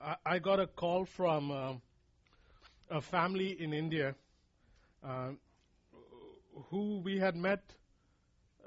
I, 0.00 0.16
I 0.24 0.38
got 0.38 0.60
a 0.60 0.66
call 0.66 1.04
from 1.04 1.50
uh, 1.50 1.72
a 2.90 3.00
family 3.00 3.60
in 3.60 3.72
India 3.72 4.14
uh, 5.04 5.30
who 6.70 6.98
we 6.98 7.18
had 7.18 7.36
met 7.36 7.62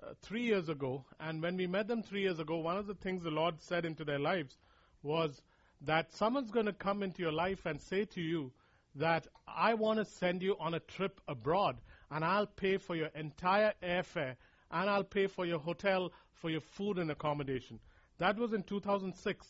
uh, 0.01 0.13
three 0.21 0.43
years 0.43 0.69
ago. 0.69 1.05
And 1.19 1.41
when 1.41 1.57
we 1.57 1.67
met 1.67 1.87
them 1.87 2.03
three 2.03 2.21
years 2.21 2.39
ago, 2.39 2.57
one 2.57 2.77
of 2.77 2.87
the 2.87 2.95
things 2.95 3.23
the 3.23 3.31
Lord 3.31 3.61
said 3.61 3.85
into 3.85 4.03
their 4.03 4.19
lives 4.19 4.57
was 5.03 5.41
that 5.81 6.11
someone's 6.13 6.51
going 6.51 6.65
to 6.65 6.73
come 6.73 7.03
into 7.03 7.21
your 7.21 7.31
life 7.31 7.65
and 7.65 7.79
say 7.81 8.05
to 8.05 8.21
you 8.21 8.51
that 8.95 9.27
I 9.47 9.73
want 9.73 9.99
to 9.99 10.05
send 10.05 10.41
you 10.41 10.55
on 10.59 10.73
a 10.73 10.79
trip 10.79 11.19
abroad 11.27 11.77
and 12.09 12.23
I'll 12.23 12.47
pay 12.47 12.77
for 12.77 12.95
your 12.95 13.09
entire 13.15 13.73
airfare 13.83 14.35
and 14.71 14.89
I'll 14.89 15.03
pay 15.03 15.27
for 15.27 15.45
your 15.45 15.59
hotel, 15.59 16.11
for 16.33 16.49
your 16.49 16.61
food 16.61 16.97
and 16.97 17.11
accommodation. 17.11 17.79
That 18.17 18.37
was 18.37 18.53
in 18.53 18.63
2006. 18.63 19.47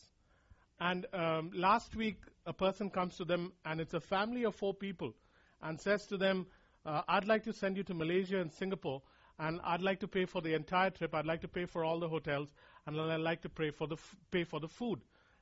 And 0.80 1.06
um, 1.14 1.52
last 1.54 1.96
week, 1.96 2.18
a 2.46 2.54
person 2.54 2.90
comes 2.90 3.18
to 3.18 3.26
them, 3.26 3.54
and 3.66 3.80
it's 3.80 3.94
a 3.94 4.00
family 4.00 4.44
of 4.44 4.56
four 4.56 4.74
people, 4.74 5.14
and 5.62 5.80
says 5.80 6.06
to 6.08 6.18
them, 6.18 6.48
uh, 6.86 7.02
I'd 7.08 7.26
like 7.28 7.44
to 7.46 7.54
send 7.54 7.78
you 7.78 7.84
to 7.84 7.94
Malaysia 7.94 8.40
and 8.40 8.52
Singapore, 8.52 9.02
and 9.40 9.60
I'd 9.64 9.82
like 9.82 10.00
to 10.02 10.08
pay 10.08 10.26
for 10.26 10.42
the 10.42 10.54
entire 10.54 10.90
trip. 10.90 11.16
I'd 11.16 11.26
like 11.26 11.42
to 11.42 11.48
pay 11.48 11.66
for 11.66 11.84
all 11.84 12.00
the 12.00 12.10
hotels, 12.10 12.54
and 12.86 13.00
I'd 13.00 13.22
like 13.22 13.42
to 13.42 13.50
pay 13.50 13.72
for 13.72 13.88
the, 13.88 13.96
f- 13.96 14.16
pay 14.32 14.44
for 14.44 14.60
the 14.60 14.68
food. 14.68 15.00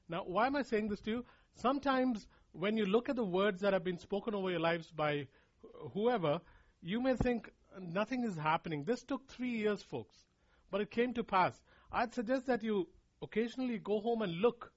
Now, 0.08 0.24
why 0.26 0.48
am 0.48 0.56
I 0.56 0.62
saying 0.62 0.90
this 0.90 1.02
to 1.02 1.12
you? 1.12 1.26
Sometimes 1.56 2.28
when 2.52 2.78
you 2.78 2.86
look 2.86 3.10
at 3.10 3.16
the 3.16 3.26
words 3.26 3.62
that 3.62 3.74
have 3.74 3.84
been 3.84 4.00
spoken 4.00 4.36
over 4.36 4.52
your 4.52 4.60
lives 4.60 4.92
by 4.92 5.28
wh- 5.64 5.92
whoever, 5.94 6.42
you 6.82 7.02
may 7.02 7.16
think 7.16 7.52
nothing 7.80 8.24
is 8.24 8.38
happening. 8.38 8.84
This 8.84 9.04
took 9.04 9.28
three 9.28 9.50
years, 9.50 9.82
folks, 9.82 10.16
but 10.72 10.82
it 10.82 10.92
came 10.92 11.14
to 11.16 11.24
pass. 11.24 11.60
I'd 11.92 12.14
suggest 12.14 12.46
that 12.48 12.64
you 12.64 12.88
occasionally 13.22 13.80
go 13.80 14.00
home 14.00 14.22
and 14.22 14.34
look 14.42 14.72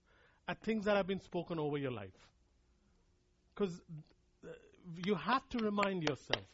at 0.49 0.61
things 0.63 0.85
that 0.85 0.97
have 0.97 1.07
been 1.07 1.21
spoken 1.21 1.59
over 1.59 1.77
your 1.77 1.91
life. 1.91 2.29
Because 3.55 3.81
you 5.05 5.15
have 5.15 5.49
to 5.51 5.59
remind 5.59 6.03
yourself, 6.03 6.45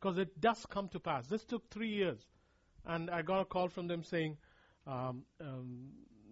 because 0.00 0.18
it 0.18 0.40
does 0.40 0.64
come 0.66 0.88
to 0.88 1.00
pass. 1.00 1.26
This 1.26 1.44
took 1.44 1.68
three 1.70 1.90
years. 1.90 2.18
And 2.86 3.10
I 3.10 3.22
got 3.22 3.40
a 3.40 3.44
call 3.44 3.68
from 3.68 3.88
them 3.88 4.04
saying 4.04 4.36
um, 4.86 5.24
um, 5.40 5.88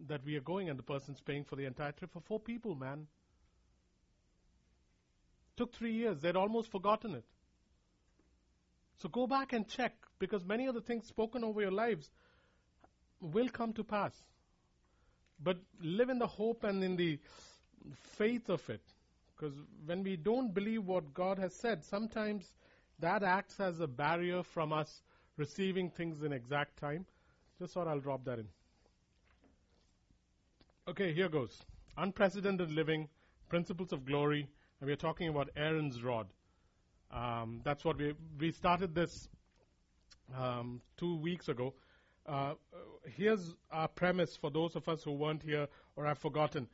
that 0.06 0.24
we 0.24 0.36
are 0.36 0.40
going, 0.42 0.68
and 0.68 0.78
the 0.78 0.82
person's 0.82 1.20
paying 1.20 1.44
for 1.44 1.56
the 1.56 1.64
entire 1.64 1.92
trip 1.92 2.12
for 2.12 2.20
four 2.20 2.38
people, 2.38 2.74
man. 2.74 3.06
Took 5.56 5.74
three 5.74 5.94
years. 5.94 6.20
They'd 6.20 6.36
almost 6.36 6.70
forgotten 6.70 7.14
it. 7.14 7.24
So 8.98 9.08
go 9.08 9.27
back 9.27 9.52
and 9.52 9.66
check, 9.66 9.94
because 10.18 10.44
many 10.44 10.66
of 10.66 10.74
the 10.74 10.80
things 10.80 11.06
spoken 11.06 11.42
over 11.42 11.60
your 11.60 11.72
lives 11.72 12.10
will 13.20 13.48
come 13.48 13.72
to 13.72 13.84
pass. 13.84 14.12
But 15.42 15.58
live 15.82 16.10
in 16.10 16.18
the 16.18 16.26
hope 16.26 16.64
and 16.64 16.82
in 16.82 16.96
the 16.96 17.18
faith 18.16 18.48
of 18.48 18.68
it. 18.70 18.82
Because 19.34 19.54
when 19.86 20.04
we 20.04 20.16
don't 20.16 20.54
believe 20.54 20.86
what 20.86 21.12
God 21.14 21.38
has 21.38 21.54
said, 21.54 21.84
sometimes 21.84 22.52
that 23.00 23.22
acts 23.22 23.58
as 23.58 23.80
a 23.80 23.86
barrier 23.86 24.42
from 24.42 24.72
us 24.72 25.02
receiving 25.36 25.90
things 25.90 26.22
in 26.22 26.32
exact 26.32 26.78
time. 26.78 27.06
Just 27.58 27.74
thought 27.74 27.88
I'll 27.88 28.00
drop 28.00 28.24
that 28.24 28.38
in. 28.38 28.48
Okay, 30.88 31.12
here 31.12 31.28
goes. 31.28 31.56
Unprecedented 31.96 32.70
living, 32.70 33.08
principles 33.48 33.92
of 33.92 34.04
glory, 34.04 34.48
and 34.80 34.88
we're 34.88 34.96
talking 34.96 35.28
about 35.28 35.50
Aaron's 35.56 36.02
rod. 36.02 36.27
Um, 37.12 37.60
that's 37.64 37.84
what 37.84 37.98
we 37.98 38.14
we 38.40 38.52
started 38.52 38.94
this 38.94 39.28
um, 40.36 40.80
two 40.96 41.16
weeks 41.16 41.48
ago. 41.48 41.74
Uh, 42.26 42.54
here's 43.16 43.54
our 43.70 43.88
premise 43.88 44.36
for 44.36 44.50
those 44.50 44.76
of 44.76 44.88
us 44.88 45.02
who 45.02 45.12
weren't 45.12 45.42
here 45.42 45.68
or 45.96 46.06
have 46.06 46.18
forgotten. 46.18 46.68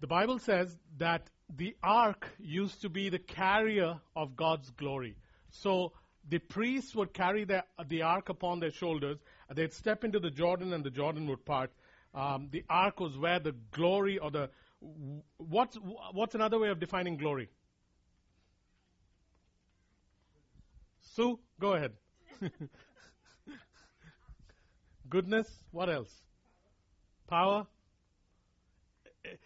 The 0.00 0.06
Bible 0.06 0.38
says 0.38 0.76
that 0.98 1.30
the 1.56 1.76
ark 1.82 2.28
used 2.38 2.82
to 2.82 2.88
be 2.88 3.08
the 3.08 3.18
carrier 3.18 4.00
of 4.16 4.36
God's 4.36 4.70
glory. 4.70 5.16
So 5.50 5.92
the 6.28 6.38
priests 6.38 6.94
would 6.94 7.12
carry 7.12 7.44
the, 7.44 7.64
the 7.88 8.02
ark 8.02 8.28
upon 8.28 8.60
their 8.60 8.70
shoulders. 8.70 9.18
They'd 9.54 9.72
step 9.72 10.04
into 10.04 10.18
the 10.18 10.30
Jordan 10.30 10.72
and 10.72 10.84
the 10.84 10.90
Jordan 10.90 11.26
would 11.28 11.44
part. 11.44 11.70
Um, 12.14 12.48
the 12.50 12.64
ark 12.68 13.00
was 13.00 13.16
where 13.16 13.38
the 13.38 13.54
glory 13.70 14.18
or 14.18 14.30
the. 14.30 14.50
What's, 15.38 15.76
what's 16.12 16.34
another 16.34 16.58
way 16.58 16.68
of 16.68 16.80
defining 16.80 17.16
glory? 17.16 17.48
Sue, 21.14 21.38
go 21.60 21.74
ahead. 21.74 21.92
Goodness, 25.12 25.46
what 25.72 25.90
else? 25.90 26.10
Power. 27.28 27.66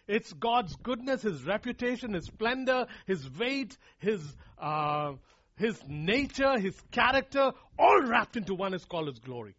It's 0.07 0.31
God's 0.31 0.73
goodness, 0.77 1.23
His 1.23 1.43
reputation, 1.43 2.13
His 2.13 2.23
splendor, 2.23 2.87
His 3.05 3.29
weight, 3.37 3.77
His 3.97 4.21
uh, 4.57 5.15
His 5.57 5.77
nature, 5.85 6.57
His 6.57 6.79
character, 6.91 7.51
all 7.77 8.01
wrapped 8.03 8.37
into 8.37 8.55
one 8.55 8.73
is 8.73 8.85
called 8.85 9.07
His 9.09 9.19
glory. 9.19 9.57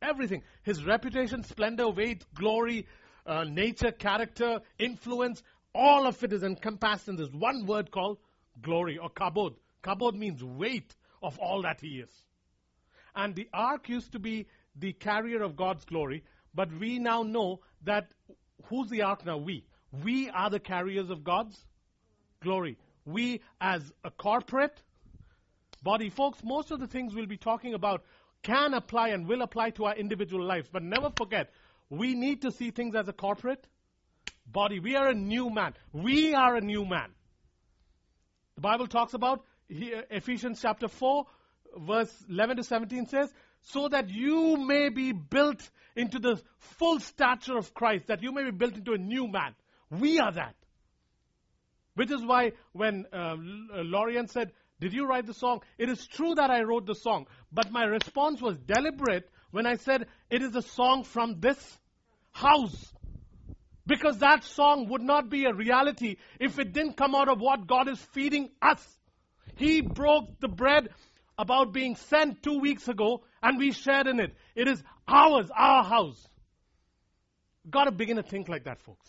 Everything. 0.00 0.42
His 0.62 0.86
reputation, 0.86 1.44
splendor, 1.44 1.90
weight, 1.90 2.24
glory, 2.34 2.86
uh, 3.26 3.44
nature, 3.44 3.92
character, 3.92 4.60
influence, 4.78 5.42
all 5.74 6.06
of 6.06 6.24
it 6.24 6.32
is 6.32 6.42
encompassed 6.42 7.08
in 7.10 7.16
this 7.16 7.28
one 7.30 7.66
word 7.66 7.90
called 7.90 8.16
glory 8.62 8.96
or 8.96 9.10
kabod. 9.10 9.56
Kabod 9.84 10.14
means 10.14 10.42
weight 10.42 10.94
of 11.22 11.38
all 11.38 11.60
that 11.60 11.82
He 11.82 11.98
is. 11.98 12.29
And 13.14 13.34
the 13.34 13.48
ark 13.52 13.88
used 13.88 14.12
to 14.12 14.18
be 14.18 14.46
the 14.76 14.92
carrier 14.92 15.42
of 15.42 15.56
God's 15.56 15.84
glory, 15.84 16.24
but 16.54 16.68
we 16.72 16.98
now 16.98 17.22
know 17.22 17.60
that 17.84 18.12
who's 18.66 18.88
the 18.88 19.02
ark 19.02 19.24
now? 19.24 19.38
We. 19.38 19.64
We 20.04 20.30
are 20.30 20.50
the 20.50 20.60
carriers 20.60 21.10
of 21.10 21.24
God's 21.24 21.58
glory. 22.42 22.78
We, 23.04 23.40
as 23.60 23.92
a 24.04 24.10
corporate 24.10 24.80
body, 25.82 26.10
folks, 26.10 26.42
most 26.44 26.70
of 26.70 26.80
the 26.80 26.86
things 26.86 27.14
we'll 27.14 27.26
be 27.26 27.36
talking 27.36 27.74
about 27.74 28.04
can 28.42 28.74
apply 28.74 29.08
and 29.08 29.26
will 29.26 29.42
apply 29.42 29.70
to 29.70 29.86
our 29.86 29.96
individual 29.96 30.44
lives. 30.44 30.68
But 30.72 30.82
never 30.82 31.10
forget, 31.10 31.50
we 31.88 32.14
need 32.14 32.42
to 32.42 32.52
see 32.52 32.70
things 32.70 32.94
as 32.94 33.08
a 33.08 33.12
corporate 33.12 33.66
body. 34.46 34.78
We 34.78 34.96
are 34.96 35.08
a 35.08 35.14
new 35.14 35.50
man. 35.50 35.74
We 35.92 36.34
are 36.34 36.54
a 36.54 36.60
new 36.60 36.84
man. 36.84 37.10
The 38.54 38.60
Bible 38.60 38.86
talks 38.86 39.14
about 39.14 39.44
Ephesians 39.68 40.60
chapter 40.60 40.88
4, 40.88 41.26
verse 41.76 42.12
11 42.28 42.58
to 42.58 42.64
17 42.64 43.06
says, 43.06 43.32
so 43.62 43.88
that 43.88 44.08
you 44.08 44.56
may 44.56 44.88
be 44.88 45.12
built 45.12 45.68
into 45.96 46.18
the 46.18 46.40
full 46.58 47.00
stature 47.00 47.56
of 47.56 47.74
Christ, 47.74 48.06
that 48.06 48.22
you 48.22 48.32
may 48.32 48.44
be 48.44 48.50
built 48.50 48.74
into 48.74 48.92
a 48.92 48.98
new 48.98 49.28
man. 49.28 49.54
We 49.90 50.18
are 50.18 50.32
that. 50.32 50.54
Which 51.94 52.10
is 52.10 52.24
why 52.24 52.52
when 52.72 53.06
uh, 53.12 53.34
Lorian 53.38 54.28
said, 54.28 54.52
Did 54.80 54.92
you 54.92 55.06
write 55.06 55.26
the 55.26 55.34
song? 55.34 55.60
It 55.76 55.88
is 55.88 56.06
true 56.06 56.34
that 56.36 56.50
I 56.50 56.62
wrote 56.62 56.86
the 56.86 56.94
song, 56.94 57.26
but 57.52 57.70
my 57.70 57.84
response 57.84 58.40
was 58.40 58.56
deliberate 58.56 59.28
when 59.50 59.66
I 59.66 59.76
said, 59.76 60.06
It 60.30 60.42
is 60.42 60.54
a 60.54 60.62
song 60.62 61.04
from 61.04 61.40
this 61.40 61.78
house. 62.30 62.92
Because 63.86 64.18
that 64.18 64.44
song 64.44 64.88
would 64.88 65.02
not 65.02 65.28
be 65.28 65.46
a 65.46 65.52
reality 65.52 66.16
if 66.38 66.58
it 66.58 66.72
didn't 66.72 66.96
come 66.96 67.14
out 67.14 67.28
of 67.28 67.40
what 67.40 67.66
God 67.66 67.88
is 67.88 67.98
feeding 68.12 68.50
us. 68.62 68.86
He 69.56 69.80
broke 69.80 70.38
the 70.38 70.48
bread 70.48 70.90
about 71.40 71.72
being 71.72 71.96
sent 71.96 72.42
two 72.42 72.58
weeks 72.60 72.86
ago, 72.86 73.22
and 73.42 73.58
we 73.58 73.72
shared 73.72 74.06
in 74.06 74.20
it. 74.20 74.34
It 74.54 74.68
is 74.68 74.82
ours, 75.08 75.50
our 75.56 75.82
house. 75.82 76.28
Got 77.68 77.84
to 77.84 77.90
begin 77.90 78.16
to 78.16 78.22
think 78.22 78.48
like 78.48 78.64
that, 78.64 78.78
folks. 78.78 79.08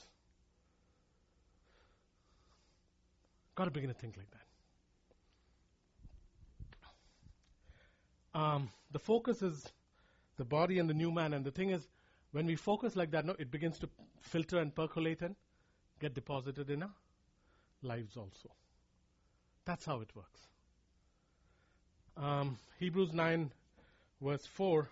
Got 3.56 3.66
to 3.66 3.72
begin 3.72 3.90
to 3.90 3.94
think 3.94 4.16
like 4.16 4.32
that. 8.34 8.40
Um, 8.40 8.70
the 8.92 9.00
focus 9.00 9.42
is 9.42 9.68
the 10.38 10.46
body 10.46 10.80
and 10.80 10.90
the 10.90 10.94
new 10.94 11.12
man, 11.12 11.34
and 11.34 11.44
the 11.44 11.52
thing 11.52 11.72
is, 11.72 11.86
when 12.32 12.46
we 12.46 12.56
focus 12.56 12.96
like 12.96 13.12
that, 13.12 13.26
no, 13.26 13.36
it 13.38 13.52
begins 13.52 13.78
to 13.80 13.90
filter 14.22 14.60
and 14.60 14.74
percolate 14.74 15.22
and 15.22 15.36
get 16.00 16.14
deposited 16.14 16.70
in 16.70 16.84
our 16.84 16.96
lives 17.84 18.16
also. 18.16 18.50
That's 19.66 19.84
how 19.84 20.00
it 20.00 20.16
works. 20.16 20.51
Um, 22.18 22.58
Hebrews 22.80 23.14
9, 23.14 23.52
verse 24.22 24.46
4, 24.58 24.88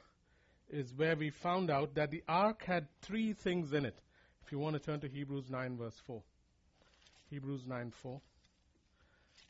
is 0.71 0.93
where 0.95 1.15
we 1.15 1.29
found 1.29 1.69
out 1.69 1.95
that 1.95 2.11
the 2.11 2.23
ark 2.27 2.63
had 2.65 2.87
three 3.01 3.33
things 3.33 3.73
in 3.73 3.85
it. 3.85 3.97
If 4.45 4.51
you 4.51 4.59
want 4.59 4.75
to 4.75 4.79
turn 4.79 4.99
to 5.01 5.07
Hebrews 5.07 5.49
9, 5.49 5.77
verse 5.77 5.99
4. 6.05 6.21
Hebrews 7.29 7.61
9, 7.67 7.93
4. 8.01 8.21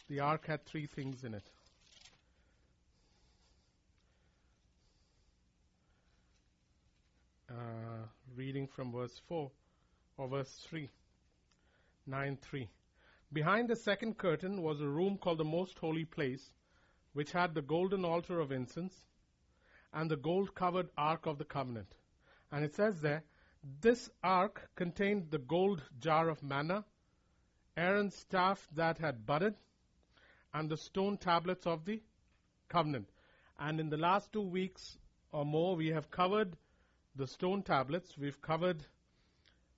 The 0.09 0.19
ark 0.19 0.47
had 0.47 0.65
three 0.65 0.87
things 0.87 1.23
in 1.23 1.33
it. 1.33 1.43
Uh, 7.49 8.05
reading 8.35 8.67
from 8.67 8.91
verse 8.91 9.21
4 9.27 9.49
or 10.17 10.27
verse 10.27 10.65
3. 10.69 10.89
9 12.07 12.37
3. 12.41 12.67
Behind 13.31 13.69
the 13.69 13.75
second 13.75 14.17
curtain 14.17 14.61
was 14.63 14.81
a 14.81 14.87
room 14.87 15.17
called 15.17 15.37
the 15.37 15.43
Most 15.43 15.77
Holy 15.77 16.05
Place, 16.05 16.49
which 17.13 17.31
had 17.31 17.53
the 17.53 17.61
golden 17.61 18.05
altar 18.05 18.39
of 18.39 18.51
incense 18.51 18.93
and 19.93 20.09
the 20.09 20.17
gold 20.17 20.53
covered 20.53 20.89
Ark 20.97 21.25
of 21.25 21.37
the 21.37 21.45
Covenant. 21.45 21.93
And 22.51 22.63
it 22.63 22.75
says 22.75 23.01
there 23.01 23.23
This 23.81 24.09
ark 24.23 24.69
contained 24.75 25.31
the 25.31 25.39
gold 25.39 25.83
jar 25.99 26.29
of 26.29 26.43
manna, 26.43 26.85
Aaron's 27.75 28.15
staff 28.15 28.67
that 28.75 28.97
had 28.97 29.25
budded, 29.25 29.55
and 30.53 30.69
the 30.69 30.77
stone 30.77 31.17
tablets 31.17 31.65
of 31.65 31.85
the 31.85 32.01
covenant. 32.67 33.09
And 33.59 33.79
in 33.79 33.89
the 33.89 33.97
last 33.97 34.31
two 34.31 34.41
weeks 34.41 34.97
or 35.31 35.45
more, 35.45 35.75
we 35.75 35.87
have 35.87 36.09
covered 36.09 36.55
the 37.15 37.27
stone 37.27 37.63
tablets, 37.63 38.17
we've 38.17 38.41
covered 38.41 38.85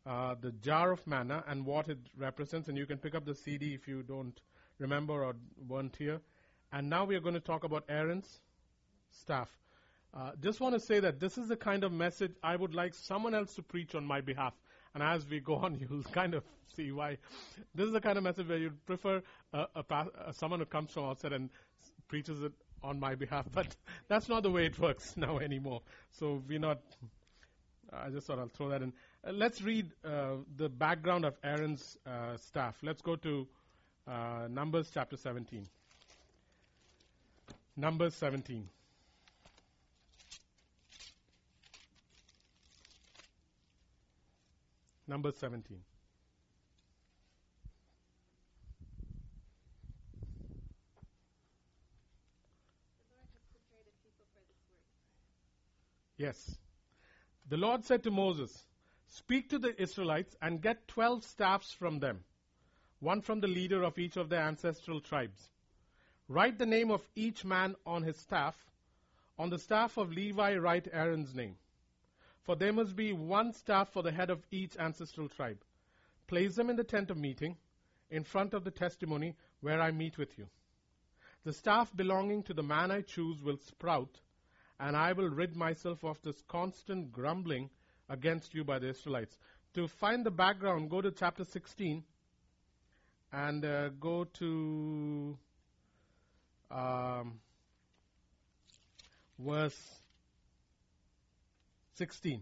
uh, 0.06 0.36
the 0.40 0.52
jar 0.52 0.92
of 0.92 1.06
manna 1.08 1.44
and 1.48 1.66
what 1.66 1.88
it 1.88 2.00
represents. 2.18 2.68
And 2.68 2.78
you 2.78 2.86
can 2.86 2.98
pick 2.98 3.16
up 3.16 3.26
the 3.26 3.36
CD 3.36 3.74
if 3.74 3.88
you 3.88 4.04
don't 4.04 4.40
remember 4.78 5.24
or 5.24 5.36
weren't 5.68 5.96
here. 5.96 6.22
And 6.72 6.90
now 6.90 7.06
we 7.06 7.16
are 7.16 7.20
going 7.20 7.34
to 7.36 7.42
talk 7.42 7.64
about 7.64 7.84
Aaron's 7.90 8.40
staff. 9.10 9.50
Uh, 10.14 10.32
just 10.42 10.60
want 10.60 10.74
to 10.74 10.80
say 10.80 11.00
that 11.00 11.20
this 11.20 11.38
is 11.38 11.48
the 11.48 11.56
kind 11.56 11.84
of 11.84 11.92
message 11.92 12.34
I 12.44 12.56
would 12.56 12.74
like 12.74 12.94
someone 12.94 13.34
else 13.34 13.56
to 13.56 13.62
preach 13.62 13.96
on 13.96 14.06
my 14.06 14.22
behalf. 14.22 14.54
And 14.94 15.02
as 15.02 15.26
we 15.28 15.40
go 15.40 15.56
on, 15.56 15.76
you'll 15.90 16.04
kind 16.04 16.34
of 16.34 16.44
see 16.76 16.92
why. 16.92 17.18
This 17.76 17.88
is 17.88 17.94
the 17.94 18.02
kind 18.02 18.18
of 18.18 18.24
message 18.24 18.48
where 18.48 18.58
you'd 18.58 18.86
prefer 18.86 19.22
a, 19.54 19.68
a, 19.76 19.84
a, 20.28 20.34
someone 20.34 20.60
who 20.60 20.66
comes 20.66 20.92
from 20.92 21.06
outside 21.06 21.34
and 21.34 21.50
preaches 22.08 22.42
it 22.42 22.52
on 22.84 23.00
my 23.00 23.16
behalf. 23.16 23.46
But 23.54 23.76
that's 24.08 24.28
not 24.28 24.44
the 24.44 24.52
way 24.52 24.66
it 24.66 24.80
works 24.80 25.14
now 25.18 25.40
anymore. 25.40 25.82
So 26.12 26.42
we're 26.48 26.60
not. 26.60 26.80
I 27.94 28.10
just 28.10 28.28
thought 28.28 28.40
I'll 28.40 28.48
throw 28.48 28.70
that 28.70 28.82
in. 28.82 28.94
Uh, 29.26 29.32
let's 29.32 29.62
read 29.62 29.92
uh, 30.06 30.36
the 30.56 30.70
background 30.70 31.26
of 31.26 31.36
Aaron's 31.44 31.98
uh, 32.06 32.38
staff. 32.38 32.78
Let's 32.82 33.02
go 33.02 33.18
to 33.18 33.48
uh, 34.08 34.48
Numbers 34.50 34.90
chapter 34.94 35.18
17. 35.18 35.68
Numbers 37.78 38.16
17. 38.16 38.68
Numbers 45.08 45.36
17. 45.38 45.78
Yes. 56.18 56.58
The 57.50 57.58
Lord 57.58 57.84
said 57.84 58.04
to 58.04 58.12
Moses, 58.12 58.64
Speak 59.08 59.50
to 59.50 59.60
the 59.60 59.82
Israelites 59.82 60.36
and 60.42 60.62
get 60.62 60.88
twelve 60.88 61.24
staffs 61.24 61.72
from 61.74 62.00
them, 62.00 62.24
one 63.00 63.22
from 63.22 63.40
the 63.42 63.48
leader 63.48 63.84
of 63.84 63.98
each 63.98 64.18
of 64.18 64.30
their 64.30 64.44
ancestral 64.44 65.02
tribes. 65.02 65.50
Write 66.32 66.58
the 66.58 66.66
name 66.66 66.92
of 66.92 67.02
each 67.14 67.44
man 67.44 67.76
on 67.86 68.04
his 68.04 68.16
staff. 68.16 68.56
On 69.38 69.50
the 69.50 69.60
staff 69.60 69.98
of 69.98 70.14
Levi, 70.14 70.56
write 70.56 70.88
Aaron's 70.94 71.36
name. 71.36 71.58
For 72.44 72.56
there 72.56 72.72
must 72.72 72.96
be 72.96 73.12
one 73.12 73.52
staff 73.52 73.90
for 73.92 74.02
the 74.02 74.14
head 74.14 74.30
of 74.30 74.48
each 74.50 74.78
ancestral 74.78 75.28
tribe. 75.28 75.62
Place 76.28 76.56
them 76.56 76.70
in 76.70 76.78
the 76.78 76.86
tent 76.86 77.12
of 77.12 77.18
meeting, 77.18 77.58
in 78.10 78.24
front 78.24 78.54
of 78.54 78.64
the 78.64 78.72
testimony 78.72 79.36
where 79.60 79.82
I 79.82 79.92
meet 79.92 80.18
with 80.18 80.38
you. 80.38 80.48
The 81.44 81.52
staff 81.52 81.94
belonging 81.94 82.44
to 82.44 82.54
the 82.54 82.64
man 82.64 82.92
I 82.92 83.02
choose 83.02 83.42
will 83.42 83.58
sprout, 83.58 84.22
and 84.80 84.96
I 84.96 85.12
will 85.12 85.30
rid 85.30 85.58
myself 85.58 86.02
of 86.06 86.22
this 86.22 86.42
constant 86.48 87.12
grumbling 87.12 87.70
against 88.08 88.54
you 88.54 88.64
by 88.64 88.80
the 88.80 88.88
Israelites. 88.88 89.38
To 89.74 89.86
find 89.86 90.26
the 90.26 90.32
background, 90.32 90.92
go 90.92 91.02
to 91.02 91.12
chapter 91.12 91.44
16 91.44 92.06
and 93.34 93.66
uh, 93.66 93.90
go 93.90 94.24
to 94.24 95.38
um, 96.72 97.40
verse 99.40 99.80
16. 101.96 102.42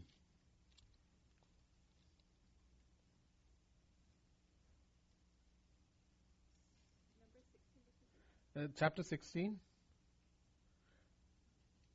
Uh, 8.55 8.67
chapter 8.77 9.03
16. 9.03 9.57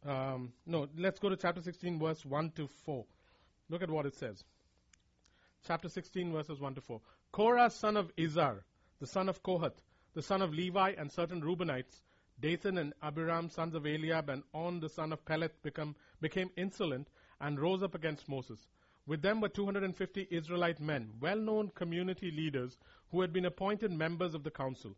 Um, 0.07 0.53
no, 0.67 0.89
let's 0.97 1.19
go 1.19 1.29
to 1.29 1.37
chapter 1.37 1.63
16, 1.63 1.99
verse 1.99 2.25
1 2.25 2.51
to 2.57 2.69
4. 2.85 3.05
Look 3.71 3.83
at 3.83 3.91
what 3.91 4.07
it 4.07 4.15
says. 4.15 4.45
Chapter 5.67 5.89
16, 5.89 6.33
verses 6.33 6.61
1 6.61 6.75
to 6.75 6.81
4. 6.81 7.01
Korah, 7.33 7.71
son 7.71 7.97
of 7.97 8.15
Izhar, 8.17 8.59
the 9.01 9.07
son 9.07 9.29
of 9.29 9.43
Kohath, 9.43 9.81
the 10.15 10.23
son 10.23 10.43
of 10.43 10.53
Levi, 10.53 10.93
and 10.99 11.11
certain 11.11 11.43
Reubenites, 11.43 12.03
Dathan 12.45 12.77
and 12.77 12.93
Abiram, 13.03 13.49
sons 13.49 13.75
of 13.75 13.87
Eliab, 13.87 14.29
and 14.29 14.43
On, 14.53 14.79
the 14.79 14.89
son 14.91 15.15
of 15.15 15.25
Peleth, 15.25 15.63
become, 15.63 15.97
became 16.21 16.51
insolent 16.59 17.09
and 17.41 17.59
rose 17.59 17.83
up 17.83 17.95
against 17.95 18.29
Moses. 18.29 18.69
With 19.07 19.23
them 19.23 19.41
were 19.41 19.49
250 19.49 20.29
Israelite 20.31 20.79
men, 20.79 21.15
well 21.21 21.39
known 21.39 21.71
community 21.75 22.31
leaders 22.31 22.77
who 23.11 23.23
had 23.23 23.33
been 23.33 23.47
appointed 23.47 23.93
members 23.93 24.35
of 24.35 24.45
the 24.45 24.51
council. 24.51 24.95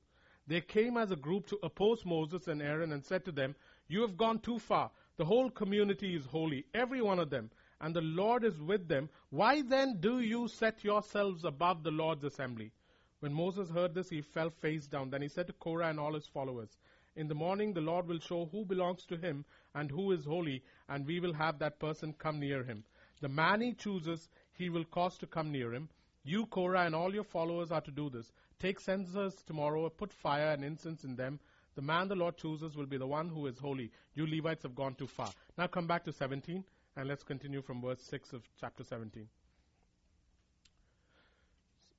They 0.49 0.61
came 0.61 0.97
as 0.97 1.13
a 1.13 1.17
group 1.17 1.47
to 1.47 1.59
oppose 1.63 2.05
Moses 2.05 2.49
and 2.49 2.61
Aaron 2.61 2.91
and 2.91 3.05
said 3.05 3.25
to 3.27 3.33
them, 3.33 3.55
You 3.87 4.01
have 4.01 4.17
gone 4.17 4.41
too 4.41 4.59
far. 4.59 4.91
The 5.17 5.25
whole 5.25 5.49
community 5.49 6.17
is 6.17 6.27
holy, 6.27 6.67
every 6.75 7.01
one 7.01 7.21
of 7.21 7.31
them 7.31 7.51
and 7.81 7.95
the 7.95 8.01
Lord 8.01 8.43
is 8.45 8.59
with 8.61 8.89
them, 8.89 9.09
why 9.31 9.63
then 9.63 10.01
do 10.01 10.21
you 10.21 10.49
set 10.49 10.83
yourselves 10.83 11.45
above 11.45 11.83
the 11.83 11.91
Lord's 11.91 12.25
assembly? 12.25 12.73
When 13.21 13.33
Moses 13.33 13.71
heard 13.71 13.95
this, 13.95 14.09
he 14.09 14.23
fell 14.23 14.51
face 14.51 14.87
down. 14.87 15.11
Then 15.11 15.23
he 15.23 15.29
said 15.29 15.47
to 15.47 15.53
Korah 15.55 15.89
and 15.89 15.99
all 15.99 16.15
his 16.15 16.27
followers, 16.27 16.77
In 17.17 17.29
the 17.29 17.35
morning 17.35 17.73
the 17.73 17.81
Lord 17.81 18.07
will 18.07 18.21
show 18.21 18.47
who 18.53 18.65
belongs 18.65 19.07
to 19.07 19.17
him 19.17 19.45
and 19.75 19.91
who 19.91 20.13
is 20.13 20.25
holy, 20.25 20.63
and 20.89 21.07
we 21.07 21.19
will 21.19 21.33
have 21.33 21.59
that 21.59 21.79
person 21.79 22.15
come 22.19 22.39
near 22.39 22.63
him. 22.63 22.85
The 23.21 23.29
man 23.29 23.63
he 23.63 23.73
chooses, 23.73 24.29
he 24.53 24.69
will 24.69 24.85
cause 24.85 25.17
to 25.19 25.27
come 25.27 25.51
near 25.51 25.73
him. 25.73 25.89
You, 26.25 26.47
Korah, 26.47 26.85
and 26.85 26.95
all 26.95 27.15
your 27.15 27.25
followers 27.25 27.73
are 27.73 27.81
to 27.81 27.91
do 27.91 28.11
this. 28.11 28.31
Take 28.59 28.81
censers 28.81 29.43
tomorrow, 29.47 29.89
put 29.89 30.13
fire 30.13 30.53
and 30.53 30.65
incense 30.65 31.05
in 31.05 31.17
them. 31.17 31.41
The 31.75 31.83
man 31.83 32.09
the 32.09 32.17
Lord 32.17 32.37
chooses 32.37 32.77
will 32.77 32.87
be 32.87 32.97
the 32.97 33.07
one 33.07 33.29
who 33.29 33.47
is 33.47 33.59
holy. 33.59 33.91
You 34.15 34.27
Levites 34.27 34.63
have 34.63 34.75
gone 34.75 34.95
too 34.95 35.07
far. 35.07 35.31
Now 35.57 35.67
come 35.67 35.87
back 35.87 36.05
to 36.05 36.13
17. 36.13 36.65
And 36.97 37.09
let's 37.09 37.23
continue 37.23 37.61
from 37.61 37.83
verse 37.83 38.01
6 38.01 38.33
of 38.33 38.43
chapter 38.59 38.83
17. 38.83 39.29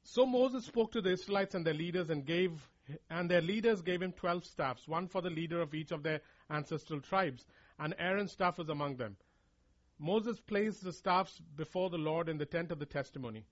So 0.04 0.26
Moses 0.26 0.66
spoke 0.66 0.92
to 0.94 1.02
the 1.02 1.12
Israelites 1.12 1.54
and 1.54 1.66
their 1.66 1.76
leaders 1.76 2.10
and 2.10 2.26
gave 2.26 2.52
and 3.10 3.30
their 3.30 3.42
leaders 3.42 3.82
gave 3.82 4.02
him 4.02 4.14
12 4.14 4.46
staffs, 4.46 4.88
one 4.88 5.08
for 5.08 5.22
the 5.22 5.30
leader 5.30 5.62
of 5.62 5.74
each 5.74 5.92
of 5.92 6.04
their 6.04 6.22
ancestral 6.50 7.02
tribes, 7.02 7.46
and 7.80 7.94
Aaron's 8.00 8.32
staff 8.32 8.58
was 8.58 8.70
among 8.70 8.98
them. 8.98 9.18
Moses 10.00 10.40
placed 10.40 10.84
the 10.84 10.94
staffs 10.94 11.42
before 11.56 11.90
the 11.90 11.98
Lord 11.98 12.30
in 12.30 12.38
the 12.38 12.46
tent 12.46 12.72
of 12.72 12.80
the 12.80 12.86
testimony. 12.86 13.44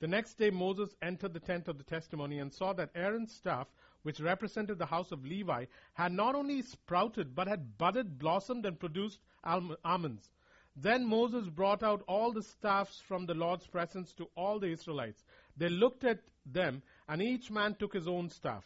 The 0.00 0.08
next 0.08 0.34
day 0.34 0.50
Moses 0.50 0.96
entered 1.00 1.32
the 1.32 1.40
tent 1.40 1.68
of 1.68 1.78
the 1.78 1.84
testimony 1.84 2.38
and 2.40 2.52
saw 2.52 2.72
that 2.72 2.90
Aaron's 2.94 3.32
staff, 3.32 3.68
which 4.02 4.20
represented 4.20 4.78
the 4.78 4.86
house 4.86 5.12
of 5.12 5.24
Levi, 5.24 5.66
had 5.94 6.12
not 6.12 6.34
only 6.34 6.60
sprouted 6.62 7.34
but 7.34 7.46
had 7.46 7.78
budded, 7.78 8.18
blossomed, 8.18 8.66
and 8.66 8.80
produced 8.80 9.20
almonds. 9.44 10.28
Then 10.74 11.06
Moses 11.06 11.48
brought 11.48 11.82
out 11.82 12.02
all 12.08 12.32
the 12.32 12.42
staffs 12.42 13.00
from 13.00 13.26
the 13.26 13.34
Lord's 13.34 13.66
presence 13.66 14.12
to 14.14 14.28
all 14.34 14.58
the 14.58 14.72
Israelites. 14.72 15.22
They 15.56 15.68
looked 15.68 16.02
at 16.02 16.20
them, 16.46 16.82
and 17.08 17.22
each 17.22 17.50
man 17.50 17.74
took 17.74 17.94
his 17.94 18.08
own 18.08 18.28
staff. 18.28 18.64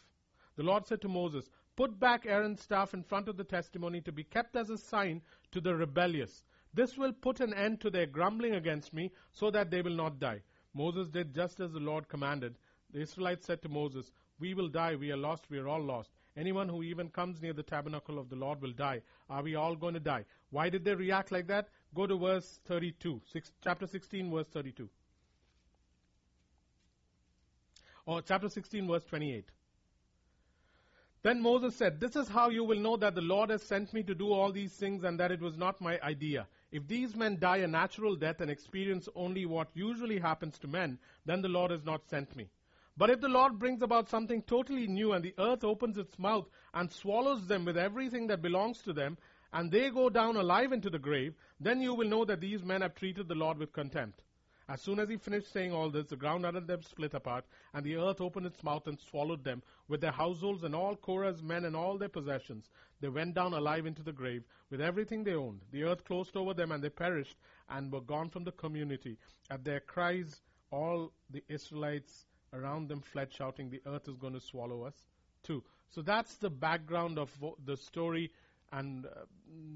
The 0.55 0.63
Lord 0.63 0.87
said 0.87 1.01
to 1.01 1.07
Moses, 1.07 1.49
Put 1.75 1.99
back 1.99 2.25
Aaron's 2.25 2.61
staff 2.61 2.93
in 2.93 3.03
front 3.03 3.27
of 3.27 3.37
the 3.37 3.43
testimony 3.43 4.01
to 4.01 4.11
be 4.11 4.23
kept 4.23 4.55
as 4.55 4.71
a 4.71 4.77
sign 4.77 5.21
to 5.51 5.61
the 5.61 5.75
rebellious. 5.75 6.43
This 6.73 6.97
will 6.97 7.13
put 7.13 7.39
an 7.39 7.53
end 7.53 7.81
to 7.81 7.89
their 7.89 8.07
grumbling 8.07 8.55
against 8.55 8.93
me, 8.93 9.11
so 9.31 9.51
that 9.51 9.69
they 9.69 9.81
will 9.81 9.95
not 9.95 10.19
die. 10.19 10.41
Moses 10.73 11.07
did 11.09 11.33
just 11.33 11.59
as 11.59 11.71
the 11.73 11.79
Lord 11.79 12.07
commanded. 12.07 12.57
The 12.91 13.01
Israelites 13.01 13.45
said 13.45 13.61
to 13.61 13.69
Moses, 13.69 14.11
We 14.39 14.53
will 14.53 14.69
die, 14.69 14.95
we 14.95 15.11
are 15.11 15.17
lost, 15.17 15.49
we 15.49 15.59
are 15.59 15.67
all 15.67 15.83
lost. 15.83 16.11
Anyone 16.35 16.69
who 16.69 16.83
even 16.83 17.09
comes 17.09 17.41
near 17.41 17.53
the 17.53 17.63
tabernacle 17.63 18.19
of 18.19 18.29
the 18.29 18.35
Lord 18.35 18.61
will 18.61 18.73
die. 18.73 19.01
Are 19.29 19.41
we 19.41 19.55
all 19.55 19.75
going 19.75 19.95
to 19.95 19.99
die? 19.99 20.25
Why 20.51 20.69
did 20.69 20.85
they 20.85 20.93
react 20.93 21.31
like 21.31 21.47
that? 21.47 21.69
Go 21.95 22.05
to 22.05 22.17
verse 22.17 22.59
32, 22.65 23.21
six, 23.25 23.51
chapter 23.63 23.87
16, 23.87 24.31
verse 24.31 24.47
32. 24.47 24.89
Or 28.07 28.21
chapter 28.21 28.47
16, 28.47 28.87
verse 28.87 29.03
28. 29.03 29.45
Then 31.23 31.41
Moses 31.41 31.75
said, 31.75 31.99
This 31.99 32.15
is 32.15 32.29
how 32.29 32.49
you 32.49 32.63
will 32.63 32.79
know 32.79 32.95
that 32.95 33.15
the 33.15 33.21
Lord 33.21 33.49
has 33.49 33.61
sent 33.61 33.93
me 33.93 34.01
to 34.03 34.15
do 34.15 34.31
all 34.31 34.53
these 34.53 34.71
things 34.71 35.03
and 35.03 35.19
that 35.19 35.29
it 35.29 35.41
was 35.41 35.57
not 35.57 35.81
my 35.81 35.99
idea. 36.01 36.47
If 36.71 36.87
these 36.87 37.17
men 37.17 37.37
die 37.37 37.57
a 37.57 37.67
natural 37.67 38.15
death 38.15 38.39
and 38.39 38.49
experience 38.49 39.09
only 39.13 39.45
what 39.45 39.67
usually 39.73 40.19
happens 40.19 40.57
to 40.59 40.69
men, 40.69 40.99
then 41.25 41.41
the 41.41 41.49
Lord 41.49 41.71
has 41.71 41.83
not 41.83 42.07
sent 42.07 42.33
me. 42.33 42.49
But 42.95 43.09
if 43.09 43.19
the 43.19 43.27
Lord 43.27 43.59
brings 43.59 43.81
about 43.81 44.07
something 44.07 44.41
totally 44.43 44.87
new 44.87 45.11
and 45.11 45.23
the 45.23 45.35
earth 45.37 45.65
opens 45.65 45.97
its 45.97 46.17
mouth 46.17 46.47
and 46.73 46.89
swallows 46.89 47.45
them 47.45 47.65
with 47.65 47.77
everything 47.77 48.27
that 48.27 48.41
belongs 48.41 48.81
to 48.83 48.93
them, 48.93 49.17
and 49.51 49.69
they 49.69 49.89
go 49.89 50.09
down 50.09 50.37
alive 50.37 50.71
into 50.71 50.89
the 50.89 50.97
grave, 50.97 51.35
then 51.59 51.81
you 51.81 51.93
will 51.93 52.07
know 52.07 52.23
that 52.23 52.39
these 52.39 52.63
men 52.63 52.81
have 52.81 52.95
treated 52.95 53.27
the 53.27 53.35
Lord 53.35 53.57
with 53.57 53.73
contempt. 53.73 54.23
As 54.69 54.81
soon 54.81 54.99
as 54.99 55.07
he 55.07 55.15
finished 55.15 55.51
saying 55.53 55.71
all 55.71 55.89
this, 55.89 56.07
the 56.07 56.17
ground 56.17 56.45
under 56.45 56.59
them 56.59 56.81
split 56.83 57.13
apart, 57.13 57.45
and 57.73 57.85
the 57.85 57.95
earth 57.95 58.19
opened 58.19 58.45
its 58.45 58.63
mouth 58.63 58.85
and 58.87 58.99
swallowed 58.99 59.43
them, 59.43 59.63
with 59.87 60.01
their 60.01 60.11
households 60.11 60.63
and 60.63 60.75
all 60.75 60.95
Korah's 60.95 61.41
men 61.41 61.63
and 61.63 61.75
all 61.75 61.97
their 61.97 62.09
possessions. 62.09 62.69
They 62.99 63.07
went 63.07 63.33
down 63.33 63.53
alive 63.53 63.85
into 63.85 64.03
the 64.03 64.11
grave, 64.11 64.43
with 64.69 64.81
everything 64.81 65.23
they 65.23 65.35
owned. 65.35 65.61
The 65.71 65.83
earth 65.83 66.03
closed 66.03 66.35
over 66.35 66.53
them, 66.53 66.73
and 66.73 66.83
they 66.83 66.89
perished, 66.89 67.37
and 67.69 67.91
were 67.91 68.01
gone 68.01 68.29
from 68.29 68.43
the 68.43 68.51
community. 68.51 69.17
At 69.49 69.63
their 69.63 69.79
cries, 69.79 70.41
all 70.69 71.13
the 71.29 71.43
Israelites 71.47 72.25
around 72.51 72.89
them 72.89 73.01
fled, 73.01 73.31
shouting, 73.31 73.69
The 73.69 73.81
earth 73.85 74.09
is 74.09 74.17
going 74.17 74.33
to 74.33 74.41
swallow 74.41 74.83
us 74.83 74.95
too. 75.43 75.63
So 75.89 76.01
that's 76.01 76.35
the 76.35 76.49
background 76.49 77.17
of 77.17 77.31
the 77.63 77.77
story, 77.77 78.31
and 78.73 79.05
uh, 79.05 79.09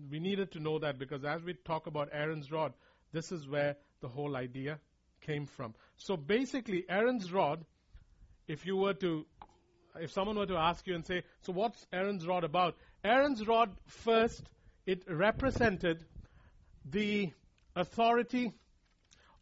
we 0.09 0.19
needed 0.19 0.51
to 0.51 0.59
know 0.59 0.79
that 0.79 0.99
because 0.99 1.23
as 1.23 1.43
we 1.43 1.53
talk 1.53 1.87
about 1.87 2.09
Aaron's 2.11 2.51
rod, 2.51 2.73
this 3.13 3.31
is 3.31 3.47
where 3.47 3.77
the 4.01 4.07
whole 4.07 4.35
idea 4.35 4.79
came 5.21 5.45
from. 5.45 5.73
So 5.97 6.17
basically, 6.17 6.83
Aaron's 6.89 7.31
rod, 7.31 7.63
if 8.47 8.65
you 8.65 8.75
were 8.75 8.95
to, 8.95 9.25
if 9.99 10.11
someone 10.11 10.37
were 10.37 10.47
to 10.47 10.57
ask 10.57 10.85
you 10.87 10.95
and 10.95 11.05
say, 11.05 11.23
so 11.41 11.53
what's 11.53 11.85
Aaron's 11.93 12.25
rod 12.25 12.43
about? 12.43 12.75
Aaron's 13.03 13.47
rod, 13.47 13.69
first, 13.85 14.43
it 14.85 15.03
represented 15.07 16.03
the 16.89 17.31
authority 17.75 18.51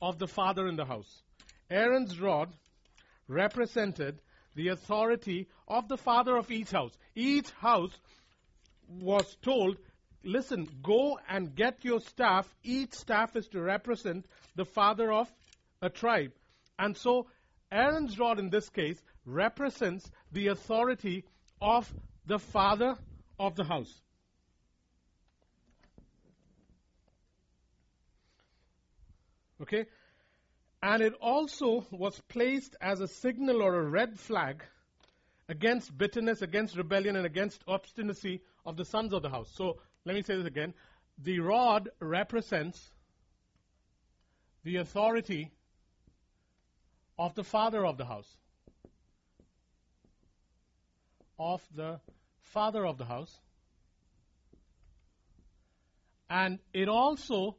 of 0.01 0.19
the 0.19 0.27
father 0.27 0.67
in 0.67 0.75
the 0.75 0.85
house. 0.85 1.23
Aaron's 1.69 2.19
rod 2.19 2.49
represented 3.27 4.19
the 4.55 4.69
authority 4.69 5.47
of 5.67 5.87
the 5.87 5.97
father 5.97 6.35
of 6.35 6.51
each 6.51 6.71
house. 6.71 6.91
Each 7.15 7.49
house 7.51 7.97
was 8.89 9.37
told 9.41 9.77
listen, 10.23 10.67
go 10.83 11.19
and 11.29 11.55
get 11.55 11.83
your 11.83 11.99
staff. 12.01 12.47
Each 12.63 12.93
staff 12.93 13.35
is 13.35 13.47
to 13.49 13.61
represent 13.61 14.25
the 14.55 14.65
father 14.65 15.11
of 15.11 15.31
a 15.81 15.89
tribe. 15.89 16.31
And 16.77 16.95
so 16.95 17.27
Aaron's 17.71 18.17
rod 18.17 18.39
in 18.39 18.49
this 18.49 18.69
case 18.69 19.01
represents 19.25 20.09
the 20.31 20.47
authority 20.47 21.25
of 21.61 21.91
the 22.25 22.39
father 22.39 22.95
of 23.39 23.55
the 23.55 23.63
house. 23.63 23.93
Okay? 29.61 29.85
And 30.81 31.03
it 31.03 31.13
also 31.21 31.85
was 31.91 32.19
placed 32.29 32.75
as 32.79 33.01
a 33.01 33.07
signal 33.07 33.61
or 33.61 33.75
a 33.75 33.83
red 33.83 34.17
flag 34.17 34.63
against 35.49 35.97
bitterness, 35.97 36.41
against 36.41 36.77
rebellion, 36.77 37.15
and 37.15 37.25
against 37.25 37.63
obstinacy 37.67 38.41
of 38.65 38.77
the 38.77 38.85
sons 38.85 39.13
of 39.13 39.21
the 39.21 39.29
house. 39.29 39.51
So 39.53 39.79
let 40.05 40.15
me 40.15 40.21
say 40.21 40.37
this 40.37 40.45
again. 40.45 40.73
The 41.17 41.39
rod 41.39 41.89
represents 41.99 42.91
the 44.69 44.75
authority 44.75 45.49
of 47.17 47.33
the 47.33 47.43
father 47.43 47.83
of 47.83 47.97
the 47.97 48.05
house. 48.05 48.37
Of 51.39 51.63
the 51.75 51.99
father 52.53 52.85
of 52.85 52.99
the 52.99 53.05
house. 53.05 53.35
And 56.29 56.59
it 56.71 56.87
also 56.87 57.55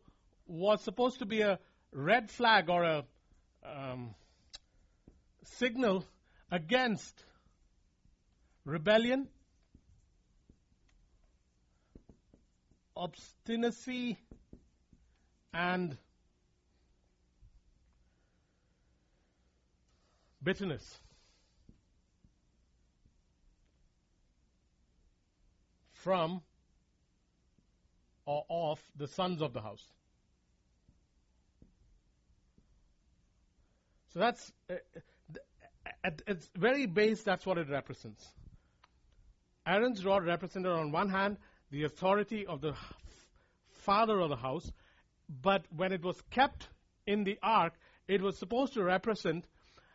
was 0.47 0.83
supposed 0.83 1.19
to 1.19 1.27
be 1.27 1.41
a 1.41 1.59
red 1.91 2.31
flag 2.31 2.71
or 2.71 2.85
a 2.85 3.05
um, 3.65 4.15
signal 5.59 6.05
against 6.49 7.25
rebellion 8.65 9.27
obstinacy 12.97 14.17
and 15.53 15.99
bitterness. 20.43 20.99
From 25.93 26.43
or 28.27 28.45
of 28.49 28.81
the 28.97 29.09
sons 29.09 29.43
of 29.43 29.53
the 29.53 29.61
house. 29.61 29.85
So 34.13 34.19
that's, 34.21 34.53
uh, 34.69 34.75
at 36.05 36.23
its 36.27 36.49
very 36.57 36.87
base, 36.87 37.23
that's 37.23 37.47
what 37.47 37.59
it 37.59 37.69
represents. 37.69 38.27
Aaron's 39.67 40.05
rod 40.05 40.25
represented 40.25 40.73
on 40.73 40.91
one 40.91 41.09
hand 41.09 41.37
the 41.71 41.85
authority 41.85 42.47
of 42.47 42.61
the 42.61 42.75
father 43.83 44.21
of 44.21 44.31
the 44.31 44.37
house, 44.37 44.71
but 45.43 45.65
when 45.77 45.93
it 45.93 46.03
was 46.03 46.21
kept 46.31 46.69
in 47.07 47.25
the 47.25 47.39
ark, 47.43 47.75
it 48.09 48.21
was 48.21 48.37
supposed 48.39 48.75
to 48.75 48.83
represent 48.83 49.45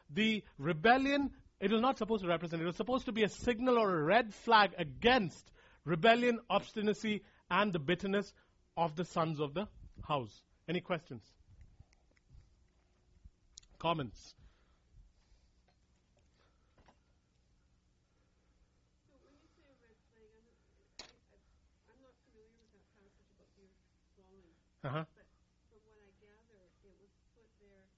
the 0.10 0.44
rebellion. 0.58 1.32
It 1.60 1.72
was 1.72 1.82
not 1.82 1.98
supposed 1.98 2.24
to 2.24 2.28
represent, 2.30 2.62
it 2.62 2.66
was 2.66 2.76
supposed 2.76 3.06
to 3.06 3.12
be 3.12 3.24
a 3.24 3.30
signal 3.30 3.78
or 3.78 3.98
a 3.98 4.04
red 4.04 4.34
flag 4.34 4.72
against 4.78 5.52
rebellion, 5.86 6.40
obstinacy, 6.50 7.24
and 7.50 7.72
the 7.72 7.80
bitterness 7.80 8.34
of 8.76 8.96
the 8.96 9.06
sons 9.06 9.40
of 9.40 9.54
the 9.54 9.68
house. 10.08 10.42
Any 10.68 10.82
questions? 10.82 11.24
Comments? 13.80 14.34
Uh-huh. 24.86 25.02
But 25.02 25.82
from 25.82 25.98
what 25.98 26.06
I 26.06 26.14
gather, 26.22 26.62
it 26.86 26.94
was 27.02 27.10
put 27.34 27.50
there 27.58 27.90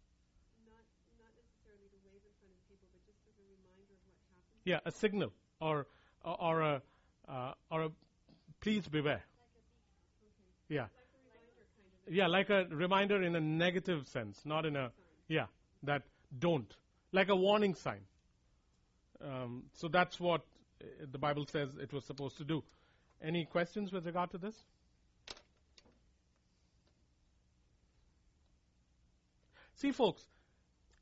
not 0.64 0.88
not 1.20 1.36
necessarily 1.36 1.92
to 1.92 2.00
wave 2.08 2.24
in 2.24 2.32
front 2.40 2.56
of 2.56 2.64
people, 2.64 2.88
but 2.96 3.04
just 3.04 3.20
as 3.28 3.36
a 3.36 3.44
reminder 3.44 3.92
of 3.92 4.00
what 4.08 4.16
happened. 4.32 4.57
Yeah, 4.68 4.80
a 4.86 4.92
signal 4.92 5.32
or 5.62 5.88
or 6.26 6.62
a 6.62 6.82
uh, 7.30 7.54
or 7.72 7.84
a 7.84 7.90
please 8.60 8.86
beware. 8.86 9.24
Like 9.24 10.68
yeah. 10.68 10.82
Like 10.82 10.90
yeah, 12.10 12.28
like 12.28 12.50
a 12.50 12.66
reminder 12.70 13.24
in 13.24 13.34
a 13.38 13.40
negative 13.40 14.06
sense, 14.10 14.42
not 14.44 14.66
in 14.66 14.76
a 14.76 14.92
yeah 15.30 15.46
that 15.84 16.02
don't 16.38 16.76
like 17.14 17.30
a 17.30 17.36
warning 17.36 17.76
sign. 17.76 18.02
Um, 19.22 19.64
so 19.72 19.88
that's 19.88 20.20
what 20.20 20.42
uh, 20.82 21.06
the 21.12 21.18
Bible 21.18 21.46
says 21.46 21.70
it 21.82 21.94
was 21.94 22.04
supposed 22.04 22.38
to 22.38 22.44
do. 22.44 22.62
Any 23.22 23.46
questions 23.46 23.94
with 23.94 24.06
regard 24.06 24.32
to 24.32 24.38
this? 24.38 24.66
See, 29.76 29.94
folks, 29.94 30.28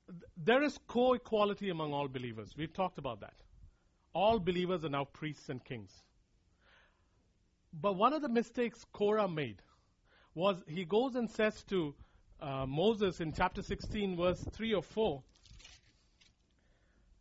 th- 0.08 0.22
there 0.38 0.62
is 0.62 0.78
co 0.88 1.14
equality 1.14 1.72
among 1.72 1.94
all 1.94 2.08
believers. 2.08 2.54
We've 2.56 2.72
talked 2.72 3.00
about 3.00 3.22
that. 3.22 3.34
All 4.16 4.40
believers 4.40 4.86
are 4.86 4.90
now 4.90 5.04
priests 5.04 5.50
and 5.50 5.62
kings. 5.62 5.92
But 7.74 7.98
one 7.98 8.14
of 8.14 8.22
the 8.22 8.30
mistakes 8.30 8.86
Korah 8.94 9.28
made 9.28 9.62
was 10.34 10.56
he 10.68 10.86
goes 10.86 11.16
and 11.16 11.30
says 11.30 11.62
to 11.64 11.94
uh, 12.42 12.66
Moses 12.66 13.20
in 13.20 13.34
chapter 13.34 13.62
16, 13.62 14.16
verse 14.16 14.42
3 14.54 14.74
or 14.74 14.84
4, 14.84 15.22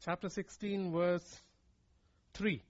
chapter 0.04 0.28
16, 0.28 0.92
verse 0.92 1.40
3. 2.34 2.62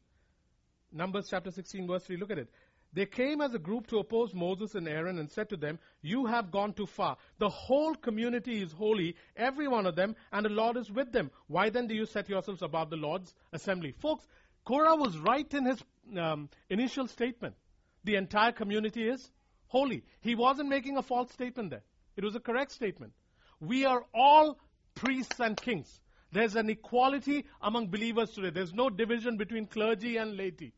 Numbers 0.91 1.27
chapter 1.29 1.51
16, 1.51 1.87
verse 1.87 2.05
3. 2.05 2.17
Look 2.17 2.31
at 2.31 2.39
it. 2.39 2.49
They 2.95 3.07
came 3.07 3.41
as 3.41 3.53
a 3.53 3.59
group 3.59 3.89
to 3.89 3.99
oppose 3.99 4.33
Moses 4.33 4.77
and 4.77 4.87
Aaron 4.87 5.19
and 5.19 5.29
said 5.29 5.49
to 5.49 5.57
them, 5.57 5.81
You 6.01 6.27
have 6.27 6.53
gone 6.53 6.73
too 6.73 6.87
far. 6.87 7.17
The 7.39 7.49
whole 7.49 7.97
community 7.97 8.63
is 8.63 8.71
holy, 8.71 9.17
every 9.37 9.67
one 9.67 9.85
of 9.85 9.97
them, 9.97 10.15
and 10.33 10.47
the 10.47 10.51
Lord 10.51 10.77
is 10.77 10.91
with 10.93 11.11
them. 11.11 11.33
Why 11.49 11.71
then 11.71 11.89
do 11.89 11.95
you 11.95 12.07
set 12.07 12.29
yourselves 12.29 12.63
above 12.63 12.91
the 12.91 12.97
Lord's 12.97 13.35
assembly? 13.53 13.93
Folks, 13.99 14.25
Korah 14.65 14.95
was 14.95 15.19
right 15.19 15.53
in 15.53 15.67
his 15.67 15.83
um, 16.17 16.49
initial 16.71 17.09
statement. 17.09 17.57
The 18.05 18.15
entire 18.15 18.53
community 18.53 19.09
is 19.09 19.29
holy. 19.67 20.05
He 20.21 20.37
wasn't 20.37 20.69
making 20.69 20.97
a 20.97 21.03
false 21.03 21.33
statement 21.33 21.71
there. 21.71 21.83
It 22.17 22.23
was 22.23 22.37
a 22.37 22.41
correct 22.41 22.71
statement. 22.71 23.13
We 23.59 23.87
are 23.87 24.05
all 24.15 24.57
priests 24.95 25.41
and 25.41 25.57
kings. 25.57 26.01
There's 26.31 26.55
an 26.55 26.71
equality 26.71 27.45
among 27.61 27.89
believers 27.89 28.31
today. 28.31 28.51
There's 28.51 28.73
no 28.73 28.89
division 28.89 29.37
between 29.37 29.67
clergy 29.67 30.17
and 30.17 30.37
laity. 30.37 30.75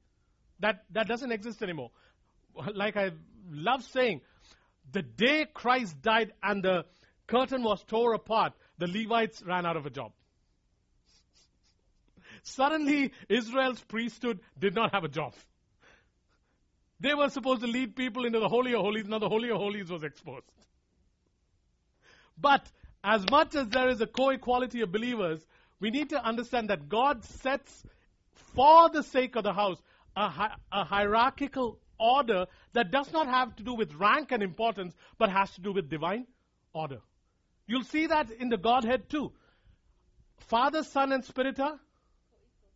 That, 0.60 0.84
that 0.92 1.06
doesn't 1.08 1.32
exist 1.32 1.62
anymore 1.62 1.90
like 2.74 2.96
I 2.96 3.10
love 3.50 3.84
saying, 3.84 4.20
the 4.92 5.02
day 5.02 5.46
Christ 5.52 6.00
died 6.02 6.32
and 6.42 6.62
the 6.62 6.84
curtain 7.26 7.62
was 7.62 7.82
tore 7.84 8.14
apart, 8.14 8.52
the 8.78 8.86
Levites 8.86 9.42
ran 9.42 9.66
out 9.66 9.76
of 9.76 9.86
a 9.86 9.90
job. 9.90 10.12
Suddenly, 12.42 13.12
Israel's 13.28 13.80
priesthood 13.80 14.38
did 14.58 14.74
not 14.74 14.94
have 14.94 15.04
a 15.04 15.08
job. 15.08 15.34
They 17.00 17.14
were 17.14 17.28
supposed 17.28 17.62
to 17.62 17.66
lead 17.66 17.96
people 17.96 18.24
into 18.24 18.38
the 18.38 18.48
Holy 18.48 18.72
of 18.72 18.80
Holies. 18.80 19.06
Now 19.06 19.18
the 19.18 19.28
Holy 19.28 19.50
of 19.50 19.56
Holies 19.56 19.90
was 19.90 20.02
exposed. 20.04 20.46
But 22.38 22.64
as 23.02 23.24
much 23.30 23.54
as 23.54 23.68
there 23.68 23.88
is 23.88 24.00
a 24.00 24.06
co-equality 24.06 24.80
of 24.82 24.92
believers, 24.92 25.44
we 25.80 25.90
need 25.90 26.10
to 26.10 26.24
understand 26.24 26.70
that 26.70 26.88
God 26.88 27.24
sets, 27.24 27.84
for 28.54 28.88
the 28.88 29.02
sake 29.02 29.36
of 29.36 29.42
the 29.42 29.52
house, 29.52 29.78
a, 30.14 30.28
hi- 30.28 30.54
a 30.72 30.84
hierarchical 30.84 31.78
order 31.98 32.46
that 32.72 32.90
does 32.90 33.12
not 33.12 33.26
have 33.26 33.56
to 33.56 33.62
do 33.62 33.74
with 33.74 33.94
rank 33.94 34.32
and 34.32 34.42
importance, 34.42 34.94
but 35.18 35.30
has 35.30 35.50
to 35.52 35.60
do 35.60 35.72
with 35.72 35.88
divine 35.88 36.26
order. 36.72 37.00
You'll 37.66 37.84
see 37.84 38.06
that 38.06 38.30
in 38.30 38.48
the 38.48 38.56
Godhead 38.56 39.08
too. 39.08 39.32
Father, 40.48 40.82
Son, 40.82 41.12
and 41.12 41.24
Spirit 41.24 41.58
are 41.58 41.78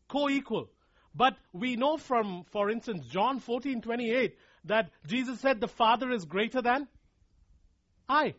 co-equal. 0.09 0.69
But 1.15 1.37
we 1.53 1.77
know 1.77 1.97
from, 1.97 2.45
for 2.53 2.71
instance, 2.71 3.07
John 3.07 3.41
14, 3.41 3.83
28, 3.83 4.37
that 4.67 4.91
Jesus 5.07 5.41
said 5.41 5.61
the 5.61 5.69
Father 5.69 6.11
is 6.11 6.25
greater 6.25 6.62
than 6.62 6.89
I. 8.09 8.35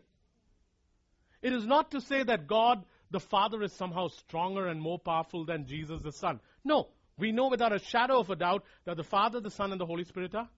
It 1.42 1.52
is 1.52 1.66
not 1.66 1.90
to 1.90 2.00
say 2.00 2.22
that 2.22 2.46
God, 2.46 2.84
the 3.10 3.20
Father, 3.20 3.62
is 3.62 3.72
somehow 3.72 4.08
stronger 4.08 4.68
and 4.68 4.80
more 4.80 4.98
powerful 4.98 5.44
than 5.44 5.66
Jesus, 5.66 6.02
the 6.02 6.12
Son. 6.12 6.40
No. 6.64 6.88
We 7.18 7.30
know 7.30 7.48
without 7.48 7.74
a 7.74 7.78
shadow 7.78 8.20
of 8.20 8.30
a 8.30 8.36
doubt 8.36 8.64
that 8.84 8.96
the 8.96 9.04
Father, 9.04 9.40
the 9.40 9.50
Son, 9.50 9.70
and 9.70 9.80
the 9.80 9.86
Holy 9.86 10.04
Spirit 10.04 10.34
are 10.34 10.48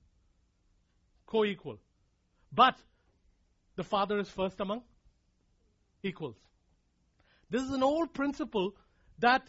co 1.26 1.44
equal. 1.44 1.78
But 2.52 2.76
the 3.76 3.84
Father 3.84 4.18
is 4.18 4.28
first 4.28 4.60
among 4.60 4.82
equals. 6.02 6.36
This 7.50 7.62
is 7.62 7.70
an 7.70 7.82
old 7.82 8.12
principle 8.12 8.74
that 9.18 9.48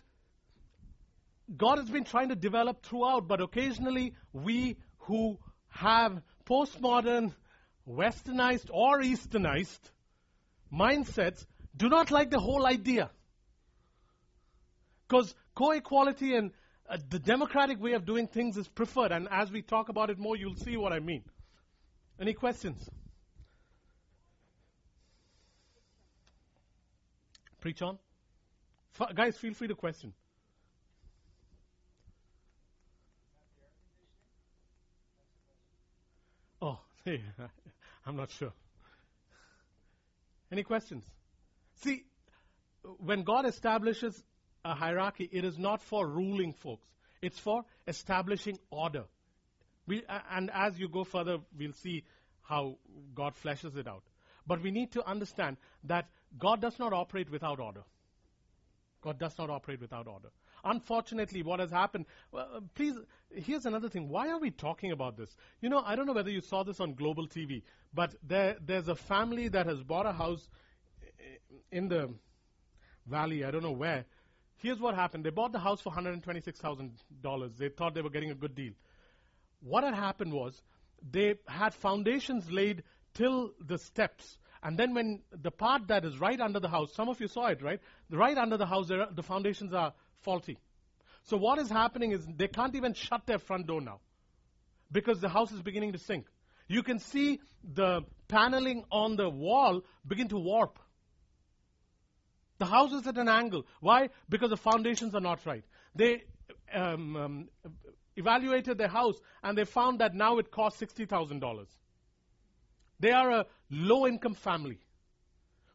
God 1.55 1.77
has 1.77 1.89
been 1.89 2.03
trying 2.03 2.29
to 2.29 2.36
develop 2.36 2.84
throughout, 2.84 3.27
but 3.27 3.41
occasionally 3.41 4.13
we 4.34 4.77
who 5.00 5.38
have 5.70 6.22
postmodern, 6.46 7.34
westernized, 7.88 8.70
or 8.72 9.01
easternized 9.01 9.79
mindsets 10.74 11.46
do 11.77 11.89
not 11.89 12.12
like 12.12 12.32
the 12.32 12.39
whole 12.39 12.65
idea. 12.65 13.12
Because 15.08 15.36
co 15.53 15.72
equality 15.72 16.36
and 16.36 16.51
uh, 16.89 16.98
the 17.10 17.20
democratic 17.20 17.82
way 17.82 17.94
of 17.94 18.05
doing 18.05 18.27
things 18.27 18.58
is 18.58 18.67
preferred, 18.67 19.12
and 19.12 19.27
as 19.29 19.51
we 19.51 19.62
talk 19.62 19.89
about 19.89 20.10
it 20.10 20.17
more, 20.17 20.36
you'll 20.36 20.55
see 20.55 20.77
what 20.77 20.94
I 20.94 21.00
mean. 21.00 21.24
Any 22.19 22.34
questions? 22.34 22.89
Preach 27.60 27.81
on. 27.81 27.98
F- 29.00 29.13
guys, 29.15 29.38
feel 29.38 29.53
free 29.53 29.67
to 29.67 29.75
question. 29.75 30.13
Oh, 36.62 36.79
I'm 38.05 38.15
not 38.15 38.31
sure. 38.31 38.53
Any 40.51 40.63
questions? 40.63 41.03
See, 41.81 42.05
when 43.00 43.24
God 43.24 43.45
establishes 43.45 44.24
a 44.63 44.74
hierarchy, 44.74 45.27
it 45.31 45.43
is 45.43 45.57
not 45.57 45.81
for 45.81 46.07
ruling 46.07 46.53
folks. 46.53 46.88
It's 47.22 47.39
for 47.39 47.63
establishing 47.88 48.57
order. 48.69 49.05
We, 49.87 50.03
and 50.31 50.49
as 50.51 50.79
you 50.79 50.87
go 50.87 51.03
further, 51.03 51.37
we'll 51.57 51.73
see 51.73 52.03
how 52.41 52.77
God 53.13 53.33
fleshes 53.43 53.77
it 53.77 53.87
out. 53.87 54.03
But 54.47 54.61
we 54.61 54.71
need 54.71 54.91
to 54.93 55.07
understand 55.07 55.57
that 55.85 56.07
God 56.37 56.61
does 56.61 56.77
not 56.79 56.93
operate 56.93 57.29
without 57.29 57.59
order. 57.59 57.83
God 59.01 59.19
does 59.19 59.37
not 59.37 59.49
operate 59.49 59.81
without 59.81 60.07
order. 60.07 60.29
Unfortunately, 60.63 61.43
what 61.43 61.59
has 61.59 61.69
happened, 61.69 62.05
well, 62.31 62.49
uh, 62.55 62.59
please, 62.73 62.95
here's 63.31 63.67
another 63.67 63.87
thing. 63.87 64.09
Why 64.09 64.29
are 64.29 64.39
we 64.39 64.49
talking 64.49 64.91
about 64.91 65.15
this? 65.15 65.29
You 65.61 65.69
know, 65.69 65.83
I 65.85 65.95
don't 65.95 66.07
know 66.07 66.13
whether 66.13 66.31
you 66.31 66.41
saw 66.41 66.63
this 66.63 66.79
on 66.79 66.95
global 66.95 67.27
TV, 67.27 67.61
but 67.93 68.15
there, 68.27 68.57
there's 68.65 68.87
a 68.87 68.95
family 68.95 69.47
that 69.49 69.67
has 69.67 69.83
bought 69.83 70.07
a 70.07 70.11
house 70.11 70.47
in 71.71 71.87
the 71.87 72.09
valley, 73.05 73.43
I 73.43 73.51
don't 73.51 73.63
know 73.63 73.71
where. 73.71 74.05
Here's 74.57 74.79
what 74.79 74.95
happened. 74.95 75.23
They 75.23 75.29
bought 75.29 75.51
the 75.51 75.59
house 75.59 75.81
for 75.81 75.91
$126,000. 75.91 77.57
They 77.57 77.69
thought 77.69 77.93
they 77.93 78.01
were 78.01 78.09
getting 78.09 78.31
a 78.31 78.35
good 78.35 78.55
deal. 78.55 78.73
What 79.62 79.83
had 79.83 79.95
happened 79.95 80.33
was 80.33 80.62
they 81.12 81.35
had 81.47 81.74
foundations 81.74 82.50
laid 82.51 82.83
till 83.13 83.51
the 83.59 83.77
steps. 83.77 84.38
And 84.63 84.77
then 84.77 84.93
when 84.93 85.21
the 85.31 85.51
part 85.51 85.88
that 85.89 86.05
is 86.05 86.19
right 86.19 86.39
under 86.39 86.59
the 86.59 86.69
house, 86.69 86.93
some 86.95 87.09
of 87.09 87.19
you 87.19 87.27
saw 87.27 87.47
it, 87.47 87.62
right? 87.62 87.79
Right 88.09 88.38
under 88.38 88.57
the 88.57 88.65
house, 88.65 88.89
are, 88.91 89.07
the 89.12 89.24
foundations 89.24 89.74
are 89.74 89.93
faulty. 90.21 90.57
So 91.24 91.38
what 91.38 91.59
is 91.59 91.69
happening 91.69 92.12
is 92.12 92.25
they 92.38 92.47
can't 92.47 92.75
even 92.75 92.93
shut 92.93 93.25
their 93.25 93.39
front 93.39 93.67
door 93.67 93.81
now 93.81 94.00
because 94.91 95.19
the 95.19 95.29
house 95.29 95.51
is 95.51 95.62
beginning 95.62 95.93
to 95.93 96.00
sink. 96.00 96.25
You 96.67 96.83
can 96.83 97.00
see 97.00 97.39
the 97.63 98.01
paneling 98.27 98.85
on 98.91 99.15
the 99.15 99.29
wall 99.29 99.81
begin 100.07 100.27
to 100.29 100.38
warp. 100.38 100.79
The 102.57 102.65
house 102.65 102.91
is 102.93 103.05
at 103.05 103.17
an 103.17 103.27
angle. 103.27 103.65
Why? 103.81 104.09
Because 104.29 104.50
the 104.50 104.57
foundations 104.57 105.13
are 105.13 105.21
not 105.21 105.45
right. 105.45 105.63
They 105.93 106.24
um, 106.74 107.15
um, 107.15 107.50
evaluated 108.15 108.77
their 108.77 108.87
house 108.87 109.19
and 109.43 109.57
they 109.57 109.65
found 109.65 109.99
that 109.99 110.13
now 110.13 110.37
it 110.37 110.51
costs 110.51 110.81
$60,000. 110.81 111.65
They 112.99 113.11
are 113.11 113.31
a 113.31 113.45
low 113.69 114.07
income 114.07 114.35
family 114.35 114.79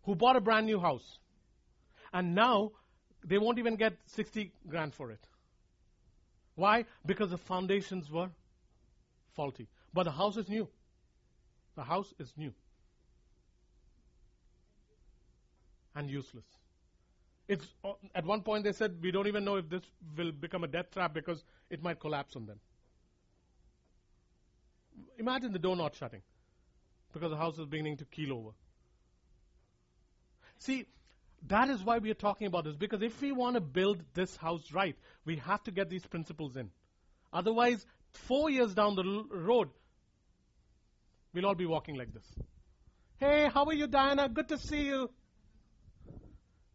who 0.04 0.14
bought 0.14 0.36
a 0.36 0.40
brand 0.40 0.66
new 0.66 0.80
house. 0.80 1.18
And 2.12 2.34
now 2.34 2.72
they 3.24 3.38
won't 3.38 3.58
even 3.58 3.76
get 3.76 3.94
60 4.06 4.52
grand 4.68 4.94
for 4.94 5.10
it. 5.10 5.20
Why? 6.54 6.86
Because 7.06 7.30
the 7.30 7.38
foundations 7.38 8.10
were 8.10 8.30
faulty. 9.34 9.68
But 9.92 10.04
the 10.04 10.10
house 10.10 10.36
is 10.36 10.48
new. 10.48 10.68
The 11.76 11.82
house 11.84 12.12
is 12.18 12.32
new. 12.36 12.52
And 15.94 16.10
useless. 16.10 16.44
It's, 17.50 17.66
uh, 17.84 17.94
at 18.14 18.24
one 18.24 18.42
point 18.42 18.62
they 18.62 18.70
said, 18.70 18.98
we 19.02 19.10
don't 19.10 19.26
even 19.26 19.44
know 19.44 19.56
if 19.56 19.68
this 19.68 19.82
will 20.16 20.30
become 20.30 20.62
a 20.62 20.68
death 20.68 20.92
trap 20.92 21.12
because 21.12 21.42
it 21.68 21.82
might 21.82 21.98
collapse 21.98 22.36
on 22.36 22.46
them. 22.46 22.60
Imagine 25.18 25.52
the 25.52 25.58
door 25.58 25.74
not 25.74 25.96
shutting 25.96 26.22
because 27.12 27.30
the 27.30 27.36
house 27.36 27.58
is 27.58 27.66
beginning 27.66 27.96
to 27.96 28.04
keel 28.04 28.32
over. 28.34 28.50
See, 30.58 30.86
that 31.48 31.70
is 31.70 31.82
why 31.82 31.98
we 31.98 32.12
are 32.12 32.20
talking 32.22 32.46
about 32.46 32.66
this, 32.66 32.76
because 32.76 33.02
if 33.02 33.20
we 33.20 33.32
want 33.32 33.54
to 33.54 33.60
build 33.60 34.00
this 34.14 34.36
house 34.36 34.70
right, 34.72 34.94
we 35.24 35.34
have 35.38 35.64
to 35.64 35.72
get 35.72 35.90
these 35.90 36.06
principles 36.06 36.56
in. 36.56 36.70
Otherwise, 37.32 37.84
four 38.12 38.48
years 38.48 38.74
down 38.74 38.94
the 38.94 39.24
road, 39.28 39.70
we'll 41.34 41.46
all 41.46 41.56
be 41.56 41.66
walking 41.66 41.96
like 41.96 42.14
this. 42.14 42.26
Hey, 43.16 43.50
how 43.52 43.64
are 43.64 43.74
you, 43.74 43.88
Diana? 43.88 44.28
Good 44.28 44.46
to 44.50 44.58
see 44.58 44.84
you. 44.84 45.10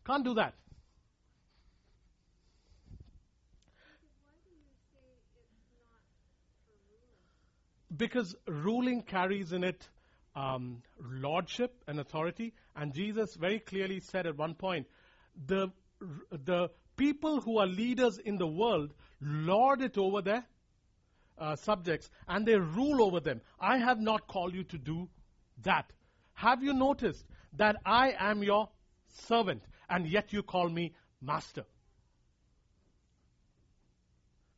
Can't 0.05 0.25
do 0.25 0.33
that. 0.33 0.55
Because 7.95 8.35
ruling 8.47 9.03
carries 9.03 9.51
in 9.51 9.63
it 9.63 9.87
um, 10.35 10.81
lordship 10.99 11.73
and 11.87 11.99
authority. 11.99 12.53
And 12.75 12.93
Jesus 12.93 13.35
very 13.35 13.59
clearly 13.59 13.99
said 13.99 14.27
at 14.27 14.37
one 14.37 14.55
point, 14.55 14.87
the, 15.47 15.71
the 16.31 16.69
people 16.97 17.41
who 17.41 17.57
are 17.57 17.67
leaders 17.67 18.17
in 18.17 18.37
the 18.37 18.47
world 18.47 18.93
lord 19.21 19.81
it 19.81 19.97
over 19.97 20.21
their 20.21 20.45
uh, 21.37 21.55
subjects 21.55 22.09
and 22.27 22.45
they 22.45 22.55
rule 22.55 23.03
over 23.03 23.19
them. 23.19 23.41
I 23.59 23.77
have 23.77 23.99
not 23.99 24.27
called 24.27 24.53
you 24.53 24.63
to 24.65 24.77
do 24.77 25.09
that. 25.63 25.91
Have 26.33 26.63
you 26.63 26.73
noticed 26.73 27.25
that 27.57 27.77
I 27.85 28.13
am 28.17 28.43
your 28.43 28.69
servant 29.27 29.63
and 29.89 30.07
yet 30.07 30.33
you 30.33 30.43
call 30.43 30.69
me 30.69 30.93
master? 31.21 31.65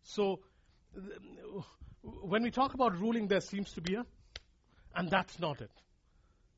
So, 0.04 0.40
when 2.22 2.44
we 2.44 2.52
talk 2.52 2.74
about 2.74 3.00
ruling, 3.00 3.28
there 3.28 3.42
seems 3.42 3.74
to 3.74 3.82
be 3.82 3.96
a 3.96 4.06
and 4.96 5.10
that's 5.10 5.40
not 5.40 5.62
it. 5.62 5.72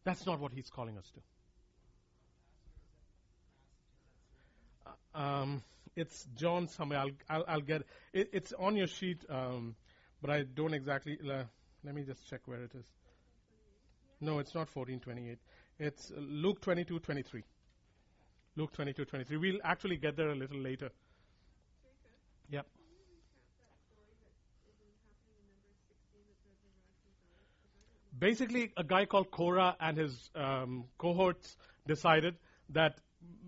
That's 0.05 0.25
not 0.25 0.39
what 0.39 0.53
he's 0.53 0.69
calling 0.69 0.97
us 0.97 1.11
to. 5.13 5.21
Um, 5.21 5.63
it's 5.95 6.25
John 6.35 6.67
somewhere. 6.67 6.99
I'll, 6.99 7.11
I'll, 7.29 7.45
I'll 7.47 7.61
get 7.61 7.83
it. 8.13 8.29
It's 8.31 8.53
on 8.53 8.75
your 8.77 8.87
sheet, 8.87 9.25
um, 9.29 9.75
but 10.21 10.29
I 10.31 10.43
don't 10.43 10.73
exactly. 10.73 11.17
Uh, 11.21 11.43
let 11.83 11.95
me 11.95 12.03
just 12.03 12.27
check 12.29 12.41
where 12.45 12.63
it 12.63 12.71
is. 12.73 12.85
No, 14.21 14.39
it's 14.39 14.53
not 14.53 14.73
1428. 14.73 15.37
It's 15.79 16.11
Luke 16.17 16.61
22, 16.61 16.99
23. 16.99 17.43
Luke 18.55 18.71
22, 18.73 19.05
23. 19.05 19.37
We'll 19.37 19.59
actually 19.63 19.97
get 19.97 20.15
there 20.15 20.29
a 20.29 20.35
little 20.35 20.59
later. 20.59 20.89
Yep. 22.49 22.65
Basically, 28.19 28.71
a 28.77 28.83
guy 28.83 29.05
called 29.05 29.31
Korah 29.31 29.75
and 29.79 29.97
his 29.97 30.29
um, 30.35 30.85
cohorts 30.97 31.57
decided 31.87 32.35
that 32.69 32.99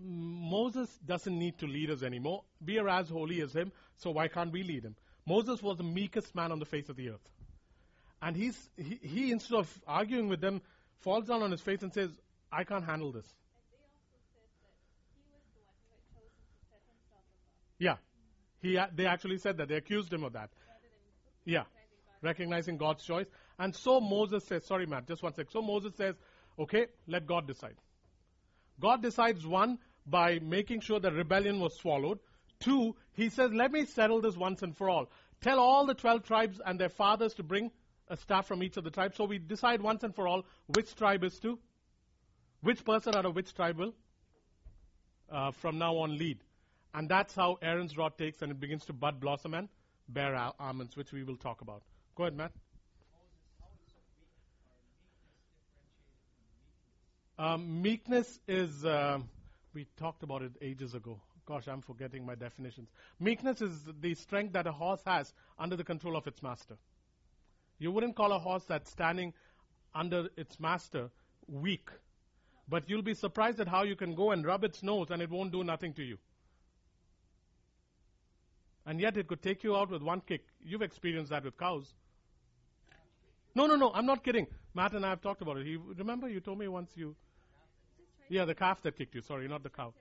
Moses 0.02 0.88
doesn't 1.06 1.38
need 1.38 1.58
to 1.58 1.66
lead 1.66 1.90
us 1.90 2.02
anymore. 2.02 2.42
We 2.64 2.78
are 2.78 2.88
as 2.88 3.08
holy 3.08 3.40
as 3.40 3.52
him, 3.52 3.72
so 3.96 4.10
why 4.10 4.28
can't 4.28 4.52
we 4.52 4.62
lead 4.62 4.84
him? 4.84 4.96
Moses 5.26 5.62
was 5.62 5.76
the 5.76 5.84
meekest 5.84 6.34
man 6.34 6.50
on 6.52 6.58
the 6.58 6.64
face 6.64 6.88
of 6.88 6.96
the 6.96 7.10
earth. 7.10 7.28
And 8.20 8.36
he's, 8.36 8.70
he, 8.76 8.98
he, 9.02 9.30
instead 9.32 9.58
of 9.58 9.80
arguing 9.86 10.28
with 10.28 10.40
them, 10.40 10.62
falls 11.00 11.26
down 11.26 11.42
on 11.42 11.50
his 11.50 11.60
face 11.60 11.82
and 11.82 11.92
says, 11.92 12.10
I 12.50 12.64
can't 12.64 12.84
handle 12.84 13.12
this. 13.12 13.26
Yeah. 17.78 17.96
He, 18.60 18.78
they 18.94 19.06
actually 19.06 19.38
said 19.38 19.56
that. 19.56 19.68
They 19.68 19.74
accused 19.74 20.12
him 20.12 20.22
of 20.22 20.34
that. 20.34 20.50
Yeah. 21.44 21.64
Recognizing 22.20 22.76
God's 22.76 23.04
choice. 23.04 23.26
And 23.62 23.76
so 23.76 24.00
Moses 24.00 24.44
says, 24.44 24.64
sorry, 24.64 24.86
Matt, 24.86 25.06
just 25.06 25.22
one 25.22 25.34
sec. 25.34 25.46
So 25.52 25.62
Moses 25.62 25.94
says, 25.96 26.16
okay, 26.58 26.86
let 27.06 27.28
God 27.28 27.46
decide. 27.46 27.76
God 28.80 29.02
decides 29.02 29.46
one, 29.46 29.78
by 30.04 30.40
making 30.40 30.80
sure 30.80 30.98
the 30.98 31.12
rebellion 31.12 31.60
was 31.60 31.76
swallowed. 31.76 32.18
Two, 32.58 32.96
he 33.12 33.28
says, 33.28 33.52
let 33.52 33.70
me 33.70 33.84
settle 33.84 34.20
this 34.20 34.36
once 34.36 34.62
and 34.62 34.76
for 34.76 34.90
all. 34.90 35.08
Tell 35.42 35.60
all 35.60 35.86
the 35.86 35.94
12 35.94 36.24
tribes 36.24 36.60
and 36.66 36.76
their 36.76 36.88
fathers 36.88 37.34
to 37.34 37.44
bring 37.44 37.70
a 38.08 38.16
staff 38.16 38.48
from 38.48 38.64
each 38.64 38.76
of 38.76 38.82
the 38.82 38.90
tribes. 38.90 39.16
So 39.16 39.26
we 39.26 39.38
decide 39.38 39.80
once 39.80 40.02
and 40.02 40.12
for 40.12 40.26
all 40.26 40.44
which 40.66 40.96
tribe 40.96 41.22
is 41.22 41.38
to, 41.38 41.56
which 42.62 42.84
person 42.84 43.14
out 43.14 43.26
of 43.26 43.36
which 43.36 43.54
tribe 43.54 43.78
will 43.78 43.94
uh, 45.30 45.52
from 45.52 45.78
now 45.78 45.98
on 45.98 46.18
lead. 46.18 46.38
And 46.92 47.08
that's 47.08 47.36
how 47.36 47.58
Aaron's 47.62 47.96
rod 47.96 48.18
takes 48.18 48.42
and 48.42 48.50
it 48.50 48.58
begins 48.58 48.86
to 48.86 48.92
bud, 48.92 49.20
blossom, 49.20 49.54
and 49.54 49.68
bear 50.08 50.34
almonds, 50.58 50.96
which 50.96 51.12
we 51.12 51.22
will 51.22 51.36
talk 51.36 51.60
about. 51.60 51.82
Go 52.16 52.24
ahead, 52.24 52.36
Matt. 52.36 52.50
Um, 57.42 57.82
meekness 57.82 58.38
is, 58.46 58.84
uh, 58.84 59.18
we 59.74 59.88
talked 59.96 60.22
about 60.22 60.42
it 60.42 60.52
ages 60.62 60.94
ago. 60.94 61.20
Gosh, 61.44 61.66
I'm 61.66 61.82
forgetting 61.82 62.24
my 62.24 62.36
definitions. 62.36 62.88
Meekness 63.18 63.60
is 63.60 63.72
the 64.00 64.14
strength 64.14 64.52
that 64.52 64.68
a 64.68 64.70
horse 64.70 65.00
has 65.04 65.34
under 65.58 65.74
the 65.74 65.82
control 65.82 66.16
of 66.16 66.24
its 66.28 66.40
master. 66.40 66.76
You 67.80 67.90
wouldn't 67.90 68.14
call 68.14 68.30
a 68.30 68.38
horse 68.38 68.62
that's 68.68 68.92
standing 68.92 69.34
under 69.92 70.28
its 70.36 70.60
master 70.60 71.10
weak, 71.48 71.90
but 72.68 72.88
you'll 72.88 73.02
be 73.02 73.14
surprised 73.14 73.58
at 73.58 73.66
how 73.66 73.82
you 73.82 73.96
can 73.96 74.14
go 74.14 74.30
and 74.30 74.46
rub 74.46 74.62
its 74.62 74.84
nose 74.84 75.10
and 75.10 75.20
it 75.20 75.28
won't 75.28 75.50
do 75.50 75.64
nothing 75.64 75.94
to 75.94 76.04
you. 76.04 76.18
And 78.86 79.00
yet 79.00 79.16
it 79.16 79.26
could 79.26 79.42
take 79.42 79.64
you 79.64 79.74
out 79.74 79.90
with 79.90 80.02
one 80.02 80.20
kick. 80.20 80.44
You've 80.64 80.82
experienced 80.82 81.30
that 81.30 81.42
with 81.42 81.58
cows. 81.58 81.92
No, 83.56 83.66
no, 83.66 83.74
no, 83.74 83.90
I'm 83.92 84.06
not 84.06 84.22
kidding. 84.22 84.46
Matt 84.74 84.92
and 84.92 85.04
I 85.04 85.08
have 85.10 85.22
talked 85.22 85.42
about 85.42 85.56
it. 85.56 85.66
He, 85.66 85.76
remember 85.76 86.28
you 86.28 86.38
told 86.38 86.60
me 86.60 86.68
once 86.68 86.92
you. 86.94 87.16
Yeah, 88.28 88.44
the 88.46 88.54
calf 88.54 88.82
that 88.82 88.96
kicked 88.96 89.14
you. 89.14 89.20
Sorry, 89.20 89.46
not 89.48 89.62
the 89.62 89.70
cow. 89.70 89.94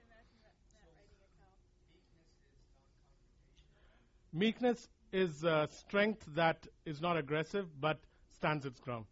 Meekness 4.34 4.88
is 5.12 5.44
uh, 5.44 5.68
strength 5.68 6.26
that 6.36 6.68
is 6.86 7.02
not 7.02 7.18
aggressive 7.18 7.68
but 7.82 8.00
stands 8.34 8.66
its 8.66 8.80
ground. 8.80 9.06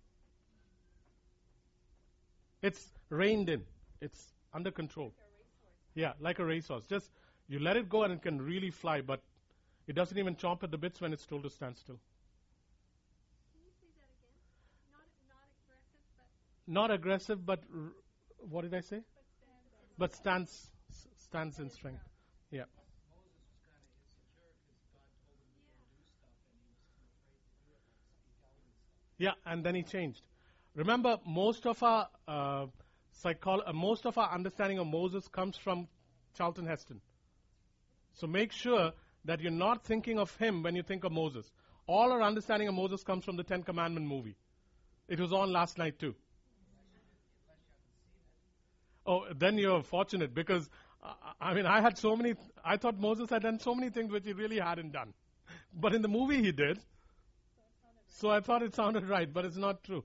It's 2.62 2.94
reined 3.10 3.50
in. 3.50 3.64
It's 4.02 4.34
under 4.54 4.72
control. 4.72 5.14
Yeah, 5.96 6.14
like 6.20 6.40
a 6.40 6.46
racehorse. 6.46 6.86
Just 6.86 7.12
you 7.48 7.60
let 7.60 7.78
it 7.78 7.90
go 7.90 8.04
and 8.04 8.14
it 8.14 8.22
can 8.22 8.42
really 8.42 8.70
fly, 8.72 9.02
but 9.02 9.22
it 9.88 9.94
doesn't 9.94 10.18
even 10.18 10.36
chomp 10.36 10.64
at 10.64 10.72
the 10.72 10.78
bits 10.78 11.02
when 11.02 11.14
it's 11.14 11.26
told 11.26 11.44
to 11.44 11.50
stand 11.50 11.78
still. 11.78 12.00
Can 13.52 13.62
you 13.66 13.72
say 13.82 13.88
that 13.96 14.10
again? 14.16 14.36
Not, 14.94 15.08
not 15.28 15.42
aggressive, 15.52 16.06
but 16.16 16.74
Not 16.74 16.92
aggressive, 16.92 17.46
but 17.46 17.64
r- 17.74 17.94
what 18.50 18.62
did 18.62 18.74
I 18.74 18.82
say? 18.82 19.02
But 19.98 20.14
stands 20.14 20.70
stands 21.18 21.60
in 21.60 21.70
strength. 21.70 22.04
Yeah. 22.52 22.64
Yeah, 29.18 29.32
and 29.46 29.64
then 29.64 29.76
he 29.76 29.84
changed. 29.84 30.22
Remember, 30.76 31.18
most 31.26 31.66
of 31.66 31.84
our 31.84 32.08
uh, 32.28 32.68
uh, 33.26 33.74
most 33.74 34.06
of 34.06 34.18
our 34.18 34.32
understanding 34.34 34.80
of 34.80 34.88
Moses 34.88 35.28
comes 35.28 35.58
from 35.58 35.88
Charlton 36.36 36.66
Heston. 36.66 37.02
So 38.14 38.28
make 38.28 38.52
sure 38.52 38.94
that 39.26 39.42
you're 39.42 39.52
not 39.52 39.84
thinking 39.84 40.20
of 40.20 40.36
him 40.38 40.64
when 40.64 40.76
you 40.76 40.84
think 40.84 41.04
of 41.04 41.12
Moses. 41.12 41.52
All 41.86 42.12
our 42.12 42.22
understanding 42.22 42.68
of 42.68 42.76
Moses 42.76 43.04
comes 43.04 43.26
from 43.26 43.36
the 43.36 43.44
Ten 43.44 43.64
Commandment 43.64 44.08
movie. 44.08 44.36
It 45.08 45.20
was 45.20 45.34
on 45.34 45.52
last 45.52 45.78
night 45.78 46.00
too. 46.00 46.16
Oh, 49.10 49.26
then 49.36 49.58
you're 49.58 49.82
fortunate 49.82 50.36
because 50.36 50.70
uh, 51.02 51.14
I 51.42 51.56
mean 51.56 51.66
I 51.66 51.82
had 51.82 51.98
so 51.98 52.16
many. 52.16 52.36
I 52.64 52.78
thought 52.78 53.00
Moses 53.00 53.32
had 53.32 53.42
done 53.42 53.60
so 53.60 53.74
many 53.74 53.90
things 53.90 54.12
which 54.12 54.24
he 54.24 54.34
really 54.34 54.60
hadn't 54.60 54.92
done, 54.92 55.14
but 55.74 55.96
in 55.96 56.04
the 56.04 56.08
movie 56.08 56.44
he 56.44 56.52
did. 56.52 56.80
So 58.20 58.30
I 58.30 58.40
thought 58.42 58.62
it 58.62 58.76
sounded 58.76 59.10
right, 59.10 59.32
but 59.34 59.46
it's 59.46 59.58
not 59.58 59.84
true. 59.84 60.04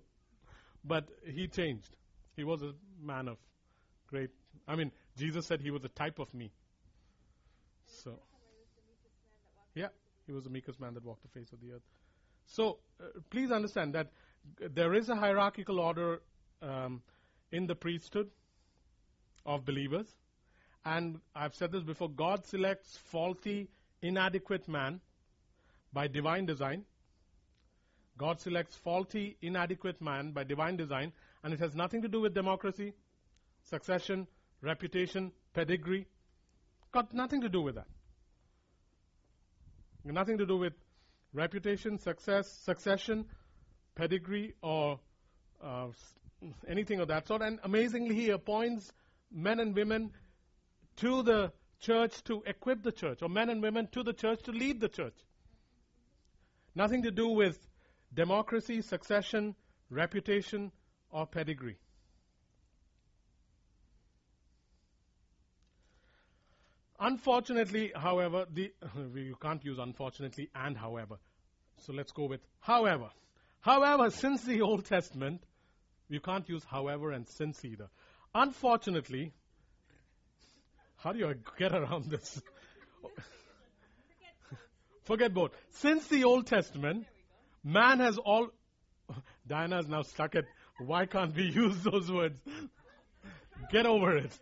But 0.82 1.10
he 1.26 1.48
changed. 1.48 1.90
He 2.34 2.44
was 2.44 2.62
a 2.62 2.72
man 3.02 3.28
of 3.28 3.36
great. 4.08 4.30
I 4.66 4.74
mean, 4.74 4.90
Jesus 5.18 5.46
said 5.46 5.60
he 5.60 5.70
was 5.70 5.84
a 5.84 5.88
type 5.88 6.18
of 6.18 6.32
me. 6.32 6.50
So. 7.86 8.18
Yeah, 9.74 9.88
he 10.26 10.32
was 10.32 10.44
the 10.44 10.50
meekest 10.50 10.80
man 10.80 10.94
that 10.94 11.04
walked 11.04 11.22
the 11.22 11.40
face 11.40 11.52
of 11.52 11.60
the 11.60 11.72
earth. 11.72 11.82
So 12.46 12.78
uh, 13.00 13.20
please 13.28 13.50
understand 13.50 13.94
that 13.94 14.12
there 14.60 14.94
is 14.94 15.10
a 15.10 15.16
hierarchical 15.16 15.80
order 15.80 16.22
um, 16.62 17.02
in 17.52 17.66
the 17.66 17.74
priesthood 17.74 18.30
of 19.46 19.64
believers. 19.64 20.06
And 20.84 21.20
I've 21.34 21.54
said 21.54 21.72
this 21.72 21.82
before 21.82 22.10
God 22.10 22.46
selects 22.46 22.98
faulty, 23.10 23.68
inadequate 24.02 24.68
man 24.68 25.00
by 25.92 26.08
divine 26.08 26.46
design. 26.46 26.84
God 28.18 28.40
selects 28.40 28.76
faulty, 28.76 29.36
inadequate 29.40 30.00
man 30.00 30.32
by 30.32 30.44
divine 30.44 30.76
design, 30.76 31.12
and 31.42 31.52
it 31.52 31.60
has 31.60 31.74
nothing 31.74 32.02
to 32.02 32.08
do 32.08 32.20
with 32.20 32.34
democracy, 32.34 32.92
succession, 33.62 34.26
reputation, 34.60 35.32
pedigree. 35.52 36.06
Got 36.92 37.12
nothing 37.12 37.40
to 37.40 37.48
do 37.48 37.60
with 37.60 37.74
that. 37.74 37.86
Nothing 40.04 40.38
to 40.38 40.46
do 40.46 40.58
with 40.58 40.74
reputation, 41.32 41.98
success, 41.98 42.50
succession, 42.64 43.24
pedigree, 43.94 44.54
or 44.62 45.00
uh, 45.62 45.88
anything 46.68 47.00
of 47.00 47.08
that 47.08 47.26
sort. 47.26 47.42
And 47.42 47.58
amazingly, 47.64 48.14
he 48.14 48.30
appoints 48.30 48.92
men 49.34 49.60
and 49.60 49.74
women 49.74 50.12
to 50.96 51.22
the 51.22 51.52
church 51.80 52.22
to 52.24 52.42
equip 52.46 52.82
the 52.82 52.92
church, 52.92 53.20
or 53.20 53.28
men 53.28 53.50
and 53.50 53.60
women 53.60 53.88
to 53.92 54.02
the 54.02 54.12
church 54.12 54.42
to 54.44 54.52
lead 54.52 54.80
the 54.80 54.88
church. 54.88 55.16
Nothing 56.74 57.02
to 57.02 57.10
do 57.10 57.28
with 57.28 57.58
democracy, 58.12 58.80
succession, 58.80 59.54
reputation, 59.90 60.72
or 61.10 61.26
pedigree. 61.26 61.76
Unfortunately, 66.98 67.92
however, 67.94 68.46
the 68.52 68.72
you 69.14 69.36
can't 69.40 69.64
use 69.64 69.78
unfortunately 69.78 70.48
and 70.54 70.76
however. 70.76 71.16
So 71.78 71.92
let's 71.92 72.12
go 72.12 72.24
with 72.26 72.40
however. 72.60 73.10
However, 73.60 74.10
since 74.10 74.42
the 74.42 74.62
Old 74.62 74.84
Testament, 74.84 75.42
you 76.08 76.20
can't 76.20 76.48
use 76.48 76.62
however 76.64 77.12
and 77.12 77.28
since 77.28 77.64
either. 77.64 77.88
Unfortunately, 78.34 79.32
how 80.96 81.12
do 81.12 81.18
you 81.20 81.34
get 81.56 81.72
around 81.72 82.06
this? 82.06 82.42
Forget 85.04 85.32
both. 85.32 85.52
Since 85.70 86.08
the 86.08 86.24
Old 86.24 86.46
Testament, 86.46 87.06
man 87.62 88.00
has 88.00 88.18
all. 88.18 88.48
Diana's 89.46 89.86
now 89.86 90.02
stuck 90.02 90.34
at 90.34 90.46
why 90.78 91.06
can't 91.06 91.34
we 91.36 91.44
use 91.54 91.76
those 91.82 92.10
words? 92.10 92.40
Get 93.70 93.86
over 93.86 94.16
it. 94.16 94.32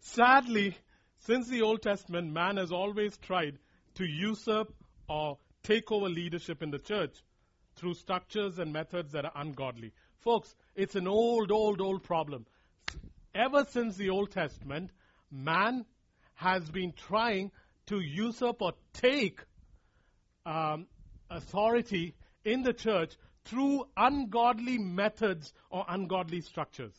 Sadly, 0.00 0.76
since 1.20 1.48
the 1.48 1.62
Old 1.62 1.82
Testament, 1.82 2.32
man 2.32 2.56
has 2.56 2.72
always 2.72 3.16
tried 3.18 3.58
to 3.94 4.04
usurp 4.04 4.74
or 5.08 5.38
take 5.62 5.90
over 5.92 6.08
leadership 6.08 6.62
in 6.62 6.70
the 6.70 6.78
church 6.78 7.16
through 7.76 7.94
structures 7.94 8.58
and 8.58 8.72
methods 8.72 9.12
that 9.12 9.24
are 9.24 9.32
ungodly. 9.36 9.92
Folks, 10.20 10.54
it's 10.74 10.96
an 10.96 11.06
old, 11.06 11.52
old, 11.52 11.80
old 11.80 12.02
problem. 12.02 12.46
Ever 13.34 13.64
since 13.70 13.96
the 13.96 14.10
Old 14.10 14.30
Testament, 14.30 14.90
man 15.30 15.84
has 16.34 16.68
been 16.70 16.92
trying 16.92 17.50
to 17.86 18.00
usurp 18.00 18.60
or 18.60 18.72
take 18.92 19.40
um, 20.44 20.86
authority 21.30 22.14
in 22.44 22.62
the 22.62 22.72
church 22.72 23.14
through 23.44 23.86
ungodly 23.96 24.78
methods 24.78 25.52
or 25.70 25.84
ungodly 25.88 26.40
structures. 26.40 26.92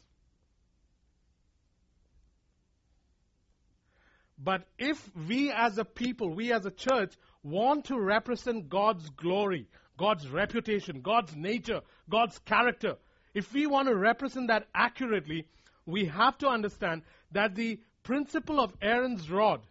But 4.42 4.66
if 4.78 4.98
we 5.28 5.52
as 5.52 5.78
a 5.78 5.86
people, 5.86 6.34
we 6.34 6.54
as 6.54 6.66
a 6.66 6.72
church, 6.72 7.14
want 7.44 7.86
to 7.86 8.00
represent 8.00 8.70
God's 8.70 9.10
glory, 9.10 9.68
God's 9.98 10.28
reputation, 10.28 11.02
God's 11.02 11.36
nature, 11.36 11.82
God's 12.10 12.40
character, 12.40 12.96
if 13.34 13.54
we 13.54 13.68
want 13.68 13.88
to 13.88 13.96
represent 13.96 14.48
that 14.48 14.68
accurately, 14.74 15.48
we 15.86 16.06
have 16.06 16.38
to 16.40 16.48
understand 16.48 17.04
that 17.32 17.56
the 17.56 17.80
principle 18.04 18.60
of 18.60 18.74
Aaron's 18.82 19.30
rod 19.30 19.62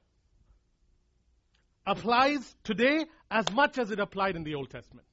applies 1.87 2.55
today 2.65 3.07
as 3.31 3.51
much 3.53 3.79
as 3.79 3.91
it 3.91 3.99
applied 3.99 4.37
in 4.37 4.45
the 4.45 4.55
Old 4.55 4.71
Testament. 4.71 5.07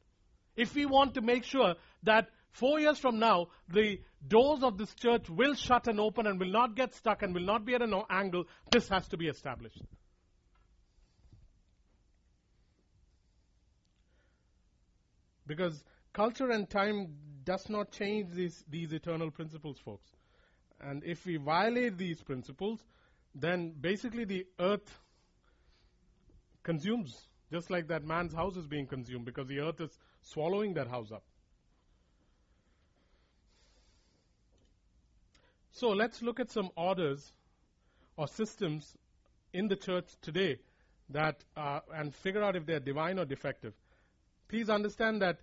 If 0.55 0.75
we 0.75 0.85
want 0.85 1.15
to 1.15 1.21
make 1.21 1.43
sure 1.43 1.75
that 2.03 2.29
four 2.51 2.79
years 2.79 2.97
from 2.99 3.19
now, 3.19 3.47
the 3.67 3.99
doors 4.27 4.63
of 4.63 4.77
this 4.77 4.93
church 4.95 5.29
will 5.29 5.53
shut 5.55 5.87
and 5.87 5.99
open 5.99 6.27
and 6.27 6.39
will 6.39 6.51
not 6.51 6.75
get 6.75 6.95
stuck 6.95 7.23
and 7.23 7.33
will 7.33 7.43
not 7.43 7.65
be 7.65 7.75
at 7.75 7.81
an 7.81 7.93
angle, 8.09 8.45
this 8.71 8.87
has 8.89 9.07
to 9.09 9.17
be 9.17 9.27
established. 9.27 9.81
Because 15.47 15.83
culture 16.13 16.49
and 16.49 16.69
time 16.69 17.15
does 17.45 17.69
not 17.69 17.91
change 17.91 18.31
these, 18.33 18.63
these 18.69 18.91
eternal 18.91 19.31
principles, 19.31 19.77
folks. 19.83 20.09
And 20.81 21.03
if 21.03 21.25
we 21.25 21.37
violate 21.37 21.97
these 21.97 22.21
principles, 22.21 22.79
then 23.33 23.73
basically 23.79 24.25
the 24.25 24.45
earth 24.59 24.99
consumes, 26.63 27.27
just 27.51 27.69
like 27.69 27.87
that 27.87 28.03
man's 28.03 28.33
house 28.33 28.57
is 28.57 28.67
being 28.67 28.87
consumed, 28.87 29.25
because 29.25 29.47
the 29.47 29.59
earth 29.59 29.79
is 29.79 29.97
swallowing 30.21 30.73
that 30.73 30.87
house 30.87 31.11
up. 31.11 31.23
So 35.71 35.89
let's 35.89 36.21
look 36.21 36.39
at 36.39 36.49
some 36.51 36.69
orders 36.75 37.33
or 38.15 38.27
systems 38.27 38.95
in 39.53 39.67
the 39.67 39.75
church 39.75 40.07
today 40.21 40.59
that 41.09 41.43
uh, 41.55 41.81
and 41.93 42.15
figure 42.15 42.41
out 42.43 42.55
if 42.55 42.65
they're 42.65 42.79
divine 42.79 43.19
or 43.19 43.25
defective. 43.25 43.73
Please 44.47 44.69
understand 44.69 45.21
that 45.21 45.39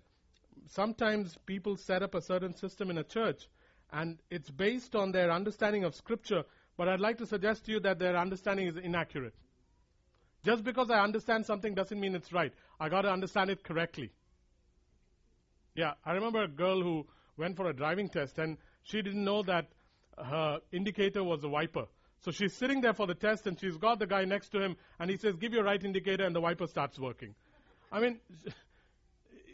sometimes 0.69 1.37
people 1.45 1.77
set 1.77 2.03
up 2.03 2.15
a 2.15 2.21
certain 2.21 2.55
system 2.55 2.89
in 2.89 2.97
a 2.97 3.03
church 3.03 3.47
and 3.91 4.17
it's 4.29 4.49
based 4.49 4.95
on 4.95 5.11
their 5.11 5.31
understanding 5.31 5.83
of 5.83 5.95
scripture, 5.95 6.43
but 6.77 6.87
I'd 6.87 6.99
like 6.99 7.19
to 7.19 7.25
suggest 7.25 7.65
to 7.65 7.71
you 7.71 7.79
that 7.81 7.99
their 7.99 8.17
understanding 8.17 8.67
is 8.67 8.77
inaccurate. 8.77 9.35
Just 10.43 10.63
because 10.63 10.89
I 10.89 10.99
understand 10.99 11.45
something 11.45 11.73
doesn't 11.73 11.99
mean 11.99 12.15
it's 12.15 12.33
right. 12.33 12.51
I 12.79 12.89
got 12.89 13.03
to 13.03 13.11
understand 13.11 13.49
it 13.49 13.63
correctly. 13.63 14.11
Yeah, 15.75 15.93
I 16.05 16.13
remember 16.13 16.43
a 16.43 16.47
girl 16.47 16.81
who 16.81 17.07
went 17.37 17.55
for 17.55 17.69
a 17.69 17.73
driving 17.73 18.09
test 18.09 18.37
and 18.39 18.57
she 18.83 19.01
didn't 19.01 19.23
know 19.23 19.43
that 19.43 19.67
her 20.17 20.59
indicator 20.71 21.23
was 21.23 21.43
a 21.43 21.49
wiper. 21.49 21.85
So 22.21 22.31
she's 22.31 22.53
sitting 22.53 22.81
there 22.81 22.93
for 22.93 23.07
the 23.07 23.15
test 23.15 23.47
and 23.47 23.59
she's 23.59 23.77
got 23.77 23.99
the 23.99 24.07
guy 24.07 24.25
next 24.25 24.49
to 24.49 24.61
him 24.61 24.75
and 24.99 25.09
he 25.09 25.17
says, 25.17 25.35
Give 25.35 25.53
your 25.53 25.63
right 25.63 25.83
indicator 25.83 26.25
and 26.25 26.35
the 26.35 26.41
wiper 26.41 26.67
starts 26.67 26.99
working. 26.99 27.35
I 27.91 27.99
mean, 27.99 28.19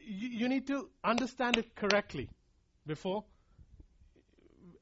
you, 0.09 0.47
need 0.49 0.67
to 0.67 0.89
understand 1.03 1.57
it 1.57 1.75
correctly 1.75 2.29
before. 2.85 3.23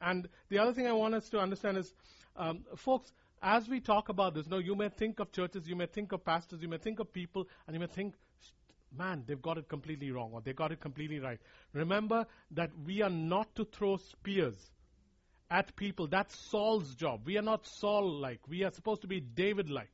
And 0.01 0.27
the 0.49 0.59
other 0.59 0.73
thing 0.73 0.87
I 0.87 0.93
want 0.93 1.15
us 1.15 1.29
to 1.29 1.39
understand 1.39 1.77
is, 1.77 1.93
um, 2.35 2.65
folks, 2.75 3.11
as 3.41 3.67
we 3.67 3.79
talk 3.79 4.09
about 4.09 4.33
this, 4.33 4.47
no, 4.47 4.57
you 4.57 4.75
may 4.75 4.89
think 4.89 5.19
of 5.19 5.31
churches, 5.31 5.67
you 5.67 5.75
may 5.75 5.85
think 5.85 6.11
of 6.11 6.23
pastors, 6.23 6.61
you 6.61 6.67
may 6.67 6.77
think 6.77 6.99
of 6.99 7.11
people, 7.11 7.47
and 7.65 7.73
you 7.75 7.79
may 7.79 7.87
think, 7.87 8.13
man, 8.95 9.23
they've 9.27 9.41
got 9.41 9.57
it 9.57 9.67
completely 9.67 10.11
wrong 10.11 10.31
or 10.33 10.41
they've 10.41 10.55
got 10.55 10.71
it 10.71 10.79
completely 10.79 11.19
right. 11.19 11.39
Remember 11.73 12.25
that 12.51 12.71
we 12.85 13.01
are 13.01 13.09
not 13.09 13.53
to 13.55 13.65
throw 13.65 13.97
spears 13.97 14.55
at 15.49 15.75
people. 15.75 16.07
That's 16.07 16.37
Saul's 16.37 16.93
job. 16.95 17.21
We 17.25 17.37
are 17.37 17.43
not 17.43 17.65
Saul 17.65 18.19
like. 18.19 18.39
We 18.47 18.63
are 18.63 18.71
supposed 18.71 19.01
to 19.01 19.07
be 19.07 19.19
David 19.19 19.69
like. 19.69 19.89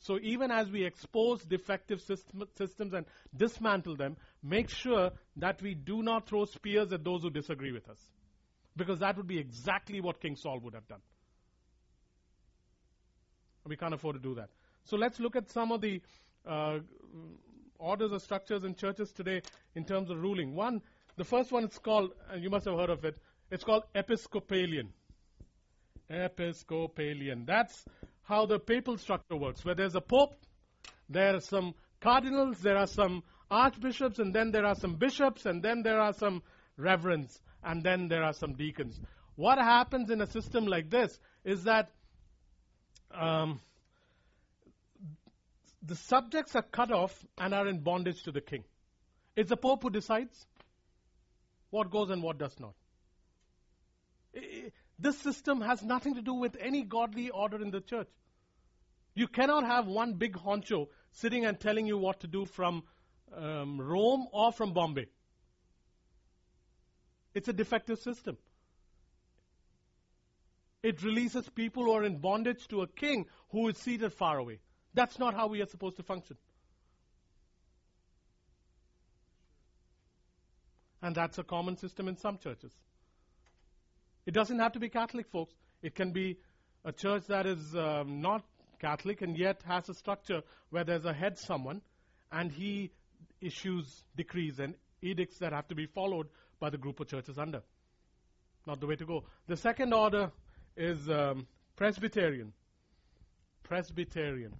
So 0.00 0.18
even 0.22 0.50
as 0.50 0.70
we 0.70 0.84
expose 0.84 1.42
defective 1.44 2.00
system, 2.00 2.44
systems 2.56 2.92
and 2.94 3.04
dismantle 3.36 3.96
them, 3.96 4.16
make 4.42 4.70
sure 4.70 5.10
that 5.36 5.60
we 5.62 5.74
do 5.74 6.02
not 6.02 6.28
throw 6.28 6.44
spears 6.44 6.92
at 6.92 7.04
those 7.04 7.22
who 7.22 7.30
disagree 7.30 7.72
with 7.72 7.88
us. 7.88 7.98
Because 8.76 9.00
that 9.00 9.16
would 9.16 9.26
be 9.26 9.38
exactly 9.38 10.00
what 10.00 10.20
King 10.20 10.36
Saul 10.36 10.60
would 10.60 10.74
have 10.74 10.86
done. 10.86 11.00
We 13.66 13.76
can't 13.76 13.92
afford 13.92 14.16
to 14.16 14.22
do 14.22 14.34
that. 14.36 14.48
So 14.84 14.96
let's 14.96 15.20
look 15.20 15.36
at 15.36 15.50
some 15.50 15.72
of 15.72 15.80
the 15.80 16.00
uh, 16.46 16.78
orders 17.78 18.12
or 18.12 18.20
structures 18.20 18.64
in 18.64 18.74
churches 18.74 19.12
today 19.12 19.42
in 19.74 19.84
terms 19.84 20.10
of 20.10 20.20
ruling. 20.20 20.54
One, 20.54 20.80
the 21.16 21.24
first 21.24 21.52
one 21.52 21.64
is 21.64 21.78
called, 21.78 22.12
and 22.30 22.42
you 22.42 22.50
must 22.50 22.64
have 22.66 22.78
heard 22.78 22.90
of 22.90 23.04
it, 23.04 23.18
it's 23.50 23.64
called 23.64 23.82
Episcopalian. 23.94 24.92
Episcopalian. 26.08 27.44
That's 27.44 27.84
how 28.22 28.46
the 28.46 28.58
papal 28.58 28.98
structure 28.98 29.36
works, 29.36 29.64
where 29.64 29.74
there's 29.74 29.94
a 29.94 30.00
pope, 30.00 30.34
there 31.08 31.36
are 31.36 31.40
some 31.40 31.74
cardinals, 32.00 32.58
there 32.60 32.76
are 32.76 32.86
some 32.86 33.22
archbishops, 33.50 34.18
and 34.18 34.34
then 34.34 34.50
there 34.50 34.66
are 34.66 34.74
some 34.74 34.96
bishops, 34.96 35.46
and 35.46 35.62
then 35.62 35.82
there 35.82 36.00
are 36.00 36.12
some 36.12 36.42
reverends, 36.76 37.40
and 37.62 37.82
then 37.82 38.08
there 38.08 38.22
are 38.22 38.32
some 38.32 38.54
deacons. 38.54 39.00
What 39.36 39.58
happens 39.58 40.10
in 40.10 40.20
a 40.20 40.26
system 40.26 40.66
like 40.66 40.90
this 40.90 41.18
is 41.44 41.64
that 41.64 41.90
um, 43.14 43.60
the 45.82 45.96
subjects 45.96 46.54
are 46.56 46.62
cut 46.62 46.90
off 46.90 47.24
and 47.38 47.54
are 47.54 47.66
in 47.66 47.80
bondage 47.80 48.22
to 48.24 48.32
the 48.32 48.40
king. 48.40 48.64
It's 49.36 49.50
the 49.50 49.56
pope 49.56 49.82
who 49.82 49.90
decides 49.90 50.46
what 51.70 51.90
goes 51.90 52.10
and 52.10 52.22
what 52.22 52.38
does 52.38 52.58
not. 52.58 52.74
This 54.98 55.16
system 55.18 55.60
has 55.60 55.82
nothing 55.82 56.16
to 56.16 56.22
do 56.22 56.34
with 56.34 56.56
any 56.60 56.82
godly 56.82 57.30
order 57.30 57.62
in 57.62 57.70
the 57.70 57.80
church. 57.80 58.08
You 59.14 59.28
cannot 59.28 59.64
have 59.64 59.86
one 59.86 60.14
big 60.14 60.34
honcho 60.36 60.88
sitting 61.12 61.44
and 61.44 61.58
telling 61.58 61.86
you 61.86 61.98
what 61.98 62.20
to 62.20 62.26
do 62.26 62.44
from 62.44 62.82
um, 63.36 63.80
Rome 63.80 64.26
or 64.32 64.52
from 64.52 64.72
Bombay. 64.72 65.06
It's 67.34 67.48
a 67.48 67.52
defective 67.52 67.98
system. 67.98 68.36
It 70.82 71.02
releases 71.02 71.48
people 71.48 71.84
who 71.84 71.92
are 71.92 72.04
in 72.04 72.18
bondage 72.18 72.68
to 72.68 72.82
a 72.82 72.86
king 72.86 73.26
who 73.50 73.68
is 73.68 73.78
seated 73.78 74.12
far 74.12 74.38
away. 74.38 74.60
That's 74.94 75.18
not 75.18 75.34
how 75.34 75.48
we 75.48 75.60
are 75.60 75.66
supposed 75.66 75.96
to 75.96 76.02
function. 76.02 76.36
And 81.02 81.14
that's 81.14 81.38
a 81.38 81.44
common 81.44 81.76
system 81.76 82.08
in 82.08 82.16
some 82.16 82.38
churches. 82.38 82.72
It 84.26 84.34
doesn't 84.34 84.58
have 84.58 84.72
to 84.72 84.80
be 84.80 84.88
Catholic, 84.88 85.28
folks. 85.28 85.54
It 85.82 85.94
can 85.94 86.12
be 86.12 86.38
a 86.84 86.92
church 86.92 87.26
that 87.28 87.46
is 87.46 87.74
um, 87.74 88.20
not 88.20 88.44
Catholic 88.78 89.22
and 89.22 89.36
yet 89.36 89.62
has 89.66 89.88
a 89.88 89.94
structure 89.94 90.42
where 90.70 90.84
there's 90.84 91.04
a 91.04 91.12
head 91.12 91.38
someone 91.38 91.82
and 92.30 92.52
he 92.52 92.90
issues 93.40 94.04
decrees 94.16 94.58
and 94.58 94.74
edicts 95.02 95.38
that 95.38 95.52
have 95.52 95.68
to 95.68 95.74
be 95.74 95.86
followed 95.86 96.28
by 96.60 96.70
the 96.70 96.78
group 96.78 97.00
of 97.00 97.08
churches 97.08 97.38
under. 97.38 97.62
Not 98.66 98.80
the 98.80 98.86
way 98.86 98.96
to 98.96 99.06
go. 99.06 99.24
The 99.46 99.56
second 99.56 99.92
order 99.92 100.30
is 100.76 101.08
um, 101.08 101.46
Presbyterian. 101.76 102.52
Presbyterian. 103.62 104.54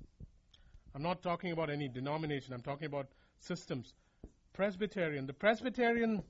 I'm 0.94 1.02
not 1.02 1.22
talking 1.22 1.52
about 1.52 1.70
any 1.70 1.88
denomination, 1.88 2.54
I'm 2.54 2.62
talking 2.62 2.86
about 2.86 3.08
systems. 3.40 3.94
Presbyterian. 4.52 5.26
The 5.26 5.32
Presbyterian 5.34 6.22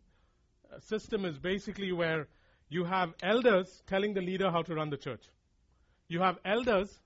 uh, 0.71 0.81
system 0.81 1.25
is 1.25 1.39
basically 1.39 1.93
where 1.93 2.29
you 2.69 2.85
have 2.85 3.15
elders 3.23 3.83
telling 3.87 4.13
the 4.15 4.21
leader 4.21 4.51
how 4.51 4.63
to 4.63 4.75
run 4.75 4.91
the 4.91 4.97
church. 4.97 5.23
You 6.09 6.21
have 6.21 6.39
elders 6.45 6.99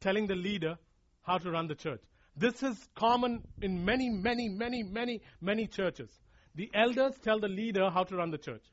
telling 0.00 0.26
the 0.26 0.34
leader 0.34 0.76
how 1.22 1.38
to 1.38 1.50
run 1.50 1.68
the 1.68 1.74
church. 1.74 2.02
This 2.36 2.62
is 2.62 2.76
common 2.94 3.42
in 3.62 3.84
many, 3.84 4.10
many, 4.10 4.48
many, 4.48 4.82
many, 4.82 5.22
many 5.40 5.66
churches. 5.66 6.10
The 6.54 6.70
elders 6.74 7.14
tell 7.22 7.40
the 7.40 7.48
leader 7.48 7.90
how 7.90 8.04
to 8.04 8.16
run 8.16 8.30
the 8.30 8.38
church. 8.38 8.64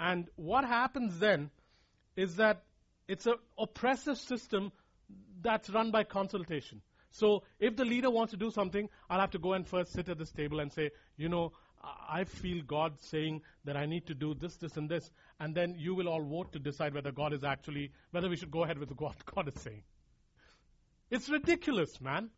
And 0.00 0.28
what 0.36 0.64
happens 0.64 1.18
then 1.18 1.50
is 2.16 2.36
that 2.36 2.62
it's 3.06 3.26
an 3.26 3.34
oppressive 3.58 4.18
system 4.18 4.72
that's 5.40 5.70
run 5.70 5.90
by 5.90 6.04
consultation. 6.04 6.82
So 7.10 7.42
if 7.58 7.76
the 7.76 7.84
leader 7.84 8.10
wants 8.10 8.32
to 8.32 8.36
do 8.36 8.50
something, 8.50 8.88
I'll 9.08 9.20
have 9.20 9.30
to 9.30 9.38
go 9.38 9.54
and 9.54 9.66
first 9.66 9.92
sit 9.92 10.08
at 10.08 10.18
this 10.18 10.30
table 10.30 10.60
and 10.60 10.72
say, 10.72 10.90
you 11.16 11.28
know, 11.28 11.52
I 11.82 12.24
feel 12.24 12.62
God 12.62 13.00
saying 13.00 13.42
that 13.64 13.76
I 13.76 13.86
need 13.86 14.06
to 14.08 14.14
do 14.14 14.34
this, 14.34 14.56
this, 14.56 14.76
and 14.76 14.88
this, 14.88 15.10
and 15.40 15.54
then 15.54 15.74
you 15.78 15.94
will 15.94 16.08
all 16.08 16.22
vote 16.22 16.52
to 16.52 16.58
decide 16.58 16.92
whether 16.92 17.12
God 17.12 17.32
is 17.32 17.44
actually, 17.44 17.92
whether 18.10 18.28
we 18.28 18.36
should 18.36 18.50
go 18.50 18.64
ahead 18.64 18.78
with 18.78 18.90
what 18.98 19.24
God 19.34 19.48
is 19.48 19.60
saying. 19.62 19.82
It's 21.10 21.28
ridiculous, 21.28 22.00
man. 22.00 22.30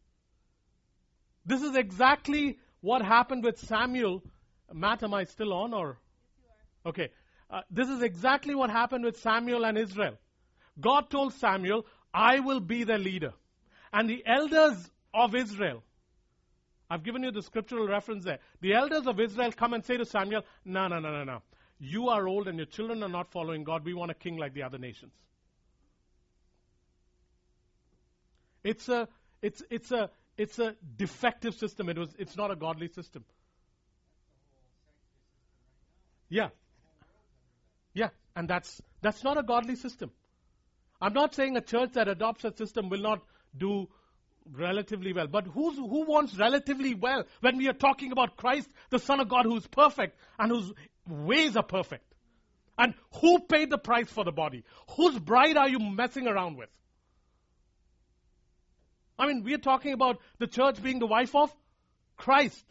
This 1.45 1.63
is 1.63 1.75
exactly 1.75 2.59
what 2.81 3.03
happened 3.03 3.45
with 3.45 3.59
Samuel. 3.59 4.23
Matt, 4.73 5.03
am 5.03 5.15
I 5.15 5.25
still 5.25 5.53
on 5.53 5.75
or? 5.75 5.99
Okay. 6.87 7.11
Uh, 7.51 7.63
this 7.71 7.89
is 7.89 8.03
exactly 8.03 8.55
what 8.55 8.71
happened 8.71 9.05
with 9.05 9.19
Samuel 9.21 9.65
and 9.65 9.77
Israel. 9.77 10.17
God 10.81 11.11
told 11.11 11.35
Samuel, 11.35 11.85
I 12.15 12.41
will 12.41 12.61
be 12.61 12.85
the 12.85 12.99
leader. 12.99 13.33
And 13.93 14.09
the 14.09 14.23
elders 14.25 14.91
of 15.13 15.35
Israel 15.35 15.83
I've 16.91 17.05
given 17.05 17.23
you 17.23 17.31
the 17.31 17.43
scriptural 17.43 17.87
reference 17.87 18.25
there. 18.25 18.41
The 18.61 18.75
elders 18.75 19.07
of 19.07 19.21
Israel 19.21 19.53
come 19.53 19.75
and 19.75 19.85
say 19.85 19.97
to 19.97 20.05
Samuel, 20.05 20.43
No, 20.65 20.89
no, 20.89 20.99
no, 20.99 21.13
no, 21.13 21.23
no. 21.23 21.43
You 21.79 22.09
are 22.09 22.27
old 22.27 22.49
and 22.49 22.59
your 22.59 22.67
children 22.67 23.03
are 23.05 23.09
not 23.09 23.31
following 23.31 23.63
God. 23.63 23.85
We 23.85 23.95
want 23.95 24.11
a 24.11 24.15
king 24.15 24.37
like 24.37 24.55
the 24.55 24.65
other 24.65 24.77
nations. 24.77 25.13
It's 28.63 28.89
a, 28.89 29.09
it's, 29.43 29.63
it's 29.71 29.91
a, 29.91 30.11
it's 30.37 30.59
a 30.59 30.75
defective 30.97 31.55
system. 31.55 31.89
It 31.89 31.99
was, 31.99 32.15
it's 32.19 32.37
not 32.37 32.51
a 32.51 32.57
godly 32.57 32.89
system. 32.89 33.25
Yeah. 36.29 36.49
Yeah, 37.93 38.11
and 38.37 38.49
that's, 38.49 38.81
that's 39.03 39.25
not 39.25 39.37
a 39.37 39.43
godly 39.43 39.77
system. 39.77 40.11
I'm 41.01 41.13
not 41.13 41.35
saying 41.35 41.57
a 41.57 41.61
church 41.61 41.93
that 41.95 42.09
adopts 42.09 42.45
a 42.45 42.55
system 42.57 42.89
will 42.89 43.01
not 43.01 43.23
do 43.57 43.89
relatively 44.53 45.13
well. 45.13 45.27
But 45.27 45.47
who's, 45.47 45.77
who 45.77 46.05
wants 46.07 46.37
relatively 46.37 46.95
well 46.95 47.25
when 47.41 47.57
we 47.57 47.69
are 47.69 47.75
talking 47.75 48.13
about 48.13 48.37
Christ, 48.37 48.69
the 48.91 48.99
Son 48.99 49.21
of 49.21 49.29
God, 49.29 49.45
who 49.45 49.57
is 49.57 49.67
perfect 49.67 50.17
and 50.39 50.51
whose 50.51 50.73
ways 51.09 51.57
are 51.57 51.63
perfect? 51.63 52.05
And 52.79 52.95
who 53.21 53.41
paid 53.41 53.71
the 53.71 53.79
price 53.79 54.09
for 54.09 54.25
the 54.25 54.33
body? 54.33 54.65
Whose 54.97 55.19
bride 55.19 55.57
are 55.57 55.69
you 55.69 55.79
messing 55.79 56.27
around 56.27 56.57
with? 56.57 56.71
I 59.21 59.27
mean, 59.27 59.45
we're 59.45 59.59
talking 59.59 59.93
about 59.93 60.19
the 60.39 60.47
church 60.47 60.83
being 60.83 60.99
the 60.99 61.07
wife 61.07 61.35
of 61.35 61.55
Christ. 62.17 62.65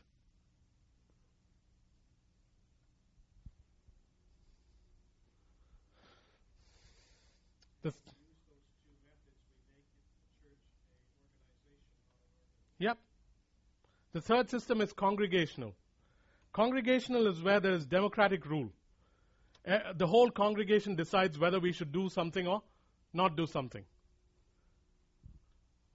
Yep. 12.79 12.97
The 14.13 14.21
third 14.21 14.49
system 14.49 14.81
is 14.81 14.91
congregational. 14.93 15.75
Congregational 16.53 17.27
is 17.27 17.43
where 17.43 17.59
there 17.59 17.73
is 17.73 17.85
democratic 17.85 18.45
rule. 18.47 18.71
Eh, 19.65 19.79
the 19.95 20.07
whole 20.07 20.31
congregation 20.31 20.95
decides 20.95 21.37
whether 21.37 21.59
we 21.59 21.73
should 21.73 21.91
do 21.91 22.09
something 22.09 22.47
or 22.47 22.63
not 23.13 23.35
do 23.35 23.45
something. 23.45 23.83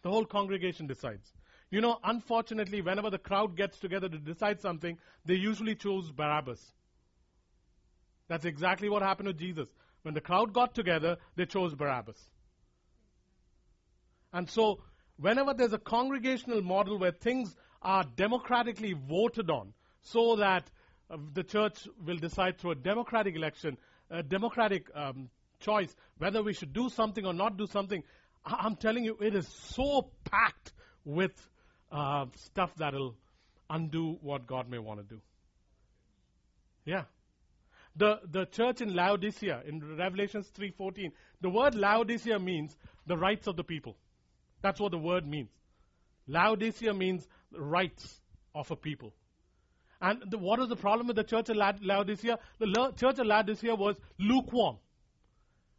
The 0.05 0.11
whole 0.11 0.27
congregation 0.27 0.87
decides. 0.87 1.33
You 1.71 1.81
know, 1.81 1.99
unfortunately, 2.05 2.83
whenever 2.83 3.09
the 3.09 3.19
crowd 3.19 3.57
gets 3.57 3.79
together 3.79 4.07
to 4.07 4.19
decide 4.19 4.61
something, 4.61 4.99
they 5.25 5.35
usually 5.35 5.75
choose 5.75 6.11
Barabbas. 6.11 6.61
That's 8.29 8.45
exactly 8.45 8.91
what 8.91 9.03
happened 9.03 9.29
to 9.29 9.33
Jesus. 9.33 9.67
When 10.03 10.13
the 10.13 10.21
crowd 10.21 10.53
got 10.53 10.75
together, 10.75 11.17
they 11.37 11.47
chose 11.47 11.75
Barabbas. 11.75 12.23
And 14.35 14.49
so, 14.49 14.83
whenever 15.17 15.55
there's 15.55 15.73
a 15.73 15.79
congregational 15.79 16.61
model 16.61 16.99
where 16.99 17.13
things 17.13 17.57
are 17.81 18.05
democratically 18.05 18.93
voted 18.93 19.51
on, 19.51 19.73
so 20.03 20.37
that 20.37 20.71
uh, 21.11 21.17
the 21.33 21.43
church 21.43 21.89
will 22.05 22.19
decide 22.19 22.59
through 22.59 22.73
a 22.73 22.77
democratic 22.77 23.37
election, 23.37 23.79
a 24.11 24.23
democratic 24.23 24.91
um, 24.95 25.31
choice, 25.61 25.97
whether 26.19 26.43
we 26.43 26.53
should 26.53 26.75
do 26.75 26.91
something 26.91 27.25
or 27.25 27.33
not 27.33 27.57
do 27.57 27.67
something, 27.67 28.03
I- 28.45 28.67
am 28.67 28.77
telling 28.77 29.05
you, 29.05 29.17
it 29.21 29.35
is 29.35 29.49
so 29.49 30.11
packed 30.25 30.73
with 31.05 31.33
uh, 31.91 32.27
stuff 32.37 32.75
that'll 32.77 33.15
undo 33.71 34.19
what 34.21 34.47
God 34.47 34.69
may 34.69 34.79
want 34.79 35.01
to 35.01 35.15
do. 35.15 35.21
Yeah. 36.85 37.05
The, 37.97 38.21
the 38.31 38.47
church 38.47 38.81
in 38.81 38.95
Laodicea, 38.95 39.63
in 39.67 39.97
Revelations 39.97 40.51
3.14, 40.59 41.13
the 41.41 41.49
word 41.49 41.75
Laodicea 41.75 42.39
means 42.39 42.77
the 43.07 43.17
rights 43.17 43.47
of 43.47 43.57
the 43.57 43.65
people. 43.65 43.97
That's 44.63 44.81
what 44.81 44.91
the 44.91 44.99
word 44.99 45.27
means. 45.27 45.51
Laodicea 46.27 46.93
means 46.93 47.27
rights 47.53 48.21
of 48.55 48.71
a 48.71 48.77
people. 48.77 49.15
And 50.01 50.23
the, 50.29 50.39
what 50.39 50.59
was 50.59 50.69
the 50.69 50.77
problem 50.77 51.07
with 51.07 51.17
the 51.17 51.25
church 51.25 51.49
of 51.51 51.57
Laodicea? 51.57 52.39
The 52.59 52.93
church 52.97 53.19
of 53.19 53.27
Laodicea 53.27 53.75
was 53.75 53.97
lukewarm. 54.19 54.77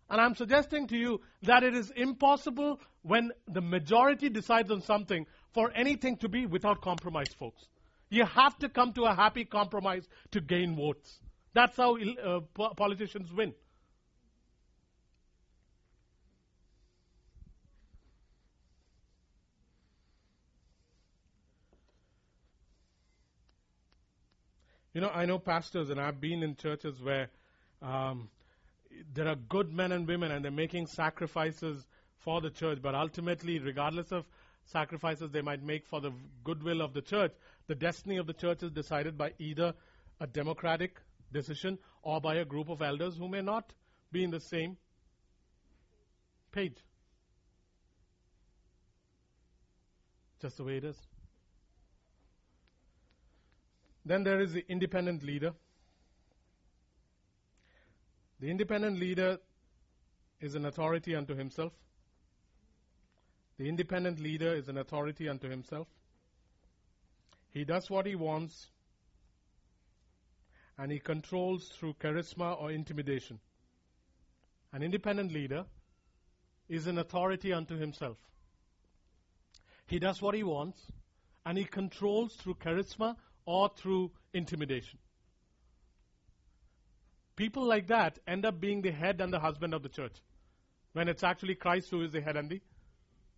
And 0.09 0.21
I'm 0.21 0.35
suggesting 0.35 0.87
to 0.87 0.97
you 0.97 1.21
that 1.43 1.63
it 1.63 1.73
is 1.73 1.91
impossible 1.91 2.79
when 3.01 3.31
the 3.47 3.61
majority 3.61 4.29
decides 4.29 4.69
on 4.69 4.81
something 4.81 5.25
for 5.53 5.71
anything 5.73 6.17
to 6.17 6.29
be 6.29 6.45
without 6.45 6.81
compromise, 6.81 7.33
folks. 7.39 7.67
You 8.09 8.25
have 8.25 8.57
to 8.59 8.69
come 8.69 8.93
to 8.93 9.05
a 9.05 9.15
happy 9.15 9.45
compromise 9.45 10.07
to 10.31 10.41
gain 10.41 10.75
votes. 10.75 11.19
That's 11.53 11.75
how 11.75 11.97
uh, 11.97 12.41
politicians 12.75 13.33
win. 13.33 13.53
You 24.93 25.01
know, 25.01 25.09
I 25.09 25.25
know 25.25 25.39
pastors, 25.39 25.89
and 25.89 25.99
I've 25.99 26.21
been 26.21 26.41
in 26.41 26.55
churches 26.55 27.01
where 27.01 27.29
um, 27.81 28.29
there 29.13 29.27
are 29.27 29.35
good 29.35 29.71
men 29.73 29.91
and 29.91 30.07
women, 30.07 30.31
and 30.31 30.43
they're 30.43 30.51
making 30.51 30.87
sacrifices 30.87 31.85
for 32.17 32.41
the 32.41 32.49
church, 32.49 32.79
but 32.81 32.95
ultimately, 32.95 33.59
regardless 33.59 34.11
of 34.11 34.25
sacrifices 34.65 35.31
they 35.31 35.41
might 35.41 35.63
make 35.63 35.85
for 35.85 36.01
the 36.01 36.11
goodwill 36.43 36.81
of 36.81 36.93
the 36.93 37.01
church, 37.01 37.31
the 37.67 37.75
destiny 37.75 38.17
of 38.17 38.27
the 38.27 38.33
church 38.33 38.63
is 38.63 38.71
decided 38.71 39.17
by 39.17 39.33
either 39.39 39.73
a 40.19 40.27
democratic 40.27 41.01
decision 41.31 41.77
or 42.01 42.19
by 42.21 42.35
a 42.35 42.45
group 42.45 42.69
of 42.69 42.81
elders 42.81 43.15
who 43.17 43.27
may 43.27 43.41
not 43.41 43.73
be 44.11 44.23
in 44.23 44.31
the 44.31 44.39
same 44.39 44.77
page. 46.51 46.77
Just 50.41 50.57
the 50.57 50.63
way 50.63 50.77
it 50.77 50.83
is. 50.83 50.97
Then 54.05 54.23
there 54.23 54.39
is 54.39 54.53
the 54.53 54.63
independent 54.69 55.23
leader. 55.23 55.53
The 58.39 58.49
independent 58.49 58.99
leader 58.99 59.37
is 60.41 60.55
an 60.55 60.65
authority 60.65 61.15
unto 61.15 61.35
himself. 61.35 61.73
The 63.57 63.69
independent 63.69 64.19
leader 64.19 64.53
is 64.53 64.67
an 64.67 64.77
authority 64.77 65.29
unto 65.29 65.49
himself. 65.49 65.87
He 67.51 67.63
does 67.63 67.89
what 67.89 68.05
he 68.05 68.15
wants 68.15 68.67
and 70.77 70.91
he 70.91 70.99
controls 70.99 71.69
through 71.69 71.93
charisma 71.93 72.61
or 72.61 72.71
intimidation. 72.71 73.39
An 74.73 74.83
independent 74.83 75.31
leader 75.31 75.65
is 76.67 76.87
an 76.87 76.97
authority 76.97 77.53
unto 77.53 77.77
himself. 77.77 78.17
He 79.87 79.99
does 79.99 80.21
what 80.21 80.35
he 80.35 80.43
wants 80.43 80.81
and 81.45 81.57
he 81.57 81.63
controls 81.63 82.35
through 82.35 82.55
charisma 82.55 83.15
or 83.45 83.69
through 83.69 84.11
intimidation. 84.33 84.99
People 87.35 87.65
like 87.65 87.87
that 87.87 88.19
end 88.27 88.45
up 88.45 88.59
being 88.59 88.81
the 88.81 88.91
head 88.91 89.19
and 89.19 89.31
the 89.33 89.39
husband 89.39 89.73
of 89.73 89.83
the 89.83 89.89
church 89.89 90.13
when 90.93 91.09
it's 91.09 91.23
actually 91.23 91.55
Christ 91.55 91.89
who 91.89 92.01
is 92.01 92.11
the 92.11 92.21
head 92.21 92.37
and 92.37 92.49
the 92.49 92.61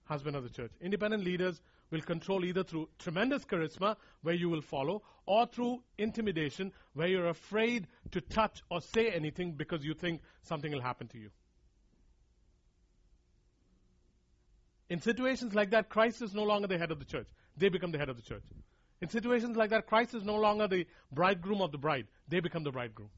husband 0.05 0.35
of 0.35 0.43
the 0.43 0.49
church. 0.49 0.71
Independent 0.79 1.23
leaders 1.23 1.59
will 1.89 2.01
control 2.01 2.45
either 2.45 2.63
through 2.63 2.87
tremendous 2.99 3.45
charisma, 3.45 3.95
where 4.21 4.35
you 4.35 4.49
will 4.49 4.61
follow, 4.61 5.01
or 5.25 5.47
through 5.47 5.81
intimidation, 5.97 6.71
where 6.93 7.07
you're 7.07 7.29
afraid 7.29 7.87
to 8.11 8.21
touch 8.21 8.61
or 8.69 8.81
say 8.81 9.09
anything 9.09 9.53
because 9.53 9.83
you 9.83 9.93
think 9.93 10.21
something 10.43 10.71
will 10.71 10.81
happen 10.81 11.07
to 11.07 11.17
you. 11.17 11.29
In 14.89 15.01
situations 15.01 15.53
like 15.53 15.71
that, 15.71 15.89
Christ 15.89 16.21
is 16.21 16.33
no 16.33 16.43
longer 16.43 16.67
the 16.67 16.77
head 16.77 16.91
of 16.91 16.99
the 16.99 17.05
church. 17.05 17.27
They 17.57 17.69
become 17.69 17.91
the 17.91 17.97
head 17.97 18.09
of 18.09 18.15
the 18.15 18.21
church. 18.21 18.43
In 19.01 19.09
situations 19.09 19.57
like 19.57 19.71
that, 19.71 19.87
Christ 19.87 20.13
is 20.13 20.23
no 20.23 20.35
longer 20.35 20.67
the 20.67 20.85
bridegroom 21.11 21.61
of 21.61 21.71
the 21.71 21.77
bride. 21.77 22.07
They 22.27 22.39
become 22.39 22.63
the 22.63 22.71
bridegroom. 22.71 23.09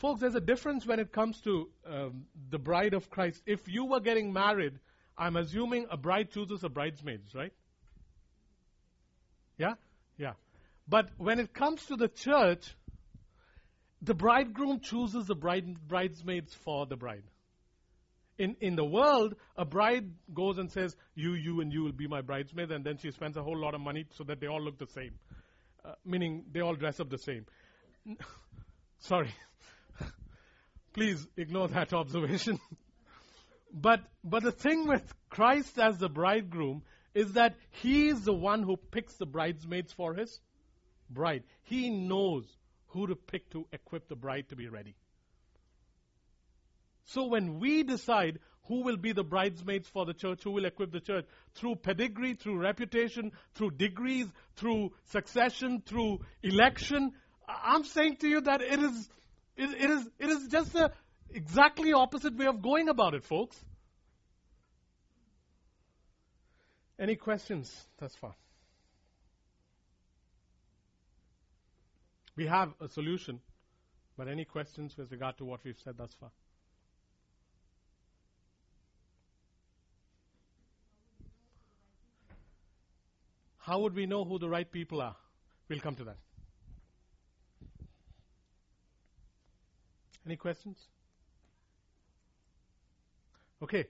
Folks, 0.00 0.22
there's 0.22 0.34
a 0.34 0.40
difference 0.40 0.86
when 0.86 0.98
it 0.98 1.12
comes 1.12 1.38
to 1.42 1.68
um, 1.86 2.24
the 2.48 2.58
bride 2.58 2.94
of 2.94 3.10
Christ. 3.10 3.42
If 3.44 3.68
you 3.68 3.84
were 3.84 4.00
getting 4.00 4.32
married, 4.32 4.78
I'm 5.16 5.36
assuming 5.36 5.88
a 5.90 5.98
bride 5.98 6.30
chooses 6.30 6.64
a 6.64 6.70
bridesmaids, 6.70 7.34
right? 7.34 7.52
Yeah? 9.58 9.74
Yeah. 10.16 10.32
But 10.88 11.10
when 11.18 11.38
it 11.38 11.52
comes 11.52 11.84
to 11.86 11.96
the 11.96 12.08
church, 12.08 12.74
the 14.00 14.14
bridegroom 14.14 14.80
chooses 14.80 15.26
the 15.26 15.34
bride, 15.34 15.76
bridesmaids 15.86 16.54
for 16.64 16.86
the 16.86 16.96
bride. 16.96 17.24
In, 18.38 18.56
in 18.62 18.76
the 18.76 18.86
world, 18.86 19.36
a 19.54 19.66
bride 19.66 20.10
goes 20.32 20.56
and 20.56 20.72
says, 20.72 20.96
You, 21.14 21.34
you, 21.34 21.60
and 21.60 21.70
you 21.70 21.82
will 21.82 21.92
be 21.92 22.08
my 22.08 22.22
bridesmaid, 22.22 22.70
and 22.70 22.82
then 22.82 22.96
she 22.96 23.10
spends 23.10 23.36
a 23.36 23.42
whole 23.42 23.58
lot 23.58 23.74
of 23.74 23.82
money 23.82 24.06
so 24.16 24.24
that 24.24 24.40
they 24.40 24.46
all 24.46 24.62
look 24.62 24.78
the 24.78 24.86
same. 24.86 25.12
Uh, 25.84 25.92
meaning 26.06 26.44
they 26.50 26.60
all 26.60 26.74
dress 26.74 27.00
up 27.00 27.10
the 27.10 27.18
same. 27.18 27.44
Sorry. 29.00 29.28
Please 30.92 31.26
ignore 31.36 31.68
that 31.68 31.92
observation. 31.92 32.58
but, 33.72 34.00
but 34.24 34.42
the 34.42 34.52
thing 34.52 34.86
with 34.86 35.02
Christ 35.28 35.78
as 35.78 35.98
the 35.98 36.08
bridegroom 36.08 36.82
is 37.14 37.32
that 37.32 37.56
he 37.70 38.08
is 38.08 38.24
the 38.24 38.32
one 38.32 38.62
who 38.62 38.76
picks 38.76 39.14
the 39.14 39.26
bridesmaids 39.26 39.92
for 39.92 40.14
his 40.14 40.40
bride. 41.08 41.42
He 41.62 41.90
knows 41.90 42.44
who 42.88 43.06
to 43.06 43.16
pick 43.16 43.50
to 43.50 43.66
equip 43.72 44.08
the 44.08 44.16
bride 44.16 44.48
to 44.48 44.56
be 44.56 44.68
ready. 44.68 44.94
So 47.06 47.26
when 47.26 47.58
we 47.58 47.82
decide 47.82 48.38
who 48.64 48.84
will 48.84 48.96
be 48.96 49.12
the 49.12 49.24
bridesmaids 49.24 49.88
for 49.88 50.06
the 50.06 50.14
church, 50.14 50.44
who 50.44 50.52
will 50.52 50.64
equip 50.64 50.92
the 50.92 51.00
church, 51.00 51.26
through 51.54 51.76
pedigree, 51.76 52.34
through 52.34 52.58
reputation, 52.58 53.32
through 53.54 53.72
degrees, 53.72 54.28
through 54.54 54.92
succession, 55.06 55.82
through 55.84 56.20
election, 56.44 57.12
I'm 57.48 57.82
saying 57.82 58.18
to 58.18 58.28
you 58.28 58.40
that 58.42 58.60
it 58.60 58.78
is, 58.78 59.08
it, 59.56 59.70
it 59.70 59.90
is, 59.90 60.08
it 60.18 60.30
is 60.30 60.48
just 60.48 60.72
the 60.72 60.92
exactly 61.30 61.92
opposite 61.92 62.36
way 62.36 62.46
of 62.46 62.62
going 62.62 62.88
about 62.88 63.14
it, 63.14 63.24
folks. 63.24 63.56
Any 66.98 67.16
questions 67.16 67.86
thus 67.98 68.14
far? 68.14 68.34
We 72.36 72.46
have 72.46 72.72
a 72.80 72.88
solution, 72.88 73.40
but 74.16 74.28
any 74.28 74.44
questions 74.44 74.96
with 74.96 75.10
regard 75.10 75.38
to 75.38 75.44
what 75.44 75.60
we've 75.64 75.78
said 75.82 75.96
thus 75.96 76.14
far? 76.18 76.30
How 83.58 83.80
would 83.80 83.94
we 83.94 84.06
know 84.06 84.24
who 84.24 84.38
the 84.38 84.48
right 84.48 84.70
people 84.70 85.00
are? 85.00 85.16
We'll 85.68 85.80
come 85.80 85.94
to 85.96 86.04
that. 86.04 86.16
Any 90.26 90.36
questions? 90.36 90.78
Okay. 93.62 93.86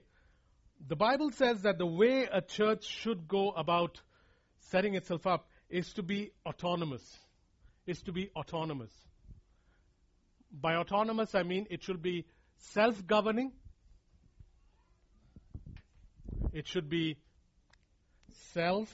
The 0.87 0.95
Bible 0.95 1.31
says 1.31 1.61
that 1.61 1.77
the 1.77 1.85
way 1.85 2.27
a 2.31 2.41
church 2.41 2.85
should 2.85 3.27
go 3.27 3.51
about 3.51 4.01
setting 4.71 4.95
itself 4.95 5.27
up 5.27 5.47
is 5.69 5.93
to 5.93 6.03
be 6.03 6.31
autonomous. 6.45 7.03
Is 7.85 8.01
to 8.03 8.11
be 8.11 8.29
autonomous. 8.35 8.91
By 10.51 10.75
autonomous, 10.75 11.35
I 11.35 11.43
mean 11.43 11.67
it 11.69 11.83
should 11.83 12.01
be 12.01 12.25
self 12.73 13.05
governing, 13.05 13.51
It 16.53 16.67
should 16.67 16.89
be 16.89 17.17
self 18.51 18.93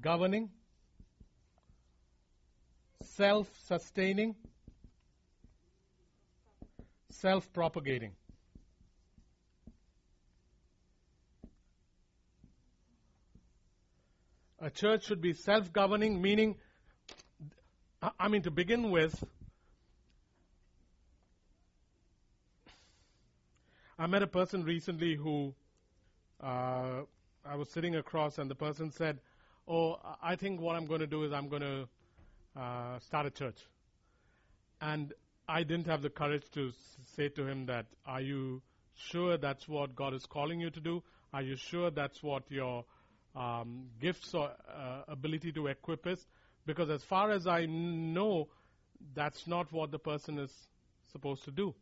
governing, 0.00 0.50
self 3.02 3.48
sustaining, 3.66 4.36
self 7.10 7.52
propagating. 7.52 8.12
A 14.60 14.70
church 14.70 15.06
should 15.06 15.20
be 15.20 15.32
self 15.34 15.72
governing, 15.72 16.20
meaning, 16.20 16.56
I 18.02 18.10
I 18.18 18.28
mean, 18.28 18.42
to 18.42 18.50
begin 18.50 18.90
with, 18.90 19.22
I 23.98 24.06
met 24.06 24.22
a 24.22 24.26
person 24.26 24.64
recently 24.64 25.14
who 25.14 25.54
uh, 26.42 27.02
I 27.44 27.56
was 27.56 27.68
sitting 27.70 27.96
across, 27.96 28.38
and 28.38 28.50
the 28.50 28.54
person 28.54 28.90
said, 28.90 29.18
Oh, 29.66 29.98
I 30.22 30.34
think 30.36 30.60
what 30.60 30.76
I'm 30.76 30.86
going 30.86 31.00
to 31.00 31.06
do 31.06 31.24
is 31.24 31.32
I'm 31.32 31.48
going 31.48 31.62
to 31.62 31.88
uh, 32.56 32.98
start 33.00 33.26
a 33.26 33.30
church. 33.30 33.58
And 34.80 35.12
I 35.48 35.62
didn't 35.62 35.86
have 35.86 36.02
the 36.02 36.10
courage 36.10 36.44
to 36.52 36.72
say 37.16 37.28
to 37.30 37.46
him 37.46 37.66
that, 37.66 37.86
Are 38.04 38.20
you 38.20 38.60
sure 38.94 39.38
that's 39.38 39.66
what 39.66 39.96
God 39.96 40.12
is 40.12 40.26
calling 40.26 40.60
you 40.60 40.70
to 40.70 40.80
do? 40.80 41.02
Are 41.32 41.42
you 41.42 41.56
sure 41.56 41.90
that's 41.90 42.22
what 42.22 42.42
your 42.50 42.84
um, 43.34 43.86
gifts 44.00 44.34
or 44.34 44.50
uh, 44.68 45.02
ability 45.08 45.52
to 45.52 45.68
equip 45.68 46.06
is? 46.06 46.26
Because 46.66 46.90
as 46.90 47.02
far 47.02 47.30
as 47.30 47.46
I 47.46 47.64
know, 47.66 48.48
that's 49.14 49.46
not 49.46 49.72
what 49.72 49.90
the 49.90 49.98
person 49.98 50.38
is 50.38 50.52
supposed 51.12 51.44
to 51.44 51.50
do. 51.50 51.74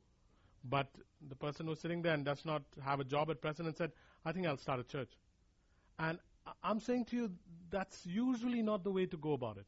But 0.65 0.87
the 1.29 1.35
person 1.35 1.67
who's 1.67 1.81
sitting 1.81 2.03
there 2.03 2.15
and 2.15 2.25
does 2.25 2.45
not 2.45 2.63
have 2.85 3.01
a 3.01 3.05
job 3.05 3.31
at 3.31 3.41
present 3.41 3.67
and 3.67 3.77
said, 3.77 3.91
I 4.25 4.33
think 4.33 4.47
I'll 4.47 4.57
start 4.59 4.81
a 4.81 4.85
church. 4.85 5.11
And 5.99 6.19
I'm 6.63 6.81
saying 6.81 7.07
to 7.07 7.17
you, 7.17 7.31
that's 7.71 8.07
usually 8.07 8.63
not 8.63 8.85
the 8.85 8.91
way 8.91 9.07
to 9.07 9.17
go 9.17 9.33
about 9.33 9.57
it. 9.57 9.67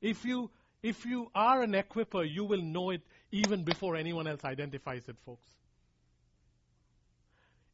If 0.00 0.24
you 0.24 0.50
if 0.82 1.06
you 1.06 1.30
are 1.34 1.62
an 1.62 1.72
equiper, 1.72 2.28
you 2.28 2.44
will 2.44 2.62
know 2.62 2.90
it 2.90 3.02
even 3.30 3.62
before 3.62 3.96
anyone 3.96 4.26
else 4.26 4.44
identifies 4.44 5.08
it, 5.08 5.16
folks. 5.24 5.46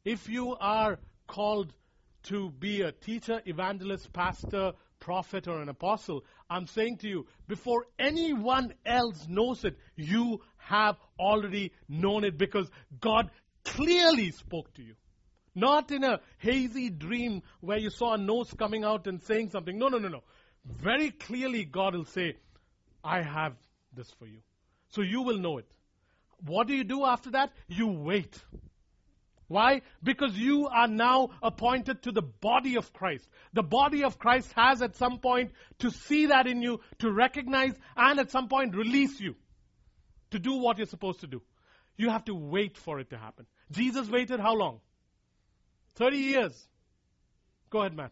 If 0.05 0.29
you 0.29 0.55
are 0.59 0.99
called 1.27 1.73
to 2.23 2.49
be 2.49 2.81
a 2.81 2.91
teacher, 2.91 3.41
evangelist, 3.45 4.13
pastor, 4.13 4.73
prophet, 4.99 5.47
or 5.47 5.61
an 5.61 5.69
apostle, 5.69 6.23
I'm 6.49 6.67
saying 6.67 6.97
to 6.97 7.07
you, 7.07 7.25
before 7.47 7.85
anyone 7.97 8.73
else 8.85 9.25
knows 9.27 9.63
it, 9.65 9.77
you 9.95 10.41
have 10.57 10.97
already 11.19 11.71
known 11.87 12.23
it 12.23 12.37
because 12.37 12.69
God 12.99 13.29
clearly 13.63 14.31
spoke 14.31 14.73
to 14.75 14.83
you. 14.83 14.95
Not 15.55 15.91
in 15.91 16.03
a 16.03 16.19
hazy 16.37 16.89
dream 16.89 17.41
where 17.59 17.77
you 17.77 17.89
saw 17.89 18.13
a 18.13 18.17
nose 18.17 18.53
coming 18.57 18.83
out 18.83 19.07
and 19.07 19.21
saying 19.23 19.49
something. 19.49 19.77
No, 19.77 19.87
no, 19.87 19.97
no, 19.97 20.07
no. 20.07 20.23
Very 20.65 21.11
clearly, 21.11 21.65
God 21.65 21.95
will 21.95 22.05
say, 22.05 22.35
I 23.03 23.21
have 23.21 23.53
this 23.93 24.09
for 24.19 24.25
you. 24.25 24.39
So 24.89 25.01
you 25.01 25.21
will 25.21 25.37
know 25.37 25.57
it. 25.57 25.67
What 26.45 26.67
do 26.67 26.73
you 26.73 26.83
do 26.83 27.05
after 27.05 27.31
that? 27.31 27.51
You 27.67 27.87
wait. 27.87 28.37
Why? 29.47 29.81
Because 30.03 30.37
you 30.37 30.67
are 30.67 30.87
now 30.87 31.31
appointed 31.41 32.03
to 32.03 32.11
the 32.11 32.21
body 32.21 32.75
of 32.75 32.93
Christ. 32.93 33.27
The 33.53 33.63
body 33.63 34.03
of 34.03 34.19
Christ 34.19 34.53
has 34.55 34.81
at 34.81 34.95
some 34.95 35.17
point 35.19 35.51
to 35.79 35.89
see 35.89 36.27
that 36.27 36.45
in 36.45 36.61
you, 36.61 36.81
to 36.99 37.11
recognize, 37.11 37.73
and 37.97 38.19
at 38.19 38.29
some 38.29 38.47
point 38.47 38.75
release 38.75 39.19
you 39.19 39.35
to 40.31 40.39
do 40.39 40.53
what 40.53 40.77
you're 40.77 40.87
supposed 40.87 41.21
to 41.21 41.27
do. 41.27 41.41
You 41.97 42.09
have 42.09 42.25
to 42.25 42.35
wait 42.35 42.77
for 42.77 42.99
it 42.99 43.09
to 43.09 43.17
happen. 43.17 43.47
Jesus 43.71 44.07
waited 44.07 44.39
how 44.39 44.53
long? 44.53 44.79
30 45.95 46.17
years. 46.17 46.67
Go 47.69 47.79
ahead, 47.79 47.95
Matt. 47.95 48.11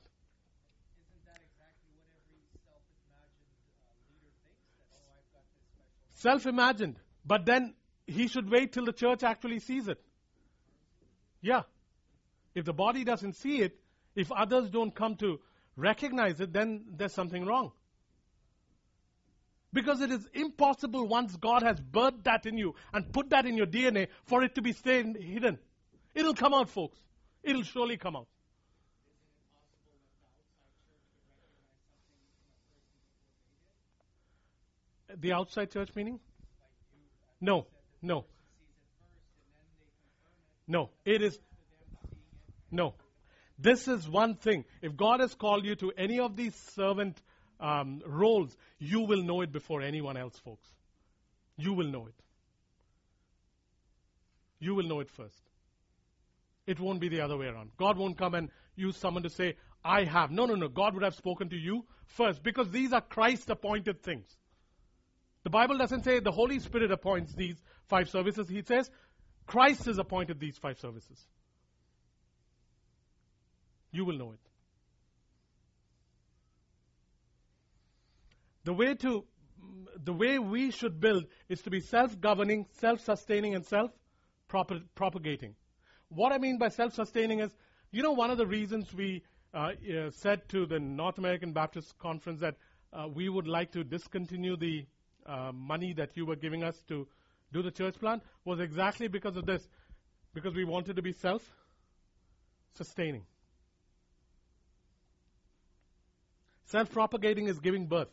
Isn't 0.99 1.23
that 1.25 1.39
exactly 1.39 1.93
what 1.95 2.09
every 2.17 2.41
self-imagined 2.65 3.55
uh, 3.79 3.95
leader 4.09 4.33
thinks? 4.41 4.59
That 4.75 4.89
oh, 4.91 5.17
I've 5.17 5.29
got 5.31 5.45
this 5.53 5.65
special. 5.69 6.06
Self 6.17 6.47
imagined. 6.47 6.95
But 7.25 7.45
then 7.45 7.75
he 8.07 8.27
should 8.27 8.49
wait 8.49 8.73
till 8.73 8.85
the 8.85 8.93
church 8.93 9.23
actually 9.23 9.59
sees 9.59 9.87
it. 9.87 10.01
Yeah. 11.41 11.63
If 12.55 12.65
the 12.65 12.73
body 12.73 13.03
doesn't 13.03 13.33
see 13.33 13.61
it, 13.61 13.79
if 14.15 14.31
others 14.31 14.69
don't 14.69 14.95
come 14.95 15.15
to 15.17 15.39
recognize 15.75 16.39
it, 16.39 16.53
then 16.53 16.85
there's 16.95 17.13
something 17.13 17.45
wrong. 17.45 17.71
Because 19.71 20.01
it 20.01 20.09
is 20.09 20.27
impossible 20.33 21.07
once 21.07 21.35
God 21.35 21.61
has 21.61 21.79
birthed 21.79 22.23
that 22.23 22.47
in 22.47 22.57
you 22.57 22.73
and 22.93 23.11
put 23.13 23.29
that 23.29 23.45
in 23.45 23.55
your 23.55 23.67
DNA 23.67 24.07
for 24.23 24.41
it 24.43 24.55
to 24.55 24.61
be 24.61 24.71
stayed 24.73 25.17
hidden. 25.17 25.59
It'll 26.15 26.33
come 26.33 26.53
out, 26.53 26.69
folks. 26.69 26.97
It'll 27.43 27.63
surely 27.63 27.97
come 27.97 28.15
out. 28.15 28.27
The 35.19 35.33
outside 35.33 35.71
church 35.71 35.89
meaning? 35.95 36.19
No, 37.41 37.65
no. 38.01 38.25
No, 40.67 40.89
it 41.05 41.21
is. 41.21 41.39
No. 42.71 42.93
This 43.57 43.87
is 43.87 44.07
one 44.07 44.35
thing. 44.35 44.65
If 44.81 44.95
God 44.95 45.19
has 45.19 45.33
called 45.33 45.65
you 45.65 45.75
to 45.75 45.91
any 45.97 46.19
of 46.19 46.35
these 46.35 46.55
servant 46.75 47.19
um, 47.59 48.01
roles, 48.05 48.55
you 48.77 49.01
will 49.01 49.23
know 49.23 49.41
it 49.41 49.51
before 49.51 49.81
anyone 49.81 50.17
else, 50.17 50.37
folks. 50.43 50.67
You 51.57 51.73
will 51.73 51.87
know 51.87 52.07
it. 52.07 52.13
You 54.59 54.75
will 54.75 54.87
know 54.87 54.99
it 54.99 55.09
first. 55.09 55.41
It 56.67 56.79
won't 56.79 56.99
be 56.99 57.09
the 57.09 57.21
other 57.21 57.37
way 57.37 57.47
around. 57.47 57.71
God 57.77 57.97
won't 57.97 58.17
come 58.17 58.35
and 58.35 58.49
use 58.75 58.97
someone 58.97 59.23
to 59.23 59.29
say, 59.29 59.55
I 59.83 60.03
have. 60.03 60.31
No, 60.31 60.45
no, 60.45 60.55
no. 60.55 60.67
God 60.67 60.93
would 60.93 61.03
have 61.03 61.15
spoken 61.15 61.49
to 61.49 61.55
you 61.55 61.85
first 62.05 62.43
because 62.43 62.69
these 62.69 62.93
are 62.93 63.01
Christ 63.01 63.49
appointed 63.49 64.03
things. 64.03 64.27
The 65.47 65.51
Bible 65.51 65.77
doesn't 65.77 66.03
say 66.03 66.19
the 66.19 66.29
Holy 66.29 66.59
Spirit 66.59 66.91
appoints 66.91 67.31
these 67.33 67.55
five 67.87 68.09
services. 68.09 68.49
He 68.49 68.63
says 68.63 68.91
Christ 69.45 69.85
has 69.85 69.97
appointed 69.97 70.41
these 70.41 70.57
five 70.57 70.77
services. 70.77 71.25
You 73.93 74.03
will 74.03 74.17
know 74.17 74.33
it. 74.33 74.39
The 78.65 78.73
way 78.73 78.95
to 78.95 79.23
the 80.03 80.11
way 80.11 80.37
we 80.37 80.69
should 80.71 80.99
build 80.99 81.23
is 81.47 81.61
to 81.61 81.69
be 81.69 81.79
self-governing, 81.79 82.65
self-sustaining, 82.81 83.55
and 83.55 83.65
self-propagating. 83.65 85.55
What 86.09 86.33
I 86.33 86.39
mean 86.39 86.57
by 86.57 86.67
self-sustaining 86.67 87.39
is, 87.39 87.55
you 87.91 88.03
know, 88.03 88.11
one 88.11 88.31
of 88.31 88.37
the 88.37 88.45
reasons 88.45 88.93
we 88.93 89.23
uh, 89.53 89.57
uh, 89.57 90.11
said 90.11 90.49
to 90.49 90.65
the 90.65 90.81
North 90.81 91.17
American 91.19 91.53
Baptist 91.53 91.97
Conference 91.99 92.41
that 92.41 92.57
uh, 92.91 93.07
we 93.07 93.29
would 93.29 93.47
like 93.47 93.71
to 93.71 93.85
discontinue 93.85 94.57
the 94.57 94.85
uh, 95.27 95.51
money 95.53 95.93
that 95.93 96.11
you 96.15 96.25
were 96.25 96.35
giving 96.35 96.63
us 96.63 96.75
to 96.87 97.07
do 97.51 97.61
the 97.61 97.71
church 97.71 97.99
plant 97.99 98.23
was 98.45 98.59
exactly 98.59 99.07
because 99.07 99.37
of 99.37 99.45
this, 99.45 99.67
because 100.33 100.53
we 100.53 100.63
wanted 100.63 100.95
to 100.95 101.01
be 101.01 101.13
self-sustaining. 101.13 103.25
Self-propagating 106.65 107.47
is 107.47 107.59
giving 107.59 107.87
birth. 107.87 108.09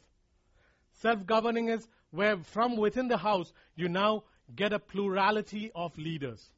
Self-governing 1.00 1.68
is 1.68 1.86
where 2.10 2.36
from 2.36 2.76
within 2.76 3.08
the 3.08 3.16
house 3.16 3.52
you 3.74 3.88
now 3.88 4.22
get 4.54 4.72
a 4.72 4.78
plurality 4.78 5.72
of 5.74 5.98
leaders. 5.98 6.50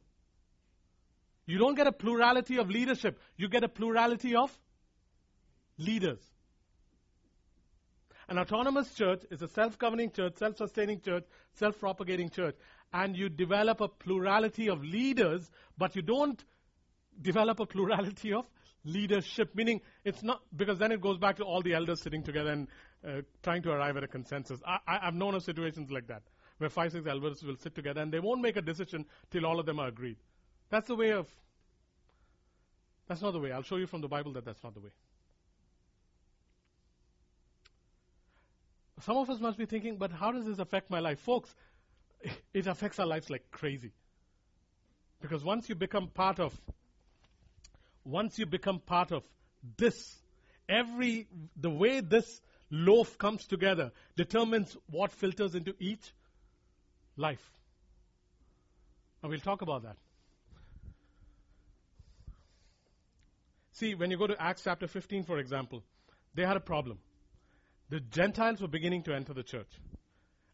You 1.47 1.59
don't 1.59 1.75
get 1.75 1.87
a 1.87 1.93
plurality 1.93 2.59
of 2.59 2.69
leadership, 2.69 3.19
you 3.37 3.49
get 3.49 3.65
a 3.65 3.69
plurality 3.69 4.35
of 4.35 4.51
leaders. 5.79 6.19
An 8.29 8.39
autonomous 8.39 8.93
church 8.95 9.23
is 9.31 9.41
a 9.43 9.49
self 9.49 9.79
governing 9.79 10.11
church, 10.11 10.37
self 10.37 10.57
sustaining 10.57 11.01
church, 11.01 11.25
self 11.55 11.79
propagating 11.79 12.29
church. 12.31 12.57
And 12.93 13.17
you 13.17 13.29
develop 13.29 13.81
a 13.81 13.89
plurality 13.89 14.69
of 14.69 14.83
leaders, 14.83 15.49
but 15.79 15.95
you 15.95 16.03
don't 16.03 16.43
develop 17.21 17.61
a 17.61 17.67
plurality 17.67 18.33
of 18.33 18.45
leadership. 18.85 19.55
Meaning, 19.55 19.81
it's 20.05 20.23
not, 20.23 20.43
because 20.57 20.79
then 20.79 20.91
it 20.93 21.01
goes 21.01 21.19
back 21.19 21.37
to 21.37 21.45
all 21.45 21.63
the 21.63 21.75
elders 21.75 22.03
sitting 22.03 22.23
together 22.23 22.51
and 22.51 22.69
uh, 23.07 23.23
trying 23.43 23.63
to 23.63 23.71
arrive 23.71 23.97
at 23.97 24.05
a 24.05 24.09
consensus. 24.09 24.61
I, 24.67 24.79
I, 24.87 25.07
I've 25.07 25.15
known 25.15 25.35
of 25.35 25.43
situations 25.43 25.91
like 25.91 26.09
that, 26.09 26.23
where 26.59 26.71
five, 26.71 26.93
six 26.93 27.07
elders 27.07 27.43
will 27.45 27.57
sit 27.57 27.75
together 27.75 28.01
and 28.01 28.13
they 28.13 28.21
won't 28.21 28.41
make 28.41 28.57
a 28.57 28.63
decision 28.63 29.07
till 29.31 29.47
all 29.47 29.61
of 29.61 29.67
them 29.67 29.79
are 29.79 29.89
agreed. 29.89 30.17
That's 30.71 30.89
the 30.89 30.97
way 30.97 31.13
of. 31.13 31.29
That's 33.07 33.23
not 33.23 33.33
the 33.33 33.39
way. 33.39 33.53
I'll 33.53 33.63
show 33.63 33.77
you 33.77 33.87
from 33.87 34.01
the 34.01 34.09
Bible 34.09 34.33
that 34.33 34.45
that's 34.45 34.65
not 34.65 34.75
the 34.75 34.81
way. 34.81 34.91
Some 39.01 39.17
of 39.19 39.29
us 39.29 39.41
must 39.41 39.59
be 39.59 39.67
thinking, 39.67 39.97
but 39.97 40.11
how 40.11 40.33
does 40.33 40.47
this 40.47 40.59
affect 40.59 40.91
my 40.91 41.01
life? 41.01 41.21
Folks, 41.21 41.55
it 42.55 42.67
affects 42.67 42.99
our 42.99 43.07
lives 43.07 43.29
like 43.29 43.51
crazy. 43.51 43.93
Because 45.21 45.45
once 45.45 45.69
you 45.69 45.75
become 45.75 46.09
part 46.09 46.41
of, 46.41 46.59
once 48.05 48.39
you 48.39 48.47
become 48.47 48.79
part 48.79 49.13
of 49.13 49.23
this, 49.77 50.17
every, 50.69 51.27
the 51.57 51.71
way 51.71 52.01
this 52.01 52.41
loaf 52.71 53.19
comes 53.19 53.47
together 53.47 53.93
determines 54.17 54.77
what 54.91 55.13
filters 55.13 55.55
into 55.55 55.75
each 55.79 56.13
life. 57.17 57.51
And 59.23 59.31
we'll 59.31 59.41
talk 59.41 59.63
about 59.63 59.83
that. 59.83 59.97
See, 63.73 63.95
when 63.95 64.11
you 64.11 64.17
go 64.17 64.27
to 64.27 64.41
Acts 64.41 64.63
chapter 64.65 64.87
15, 64.87 65.25
for 65.25 65.39
example, 65.39 65.83
they 66.35 66.47
had 66.47 66.57
a 66.57 66.61
problem. 66.61 66.99
The 67.89 68.01
Gentiles 68.01 68.61
were 68.61 68.69
beginning 68.69 69.03
to 69.05 69.15
enter 69.15 69.33
the 69.33 69.43
church. 69.43 69.71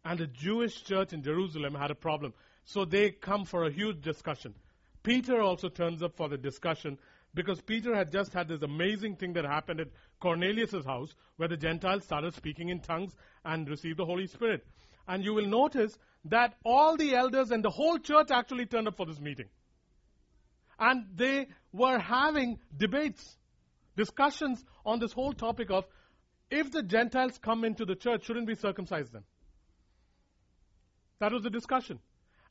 And 0.05 0.19
the 0.19 0.27
Jewish 0.27 0.83
church 0.85 1.13
in 1.13 1.23
Jerusalem 1.23 1.75
had 1.75 1.91
a 1.91 1.95
problem. 1.95 2.35
So 2.65 2.85
they 2.85 3.11
come 3.11 3.45
for 3.45 3.65
a 3.65 3.73
huge 3.73 4.03
discussion. 4.03 4.55
Peter 5.03 5.41
also 5.41 5.69
turns 5.69 6.03
up 6.03 6.17
for 6.17 6.29
the 6.29 6.37
discussion 6.37 6.99
because 7.35 7.61
Peter 7.61 7.95
had 7.95 8.13
just 8.13 8.33
had 8.33 8.49
this 8.49 8.63
amazing 8.63 9.17
thing 9.17 9.33
that 9.33 9.45
happened 9.45 9.81
at 9.81 9.89
Cornelius' 10.21 10.85
house 10.85 11.15
where 11.37 11.49
the 11.49 11.57
Gentiles 11.57 12.05
started 12.05 12.35
speaking 12.35 12.69
in 12.69 12.81
tongues 12.81 13.13
and 13.45 13.69
received 13.69 13.99
the 13.99 14.05
Holy 14.05 14.27
Spirit. 14.27 14.65
And 15.09 15.25
you 15.25 15.35
will 15.35 15.47
notice 15.47 15.97
that 16.27 16.55
all 16.65 16.97
the 16.97 17.15
elders 17.15 17.51
and 17.51 17.65
the 17.65 17.71
whole 17.71 17.99
church 17.99 18.31
actually 18.31 18.67
turned 18.67 18.87
up 18.87 18.97
for 18.97 19.07
this 19.07 19.19
meeting. 19.19 19.49
And 20.79 21.07
they 21.15 21.49
were 21.73 21.99
having 21.99 22.59
debates, 22.77 23.37
discussions 23.97 24.65
on 24.85 25.01
this 25.01 25.13
whole 25.13 25.33
topic 25.33 25.71
of 25.71 25.85
if 26.53 26.71
the 26.71 26.83
Gentiles 26.83 27.39
come 27.39 27.65
into 27.65 27.87
the 27.87 27.97
church, 27.97 28.27
shouldn't 28.27 28.47
we 28.47 28.55
circumcise 28.55 29.11
them? 29.11 29.25
That 31.19 31.33
was 31.33 31.43
the 31.43 31.51
discussion. 31.51 31.99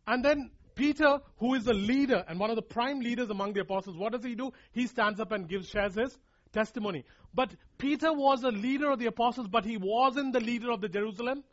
And 0.08 0.26
then 0.26 0.50
Peter, 0.74 1.20
who 1.38 1.54
is 1.54 1.68
a 1.68 1.74
leader 1.74 2.26
and 2.28 2.40
one 2.40 2.50
of 2.50 2.56
the 2.56 2.64
prime 2.64 3.00
leaders 3.00 3.30
among 3.30 3.54
the 3.54 3.62
apostles, 3.62 3.96
what 3.96 4.14
does 4.14 4.24
he 4.24 4.34
do? 4.34 4.52
He 4.72 4.88
stands 4.88 5.20
up 5.20 5.32
and 5.32 5.48
gives, 5.48 5.70
shares 5.70 5.94
his 5.94 6.18
testimony. 6.52 7.06
But 7.34 7.52
Peter 7.78 8.12
was 8.12 8.44
a 8.44 8.50
leader 8.50 8.90
of 8.90 8.98
the 8.98 9.06
apostles, 9.06 9.48
but 9.48 9.66
he 9.66 9.78
wasn't 9.78 10.34
the 10.34 10.40
leader 10.40 10.72
of 10.72 10.82
the 10.82 10.90
Jerusalem 10.90 11.44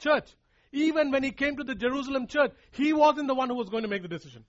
church. 0.00 0.28
Even 0.72 1.12
when 1.12 1.22
he 1.22 1.30
came 1.30 1.56
to 1.56 1.64
the 1.64 1.76
Jerusalem 1.76 2.26
church, 2.26 2.52
he 2.72 2.92
wasn't 2.92 3.28
the 3.28 3.34
one 3.34 3.48
who 3.48 3.54
was 3.54 3.68
going 3.68 3.84
to 3.84 3.88
make 3.88 4.02
the 4.02 4.08
decision. 4.08 4.44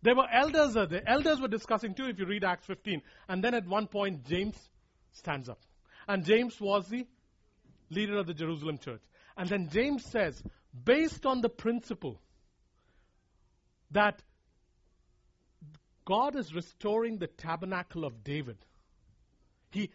There 0.00 0.14
were 0.14 0.28
elders 0.32 0.72
there. 0.72 0.86
The 0.86 1.06
elders 1.06 1.40
were 1.40 1.48
discussing 1.48 1.94
too, 1.94 2.06
if 2.06 2.18
you 2.18 2.24
read 2.24 2.44
Acts 2.44 2.66
15. 2.66 3.02
And 3.28 3.44
then 3.44 3.52
at 3.52 3.66
one 3.66 3.88
point, 3.88 4.24
James 4.24 4.56
stands 5.12 5.50
up. 5.50 5.58
And 6.06 6.24
James 6.24 6.60
was 6.60 6.88
the 6.88 7.06
leader 7.90 8.18
of 8.18 8.26
the 8.26 8.34
Jerusalem 8.34 8.78
church. 8.78 9.02
And 9.36 9.48
then 9.48 9.68
James 9.68 10.04
says, 10.04 10.42
based 10.84 11.26
on 11.26 11.40
the 11.40 11.48
principle 11.48 12.20
that 13.90 14.22
God 16.04 16.36
is 16.36 16.54
restoring 16.54 17.18
the 17.18 17.26
tabernacle 17.26 18.04
of 18.04 18.22
David. 18.22 18.58
He, 19.70 19.90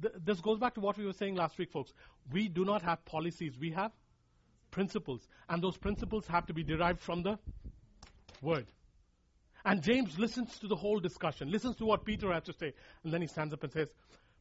th- 0.00 0.14
this 0.22 0.40
goes 0.40 0.58
back 0.58 0.74
to 0.74 0.80
what 0.80 0.98
we 0.98 1.06
were 1.06 1.12
saying 1.12 1.36
last 1.36 1.56
week, 1.58 1.70
folks. 1.70 1.92
We 2.30 2.48
do 2.48 2.64
not 2.64 2.82
have 2.82 3.04
policies, 3.04 3.54
we 3.58 3.70
have 3.70 3.92
principles. 4.70 5.26
And 5.48 5.62
those 5.62 5.76
principles 5.76 6.26
have 6.26 6.46
to 6.46 6.52
be 6.52 6.62
derived 6.62 7.00
from 7.00 7.22
the 7.22 7.38
Word. 8.42 8.66
And 9.64 9.82
James 9.82 10.18
listens 10.18 10.58
to 10.58 10.68
the 10.68 10.76
whole 10.76 11.00
discussion, 11.00 11.50
listens 11.50 11.76
to 11.76 11.86
what 11.86 12.04
Peter 12.04 12.30
has 12.32 12.42
to 12.44 12.52
say, 12.52 12.74
and 13.02 13.12
then 13.12 13.22
he 13.22 13.26
stands 13.26 13.54
up 13.54 13.62
and 13.62 13.72
says, 13.72 13.88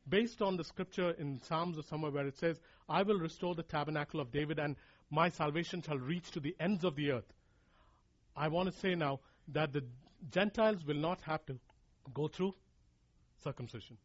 based 0.07 0.41
on 0.41 0.57
the 0.57 0.63
scripture 0.63 1.11
in 1.11 1.41
Psalms 1.41 1.77
or 1.77 1.83
somewhere 1.83 2.11
where 2.11 2.27
it 2.27 2.37
says, 2.37 2.59
I 2.89 3.03
will 3.03 3.19
restore 3.19 3.55
the 3.55 3.63
tabernacle 3.63 4.19
of 4.19 4.31
David 4.31 4.59
and 4.59 4.75
my 5.09 5.29
salvation 5.29 5.81
shall 5.81 5.97
reach 5.97 6.31
to 6.31 6.39
the 6.39 6.55
ends 6.59 6.83
of 6.83 6.95
the 6.95 7.11
earth. 7.11 7.33
I 8.35 8.47
want 8.47 8.71
to 8.71 8.79
say 8.79 8.95
now 8.95 9.19
that 9.49 9.73
the 9.73 9.83
Gentiles 10.31 10.85
will 10.85 10.95
not 10.95 11.21
have 11.21 11.45
to 11.45 11.57
go 12.13 12.27
through 12.27 12.55
circumcision. 13.43 13.97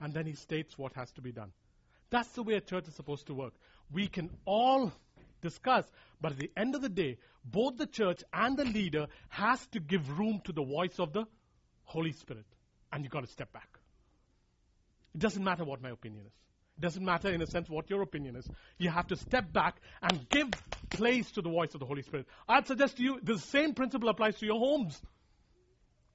And 0.00 0.12
then 0.12 0.26
he 0.26 0.34
states 0.34 0.76
what 0.76 0.92
has 0.94 1.10
to 1.12 1.20
be 1.20 1.32
done. 1.32 1.52
That's 2.10 2.28
the 2.30 2.42
way 2.42 2.54
a 2.54 2.60
church 2.60 2.88
is 2.88 2.94
supposed 2.94 3.26
to 3.28 3.34
work. 3.34 3.54
We 3.90 4.08
can 4.08 4.30
all 4.44 4.92
discuss, 5.40 5.84
but 6.20 6.32
at 6.32 6.38
the 6.38 6.50
end 6.56 6.74
of 6.74 6.82
the 6.82 6.88
day, 6.88 7.18
both 7.44 7.78
the 7.78 7.86
church 7.86 8.22
and 8.32 8.56
the 8.56 8.64
leader 8.64 9.06
has 9.28 9.66
to 9.68 9.80
give 9.80 10.18
room 10.18 10.40
to 10.44 10.52
the 10.52 10.62
voice 10.62 10.98
of 10.98 11.12
the 11.12 11.24
Holy 11.84 12.12
Spirit. 12.12 12.46
And 12.92 13.04
you've 13.04 13.12
got 13.12 13.20
to 13.20 13.26
step 13.26 13.52
back. 13.52 13.78
It 15.14 15.20
doesn't 15.20 15.44
matter 15.44 15.64
what 15.64 15.82
my 15.82 15.90
opinion 15.90 16.26
is. 16.26 16.32
It 16.78 16.80
doesn't 16.80 17.04
matter, 17.04 17.28
in 17.30 17.42
a 17.42 17.46
sense, 17.46 17.68
what 17.68 17.90
your 17.90 18.02
opinion 18.02 18.36
is. 18.36 18.48
You 18.78 18.90
have 18.90 19.06
to 19.08 19.16
step 19.16 19.52
back 19.52 19.76
and 20.02 20.26
give 20.28 20.48
place 20.90 21.30
to 21.32 21.42
the 21.42 21.50
voice 21.50 21.74
of 21.74 21.80
the 21.80 21.86
Holy 21.86 22.02
Spirit. 22.02 22.26
I'd 22.48 22.66
suggest 22.66 22.96
to 22.96 23.02
you 23.02 23.20
the 23.22 23.38
same 23.38 23.74
principle 23.74 24.08
applies 24.08 24.38
to 24.38 24.46
your 24.46 24.58
homes. 24.58 25.00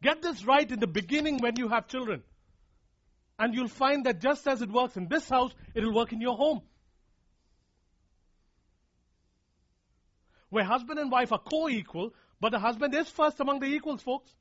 Get 0.02 0.22
this 0.22 0.44
right 0.46 0.70
in 0.70 0.80
the 0.80 0.88
beginning 0.88 1.40
when 1.40 1.56
you 1.58 1.68
have 1.70 1.88
children. 1.88 2.24
And 3.40 3.54
you'll 3.54 3.68
find 3.68 4.06
that 4.06 4.20
just 4.20 4.48
as 4.48 4.62
it 4.62 4.72
works 4.72 4.98
in 4.98 5.08
this 5.08 5.30
house, 5.30 5.54
it'll 5.76 5.94
work 5.94 6.12
in 6.12 6.22
your 6.22 6.36
home. 6.36 6.62
Where 10.50 10.64
husband 10.64 10.98
and 10.98 11.12
wife 11.12 11.32
are 11.32 11.40
co 11.40 11.70
equal, 11.70 12.14
but 12.40 12.52
the 12.52 12.60
husband 12.60 12.96
is 12.96 13.10
first 13.10 13.40
among 13.40 13.60
the 13.60 13.68
equals, 13.68 14.02
folks. 14.02 14.34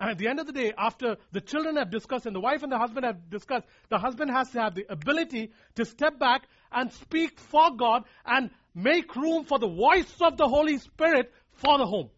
And 0.00 0.10
at 0.10 0.18
the 0.18 0.28
end 0.28 0.38
of 0.38 0.46
the 0.46 0.52
day, 0.52 0.72
after 0.78 1.16
the 1.32 1.40
children 1.40 1.76
have 1.76 1.90
discussed 1.90 2.26
and 2.26 2.34
the 2.34 2.40
wife 2.40 2.62
and 2.62 2.70
the 2.70 2.78
husband 2.78 3.04
have 3.04 3.28
discussed, 3.30 3.66
the 3.88 3.98
husband 3.98 4.30
has 4.30 4.48
to 4.50 4.60
have 4.60 4.74
the 4.76 4.86
ability 4.88 5.50
to 5.74 5.84
step 5.84 6.20
back 6.20 6.42
and 6.70 6.92
speak 6.92 7.40
for 7.40 7.74
God 7.76 8.04
and 8.24 8.50
make 8.74 9.16
room 9.16 9.44
for 9.44 9.58
the 9.58 9.66
voice 9.68 10.14
of 10.20 10.36
the 10.36 10.46
Holy 10.46 10.78
Spirit 10.78 11.32
for 11.54 11.78
the 11.78 11.86
home. 11.86 12.10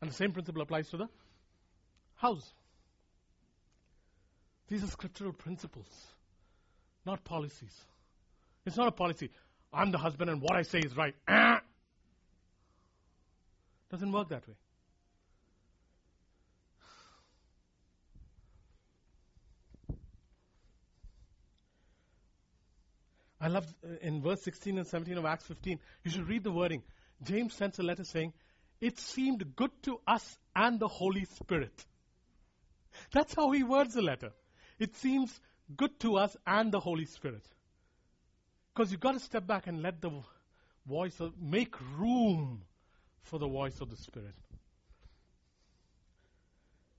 And 0.00 0.10
the 0.10 0.14
same 0.14 0.32
principle 0.32 0.62
applies 0.62 0.88
to 0.90 0.96
the 0.96 1.08
house. 2.14 2.52
These 4.68 4.84
are 4.84 4.88
scriptural 4.88 5.32
principles, 5.32 5.88
not 7.04 7.24
policies. 7.24 7.74
It's 8.64 8.76
not 8.76 8.86
a 8.86 8.92
policy. 8.92 9.30
I'm 9.72 9.90
the 9.90 9.98
husband 9.98 10.30
and 10.30 10.40
what 10.40 10.56
I 10.56 10.62
say 10.62 10.78
is 10.78 10.96
right. 10.96 11.14
Doesn't 13.90 14.12
work 14.12 14.28
that 14.28 14.46
way. 14.46 14.54
I 23.40 23.48
love 23.48 23.66
uh, 23.84 23.94
in 24.00 24.20
verse 24.22 24.42
16 24.42 24.78
and 24.78 24.86
17 24.86 25.16
of 25.16 25.24
Acts 25.24 25.44
15, 25.46 25.78
you 26.04 26.10
should 26.10 26.28
read 26.28 26.44
the 26.44 26.50
wording. 26.50 26.82
James 27.22 27.54
sends 27.54 27.78
a 27.78 27.82
letter 27.82 28.04
saying, 28.04 28.32
It 28.80 28.98
seemed 28.98 29.56
good 29.56 29.70
to 29.84 30.00
us 30.06 30.38
and 30.54 30.80
the 30.80 30.88
Holy 30.88 31.24
Spirit. 31.24 31.84
That's 33.12 33.34
how 33.34 33.50
he 33.50 33.62
words 33.62 33.94
the 33.94 34.02
letter. 34.02 34.32
It 34.78 34.96
seems 34.96 35.40
good 35.76 35.98
to 36.00 36.16
us 36.16 36.36
and 36.46 36.72
the 36.72 36.80
Holy 36.80 37.04
Spirit. 37.04 37.44
Because 38.74 38.90
you've 38.90 39.00
got 39.00 39.12
to 39.12 39.20
step 39.20 39.46
back 39.46 39.66
and 39.66 39.82
let 39.82 40.00
the 40.00 40.10
voice 40.86 41.20
of, 41.20 41.32
make 41.40 41.74
room 41.96 42.62
for 43.22 43.38
the 43.38 43.48
voice 43.48 43.80
of 43.80 43.90
the 43.90 43.96
Spirit. 43.96 44.34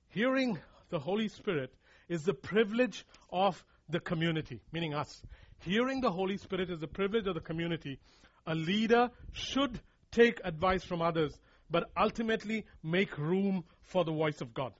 Hearing 0.09 0.57
the 0.89 0.99
Holy 0.99 1.27
Spirit 1.27 1.73
is 2.07 2.23
the 2.23 2.33
privilege 2.33 3.05
of 3.31 3.63
the 3.89 3.99
community, 3.99 4.61
meaning 4.71 4.93
us. 4.93 5.21
Hearing 5.65 6.01
the 6.01 6.11
Holy 6.11 6.37
Spirit 6.37 6.69
is 6.69 6.81
a 6.81 6.87
privilege 6.87 7.27
of 7.27 7.35
the 7.35 7.41
community. 7.41 7.99
A 8.47 8.55
leader 8.55 9.09
should 9.33 9.79
take 10.11 10.39
advice 10.43 10.83
from 10.83 11.01
others, 11.01 11.37
but 11.69 11.91
ultimately 11.97 12.65
make 12.81 13.17
room 13.17 13.63
for 13.81 14.03
the 14.05 14.11
voice 14.11 14.41
of 14.41 14.53
God. 14.53 14.73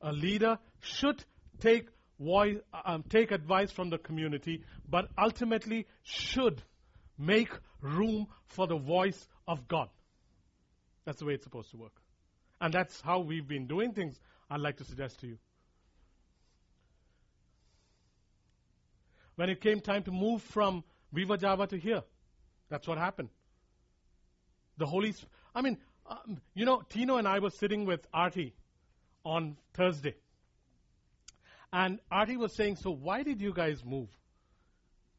A 0.00 0.12
leader 0.12 0.58
should 0.80 1.24
take 1.60 1.88
voice, 2.18 2.58
um, 2.84 3.04
take 3.08 3.30
advice 3.30 3.70
from 3.70 3.90
the 3.90 3.98
community, 3.98 4.62
but 4.88 5.08
ultimately 5.18 5.86
should 6.02 6.62
make 7.18 7.50
room 7.80 8.26
for 8.46 8.66
the 8.66 8.76
voice 8.78 9.28
of 9.46 9.68
God. 9.68 9.88
That's 11.04 11.18
the 11.18 11.26
way 11.26 11.34
it's 11.34 11.44
supposed 11.44 11.70
to 11.72 11.76
work. 11.76 11.92
And 12.60 12.72
that's 12.72 13.00
how 13.00 13.20
we've 13.20 13.46
been 13.46 13.66
doing 13.66 13.92
things, 13.92 14.18
I'd 14.48 14.60
like 14.60 14.78
to 14.78 14.84
suggest 14.84 15.20
to 15.20 15.26
you. 15.26 15.38
When 19.36 19.50
it 19.50 19.60
came 19.60 19.80
time 19.80 20.02
to 20.04 20.10
move 20.10 20.42
from 20.42 20.84
Viva 21.12 21.36
Java 21.36 21.66
to 21.68 21.76
here. 21.76 22.02
That's 22.68 22.86
what 22.86 22.98
happened. 22.98 23.28
The 24.78 24.86
Holy, 24.86 25.12
Sp- 25.14 25.30
I 25.54 25.62
mean, 25.62 25.78
um, 26.06 26.40
you 26.54 26.64
know, 26.64 26.82
Tino 26.88 27.16
and 27.16 27.26
I 27.26 27.38
were 27.38 27.50
sitting 27.50 27.84
with 27.86 28.06
Artie 28.12 28.54
on 29.24 29.56
Thursday. 29.72 30.14
And 31.72 31.98
Artie 32.10 32.36
was 32.36 32.52
saying, 32.52 32.76
So 32.76 32.90
why 32.90 33.22
did 33.22 33.40
you 33.40 33.52
guys 33.52 33.84
move? 33.84 34.08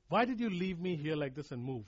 Why 0.09 0.25
did 0.25 0.39
you 0.39 0.49
leave 0.49 0.79
me 0.79 0.95
here 0.95 1.15
like 1.15 1.35
this 1.35 1.51
and 1.51 1.63
move? 1.63 1.85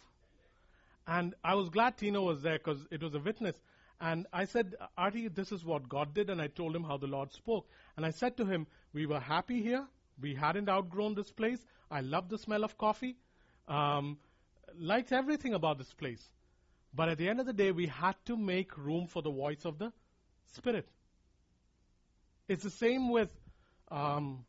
And 1.05 1.36
I 1.43 1.55
was 1.55 1.69
glad 1.69 1.97
Tino 1.97 2.23
was 2.23 2.41
there 2.41 2.57
because 2.57 2.80
it 2.91 3.01
was 3.01 3.13
a 3.13 3.19
witness. 3.19 3.55
And 3.99 4.28
I 4.34 4.45
said, 4.45 4.75
Artie, 4.97 5.28
this 5.28 5.51
is 5.51 5.63
what 5.63 5.88
God 5.88 6.13
did. 6.13 6.30
And 6.30 6.41
I 6.41 6.47
told 6.47 6.75
him 6.75 6.84
how 6.84 6.97
the 6.97 7.07
Lord 7.07 7.32
spoke. 7.32 7.67
And 7.95 8.05
I 8.05 8.11
said 8.11 8.38
to 8.38 8.45
him, 8.45 8.67
We 8.93 9.05
were 9.05 9.19
happy 9.19 9.61
here. 9.61 9.86
We 10.21 10.36
hadn't 10.36 10.69
outgrown 10.69 11.15
this 11.15 11.32
place. 11.32 11.59
I 11.89 12.01
love 12.01 12.29
the 12.29 12.38
smell 12.38 12.63
of 12.63 12.77
coffee. 12.77 13.15
Um, 13.67 14.17
liked 14.77 15.11
everything 15.11 15.53
about 15.53 15.77
this 15.77 15.93
place. 15.93 16.23
But 16.93 17.09
at 17.09 17.17
the 17.17 17.29
end 17.29 17.39
of 17.39 17.45
the 17.45 17.53
day, 17.53 17.71
we 17.71 17.88
had 17.88 18.15
to 18.25 18.38
make 18.38 18.77
room 18.77 19.07
for 19.07 19.21
the 19.21 19.31
voice 19.31 19.65
of 19.65 19.77
the 19.77 19.91
Spirit. 20.53 20.88
It's 22.47 22.63
the 22.63 22.69
same 22.69 23.09
with 23.09 23.29
um, 23.91 24.45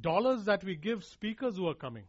dollars 0.00 0.44
that 0.44 0.64
we 0.64 0.74
give 0.74 1.04
speakers 1.04 1.56
who 1.56 1.68
are 1.68 1.74
coming. 1.74 2.04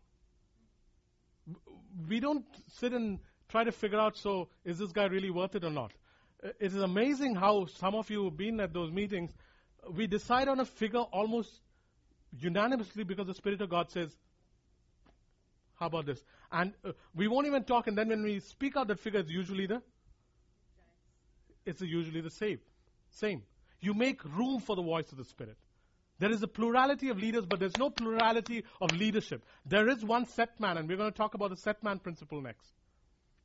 We 2.07 2.19
don't 2.19 2.45
sit 2.79 2.93
and 2.93 3.19
try 3.49 3.63
to 3.63 3.71
figure 3.71 3.99
out, 3.99 4.15
so 4.15 4.49
is 4.63 4.79
this 4.79 4.91
guy 4.91 5.05
really 5.05 5.29
worth 5.29 5.55
it 5.55 5.63
or 5.63 5.69
not? 5.69 5.91
It 6.41 6.55
is 6.73 6.75
amazing 6.75 7.35
how 7.35 7.65
some 7.65 7.95
of 7.95 8.09
you 8.09 8.25
have 8.25 8.37
been 8.37 8.59
at 8.61 8.73
those 8.73 8.91
meetings 8.91 9.31
we 9.91 10.07
decide 10.07 10.47
on 10.47 10.59
a 10.59 10.65
figure 10.65 10.99
almost 10.99 11.49
unanimously 12.37 13.03
because 13.03 13.27
the 13.27 13.33
Spirit 13.33 13.61
of 13.61 13.69
God 13.69 13.91
says, 13.91 14.15
how 15.79 15.85
about 15.85 16.05
this? 16.05 16.23
And 16.51 16.73
uh, 16.83 16.91
we 17.15 17.27
won't 17.27 17.47
even 17.47 17.63
talk, 17.63 17.87
and 17.87 17.97
then 17.97 18.09
when 18.09 18.21
we 18.21 18.39
speak 18.41 18.75
out 18.75 18.87
that 18.89 18.99
figure, 18.99 19.21
it's 19.21 19.31
usually 19.31 19.65
the 19.65 19.81
it's 21.65 21.81
usually 21.81 22.21
the 22.21 22.31
same. 22.31 22.59
Same. 23.11 23.43
You 23.79 23.93
make 23.93 24.23
room 24.25 24.59
for 24.59 24.75
the 24.75 24.81
voice 24.81 25.11
of 25.11 25.17
the 25.17 25.23
Spirit. 25.23 25.57
There 26.17 26.31
is 26.31 26.43
a 26.43 26.47
plurality 26.47 27.09
of 27.09 27.17
leaders, 27.19 27.45
but 27.45 27.59
there's 27.59 27.77
no 27.77 27.89
plurality 27.89 28.65
of 28.81 28.91
leadership. 28.91 29.45
There 29.65 29.87
is 29.87 30.03
one 30.03 30.25
set 30.25 30.59
man, 30.59 30.77
and 30.77 30.89
we're 30.89 30.97
going 30.97 31.11
to 31.11 31.17
talk 31.17 31.33
about 31.33 31.51
the 31.51 31.55
set 31.55 31.81
man 31.81 31.99
principle 31.99 32.41
next. 32.41 32.73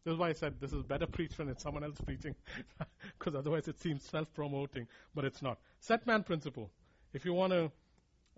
This 0.04 0.12
is 0.12 0.18
why 0.18 0.30
I 0.30 0.32
said 0.32 0.54
this 0.60 0.72
is 0.72 0.82
better 0.82 1.06
preached 1.06 1.38
when 1.38 1.48
it's 1.48 1.62
someone 1.62 1.84
else 1.84 2.00
preaching, 2.04 2.34
because 3.18 3.36
otherwise 3.36 3.68
it 3.68 3.80
seems 3.80 4.02
self 4.02 4.32
promoting, 4.34 4.88
but 5.14 5.24
it's 5.24 5.40
not. 5.40 5.58
Set 5.80 6.04
man 6.06 6.24
principle. 6.24 6.70
If 7.12 7.24
you 7.24 7.32
want 7.32 7.52
to 7.52 7.72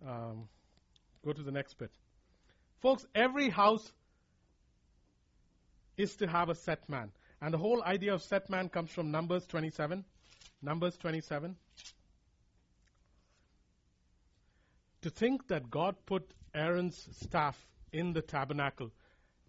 um, 0.07 0.49
go 1.24 1.32
to 1.32 1.42
the 1.42 1.51
next 1.51 1.78
bit. 1.78 1.90
Folks, 2.81 3.07
every 3.14 3.49
house 3.49 3.93
is 5.97 6.16
to 6.16 6.27
have 6.27 6.49
a 6.49 6.55
set 6.55 6.89
man. 6.89 7.11
And 7.41 7.53
the 7.53 7.59
whole 7.59 7.83
idea 7.83 8.14
of 8.14 8.22
set 8.22 8.49
man 8.51 8.68
comes 8.68 8.91
from 8.91 9.11
Numbers 9.11 9.47
27. 9.47 10.05
Numbers 10.62 10.97
27. 10.97 11.57
To 15.03 15.11
think 15.11 15.49
that 15.49 15.70
God 15.70 15.97
put 16.07 16.31
Aaron's 16.55 17.09
staff 17.20 17.57
in 17.93 18.12
the 18.12 18.22
tabernacle 18.22 18.91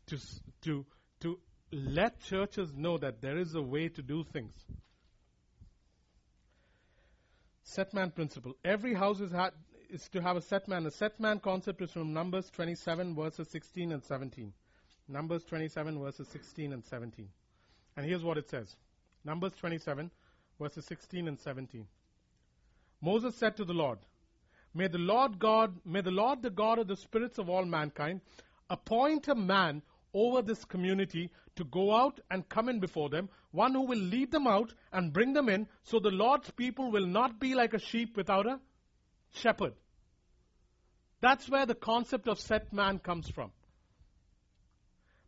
to, 0.08 0.18
to, 0.62 0.86
to 1.22 1.40
let 1.72 2.22
churches 2.22 2.74
know 2.76 2.98
that 2.98 3.22
there 3.22 3.38
is 3.38 3.56
a 3.56 3.62
way 3.62 3.90
to 3.90 4.02
do 4.02 4.24
things. 4.24 4.54
Set 7.64 7.94
man 7.94 8.12
principle. 8.12 8.56
Every 8.64 8.94
house 8.94 9.20
is, 9.20 9.32
ha- 9.32 9.52
is 9.90 10.08
to 10.10 10.22
have 10.22 10.38
a 10.38 10.42
set 10.42 10.68
man. 10.68 10.84
The 10.84 10.92
set 10.92 11.20
man 11.20 11.40
concept 11.40 11.82
is 11.82 11.92
from 11.92 12.14
Numbers 12.14 12.50
27, 12.52 13.16
verses 13.16 13.48
16 13.50 13.92
and 13.92 14.04
17. 14.04 14.54
Numbers 15.08 15.44
27, 15.46 16.00
verses 16.00 16.28
16 16.28 16.74
and 16.74 16.84
17. 16.84 17.28
And 17.96 18.06
here's 18.06 18.24
what 18.24 18.38
it 18.38 18.50
says 18.50 18.76
Numbers 19.24 19.54
27, 19.60 20.12
verses 20.60 20.86
16 20.86 21.28
and 21.28 21.40
17. 21.40 21.88
Moses 23.02 23.36
said 23.36 23.56
to 23.58 23.66
the 23.66 23.74
Lord, 23.74 24.00
May 24.74 24.88
the 24.88 24.98
Lord 24.98 25.40
God, 25.40 25.76
may 25.86 26.02
the 26.02 26.12
Lord, 26.12 26.42
the 26.42 26.50
God 26.50 26.80
of 26.80 26.88
the 26.88 26.98
spirits 26.98 27.38
of 27.38 27.50
all 27.50 27.66
mankind, 27.66 28.22
appoint 28.70 29.28
a 29.28 29.36
man 29.36 29.82
over 30.14 30.42
this 30.42 30.66
community 30.66 31.30
to 31.56 31.64
go 31.64 31.96
out 31.96 32.20
and 32.30 32.48
come 32.50 32.70
in 32.70 32.80
before 32.80 33.10
them, 33.10 33.30
one 33.52 33.74
who 33.74 33.82
will 33.82 33.98
lead 33.98 34.32
them 34.32 34.48
out 34.48 34.74
and 34.92 35.14
bring 35.14 35.34
them 35.34 35.50
in, 35.50 35.68
so 35.84 36.00
the 36.00 36.12
Lord's 36.12 36.52
people 36.52 36.92
will 36.92 37.06
not 37.06 37.40
be 37.40 37.56
like 37.56 37.74
a 37.74 37.80
sheep 37.80 38.18
without 38.18 38.46
a 38.46 38.60
shepherd. 39.34 39.74
That's 41.20 41.50
where 41.50 41.66
the 41.66 41.76
concept 41.76 42.28
of 42.28 42.40
set 42.40 42.72
man 42.74 43.00
comes 43.00 43.30
from. 43.30 43.52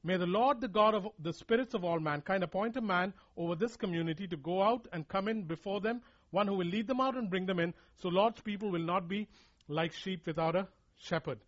May 0.04 0.18
the 0.18 0.28
Lord, 0.28 0.62
the 0.62 0.68
God 0.68 0.96
of 0.96 1.08
the 1.20 1.34
spirits 1.34 1.74
of 1.74 1.84
all 1.84 2.00
mankind, 2.00 2.44
appoint 2.44 2.78
a 2.78 2.82
man 2.82 3.14
over 3.36 3.56
this 3.56 3.76
community 3.76 4.28
to 4.28 4.38
go 4.38 4.62
out 4.62 4.88
and 4.94 5.08
come 5.08 5.28
in 5.28 5.44
before 5.44 5.82
them, 5.82 6.02
one 6.32 6.48
who 6.48 6.56
will 6.56 6.68
lead 6.68 6.88
them 6.88 7.02
out 7.02 7.18
and 7.18 7.30
bring 7.30 7.46
them 7.46 7.60
in, 7.60 7.74
so 8.02 8.08
Lord's 8.10 8.40
people 8.42 8.72
will 8.72 8.84
not 8.84 9.08
be 9.10 9.28
like 9.68 9.92
sheep 9.94 10.26
without 10.26 10.56
a 10.56 10.68
shepherd. 10.98 11.40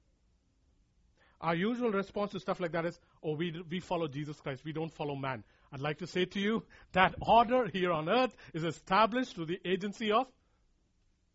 Our 1.39 1.55
usual 1.55 1.91
response 1.91 2.31
to 2.31 2.39
stuff 2.39 2.59
like 2.59 2.73
that 2.73 2.85
is, 2.85 2.99
oh, 3.23 3.35
we, 3.35 3.63
we 3.69 3.79
follow 3.79 4.07
Jesus 4.07 4.39
Christ, 4.39 4.63
we 4.65 4.73
don't 4.73 4.93
follow 4.93 5.15
man. 5.15 5.43
I'd 5.71 5.79
like 5.79 5.99
to 5.99 6.07
say 6.07 6.25
to 6.25 6.39
you 6.39 6.63
that 6.91 7.15
order 7.21 7.67
here 7.67 7.91
on 7.91 8.09
earth 8.09 8.35
is 8.53 8.63
established 8.63 9.35
through 9.35 9.45
the 9.45 9.59
agency 9.65 10.11
of 10.11 10.27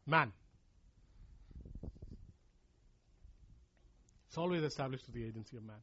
man. 0.06 0.32
It's 4.36 4.42
always 4.42 4.62
established 4.64 5.06
through 5.06 5.18
the 5.18 5.26
agency 5.26 5.56
of 5.56 5.64
man. 5.64 5.78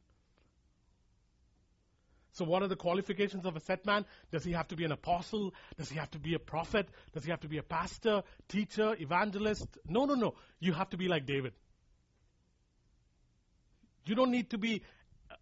So, 2.34 2.44
what 2.44 2.62
are 2.62 2.68
the 2.68 2.76
qualifications 2.76 3.46
of 3.46 3.56
a 3.56 3.60
set 3.60 3.84
man? 3.84 4.04
Does 4.30 4.44
he 4.44 4.52
have 4.52 4.68
to 4.68 4.76
be 4.76 4.84
an 4.84 4.92
apostle? 4.92 5.52
Does 5.76 5.90
he 5.90 5.98
have 5.98 6.12
to 6.12 6.20
be 6.20 6.34
a 6.34 6.38
prophet? 6.38 6.88
Does 7.12 7.24
he 7.24 7.32
have 7.32 7.40
to 7.40 7.48
be 7.48 7.58
a 7.58 7.64
pastor, 7.64 8.22
teacher, 8.48 8.94
evangelist? 8.96 9.66
No, 9.88 10.04
no, 10.04 10.14
no. 10.14 10.34
You 10.60 10.72
have 10.72 10.88
to 10.90 10.96
be 10.96 11.08
like 11.08 11.26
David. 11.26 11.52
You 14.06 14.14
don't 14.14 14.30
need 14.30 14.50
to 14.50 14.58
be 14.58 14.82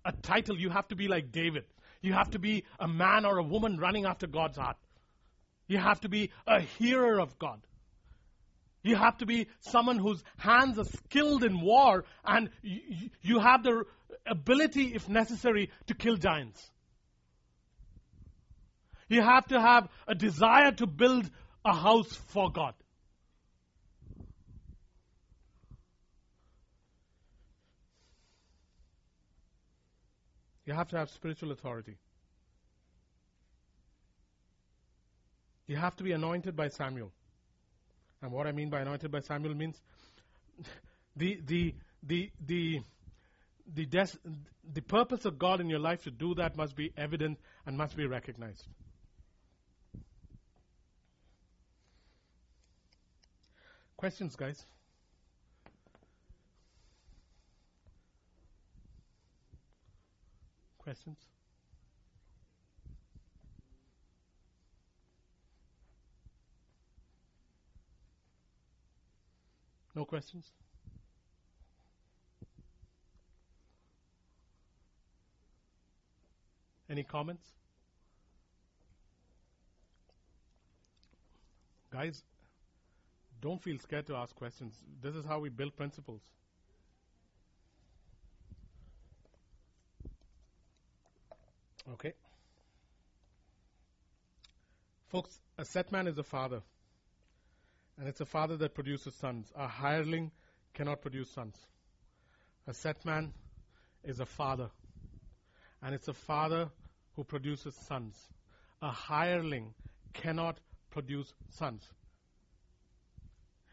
a 0.07 0.13
title. 0.13 0.59
You 0.59 0.71
have 0.71 0.89
to 0.89 0.97
be 0.97 1.07
like 1.07 1.33
David. 1.33 1.65
You 2.01 2.15
have 2.15 2.31
to 2.31 2.39
be 2.39 2.65
a 2.81 2.89
man 2.89 3.27
or 3.27 3.37
a 3.37 3.43
woman 3.43 3.77
running 3.77 4.07
after 4.07 4.27
God's 4.27 4.57
heart. 4.57 4.79
You 5.67 5.77
have 5.77 6.01
to 6.01 6.09
be 6.09 6.31
a 6.47 6.61
hearer 6.61 7.21
of 7.21 7.39
God. 7.39 7.61
You 8.83 8.97
have 8.97 9.19
to 9.19 9.27
be 9.27 9.47
someone 9.61 9.99
whose 9.99 10.23
hands 10.37 10.79
are 10.79 10.85
skilled 10.85 11.45
in 11.45 11.61
war 11.61 12.05
and 12.25 12.51
you, 12.63 13.39
have 13.39 13.63
the 13.63 13.85
ability, 14.27 14.95
if 14.95 15.09
necessary, 15.09 15.71
to 15.87 15.95
kill 15.95 16.17
giants. 16.17 16.71
You 19.09 19.23
have 19.23 19.47
to 19.49 19.61
have 19.61 19.89
a 20.09 20.15
desire 20.15 20.73
to 20.73 20.87
build 20.87 21.31
a 21.65 21.75
house 21.77 22.13
for 22.29 22.51
God. 22.51 22.75
You 30.65 30.73
have 30.75 30.89
to 30.89 30.99
have 30.99 31.11
spiritual 31.11 31.53
authority. 31.53 31.99
You 35.67 35.77
have 35.77 35.95
to 35.97 36.05
be 36.05 36.13
anointed 36.13 36.57
by 36.57 36.69
Samuel. 36.69 37.13
And 38.23 38.31
what 38.31 38.47
I 38.47 38.53
mean 38.53 38.71
by 38.71 38.81
anointed 38.81 39.11
by 39.11 39.21
Samuel 39.21 39.55
means 39.55 39.81
the 41.17 41.41
the 41.45 41.75
the 42.03 42.31
the 42.47 42.81
the, 43.75 43.87
des- 43.87 44.19
the 44.73 44.83
purpose 44.83 45.25
of 45.25 45.39
God 45.39 45.61
in 45.61 45.69
your 45.69 45.79
life 45.79 46.03
to 46.05 46.11
do 46.11 46.35
that 46.35 46.57
must 46.57 46.77
be 46.77 46.93
evident 46.97 47.39
and 47.67 47.77
must 47.77 47.97
be 47.97 48.07
recognized. 48.07 48.67
Questions, 53.97 54.35
guys? 54.35 54.65
Questions? 60.79 61.19
No 69.95 70.05
questions? 70.05 70.51
Any 76.89 77.03
comments? 77.05 77.47
Guys, 81.91 82.23
don't 83.41 83.63
feel 83.63 83.79
scared 83.79 84.07
to 84.07 84.15
ask 84.17 84.35
questions. 84.35 84.75
This 85.03 85.15
is 85.15 85.25
how 85.25 85.41
we 85.41 85.49
build 85.51 85.77
principles. 85.77 86.21
Okay. 91.95 92.13
Folks, 95.09 95.39
a 95.59 95.65
set 95.65 95.93
man 95.93 96.07
is 96.07 96.17
a 96.17 96.23
father. 96.23 96.63
And 97.99 98.09
it's 98.09 98.21
a 98.21 98.27
father 98.27 98.57
that 98.59 98.75
produces 98.75 99.15
sons. 99.15 99.53
A 99.57 99.67
hireling 99.67 100.31
cannot 100.75 101.03
produce 101.03 101.31
sons. 101.31 101.57
A 102.67 102.75
set 102.75 103.05
man 103.05 103.33
is 104.05 104.21
a 104.21 104.27
father. 104.27 104.71
And 105.83 105.95
it's 105.95 106.09
a 106.09 106.15
father 106.15 106.71
who 107.17 107.25
produces 107.25 107.75
sons. 107.75 108.17
A 108.81 108.91
hireling 108.91 109.75
cannot 110.13 110.59
produce 110.91 111.33
sons. 111.51 111.83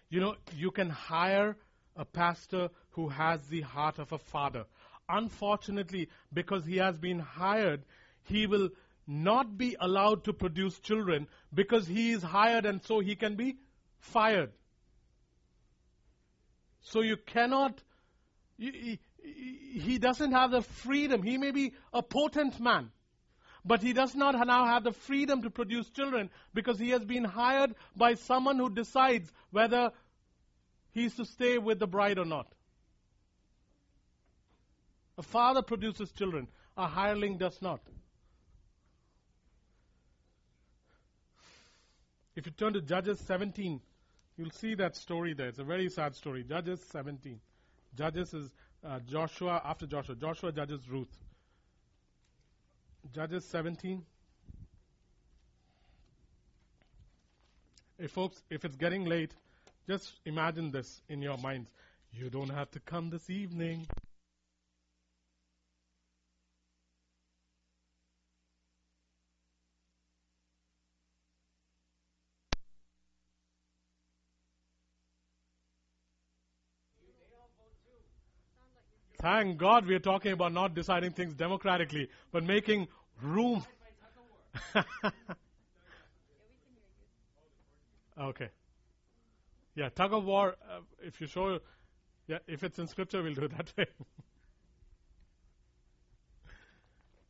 You 0.09 0.19
know, 0.19 0.35
you 0.55 0.71
can 0.71 0.89
hire 0.89 1.55
a 1.95 2.05
pastor 2.05 2.69
who 2.91 3.09
has 3.09 3.45
the 3.47 3.61
heart 3.61 3.99
of 3.99 4.11
a 4.11 4.17
father. 4.17 4.65
Unfortunately, 5.07 6.09
because 6.33 6.65
he 6.65 6.77
has 6.77 6.97
been 6.97 7.19
hired, 7.19 7.83
he 8.23 8.47
will 8.47 8.69
not 9.07 9.57
be 9.57 9.75
allowed 9.79 10.23
to 10.23 10.33
produce 10.33 10.79
children 10.79 11.27
because 11.53 11.87
he 11.87 12.11
is 12.11 12.21
hired 12.21 12.65
and 12.65 12.83
so 12.83 12.99
he 12.99 13.15
can 13.15 13.35
be 13.35 13.57
fired. 13.99 14.51
So 16.81 17.01
you 17.01 17.17
cannot, 17.17 17.81
he, 18.57 18.99
doesn't 19.99 20.31
have 20.31 20.51
the 20.51 20.61
freedom. 20.61 21.21
He 21.21 21.37
may 21.37 21.51
be 21.51 21.73
a 21.93 22.01
potent 22.01 22.59
man, 22.59 22.91
but 23.63 23.81
he 23.81 23.93
does 23.93 24.15
not 24.15 24.35
now 24.47 24.65
have 24.65 24.83
the 24.83 24.93
freedom 24.93 25.43
to 25.43 25.49
produce 25.49 25.89
children 25.89 26.29
because 26.53 26.79
he 26.79 26.89
has 26.89 27.05
been 27.05 27.23
hired 27.23 27.75
by 27.95 28.15
someone 28.15 28.57
who 28.57 28.69
decides 28.69 29.31
whether 29.51 29.91
he 30.91 31.05
is 31.05 31.15
to 31.15 31.25
stay 31.25 31.57
with 31.57 31.79
the 31.79 31.87
bride 31.87 32.17
or 32.17 32.25
not. 32.25 32.47
A 35.17 35.21
father 35.21 35.61
produces 35.61 36.11
children, 36.11 36.47
a 36.77 36.87
hireling 36.87 37.37
does 37.37 37.61
not. 37.61 37.81
If 42.35 42.45
you 42.45 42.53
turn 42.53 42.73
to 42.73 42.81
Judges 42.81 43.19
17, 43.27 43.81
You'll 44.39 44.51
see 44.51 44.73
that 44.75 44.95
story 44.95 45.33
there. 45.33 45.49
It's 45.49 45.59
a 45.59 45.65
very 45.65 45.89
sad 45.89 46.15
story. 46.15 46.45
Judges 46.47 46.79
17. 46.93 47.41
Judges 47.97 48.33
is 48.33 48.49
uh, 48.87 48.99
Joshua 49.05 49.61
after 49.65 49.85
Joshua. 49.85 50.15
Joshua 50.15 50.53
judges 50.53 50.79
Ruth. 50.89 51.09
Judges 53.13 53.43
17. 53.43 54.01
Hey, 57.99 58.07
folks, 58.07 58.41
if 58.49 58.63
it's 58.63 58.77
getting 58.77 59.03
late, 59.03 59.33
just 59.89 60.13
imagine 60.25 60.71
this 60.71 61.01
in 61.09 61.21
your 61.21 61.37
minds. 61.37 61.69
You 62.13 62.29
don't 62.29 62.47
have 62.51 62.71
to 62.71 62.79
come 62.79 63.09
this 63.09 63.29
evening. 63.29 63.87
Thank 79.21 79.57
God 79.57 79.85
we 79.85 79.95
are 79.95 79.99
talking 79.99 80.31
about 80.31 80.53
not 80.53 80.73
deciding 80.73 81.11
things 81.11 81.33
democratically, 81.33 82.09
but 82.31 82.41
making 82.43 82.87
room. 83.21 83.65
okay. 88.19 88.49
Yeah, 89.75 89.89
tug 89.89 90.13
of 90.13 90.23
war, 90.23 90.55
uh, 90.69 90.79
if 91.01 91.19
you 91.19 91.27
show, 91.27 91.59
yeah, 92.27 92.37
if 92.47 92.63
it's 92.63 92.79
in 92.79 92.87
scripture, 92.87 93.21
we'll 93.21 93.33
do 93.33 93.43
it 93.43 93.57
that 93.57 93.73
way. 93.77 93.87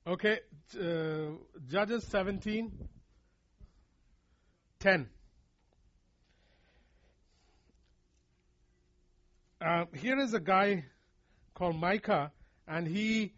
okay, 0.13 0.39
uh, 0.79 1.31
Judges 1.67 2.05
17, 2.05 2.71
10. 4.79 5.09
Uh, 9.59 9.85
here 9.95 10.19
is 10.19 10.35
a 10.35 10.39
guy 10.39 10.85
called 11.59 11.75
Micah, 11.75 12.31
and 12.69 12.87
he, 12.87 13.33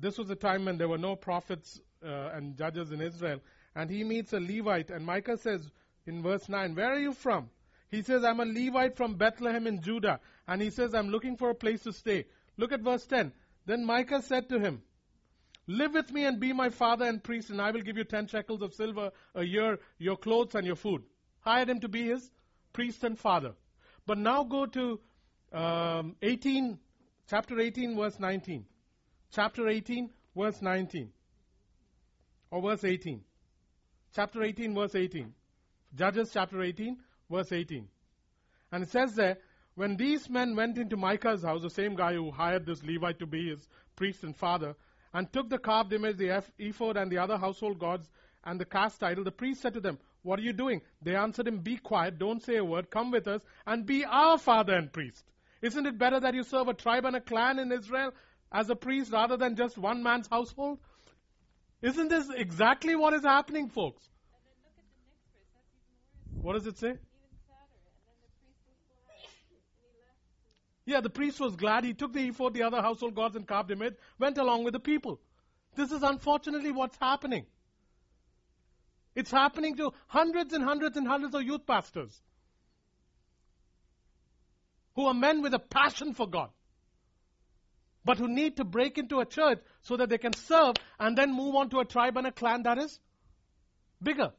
this 0.00 0.16
was 0.16 0.30
a 0.30 0.34
time 0.34 0.64
when 0.64 0.78
there 0.78 0.88
were 0.88 0.96
no 0.96 1.14
prophets 1.14 1.78
uh, 2.02 2.30
and 2.32 2.56
judges 2.56 2.90
in 2.90 3.02
Israel, 3.02 3.38
and 3.74 3.90
he 3.90 4.02
meets 4.02 4.32
a 4.32 4.40
Levite, 4.40 4.90
and 4.90 5.04
Micah 5.04 5.36
says 5.36 5.70
in 6.06 6.22
verse 6.22 6.48
9, 6.48 6.74
Where 6.74 6.94
are 6.94 6.98
you 6.98 7.12
from? 7.12 7.50
He 7.90 8.00
says, 8.00 8.24
I'm 8.24 8.40
a 8.40 8.46
Levite 8.46 8.96
from 8.96 9.16
Bethlehem 9.16 9.66
in 9.66 9.82
Judah, 9.82 10.20
and 10.48 10.62
he 10.62 10.70
says, 10.70 10.94
I'm 10.94 11.10
looking 11.10 11.36
for 11.36 11.50
a 11.50 11.54
place 11.54 11.82
to 11.82 11.92
stay. 11.92 12.24
Look 12.56 12.72
at 12.72 12.80
verse 12.80 13.06
10. 13.06 13.30
Then 13.66 13.84
Micah 13.84 14.22
said 14.22 14.48
to 14.48 14.58
him, 14.58 14.80
Live 15.66 15.92
with 15.92 16.10
me 16.10 16.24
and 16.24 16.40
be 16.40 16.54
my 16.54 16.70
father 16.70 17.04
and 17.04 17.22
priest, 17.22 17.50
and 17.50 17.60
I 17.60 17.72
will 17.72 17.82
give 17.82 17.98
you 17.98 18.04
ten 18.04 18.26
shekels 18.26 18.62
of 18.62 18.72
silver 18.72 19.10
a 19.34 19.44
year, 19.44 19.80
your 19.98 20.16
clothes 20.16 20.54
and 20.54 20.64
your 20.66 20.76
food. 20.76 21.02
Hired 21.40 21.68
him 21.68 21.80
to 21.80 21.88
be 21.88 22.04
his 22.04 22.30
priest 22.72 23.04
and 23.04 23.18
father. 23.18 23.52
But 24.06 24.16
now 24.16 24.44
go 24.44 24.66
to 24.66 25.00
um, 25.52 26.16
18 26.22 26.78
Chapter 27.28 27.58
18, 27.58 27.96
verse 27.96 28.20
19. 28.20 28.64
Chapter 29.32 29.68
18, 29.68 30.10
verse 30.36 30.62
19. 30.62 31.10
Or 32.52 32.62
verse 32.62 32.84
18. 32.84 33.20
Chapter 34.14 34.44
18, 34.44 34.74
verse 34.74 34.94
18. 34.94 35.34
Judges 35.96 36.30
chapter 36.32 36.62
18, 36.62 36.96
verse 37.28 37.50
18. 37.50 37.88
And 38.70 38.82
it 38.84 38.90
says 38.90 39.14
there, 39.16 39.38
when 39.74 39.96
these 39.96 40.30
men 40.30 40.54
went 40.54 40.78
into 40.78 40.96
Micah's 40.96 41.42
house, 41.42 41.62
the 41.62 41.70
same 41.70 41.96
guy 41.96 42.14
who 42.14 42.30
hired 42.30 42.64
this 42.64 42.82
Levite 42.84 43.18
to 43.18 43.26
be 43.26 43.50
his 43.50 43.68
priest 43.96 44.22
and 44.22 44.36
father, 44.36 44.76
and 45.12 45.32
took 45.32 45.50
the 45.50 45.58
carved 45.58 45.92
image, 45.92 46.18
the 46.18 46.42
ephod, 46.58 46.96
and 46.96 47.10
the 47.10 47.18
other 47.18 47.36
household 47.36 47.78
gods, 47.78 48.08
and 48.44 48.60
the 48.60 48.64
cast 48.64 49.02
idol, 49.02 49.24
the 49.24 49.32
priest 49.32 49.62
said 49.62 49.74
to 49.74 49.80
them, 49.80 49.98
What 50.22 50.38
are 50.38 50.42
you 50.42 50.52
doing? 50.52 50.80
They 51.02 51.16
answered 51.16 51.48
him, 51.48 51.58
Be 51.58 51.76
quiet, 51.76 52.18
don't 52.18 52.42
say 52.42 52.56
a 52.56 52.64
word, 52.64 52.90
come 52.90 53.10
with 53.10 53.26
us, 53.26 53.42
and 53.66 53.84
be 53.84 54.04
our 54.04 54.38
father 54.38 54.74
and 54.74 54.92
priest. 54.92 55.24
Isn't 55.62 55.86
it 55.86 55.98
better 55.98 56.20
that 56.20 56.34
you 56.34 56.42
serve 56.42 56.68
a 56.68 56.74
tribe 56.74 57.04
and 57.04 57.16
a 57.16 57.20
clan 57.20 57.58
in 57.58 57.72
Israel 57.72 58.12
as 58.52 58.68
a 58.70 58.76
priest 58.76 59.12
rather 59.12 59.36
than 59.36 59.56
just 59.56 59.78
one 59.78 60.02
man's 60.02 60.28
household? 60.28 60.78
Isn't 61.82 62.08
this 62.08 62.28
exactly 62.30 62.96
what 62.96 63.14
is 63.14 63.22
happening, 63.22 63.68
folks? 63.68 64.08
What 66.40 66.54
does 66.54 66.66
it 66.66 66.78
say? 66.78 66.94
Yeah, 70.84 71.00
the 71.00 71.10
priest 71.10 71.40
was 71.40 71.56
glad. 71.56 71.84
He 71.84 71.94
took 71.94 72.12
the 72.12 72.28
ephod, 72.28 72.54
the 72.54 72.62
other 72.62 72.80
household 72.80 73.14
gods, 73.14 73.34
and 73.34 73.46
carved 73.46 73.70
image, 73.72 73.94
went 74.18 74.38
along 74.38 74.62
with 74.62 74.72
the 74.72 74.80
people. 74.80 75.20
This 75.74 75.90
is 75.90 76.02
unfortunately 76.02 76.70
what's 76.70 76.96
happening. 76.98 77.44
It's 79.16 79.30
happening 79.30 79.76
to 79.76 79.92
hundreds 80.06 80.52
and 80.52 80.62
hundreds 80.62 80.96
and 80.96 81.08
hundreds 81.08 81.34
of 81.34 81.42
youth 81.42 81.66
pastors 81.66 82.22
who 84.96 85.06
are 85.06 85.14
men 85.14 85.42
with 85.42 85.54
a 85.54 85.58
passion 85.58 86.14
for 86.14 86.26
God, 86.26 86.48
but 88.04 88.18
who 88.18 88.28
need 88.28 88.56
to 88.56 88.64
break 88.64 88.98
into 88.98 89.20
a 89.20 89.26
church 89.26 89.60
so 89.82 89.96
that 89.98 90.08
they 90.08 90.18
can 90.18 90.32
serve 90.32 90.76
and 90.98 91.16
then 91.16 91.32
move 91.32 91.54
on 91.54 91.68
to 91.70 91.78
a 91.78 91.84
tribe 91.84 92.16
and 92.16 92.26
a 92.26 92.32
clan 92.32 92.62
that 92.64 92.78
is 92.78 92.98
bigger. 94.02 94.32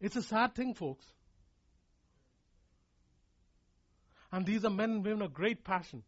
It's 0.00 0.16
a 0.16 0.22
sad 0.22 0.54
thing, 0.54 0.74
folks. 0.74 1.06
And 4.30 4.44
these 4.44 4.64
are 4.64 4.70
men 4.70 4.90
and 4.90 5.04
women 5.04 5.22
of 5.22 5.32
great 5.32 5.64
passion. 5.64 6.02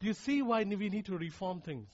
Do 0.00 0.06
you 0.06 0.14
see 0.14 0.42
why 0.42 0.64
we 0.64 0.88
need 0.88 1.06
to 1.06 1.16
reform 1.16 1.60
things? 1.60 1.88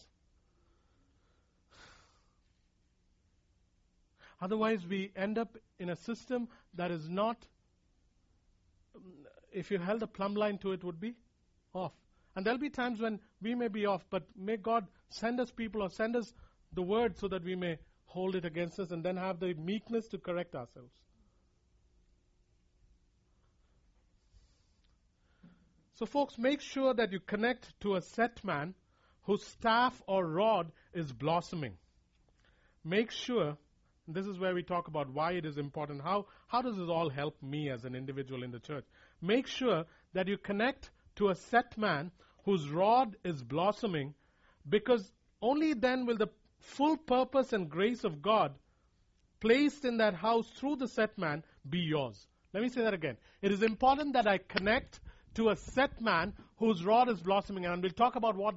Otherwise, 4.41 4.86
we 4.88 5.12
end 5.14 5.36
up 5.36 5.57
in 5.78 5.91
a 5.91 5.97
system 5.97 6.49
that 6.74 6.90
is 6.90 7.08
not, 7.08 7.36
if 9.52 9.70
you 9.70 9.78
held 9.78 10.02
a 10.02 10.06
plumb 10.06 10.34
line 10.34 10.58
to 10.58 10.72
it, 10.72 10.84
would 10.84 11.00
be 11.00 11.14
off. 11.74 11.92
And 12.36 12.46
there'll 12.46 12.58
be 12.58 12.70
times 12.70 13.00
when 13.00 13.20
we 13.42 13.54
may 13.54 13.68
be 13.68 13.86
off, 13.86 14.04
but 14.10 14.22
may 14.36 14.56
God 14.56 14.86
send 15.08 15.40
us 15.40 15.50
people 15.50 15.82
or 15.82 15.90
send 15.90 16.16
us 16.16 16.32
the 16.72 16.82
word 16.82 17.18
so 17.18 17.28
that 17.28 17.44
we 17.44 17.56
may 17.56 17.78
hold 18.06 18.36
it 18.36 18.44
against 18.44 18.78
us 18.78 18.90
and 18.90 19.04
then 19.04 19.16
have 19.16 19.40
the 19.40 19.54
meekness 19.54 20.06
to 20.08 20.18
correct 20.18 20.54
ourselves. 20.54 20.92
So, 25.94 26.06
folks, 26.06 26.38
make 26.38 26.60
sure 26.60 26.94
that 26.94 27.12
you 27.12 27.20
connect 27.20 27.78
to 27.80 27.96
a 27.96 28.00
set 28.00 28.42
man 28.42 28.74
whose 29.24 29.44
staff 29.44 30.00
or 30.06 30.24
rod 30.24 30.72
is 30.94 31.12
blossoming. 31.12 31.74
Make 32.82 33.10
sure 33.10 33.58
this 34.14 34.26
is 34.26 34.38
where 34.38 34.54
we 34.54 34.62
talk 34.62 34.88
about 34.88 35.11
why 35.11 35.32
it 35.32 35.44
is 35.44 35.58
important. 35.58 36.02
How, 36.02 36.26
how 36.48 36.62
does 36.62 36.76
this 36.76 36.88
all 36.88 37.08
help 37.08 37.42
me 37.42 37.70
as 37.70 37.84
an 37.84 37.94
individual 37.94 38.42
in 38.42 38.50
the 38.50 38.58
church? 38.58 38.84
Make 39.20 39.46
sure 39.46 39.84
that 40.14 40.28
you 40.28 40.38
connect 40.38 40.90
to 41.16 41.28
a 41.28 41.34
set 41.34 41.76
man 41.76 42.11
whose 42.44 42.68
rod 42.68 43.16
is 43.24 43.42
blossoming 43.42 44.14
because 44.68 45.12
only 45.42 45.74
then 45.74 46.06
will 46.06 46.16
the 46.16 46.28
full 46.58 46.96
purpose 46.96 47.52
and 47.52 47.68
grace 47.68 48.04
of 48.04 48.22
God 48.22 48.54
placed 49.40 49.84
in 49.84 49.98
that 49.98 50.14
house 50.14 50.48
through 50.56 50.76
the 50.76 50.88
set 50.88 51.16
man 51.18 51.42
be 51.68 51.78
yours. 51.78 52.26
Let 52.52 52.62
me 52.62 52.68
say 52.68 52.82
that 52.82 52.94
again. 52.94 53.16
It 53.42 53.52
is 53.52 53.62
important 53.62 54.14
that 54.14 54.26
I 54.26 54.38
connect 54.38 55.00
to 55.34 55.50
a 55.50 55.56
set 55.56 56.00
man 56.00 56.34
whose 56.58 56.84
rod 56.84 57.08
is 57.08 57.20
blossoming, 57.20 57.64
and 57.64 57.82
we'll 57.82 57.92
talk 57.92 58.16
about 58.16 58.36
what 58.36 58.56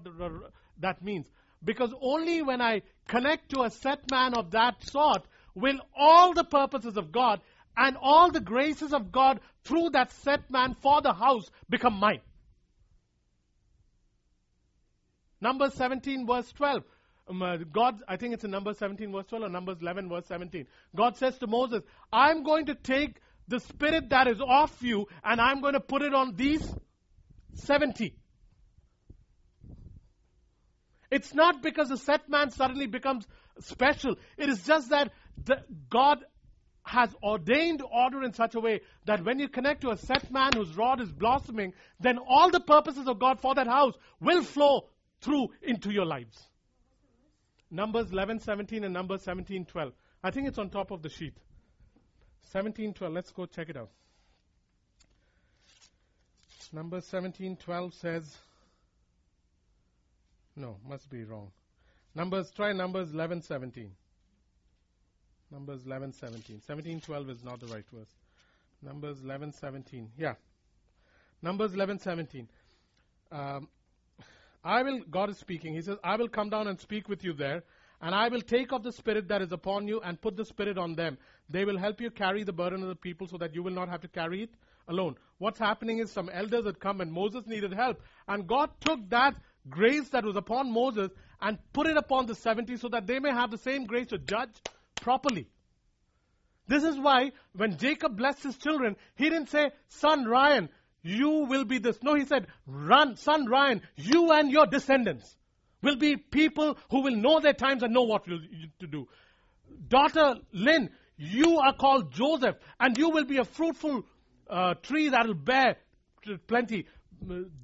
that 0.79 1.03
means. 1.03 1.27
Because 1.63 1.93
only 2.01 2.41
when 2.41 2.61
I 2.61 2.81
connect 3.07 3.49
to 3.51 3.61
a 3.61 3.69
set 3.69 4.11
man 4.11 4.33
of 4.33 4.51
that 4.51 4.83
sort 4.83 5.23
will 5.55 5.79
all 5.95 6.33
the 6.33 6.43
purposes 6.43 6.97
of 6.97 7.11
God 7.11 7.41
and 7.75 7.97
all 8.01 8.31
the 8.31 8.39
graces 8.39 8.93
of 8.93 9.11
God 9.11 9.39
through 9.63 9.91
that 9.91 10.11
set 10.23 10.49
man 10.49 10.75
for 10.81 11.01
the 11.01 11.13
house 11.13 11.49
become 11.69 11.99
mine. 11.99 12.21
Numbers 15.41 15.73
17 15.73 16.25
verse 16.25 16.51
12. 16.53 16.83
Um, 17.27 17.41
uh, 17.41 17.57
God, 17.57 18.01
I 18.07 18.17
think 18.17 18.33
it's 18.33 18.43
in 18.43 18.51
Numbers 18.51 18.77
17 18.77 19.11
verse 19.11 19.25
12 19.27 19.45
or 19.45 19.49
Numbers 19.49 19.77
11 19.81 20.09
verse 20.09 20.25
17. 20.27 20.67
God 20.95 21.17
says 21.17 21.37
to 21.39 21.47
Moses, 21.47 21.83
I'm 22.11 22.43
going 22.43 22.67
to 22.67 22.75
take 22.75 23.17
the 23.47 23.59
spirit 23.59 24.09
that 24.09 24.27
is 24.27 24.39
off 24.41 24.75
you 24.81 25.07
and 25.23 25.39
I'm 25.39 25.61
going 25.61 25.73
to 25.73 25.79
put 25.79 26.01
it 26.01 26.13
on 26.13 26.35
these 26.35 26.63
70. 27.55 28.15
It's 31.11 31.33
not 31.33 31.61
because 31.61 31.89
the 31.89 31.97
set 31.97 32.27
man 32.29 32.49
suddenly 32.49 32.87
becomes 32.87 33.27
special. 33.59 34.15
It 34.37 34.49
is 34.49 34.65
just 34.65 34.89
that 34.89 35.11
the, 35.45 35.63
God 35.89 36.23
has 36.83 37.09
ordained 37.23 37.81
order 37.81 38.23
in 38.23 38.33
such 38.33 38.55
a 38.55 38.59
way 38.59 38.81
that 39.05 39.23
when 39.23 39.39
you 39.39 39.47
connect 39.47 39.81
to 39.81 39.91
a 39.91 39.97
set 39.97 40.29
man 40.31 40.51
whose 40.53 40.75
rod 40.75 40.99
is 41.01 41.11
blossoming, 41.11 41.73
then 41.99 42.17
all 42.17 42.51
the 42.51 42.59
purposes 42.59 43.07
of 43.07 43.19
God 43.19 43.39
for 43.39 43.55
that 43.55 43.67
house 43.67 43.93
will 44.19 44.43
flow 44.43 44.89
through 45.21 45.49
into 45.61 45.91
your 45.91 46.05
lives. 46.05 46.37
Numbers 47.71 48.11
11, 48.11 48.41
17 48.41 48.83
and 48.83 48.93
Numbers 48.93 49.23
17, 49.23 49.65
12. 49.65 49.93
I 50.23 50.31
think 50.31 50.47
it's 50.47 50.57
on 50.57 50.69
top 50.69 50.91
of 50.91 51.01
the 51.01 51.09
sheet. 51.09 51.35
17, 52.51 52.93
12. 52.93 53.13
Let's 53.13 53.31
go 53.31 53.45
check 53.45 53.69
it 53.69 53.77
out. 53.77 53.89
Numbers 56.71 57.05
17, 57.05 57.57
12 57.57 57.93
says, 57.93 58.37
no, 60.55 60.77
must 60.87 61.09
be 61.09 61.23
wrong. 61.23 61.51
Numbers, 62.15 62.51
try 62.51 62.73
Numbers 62.73 63.11
11, 63.11 63.41
17. 63.43 63.91
Numbers 65.53 65.85
11, 65.85 66.13
17. 66.13 66.61
17, 66.65 67.01
12 67.01 67.29
is 67.29 67.43
not 67.43 67.59
the 67.59 67.67
right 67.67 67.85
verse. 67.93 68.09
Numbers 68.81 69.21
11, 69.23 69.51
17. 69.53 70.09
Yeah. 70.17 70.33
Numbers 71.43 71.75
11, 71.75 71.99
17. 71.99 72.47
Um, 73.31 73.67
I 74.63 74.81
will, 74.81 75.01
God 75.11 75.29
is 75.29 75.37
speaking. 75.37 75.75
He 75.75 75.81
says, 75.83 75.97
I 76.03 76.15
will 76.15 76.27
come 76.27 76.49
down 76.49 76.67
and 76.67 76.79
speak 76.79 77.07
with 77.07 77.23
you 77.23 77.33
there, 77.33 77.61
and 78.01 78.15
I 78.15 78.29
will 78.29 78.41
take 78.41 78.71
of 78.71 78.81
the 78.81 78.91
Spirit 78.91 79.27
that 79.27 79.43
is 79.43 79.51
upon 79.51 79.87
you 79.87 80.01
and 80.01 80.19
put 80.19 80.35
the 80.35 80.45
Spirit 80.45 80.79
on 80.79 80.95
them. 80.95 81.19
They 81.49 81.65
will 81.65 81.77
help 81.77 82.01
you 82.01 82.09
carry 82.09 82.43
the 82.43 82.53
burden 82.53 82.81
of 82.81 82.87
the 82.87 82.95
people 82.95 83.27
so 83.27 83.37
that 83.37 83.53
you 83.53 83.61
will 83.61 83.73
not 83.73 83.89
have 83.89 84.01
to 84.01 84.07
carry 84.07 84.41
it 84.43 84.49
alone. 84.87 85.15
What's 85.37 85.59
happening 85.59 85.99
is 85.99 86.11
some 86.11 86.31
elders 86.33 86.65
had 86.65 86.79
come 86.79 86.99
and 86.99 87.11
Moses 87.11 87.45
needed 87.45 87.73
help, 87.73 88.01
and 88.27 88.47
God 88.47 88.71
took 88.79 89.07
that 89.09 89.35
grace 89.69 90.09
that 90.09 90.25
was 90.25 90.35
upon 90.35 90.71
Moses 90.71 91.11
and 91.41 91.59
put 91.73 91.85
it 91.85 91.97
upon 91.97 92.25
the 92.25 92.33
70 92.33 92.75
so 92.77 92.89
that 92.89 93.05
they 93.05 93.19
may 93.19 93.31
have 93.31 93.51
the 93.51 93.57
same 93.59 93.85
grace 93.85 94.07
to 94.07 94.17
judge 94.17 94.49
properly. 94.95 95.47
This 96.67 96.83
is 96.83 96.97
why 96.97 97.31
when 97.55 97.77
Jacob 97.77 98.17
blessed 98.17 98.43
his 98.43 98.57
children, 98.57 98.95
he 99.15 99.29
didn't 99.29 99.49
say, 99.49 99.71
Son 99.89 100.25
Ryan, 100.25 100.69
you 101.01 101.45
will 101.45 101.65
be 101.65 101.77
this. 101.77 102.01
No, 102.01 102.15
he 102.15 102.25
said, 102.25 102.47
Run, 102.65 103.17
son 103.17 103.45
Ryan, 103.47 103.81
you 103.97 104.31
and 104.31 104.49
your 104.49 104.65
descendants 104.65 105.35
will 105.81 105.97
be 105.97 106.15
people 106.15 106.77
who 106.89 107.01
will 107.03 107.15
know 107.15 107.41
their 107.41 107.53
times 107.53 107.83
and 107.83 107.93
know 107.93 108.03
what 108.03 108.25
to 108.25 108.87
do. 108.87 109.07
Daughter 109.89 110.35
Lynn, 110.53 110.89
you 111.17 111.59
are 111.59 111.73
called 111.73 112.13
Joseph, 112.13 112.55
and 112.79 112.97
you 112.97 113.09
will 113.09 113.25
be 113.25 113.37
a 113.37 113.43
fruitful 113.43 114.05
uh, 114.49 114.75
tree 114.75 115.09
that 115.09 115.27
will 115.27 115.33
bear 115.33 115.75
plenty. 116.47 116.87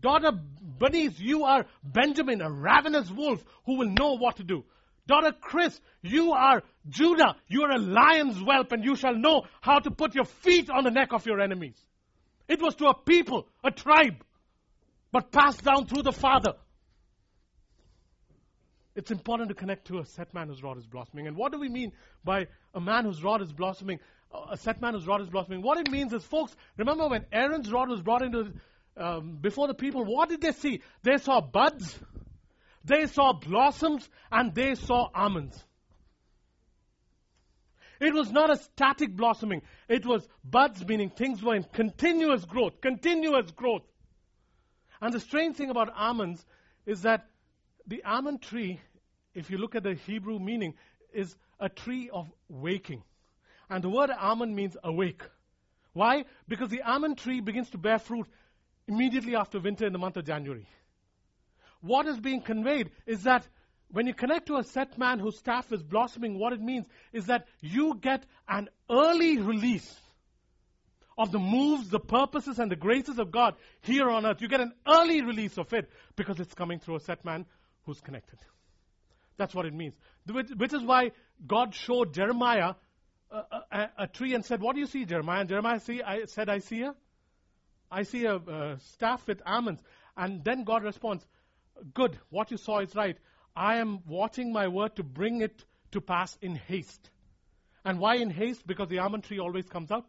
Daughter 0.01 0.31
Bernice, 0.61 1.19
you 1.19 1.45
are 1.45 1.65
Benjamin, 1.83 2.41
a 2.41 2.51
ravenous 2.51 3.09
wolf 3.09 3.43
who 3.65 3.77
will 3.77 3.89
know 3.89 4.13
what 4.13 4.37
to 4.37 4.43
do. 4.43 4.65
Daughter 5.09 5.31
Chris, 5.41 5.81
you 6.03 6.33
are 6.33 6.61
Judah, 6.87 7.35
you 7.47 7.63
are 7.63 7.71
a 7.71 7.79
lion's 7.79 8.37
whelp, 8.37 8.71
and 8.71 8.85
you 8.85 8.95
shall 8.95 9.15
know 9.15 9.41
how 9.59 9.79
to 9.79 9.89
put 9.89 10.13
your 10.13 10.25
feet 10.25 10.69
on 10.69 10.83
the 10.83 10.91
neck 10.91 11.13
of 11.13 11.25
your 11.25 11.41
enemies. 11.41 11.73
It 12.47 12.61
was 12.61 12.75
to 12.75 12.85
a 12.85 12.93
people, 12.93 13.47
a 13.63 13.71
tribe, 13.71 14.23
but 15.11 15.31
passed 15.31 15.63
down 15.63 15.87
through 15.87 16.03
the 16.03 16.11
father. 16.11 16.53
It's 18.95 19.09
important 19.09 19.49
to 19.49 19.55
connect 19.55 19.87
to 19.87 19.97
a 19.97 20.05
set 20.05 20.31
man 20.35 20.47
whose 20.47 20.61
rod 20.61 20.77
is 20.77 20.85
blossoming. 20.85 21.25
And 21.25 21.35
what 21.35 21.53
do 21.53 21.59
we 21.59 21.69
mean 21.69 21.91
by 22.23 22.45
a 22.75 22.79
man 22.79 23.05
whose 23.05 23.23
rod 23.23 23.41
is 23.41 23.51
blossoming? 23.51 23.99
A 24.51 24.57
set 24.57 24.79
man 24.79 24.93
whose 24.93 25.07
rod 25.07 25.21
is 25.21 25.29
blossoming. 25.29 25.63
What 25.63 25.79
it 25.79 25.89
means 25.89 26.13
is, 26.13 26.23
folks, 26.23 26.55
remember 26.77 27.07
when 27.07 27.25
Aaron's 27.31 27.71
rod 27.71 27.89
was 27.89 28.03
brought 28.03 28.21
into 28.21 28.53
um, 28.95 29.37
before 29.41 29.67
the 29.67 29.73
people, 29.73 30.03
what 30.03 30.29
did 30.29 30.41
they 30.41 30.51
see? 30.51 30.81
They 31.03 31.17
saw 31.17 31.41
buds, 31.41 31.97
they 32.83 33.07
saw 33.07 33.33
blossoms, 33.33 34.07
and 34.31 34.53
they 34.53 34.75
saw 34.75 35.09
almonds. 35.13 35.63
It 37.99 38.13
was 38.13 38.31
not 38.31 38.49
a 38.49 38.57
static 38.57 39.15
blossoming. 39.15 39.61
It 39.89 40.05
was 40.05 40.27
buds, 40.43 40.85
meaning 40.87 41.09
things 41.09 41.43
were 41.43 41.55
in 41.55 41.63
continuous 41.63 42.45
growth, 42.45 42.79
continuous 42.81 43.51
growth. 43.51 43.83
And 45.01 45.13
the 45.13 45.19
strange 45.19 45.57
thing 45.57 45.69
about 45.69 45.93
almonds 45.93 46.45
is 46.85 47.01
that 47.01 47.27
the 47.87 48.03
almond 48.03 48.41
tree, 48.41 48.79
if 49.33 49.49
you 49.49 49.57
look 49.57 49.75
at 49.75 49.83
the 49.83 49.95
Hebrew 49.95 50.39
meaning, 50.39 50.75
is 51.13 51.35
a 51.59 51.67
tree 51.67 52.09
of 52.11 52.31
waking. 52.47 53.03
And 53.69 53.83
the 53.83 53.89
word 53.89 54.09
almond 54.09 54.55
means 54.55 54.77
awake. 54.83 55.23
Why? 55.93 56.25
Because 56.47 56.69
the 56.69 56.81
almond 56.83 57.17
tree 57.17 57.41
begins 57.41 57.69
to 57.71 57.77
bear 57.77 57.99
fruit 57.99 58.27
immediately 58.87 59.35
after 59.35 59.59
winter 59.59 59.85
in 59.85 59.93
the 59.93 59.99
month 59.99 60.17
of 60.17 60.25
January. 60.25 60.67
What 61.81 62.07
is 62.07 62.19
being 62.19 62.41
conveyed 62.41 62.91
is 63.05 63.23
that 63.23 63.47
when 63.91 64.05
you 64.05 64.13
connect 64.13 64.47
to 64.47 64.57
a 64.57 64.63
set 64.63 64.97
man 64.97 65.19
whose 65.19 65.37
staff 65.37 65.71
is 65.71 65.81
blossoming, 65.81 66.37
what 66.37 66.53
it 66.53 66.61
means 66.61 66.87
is 67.11 67.25
that 67.25 67.47
you 67.61 67.97
get 67.99 68.23
an 68.47 68.69
early 68.89 69.39
release 69.39 69.99
of 71.17 71.31
the 71.31 71.39
moves, 71.39 71.89
the 71.89 71.99
purposes, 71.99 72.59
and 72.59 72.71
the 72.71 72.75
graces 72.75 73.19
of 73.19 73.31
God 73.31 73.55
here 73.81 74.09
on 74.09 74.25
earth. 74.25 74.41
You 74.41 74.47
get 74.47 74.61
an 74.61 74.73
early 74.87 75.21
release 75.21 75.57
of 75.57 75.73
it 75.73 75.89
because 76.15 76.39
it's 76.39 76.53
coming 76.53 76.79
through 76.79 76.97
a 76.97 76.99
set 76.99 77.25
man 77.25 77.45
who's 77.85 77.99
connected. 77.99 78.39
That's 79.37 79.55
what 79.55 79.65
it 79.65 79.73
means. 79.73 79.95
Which 80.27 80.73
is 80.73 80.83
why 80.83 81.11
God 81.45 81.73
showed 81.73 82.13
Jeremiah 82.13 82.75
a, 83.31 83.43
a, 83.71 83.89
a 83.99 84.07
tree 84.07 84.33
and 84.33 84.45
said, 84.45 84.61
What 84.61 84.75
do 84.75 84.81
you 84.81 84.87
see, 84.87 85.05
Jeremiah? 85.05 85.41
And 85.41 85.49
Jeremiah 85.49 85.79
see, 85.79 86.01
I 86.01 86.25
said, 86.25 86.49
I 86.49 86.59
see 86.59 86.81
a, 86.83 86.95
I 87.91 88.03
see 88.03 88.25
a, 88.25 88.35
a 88.35 88.79
staff 88.93 89.25
with 89.27 89.41
almonds. 89.45 89.81
And 90.15 90.43
then 90.43 90.63
God 90.63 90.83
responds, 90.83 91.25
Good, 91.93 92.17
what 92.29 92.51
you 92.51 92.57
saw 92.57 92.79
is 92.79 92.95
right. 92.95 93.17
I 93.55 93.77
am 93.77 93.99
watching 94.07 94.53
my 94.53 94.67
word 94.67 94.95
to 94.97 95.03
bring 95.03 95.41
it 95.41 95.65
to 95.91 96.01
pass 96.01 96.37
in 96.41 96.55
haste. 96.55 97.09
And 97.83 97.99
why 97.99 98.15
in 98.15 98.29
haste? 98.29 98.65
Because 98.67 98.89
the 98.89 98.99
almond 98.99 99.23
tree 99.23 99.39
always 99.39 99.67
comes 99.67 99.91
out 99.91 100.05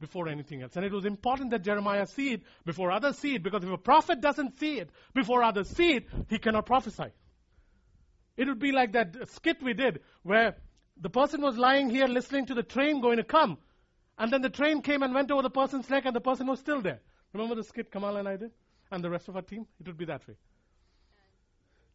before 0.00 0.28
anything 0.28 0.62
else. 0.62 0.76
And 0.76 0.84
it 0.84 0.92
was 0.92 1.04
important 1.04 1.50
that 1.50 1.62
Jeremiah 1.62 2.06
see 2.06 2.32
it 2.32 2.42
before 2.64 2.90
others 2.90 3.18
see 3.18 3.34
it, 3.34 3.42
because 3.42 3.64
if 3.64 3.70
a 3.70 3.78
prophet 3.78 4.20
doesn't 4.20 4.58
see 4.58 4.78
it 4.78 4.90
before 5.14 5.42
others 5.42 5.68
see 5.68 5.94
it, 5.94 6.06
he 6.28 6.38
cannot 6.38 6.66
prophesy. 6.66 7.12
It 8.36 8.46
would 8.46 8.58
be 8.58 8.72
like 8.72 8.92
that 8.92 9.16
skit 9.30 9.62
we 9.62 9.72
did 9.72 10.00
where 10.22 10.56
the 11.00 11.08
person 11.08 11.40
was 11.40 11.56
lying 11.56 11.88
here 11.88 12.06
listening 12.06 12.46
to 12.46 12.54
the 12.54 12.62
train 12.62 13.00
going 13.00 13.16
to 13.16 13.24
come, 13.24 13.58
and 14.18 14.32
then 14.32 14.42
the 14.42 14.50
train 14.50 14.82
came 14.82 15.02
and 15.02 15.14
went 15.14 15.30
over 15.30 15.42
the 15.42 15.50
person's 15.50 15.88
neck, 15.88 16.04
and 16.04 16.14
the 16.14 16.20
person 16.20 16.46
was 16.46 16.60
still 16.60 16.80
there. 16.82 17.00
Remember 17.32 17.54
the 17.54 17.64
skit 17.64 17.90
Kamal 17.90 18.16
and 18.16 18.28
I 18.28 18.36
did? 18.36 18.50
And 18.90 19.02
the 19.02 19.10
rest 19.10 19.28
of 19.28 19.36
our 19.36 19.42
team? 19.42 19.66
It 19.80 19.86
would 19.86 19.98
be 19.98 20.04
that 20.06 20.26
way. 20.28 20.36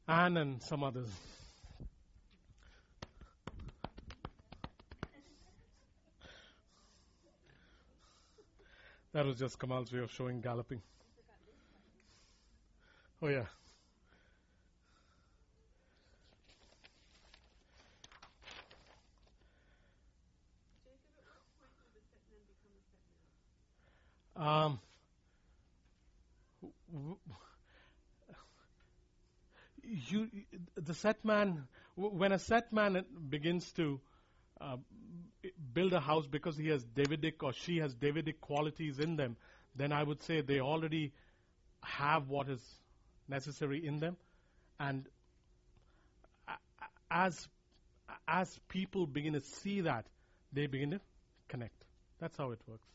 Anne 0.08 0.38
and 0.38 0.62
some 0.62 0.84
others. 0.84 1.10
That 9.14 9.26
was 9.26 9.38
just 9.38 9.60
Kamal's 9.60 9.92
way 9.92 10.00
of 10.00 10.12
showing 10.12 10.40
galloping. 10.40 10.82
Oh, 13.22 13.28
yeah. 13.28 13.46
Um, 24.36 24.80
you, 29.92 30.30
the 30.76 30.94
set 30.94 31.24
man, 31.26 31.68
when 31.96 32.32
a 32.32 32.40
set 32.40 32.72
man 32.72 33.04
begins 33.30 33.72
to 33.74 34.00
uh, 34.60 34.78
build 35.74 35.94
a 35.94 36.00
house 36.00 36.28
because 36.28 36.58
he 36.58 36.68
has 36.70 36.84
Davidic 36.84 37.44
or 37.44 37.54
she 37.54 37.78
has 37.78 37.94
Davidic 37.94 38.40
qualities 38.40 39.00
in 39.00 39.18
them, 39.18 39.36
then 39.76 39.92
I 39.92 40.04
would 40.04 40.22
say 40.24 40.42
they 40.42 40.60
already 40.60 41.12
have 41.84 42.30
what 42.30 42.50
is 42.50 42.62
necessary 43.28 43.86
in 43.86 44.00
them. 44.00 44.18
And 44.80 45.06
as, 47.10 47.48
as 48.28 48.60
people 48.70 49.06
begin 49.06 49.34
to 49.34 49.42
see 49.42 49.82
that, 49.82 50.06
they 50.54 50.68
begin 50.68 50.92
to 50.92 51.02
connect. 51.50 51.84
That's 52.20 52.38
how 52.38 52.52
it 52.52 52.60
works. 52.68 52.88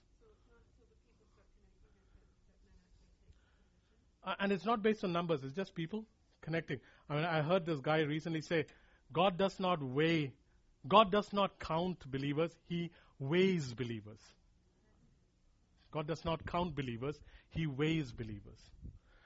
Uh, 4.25 4.35
and 4.41 4.51
it's 4.51 4.65
not 4.65 4.83
based 4.83 5.05
on 5.05 5.13
numbers, 5.13 5.45
it's 5.45 5.55
just 5.55 5.75
people 5.75 6.05
connecting. 6.47 6.81
I 7.11 7.17
mean, 7.17 7.25
I 7.25 7.43
heard 7.43 7.67
this 7.67 7.81
guy 7.81 8.01
recently 8.01 8.41
say, 8.41 8.65
God 9.13 9.37
does 9.37 9.59
not 9.59 9.83
weigh, 9.83 10.33
God 10.89 11.11
does 11.11 11.33
not 11.33 11.59
count 11.59 12.09
believers, 12.11 12.53
He 12.69 12.91
weighs 13.19 13.75
believers. 13.75 14.21
God 15.91 16.07
does 16.07 16.25
not 16.25 16.47
count 16.47 16.77
believers, 16.77 17.21
He 17.51 17.67
weighs 17.67 18.13
believers. 18.13 18.61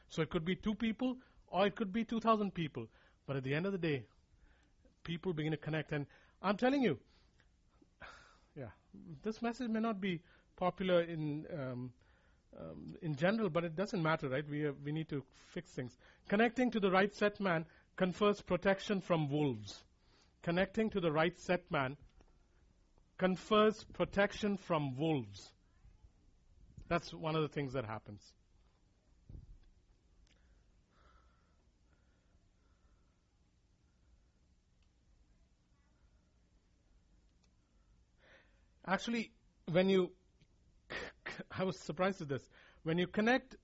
So 0.08 0.22
it 0.22 0.30
could 0.30 0.44
be 0.44 0.56
two 0.56 0.74
people 0.74 1.18
or 1.48 1.66
it 1.66 1.76
could 1.76 1.92
be 1.92 2.04
2,000 2.04 2.54
people. 2.54 2.86
But 3.26 3.36
at 3.36 3.44
the 3.44 3.54
end 3.54 3.66
of 3.66 3.72
the 3.72 3.78
day, 3.78 4.06
people 5.04 5.34
begin 5.34 5.52
to 5.52 5.58
connect. 5.58 5.92
And 5.92 6.06
I'm 6.42 6.56
telling 6.56 6.82
you, 6.82 6.98
yeah, 8.56 8.70
this 9.22 9.42
message 9.42 9.68
may 9.68 9.80
not 9.80 10.00
be 10.00 10.20
popular 10.56 11.02
in 11.02 11.46
um, 11.52 11.92
um, 12.58 12.96
in 13.02 13.14
general, 13.16 13.48
but 13.48 13.64
it 13.64 13.76
doesn't 13.76 14.02
matter, 14.02 14.28
right? 14.28 14.48
We, 14.48 14.60
have, 14.60 14.76
we 14.84 14.92
need 14.92 15.08
to 15.10 15.22
fix 15.48 15.70
things. 15.70 15.96
Connecting 16.28 16.70
to 16.72 16.80
the 16.80 16.90
right 16.90 17.14
set 17.14 17.40
man 17.40 17.64
confers 17.96 18.40
protection 18.40 19.00
from 19.00 19.28
wolves. 19.28 19.82
Connecting 20.42 20.90
to 20.90 21.00
the 21.00 21.12
right 21.12 21.38
set 21.38 21.70
man 21.70 21.96
confers 23.18 23.84
protection 23.92 24.56
from 24.56 24.96
wolves. 24.96 25.50
That's 26.88 27.12
one 27.12 27.36
of 27.36 27.42
the 27.42 27.48
things 27.48 27.74
that 27.74 27.84
happens. 27.84 28.32
Actually, 38.86 39.30
when 39.70 39.88
you 39.88 40.10
I 41.58 41.64
was 41.64 41.78
surprised 41.78 42.20
at 42.20 42.28
this. 42.28 42.42
When 42.82 42.98
you 42.98 43.06
connect 43.06 43.56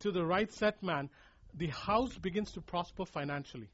to 0.00 0.12
the 0.12 0.24
right 0.24 0.50
set 0.52 0.82
man, 0.82 1.10
the 1.54 1.68
house 1.68 2.16
begins 2.18 2.52
to 2.52 2.60
prosper 2.60 3.04
financially. 3.04 3.68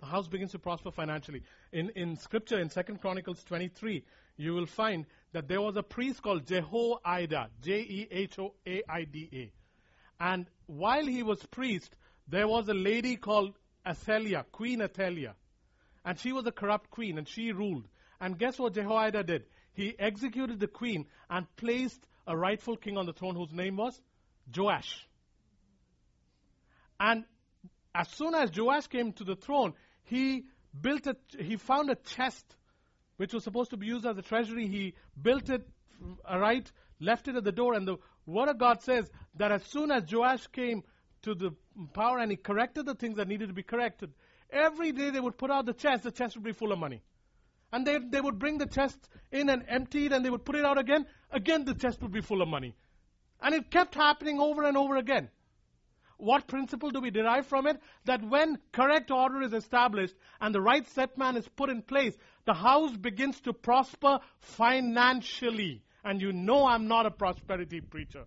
the 0.00 0.06
house 0.06 0.28
begins 0.28 0.52
to 0.52 0.58
prosper 0.58 0.90
financially. 0.90 1.42
In, 1.72 1.90
in 1.90 2.16
scripture, 2.16 2.60
in 2.60 2.68
2 2.68 2.82
Chronicles 3.00 3.42
23, 3.44 4.04
you 4.36 4.54
will 4.54 4.66
find 4.66 5.06
that 5.32 5.48
there 5.48 5.60
was 5.60 5.76
a 5.76 5.82
priest 5.82 6.22
called 6.22 6.46
Jehoiada, 6.46 7.50
J 7.62 7.80
E 7.80 8.08
H 8.10 8.38
O 8.38 8.54
A 8.66 8.82
I 8.88 9.04
D 9.04 9.28
A. 9.32 9.52
And 10.20 10.46
while 10.66 11.04
he 11.04 11.22
was 11.22 11.44
priest, 11.46 11.94
there 12.28 12.48
was 12.48 12.68
a 12.68 12.74
lady 12.74 13.16
called 13.16 13.54
Athaliah, 13.86 14.44
Queen 14.52 14.80
Athaliah. 14.82 15.34
And 16.04 16.18
she 16.18 16.32
was 16.32 16.46
a 16.46 16.52
corrupt 16.52 16.90
queen, 16.90 17.18
and 17.18 17.28
she 17.28 17.52
ruled. 17.52 17.86
And 18.20 18.38
guess 18.38 18.58
what 18.58 18.74
Jehoiada 18.74 19.24
did? 19.24 19.44
He 19.78 19.94
executed 19.96 20.58
the 20.58 20.66
queen 20.66 21.06
and 21.30 21.46
placed 21.54 22.04
a 22.26 22.36
rightful 22.36 22.76
king 22.76 22.98
on 22.98 23.06
the 23.06 23.12
throne 23.12 23.36
whose 23.36 23.52
name 23.52 23.76
was 23.76 24.02
Joash. 24.52 25.06
And 26.98 27.22
as 27.94 28.08
soon 28.08 28.34
as 28.34 28.50
Joash 28.52 28.88
came 28.88 29.12
to 29.12 29.22
the 29.22 29.36
throne, 29.36 29.74
he 30.02 30.46
built 30.80 31.06
a, 31.06 31.16
he 31.38 31.54
found 31.54 31.90
a 31.90 31.94
chest 31.94 32.44
which 33.18 33.32
was 33.32 33.44
supposed 33.44 33.70
to 33.70 33.76
be 33.76 33.86
used 33.86 34.04
as 34.04 34.18
a 34.18 34.22
treasury. 34.22 34.66
He 34.66 34.94
built 35.22 35.48
it 35.48 35.64
right, 36.28 36.68
left 36.98 37.28
it 37.28 37.36
at 37.36 37.44
the 37.44 37.52
door, 37.52 37.74
and 37.74 37.86
the 37.86 37.98
word 38.26 38.48
of 38.48 38.58
God 38.58 38.82
says 38.82 39.08
that 39.36 39.52
as 39.52 39.62
soon 39.62 39.92
as 39.92 40.12
Joash 40.12 40.48
came 40.48 40.82
to 41.22 41.36
the 41.36 41.54
power 41.92 42.18
and 42.18 42.32
he 42.32 42.36
corrected 42.36 42.84
the 42.84 42.96
things 42.96 43.18
that 43.18 43.28
needed 43.28 43.46
to 43.46 43.54
be 43.54 43.62
corrected, 43.62 44.10
every 44.50 44.90
day 44.90 45.10
they 45.10 45.20
would 45.20 45.38
put 45.38 45.52
out 45.52 45.66
the 45.66 45.72
chest, 45.72 46.02
the 46.02 46.10
chest 46.10 46.34
would 46.34 46.44
be 46.44 46.50
full 46.50 46.72
of 46.72 46.80
money. 46.80 47.00
And 47.72 47.86
they, 47.86 47.98
they 47.98 48.20
would 48.20 48.38
bring 48.38 48.58
the 48.58 48.66
chest 48.66 48.98
in 49.30 49.48
and 49.48 49.64
empty 49.68 50.06
it, 50.06 50.12
and 50.12 50.24
they 50.24 50.30
would 50.30 50.44
put 50.44 50.56
it 50.56 50.64
out 50.64 50.78
again. 50.78 51.06
Again, 51.30 51.64
the 51.64 51.74
chest 51.74 52.00
would 52.02 52.12
be 52.12 52.20
full 52.20 52.42
of 52.42 52.48
money. 52.48 52.74
And 53.40 53.54
it 53.54 53.70
kept 53.70 53.94
happening 53.94 54.40
over 54.40 54.64
and 54.64 54.76
over 54.76 54.96
again. 54.96 55.28
What 56.16 56.48
principle 56.48 56.90
do 56.90 57.00
we 57.00 57.10
derive 57.10 57.46
from 57.46 57.66
it? 57.68 57.80
That 58.04 58.24
when 58.24 58.58
correct 58.72 59.10
order 59.10 59.40
is 59.40 59.52
established 59.52 60.16
and 60.40 60.52
the 60.52 60.60
right 60.60 60.86
set 60.88 61.16
man 61.16 61.36
is 61.36 61.46
put 61.46 61.70
in 61.70 61.82
place, 61.82 62.16
the 62.44 62.54
house 62.54 62.96
begins 62.96 63.40
to 63.42 63.52
prosper 63.52 64.18
financially. 64.40 65.84
And 66.04 66.20
you 66.20 66.32
know 66.32 66.66
I'm 66.66 66.88
not 66.88 67.06
a 67.06 67.10
prosperity 67.10 67.80
preacher. 67.80 68.24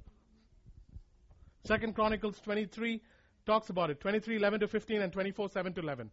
Second 1.65 1.95
Chronicles 1.95 2.39
23 2.39 3.01
talks 3.45 3.69
about 3.69 3.89
it. 3.89 3.99
23, 3.99 4.37
11 4.37 4.61
to 4.61 4.67
15 4.67 5.01
and 5.01 5.11
24, 5.11 5.49
7 5.49 5.73
to 5.73 5.81
11. 5.81 6.11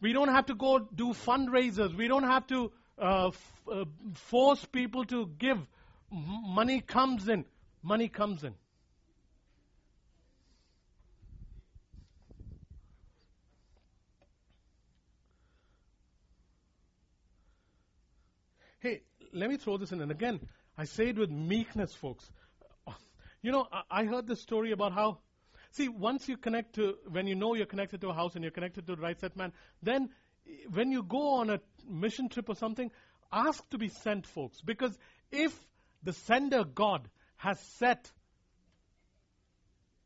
We 0.00 0.12
don't 0.12 0.28
have 0.28 0.46
to 0.46 0.54
go 0.54 0.78
do 0.78 1.08
fundraisers. 1.10 1.94
We 1.94 2.08
don't 2.08 2.22
have 2.24 2.46
to 2.48 2.72
uh, 2.98 3.28
f- 3.28 3.52
uh, 3.70 3.84
force 4.14 4.64
people 4.64 5.04
to 5.06 5.26
give. 5.38 5.58
M- 6.10 6.54
money 6.54 6.80
comes 6.80 7.28
in. 7.28 7.44
Money 7.82 8.08
comes 8.08 8.44
in. 8.44 8.54
Hey, 18.80 19.02
let 19.34 19.50
me 19.50 19.58
throw 19.58 19.76
this 19.76 19.92
in. 19.92 20.00
And 20.00 20.10
again, 20.10 20.40
I 20.78 20.84
say 20.84 21.08
it 21.08 21.18
with 21.18 21.30
meekness, 21.30 21.94
folks. 21.94 22.30
You 23.42 23.52
know, 23.52 23.66
I, 23.72 23.82
I 23.90 24.04
heard 24.04 24.26
this 24.26 24.40
story 24.40 24.72
about 24.72 24.92
how, 24.92 25.18
see, 25.70 25.88
once 25.88 26.28
you 26.28 26.36
connect 26.36 26.74
to, 26.76 26.96
when 27.08 27.26
you 27.26 27.34
know 27.34 27.54
you're 27.54 27.66
connected 27.66 28.00
to 28.02 28.08
a 28.08 28.14
house 28.14 28.34
and 28.34 28.44
you're 28.44 28.50
connected 28.50 28.86
to 28.86 28.96
the 28.96 29.02
right 29.02 29.18
set 29.18 29.36
man, 29.36 29.52
then 29.82 30.10
when 30.72 30.90
you 30.90 31.02
go 31.02 31.34
on 31.34 31.50
a 31.50 31.60
mission 31.88 32.28
trip 32.28 32.48
or 32.48 32.54
something, 32.54 32.90
ask 33.32 33.68
to 33.70 33.78
be 33.78 33.88
sent, 33.88 34.26
folks. 34.26 34.60
Because 34.60 34.96
if 35.30 35.52
the 36.02 36.12
sender, 36.12 36.64
God, 36.64 37.08
has 37.36 37.58
set 37.78 38.10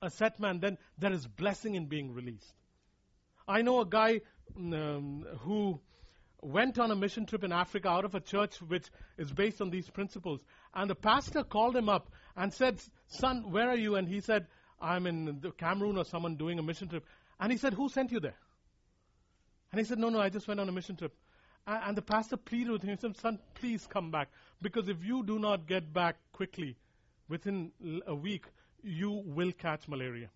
a 0.03 0.11
set 0.11 0.39
man, 0.39 0.61
then 0.61 0.79
there 0.99 1.13
is 1.13 1.27
blessing 1.27 1.75
in 1.75 1.87
being 1.87 2.13
released. 2.13 2.55
I 3.49 3.63
know 3.63 3.81
a 3.81 3.87
guy 3.87 4.21
um, 4.57 5.25
who 5.41 5.81
went 6.41 6.79
on 6.79 6.91
a 6.91 6.97
mission 6.97 7.27
trip 7.27 7.43
in 7.43 7.53
Africa 7.53 7.89
out 7.89 8.05
of 8.05 8.15
a 8.15 8.21
church 8.21 8.61
which 8.61 8.87
is 9.17 9.33
based 9.33 9.61
on 9.61 9.71
these 9.71 9.89
principles. 9.89 10.41
And 10.75 10.91
the 10.91 10.95
pastor 10.95 11.43
called 11.43 11.77
him 11.77 11.89
up 11.89 12.11
and 12.37 12.53
said, 12.53 12.79
Son, 13.07 13.51
where 13.51 13.69
are 13.69 13.77
you? 13.77 13.97
And 13.97 14.07
he 14.07 14.21
said, 14.21 14.47
I'm 14.81 15.07
in 15.07 15.41
the 15.41 15.51
Cameroon 15.51 15.97
or 15.97 16.05
someone 16.05 16.37
doing 16.37 16.59
a 16.59 16.63
mission 16.63 16.89
trip. 16.89 17.05
And 17.41 17.51
he 17.53 17.59
said, 17.59 17.75
Who 17.75 17.89
sent 17.89 18.13
you 18.13 18.21
there? 18.21 18.37
And 19.73 19.79
he 19.81 19.85
said, 19.85 19.99
No, 19.99 20.09
no, 20.09 20.21
I 20.21 20.29
just 20.29 20.47
went 20.47 20.61
on 20.61 20.69
a 20.69 20.73
mission 20.73 20.97
trip. 20.97 21.15
And, 21.67 21.97
the 21.97 22.03
pastor 22.03 22.37
pleaded 22.37 22.71
with 22.71 22.83
him. 22.83 22.91
He 22.91 22.97
said, 22.97 23.17
Son, 23.17 23.39
please 23.55 23.87
come 23.87 24.11
back. 24.11 24.29
Because 24.61 24.89
if 24.89 25.03
you 25.03 25.25
do 25.25 25.39
not 25.39 25.67
get 25.67 25.93
back 25.93 26.17
quickly, 26.33 26.77
within 27.29 27.73
a 28.07 28.15
week, 28.15 28.45
you 28.83 29.23
will 29.25 29.53
catch 29.53 29.89
malaria. 29.89 30.29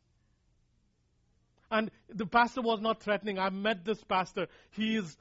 And 1.71 1.91
the 2.09 2.25
pastor 2.25 2.63
was 2.63 2.81
not 2.81 3.03
threatening. 3.03 3.39
I 3.39 3.51
met 3.51 3.85
this 3.85 4.03
pastor. 4.03 4.49
He 4.71 4.97
is 4.97 5.17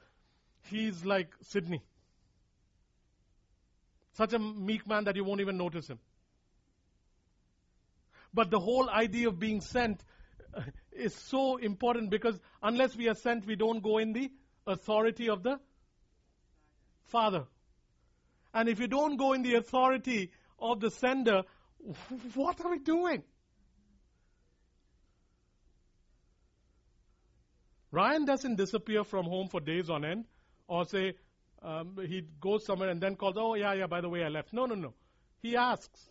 he's 0.70 1.04
like 1.04 1.28
Sydney. 1.42 1.82
Such 4.14 4.32
a 4.32 4.38
meek 4.38 4.86
man 4.86 5.04
that 5.04 5.14
you 5.14 5.24
won't 5.24 5.40
even 5.40 5.58
notice 5.58 5.88
him. 5.88 5.98
But 8.34 8.50
the 8.50 8.60
whole 8.60 8.88
idea 8.88 9.28
of 9.28 9.38
being 9.38 9.60
sent 9.60 10.02
uh, 10.54 10.62
is 10.92 11.14
so 11.14 11.56
important 11.56 12.10
because 12.10 12.38
unless 12.62 12.96
we 12.96 13.08
are 13.08 13.14
sent, 13.14 13.46
we 13.46 13.56
don't 13.56 13.82
go 13.82 13.98
in 13.98 14.12
the 14.12 14.30
authority 14.66 15.28
of 15.28 15.42
the 15.42 15.58
Father. 17.06 17.44
And 18.52 18.68
if 18.68 18.80
you 18.80 18.86
don't 18.86 19.16
go 19.16 19.32
in 19.32 19.42
the 19.42 19.54
authority 19.54 20.30
of 20.58 20.80
the 20.80 20.90
sender, 20.90 21.42
what 22.34 22.60
are 22.60 22.70
we 22.70 22.78
doing? 22.78 23.22
Ryan 27.90 28.26
doesn't 28.26 28.56
disappear 28.56 29.02
from 29.04 29.24
home 29.24 29.48
for 29.48 29.60
days 29.60 29.88
on 29.88 30.04
end 30.04 30.26
or 30.66 30.84
say 30.84 31.14
um, 31.62 31.96
he 32.06 32.22
goes 32.40 32.64
somewhere 32.64 32.90
and 32.90 33.00
then 33.00 33.16
calls, 33.16 33.36
oh, 33.38 33.54
yeah, 33.54 33.72
yeah, 33.72 33.86
by 33.86 34.00
the 34.00 34.08
way, 34.08 34.22
I 34.22 34.28
left. 34.28 34.52
No, 34.52 34.66
no, 34.66 34.74
no. 34.74 34.94
He 35.40 35.56
asks. 35.56 36.10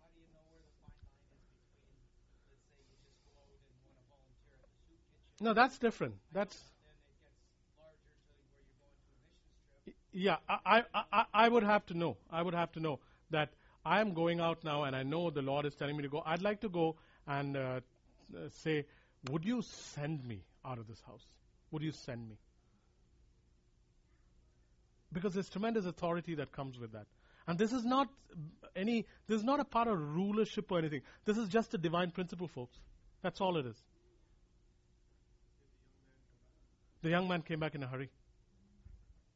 How 0.00 0.08
do 0.14 0.20
you 0.20 0.30
know 0.32 0.40
where 0.48 0.62
the 0.62 0.70
fine 0.80 0.94
line 1.10 1.34
is 1.34 2.30
between, 2.38 2.54
let's 2.54 2.70
say 2.78 2.86
you 2.88 2.96
just 3.04 3.20
go 3.28 3.34
out 3.36 3.50
and 3.52 3.60
want 3.68 3.84
to 3.84 3.98
volunteer 4.08 4.56
at 4.62 4.70
the 4.72 4.80
soup 4.88 5.02
kitchen, 5.12 5.29
No, 5.40 5.54
that's 5.54 5.78
different. 5.78 6.14
That's 6.32 6.56
then 6.84 6.96
it 7.00 7.08
gets 7.12 7.66
larger 7.76 8.12
to 8.12 8.24
where 8.28 8.52
you're 8.52 8.68
going 8.68 8.92
to 8.92 9.00
a 9.00 9.20
mission 9.24 9.40
trip. 9.48 9.96
yeah. 10.12 10.36
I, 10.48 10.84
I, 10.94 11.04
I, 11.12 11.24
I 11.32 11.48
would 11.48 11.62
have 11.62 11.86
to 11.86 11.94
know. 11.94 12.16
I 12.30 12.42
would 12.42 12.54
have 12.54 12.72
to 12.72 12.80
know 12.80 13.00
that 13.30 13.50
I 13.84 14.00
am 14.00 14.12
going 14.12 14.40
out 14.40 14.64
now, 14.64 14.84
and 14.84 14.94
I 14.94 15.02
know 15.02 15.30
the 15.30 15.42
Lord 15.42 15.64
is 15.66 15.74
telling 15.74 15.96
me 15.96 16.02
to 16.02 16.08
go. 16.08 16.22
I'd 16.24 16.42
like 16.42 16.60
to 16.60 16.68
go 16.68 16.96
and 17.26 17.56
uh, 17.56 17.80
uh, 18.36 18.48
say, 18.62 18.86
would 19.30 19.44
you 19.44 19.62
send 19.62 20.24
me 20.24 20.42
out 20.64 20.78
of 20.78 20.86
this 20.86 21.00
house? 21.06 21.26
Would 21.70 21.82
you 21.82 21.92
send 21.92 22.28
me? 22.28 22.36
Because 25.12 25.34
there's 25.34 25.48
tremendous 25.48 25.86
authority 25.86 26.34
that 26.36 26.52
comes 26.52 26.78
with 26.78 26.92
that. 26.92 27.06
And 27.46 27.58
this 27.58 27.72
is 27.72 27.84
not 27.84 28.08
any, 28.76 29.06
this 29.26 29.38
is 29.38 29.44
not 29.44 29.60
a 29.60 29.64
part 29.64 29.88
of 29.88 29.98
rulership 29.98 30.70
or 30.70 30.78
anything. 30.78 31.02
This 31.24 31.36
is 31.36 31.48
just 31.48 31.74
a 31.74 31.78
divine 31.78 32.10
principle, 32.10 32.48
folks. 32.48 32.78
That's 33.22 33.40
all 33.40 33.56
it 33.56 33.66
is. 33.66 33.76
The 37.02 37.10
young 37.10 37.28
man 37.28 37.42
came 37.42 37.60
back 37.60 37.74
in 37.74 37.82
a 37.82 37.86
hurry 37.86 38.10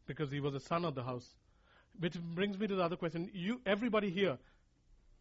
because 0.07 0.31
he 0.31 0.41
was 0.41 0.55
a 0.55 0.61
son 0.61 0.85
of 0.85 0.95
the 0.95 1.03
house. 1.03 1.27
Which 1.99 2.21
brings 2.21 2.59
me 2.59 2.67
to 2.67 2.75
the 2.75 2.83
other 2.83 2.97
question. 2.97 3.31
You, 3.33 3.61
everybody 3.65 4.11
here, 4.11 4.37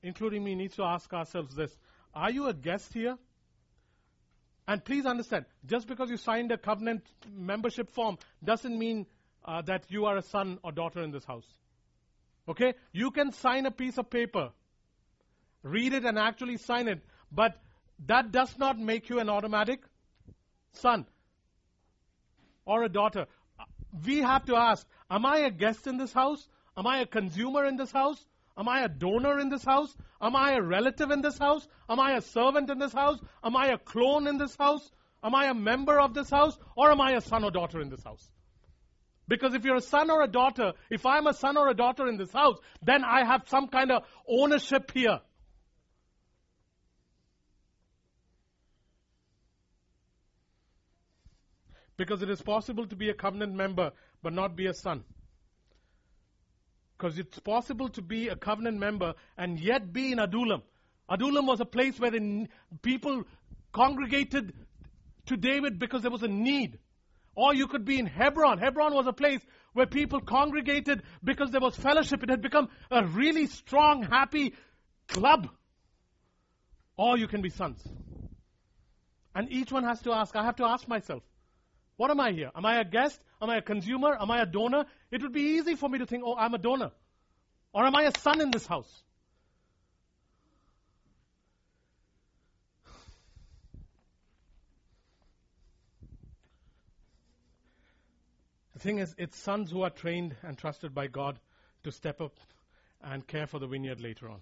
including 0.02 0.44
me, 0.44 0.56
needs 0.56 0.76
to 0.76 0.84
ask 0.84 1.14
ourselves 1.14 1.56
this: 1.56 1.76
Are 2.14 2.32
you 2.32 2.48
a 2.48 2.54
guest 2.54 2.91
here? 2.94 3.18
And 4.68 4.84
please 4.84 5.06
understand, 5.06 5.46
just 5.66 5.88
because 5.88 6.10
you 6.10 6.18
signed 6.18 6.52
a 6.52 6.58
covenant 6.58 7.04
membership 7.30 7.91
form 7.91 8.18
doesn't 8.44 8.78
mean 8.78 9.06
uh, 9.44 9.62
that 9.64 9.84
you 9.89 10.06
are 10.06 10.18
a 10.18 10.22
son 10.22 10.58
or 10.64 10.72
daughter 10.72 11.02
in 11.04 11.12
this 11.12 11.26
house. 11.26 11.46
Okay? 12.48 12.74
You 12.94 13.12
can 13.12 13.34
sign 13.34 13.66
a 13.66 13.72
piece 13.72 13.98
of 13.98 14.10
paper, 14.10 14.52
read 15.64 15.94
it, 15.94 16.06
and 16.06 16.18
actually 16.18 16.58
sign 16.58 16.88
it, 16.88 17.04
but 17.30 17.62
that 18.08 18.32
does 18.32 18.58
not 18.58 18.80
make 18.80 19.10
you 19.10 19.20
an 19.20 19.30
automatic 19.30 19.82
son 20.72 21.06
or 22.66 22.84
a 22.84 22.89
daughter. 22.89 23.26
We 24.05 24.20
have 24.20 24.45
to 24.45 24.55
ask 24.55 24.88
Am 25.09 25.26
I 25.26 25.39
a 25.39 25.51
guest 25.51 25.88
in 25.88 25.97
this 25.97 26.14
house? 26.14 26.47
Am 26.76 26.88
I 26.88 26.99
a 26.99 27.05
consumer 27.05 27.66
in 27.66 27.78
this 27.78 27.91
house? 27.91 28.24
Am 28.57 28.68
I 28.70 28.82
a 28.82 28.89
donor 28.89 29.39
in 29.39 29.49
this 29.49 29.64
house? 29.64 29.95
Am 30.22 30.36
I 30.36 30.53
a 30.53 30.61
relative 30.61 31.11
in 31.11 31.22
this 31.22 31.38
house? 31.38 31.68
Am 31.89 31.99
I 31.99 32.14
a 32.14 32.22
servant 32.22 32.70
in 32.70 32.80
this 32.80 32.93
house? 32.93 33.20
Am 33.43 33.55
I 33.55 33.68
a 33.68 33.78
clone 33.78 34.28
in 34.28 34.38
this 34.38 34.55
house? 34.55 34.91
Am 35.24 35.34
I 35.34 35.47
a 35.47 35.53
member 35.53 35.99
of 35.99 36.14
this 36.14 36.30
house? 36.30 36.57
Or 36.76 36.91
am 36.91 37.01
I 37.01 37.14
a 37.14 37.22
son 37.22 37.43
or 37.43 37.51
daughter 37.51 37.82
in 37.82 37.89
this 37.89 38.03
house? 38.03 38.30
Because 39.28 39.53
if 39.53 39.64
you're 39.64 39.78
a 39.78 39.82
son 39.82 40.11
or 40.11 40.22
a 40.22 40.28
daughter, 40.28 40.74
if 40.89 41.05
I'm 41.05 41.28
a 41.28 41.34
son 41.34 41.57
or 41.57 41.70
a 41.70 41.74
daughter 41.74 42.07
in 42.07 42.18
this 42.18 42.32
house, 42.32 42.57
then 42.82 43.03
I 43.03 43.26
have 43.26 43.47
some 43.47 43.68
kind 43.68 43.91
of 43.91 44.03
ownership 44.28 44.91
here. 44.93 45.22
Because 51.98 52.22
it 52.22 52.30
is 52.30 52.41
possible 52.41 52.88
to 52.88 52.96
be 52.96 53.10
a 53.10 53.14
covenant 53.14 53.54
member 53.54 53.91
but 54.22 54.34
not 54.34 54.56
be 54.56 54.68
a 54.68 54.74
son. 54.74 55.04
Because 56.98 57.20
it's 57.20 57.39
possible 57.39 57.89
to 57.89 58.02
be 58.02 58.30
a 58.30 58.36
covenant 58.36 58.80
member 58.80 59.14
and 59.38 59.60
yet 59.60 59.91
be 59.91 60.12
in 60.12 60.20
Adullam. 60.20 60.62
Adullam 61.10 61.46
was 61.46 61.60
a 61.60 61.66
place 61.66 62.00
where 62.00 62.12
the 62.12 62.48
people 62.82 63.24
congregated 63.74 64.54
to 65.26 65.38
David 65.38 65.80
because 65.80 66.02
there 66.02 66.12
was 66.12 66.24
a 66.24 66.28
need. 66.28 66.80
Or 67.36 67.54
you 67.54 67.68
could 67.68 67.84
be 67.84 68.00
in 68.00 68.06
Hebron. 68.06 68.60
Hebron 68.60 68.94
was 68.94 69.08
a 69.08 69.14
place 69.14 69.41
where 69.74 69.88
people 69.88 70.22
congregated 70.22 71.02
because 71.24 71.52
there 71.52 71.62
was 71.62 71.76
fellowship. 71.76 72.24
It 72.24 72.30
had 72.30 72.41
become 72.41 72.70
a 72.91 73.06
really 73.06 73.48
strong, 73.48 74.04
happy 74.04 74.54
club. 75.08 75.50
Or 76.96 77.18
you 77.18 77.28
can 77.28 77.41
be 77.41 77.50
sons. 77.50 77.82
And 79.36 79.52
each 79.52 79.72
one 79.72 79.84
has 79.84 80.00
to 80.04 80.14
ask, 80.14 80.36
I 80.36 80.44
have 80.46 80.58
to 80.58 80.66
ask 80.66 80.88
myself, 80.88 81.24
what 81.98 82.12
am 82.12 82.20
I 82.20 82.32
here? 82.32 82.52
Am 82.56 82.66
I 82.66 82.80
a 82.80 82.86
guest? 82.86 83.20
Am 83.41 83.50
I 83.50 83.58
a 83.58 83.62
consumer? 83.62 84.18
Am 84.20 84.32
I 84.32 84.41
a 84.41 84.46
donor? 84.46 84.86
It 85.12 85.22
would 85.22 85.34
be 85.34 85.58
easy 85.58 85.76
for 85.76 85.89
me 85.89 86.00
to 86.00 86.06
think, 86.06 86.24
oh, 86.26 86.36
I'm 86.36 86.54
a 86.54 86.58
donor. 86.58 86.91
Or 87.74 87.86
am 87.86 87.96
I 87.96 88.04
a 88.04 88.18
son 88.20 88.41
in 88.41 88.52
this 88.52 88.66
house? 88.66 89.04
The 98.74 98.80
thing 98.80 99.00
is, 99.00 99.16
it's 99.18 99.38
sons 99.38 99.72
who 99.72 99.84
are 99.84 99.89
trained 99.89 100.36
and 100.41 100.58
trusted 100.58 100.94
by 100.94 101.08
God 101.08 101.39
to 101.84 101.91
step 101.91 102.22
up 102.22 102.36
and 103.02 103.26
care 103.26 103.48
for 103.48 103.60
the 103.60 103.68
vineyard 103.68 104.02
later 104.02 104.30
on. 104.30 104.41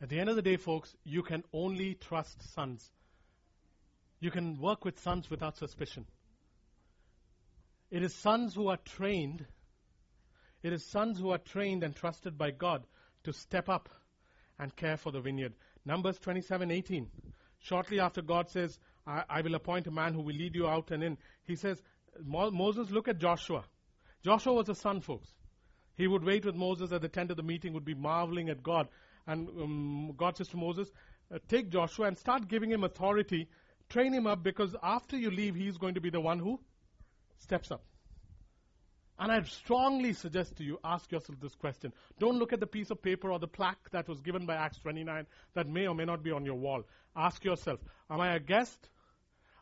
At 0.00 0.08
the 0.08 0.18
end 0.18 0.28
of 0.28 0.36
the 0.36 0.42
day, 0.42 0.56
folks, 0.56 0.94
you 1.04 1.22
can 1.22 1.44
only 1.52 1.94
trust 1.94 2.42
sons. 2.54 2.90
You 4.22 4.30
can 4.30 4.60
work 4.60 4.84
with 4.84 5.00
sons 5.00 5.28
without 5.28 5.56
suspicion. 5.56 6.06
It 7.90 8.04
is 8.04 8.14
sons 8.14 8.54
who 8.54 8.68
are 8.68 8.76
trained, 8.76 9.44
it 10.62 10.72
is 10.72 10.86
sons 10.86 11.18
who 11.18 11.30
are 11.30 11.38
trained 11.38 11.82
and 11.82 11.94
trusted 11.94 12.38
by 12.38 12.52
God 12.52 12.86
to 13.24 13.32
step 13.32 13.68
up 13.68 13.88
and 14.60 14.74
care 14.76 14.96
for 14.96 15.10
the 15.10 15.20
vineyard. 15.20 15.54
Numbers 15.84 16.20
27:18. 16.20 17.08
Shortly 17.58 17.98
after 17.98 18.22
God 18.22 18.48
says, 18.48 18.78
I, 19.08 19.24
I 19.28 19.40
will 19.40 19.56
appoint 19.56 19.88
a 19.88 19.90
man 19.90 20.14
who 20.14 20.20
will 20.20 20.36
lead 20.36 20.54
you 20.54 20.68
out 20.68 20.92
and 20.92 21.02
in, 21.02 21.18
he 21.42 21.56
says, 21.56 21.82
Moses, 22.24 22.90
look 22.90 23.08
at 23.08 23.18
Joshua. 23.18 23.64
Joshua 24.22 24.52
was 24.52 24.68
a 24.68 24.74
son, 24.76 25.00
folks. 25.00 25.34
He 25.96 26.06
would 26.06 26.22
wait 26.22 26.44
with 26.44 26.54
Moses 26.54 26.92
at 26.92 27.02
the 27.02 27.08
tent 27.08 27.32
of 27.32 27.36
the 27.36 27.42
meeting, 27.42 27.72
would 27.72 27.84
be 27.84 27.94
marveling 27.94 28.50
at 28.50 28.62
God. 28.62 28.86
And 29.26 29.48
um, 29.48 30.14
God 30.16 30.36
says 30.36 30.48
to 30.48 30.56
Moses, 30.56 30.92
uh, 31.34 31.38
Take 31.48 31.70
Joshua 31.70 32.06
and 32.06 32.16
start 32.16 32.46
giving 32.46 32.70
him 32.70 32.84
authority, 32.84 33.48
train 33.92 34.12
him 34.12 34.26
up, 34.26 34.42
because 34.42 34.74
after 34.82 35.16
you 35.16 35.30
leave, 35.30 35.54
he's 35.54 35.76
going 35.76 35.94
to 35.94 36.00
be 36.00 36.10
the 36.10 36.20
one 36.20 36.38
who 36.38 36.58
steps 37.38 37.70
up. 37.70 37.84
And 39.18 39.30
I 39.30 39.42
strongly 39.42 40.14
suggest 40.14 40.56
to 40.56 40.64
you, 40.64 40.78
ask 40.82 41.12
yourself 41.12 41.38
this 41.40 41.54
question. 41.54 41.92
Don't 42.18 42.38
look 42.38 42.52
at 42.52 42.60
the 42.60 42.66
piece 42.66 42.90
of 42.90 43.02
paper 43.02 43.30
or 43.30 43.38
the 43.38 43.46
plaque 43.46 43.90
that 43.90 44.08
was 44.08 44.20
given 44.20 44.46
by 44.46 44.54
Acts 44.54 44.78
29 44.78 45.26
that 45.54 45.68
may 45.68 45.86
or 45.86 45.94
may 45.94 46.04
not 46.04 46.22
be 46.22 46.32
on 46.32 46.44
your 46.44 46.56
wall. 46.56 46.82
Ask 47.14 47.44
yourself, 47.44 47.78
am 48.10 48.20
I 48.20 48.34
a 48.34 48.40
guest? 48.40 48.88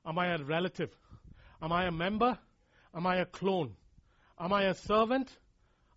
Am 0.07 0.19
I 0.19 0.29
a 0.29 0.39
relative? 0.39 0.97
Am 1.61 1.73
I 1.73 1.87
a 1.87 1.91
member? 1.91 2.39
Am 2.95 3.07
I 3.07 3.17
a 3.17 3.27
clone? 3.27 3.75
Am 4.39 4.53
I 4.53 4.63
a 4.65 4.75
servant? 4.75 5.29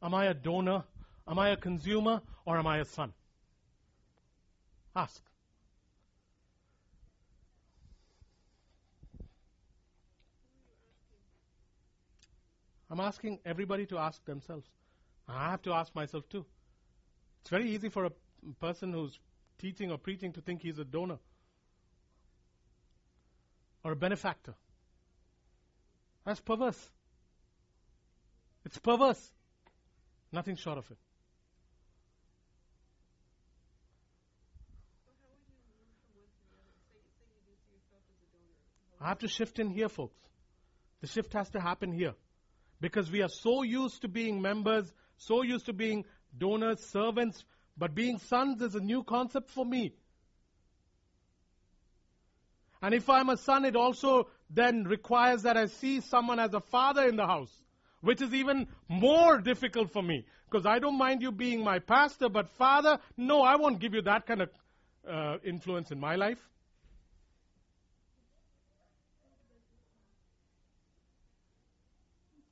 Am 0.02 0.14
I 0.14 0.26
a 0.26 0.34
donor? 0.34 0.84
Am 1.28 1.40
I 1.40 1.50
a 1.50 1.56
consumer? 1.56 2.22
Or 2.46 2.58
am 2.58 2.68
I 2.68 2.80
a 2.80 2.86
son? 2.86 3.14
Ask. 4.96 5.22
I'm 12.94 13.00
asking 13.00 13.40
everybody 13.44 13.88
to 13.88 13.98
ask 13.98 14.24
themselves. 14.24 14.68
I 15.28 15.50
have 15.50 15.64
to 15.64 15.74
ask 15.74 15.96
myself 15.96 16.30
too. 16.30 16.46
It's 17.42 17.50
very 17.50 17.72
easy 17.72 17.90
for 17.90 18.06
a 18.06 18.12
person 18.60 18.94
who's 18.94 19.18
teaching 19.58 19.90
or 19.92 19.98
preaching 19.98 20.32
to 20.34 20.42
think 20.42 20.62
he's 20.62 20.78
a 20.78 20.86
donor 20.86 21.18
or 23.84 23.94
a 23.94 23.96
benefactor. 23.96 24.54
That's 26.24 26.40
perverse. 26.40 26.92
It's 28.64 28.78
perverse. 28.78 29.32
Nothing 30.32 30.56
short 30.56 30.78
of 30.78 30.92
it. 30.92 30.98
I 39.02 39.08
have 39.08 39.18
to 39.18 39.28
shift 39.28 39.58
in 39.58 39.72
here, 39.72 39.90
folks. 39.90 40.20
The 41.02 41.08
shift 41.08 41.34
has 41.34 41.50
to 41.50 41.60
happen 41.60 41.92
here. 41.92 42.14
Because 42.84 43.10
we 43.10 43.22
are 43.22 43.30
so 43.30 43.64
used 43.64 44.02
to 44.02 44.10
being 44.10 44.42
members, 44.42 44.92
so 45.16 45.42
used 45.42 45.68
to 45.68 45.74
being 45.74 46.04
donors, 46.38 46.82
servants, 46.82 47.46
but 47.78 47.96
being 47.96 48.18
sons 48.20 48.62
is 48.62 48.76
a 48.76 48.82
new 48.82 49.04
concept 49.06 49.52
for 49.52 49.66
me. 49.66 49.94
And 52.82 52.94
if 52.94 53.10
I'm 53.10 53.30
a 53.30 53.38
son, 53.38 53.64
it 53.64 53.78
also 53.78 54.28
then 54.50 54.84
requires 54.84 55.44
that 55.44 55.56
I 55.56 55.68
see 55.68 56.02
someone 56.02 56.40
as 56.40 56.54
a 56.54 56.60
father 56.60 57.08
in 57.08 57.16
the 57.16 57.26
house, 57.26 57.54
which 58.02 58.22
is 58.22 58.34
even 58.34 58.68
more 58.90 59.38
difficult 59.38 59.94
for 59.94 60.04
me. 60.04 60.26
Because 60.52 60.66
I 60.66 60.80
don't 60.80 60.98
mind 60.98 61.22
you 61.22 61.32
being 61.32 61.64
my 61.64 61.80
pastor, 61.80 62.28
but 62.28 62.50
father, 62.58 63.00
no, 63.16 63.44
I 63.44 63.56
won't 63.56 63.80
give 63.80 63.94
you 63.94 64.02
that 64.02 64.28
kind 64.28 64.42
of 64.42 64.50
uh, 65.10 65.38
influence 65.46 65.90
in 65.92 66.02
my 66.02 66.16
life. 66.18 66.50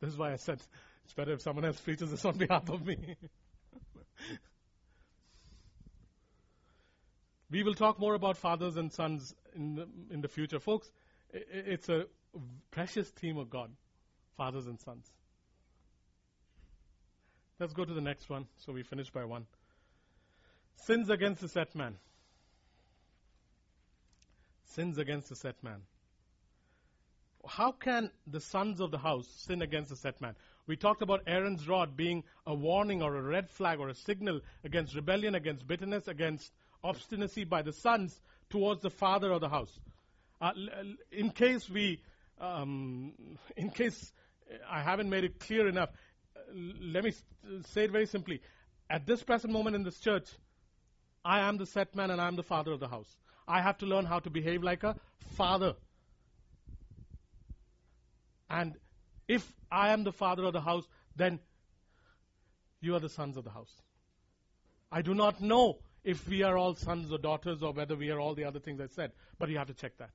This 0.01 0.09
is 0.09 0.17
why 0.17 0.33
I 0.33 0.35
said 0.35 0.61
it's 1.05 1.13
better 1.13 1.31
if 1.33 1.41
someone 1.41 1.63
else 1.63 1.79
preaches 1.79 2.11
this 2.11 2.25
on 2.25 2.37
behalf 2.37 2.69
of 2.69 2.85
me. 2.85 3.15
we 7.51 7.63
will 7.63 7.75
talk 7.75 7.99
more 7.99 8.15
about 8.15 8.37
fathers 8.37 8.77
and 8.77 8.91
sons 8.91 9.33
in 9.55 9.75
the, 9.75 9.87
in 10.09 10.21
the 10.21 10.27
future. 10.27 10.59
Folks, 10.59 10.91
it's 11.31 11.87
a 11.87 12.05
precious 12.71 13.09
theme 13.09 13.37
of 13.37 13.49
God 13.49 13.71
fathers 14.37 14.65
and 14.65 14.79
sons. 14.79 15.05
Let's 17.59 17.73
go 17.73 17.85
to 17.85 17.93
the 17.93 18.01
next 18.01 18.27
one. 18.27 18.47
So 18.57 18.73
we 18.73 18.81
finish 18.81 19.11
by 19.11 19.23
one. 19.23 19.45
Sins 20.77 21.11
against 21.11 21.41
the 21.41 21.47
set 21.47 21.75
man. 21.75 21.95
Sins 24.65 24.97
against 24.97 25.29
the 25.29 25.35
set 25.35 25.61
man. 25.63 25.81
How 27.47 27.71
can 27.71 28.11
the 28.27 28.39
sons 28.39 28.79
of 28.79 28.91
the 28.91 28.97
house 28.97 29.27
sin 29.27 29.61
against 29.61 29.89
the 29.89 29.95
set 29.95 30.21
man? 30.21 30.35
We 30.67 30.75
talked 30.75 31.01
about 31.01 31.23
Aaron's 31.27 31.67
rod 31.67 31.97
being 31.97 32.23
a 32.45 32.53
warning 32.53 33.01
or 33.01 33.15
a 33.15 33.21
red 33.21 33.49
flag 33.49 33.79
or 33.79 33.89
a 33.89 33.95
signal 33.95 34.41
against 34.63 34.95
rebellion, 34.95 35.35
against 35.35 35.67
bitterness, 35.67 36.07
against 36.07 36.51
obstinacy 36.83 37.43
by 37.43 37.61
the 37.61 37.73
sons 37.73 38.21
towards 38.49 38.81
the 38.81 38.89
father 38.89 39.31
of 39.31 39.41
the 39.41 39.49
house. 39.49 39.79
Uh, 40.39 40.51
in 41.11 41.29
case 41.29 41.69
we, 41.69 42.01
um, 42.39 43.13
in 43.55 43.69
case 43.69 44.11
I 44.69 44.81
haven't 44.81 45.09
made 45.09 45.23
it 45.23 45.39
clear 45.39 45.67
enough, 45.67 45.89
uh, 46.35 46.39
let 46.81 47.03
me 47.03 47.13
say 47.65 47.85
it 47.85 47.91
very 47.91 48.05
simply. 48.05 48.41
At 48.89 49.05
this 49.05 49.23
present 49.23 49.53
moment 49.53 49.75
in 49.75 49.83
this 49.83 49.99
church, 49.99 50.27
I 51.23 51.41
am 51.41 51.57
the 51.57 51.65
set 51.65 51.95
man 51.95 52.11
and 52.11 52.19
I 52.19 52.27
am 52.27 52.35
the 52.35 52.43
father 52.43 52.71
of 52.71 52.79
the 52.79 52.87
house. 52.87 53.17
I 53.47 53.61
have 53.61 53.77
to 53.79 53.85
learn 53.85 54.05
how 54.05 54.19
to 54.19 54.29
behave 54.29 54.63
like 54.63 54.83
a 54.83 54.95
father. 55.35 55.75
And 58.51 58.75
if 59.29 59.49
I 59.71 59.93
am 59.93 60.03
the 60.03 60.11
father 60.11 60.43
of 60.43 60.51
the 60.51 60.61
house, 60.61 60.85
then 61.15 61.39
you 62.81 62.95
are 62.95 62.99
the 62.99 63.09
sons 63.09 63.37
of 63.37 63.45
the 63.45 63.49
house. 63.49 63.71
I 64.91 65.01
do 65.01 65.13
not 65.13 65.39
know 65.39 65.77
if 66.03 66.27
we 66.27 66.43
are 66.43 66.57
all 66.57 66.75
sons 66.75 67.11
or 67.13 67.17
daughters 67.17 67.63
or 67.63 67.71
whether 67.71 67.95
we 67.95 68.09
are 68.11 68.19
all 68.19 68.35
the 68.35 68.43
other 68.43 68.59
things 68.59 68.81
I 68.81 68.87
said, 68.87 69.13
but 69.39 69.49
you 69.49 69.57
have 69.57 69.67
to 69.67 69.73
check 69.73 69.97
that. 69.99 70.09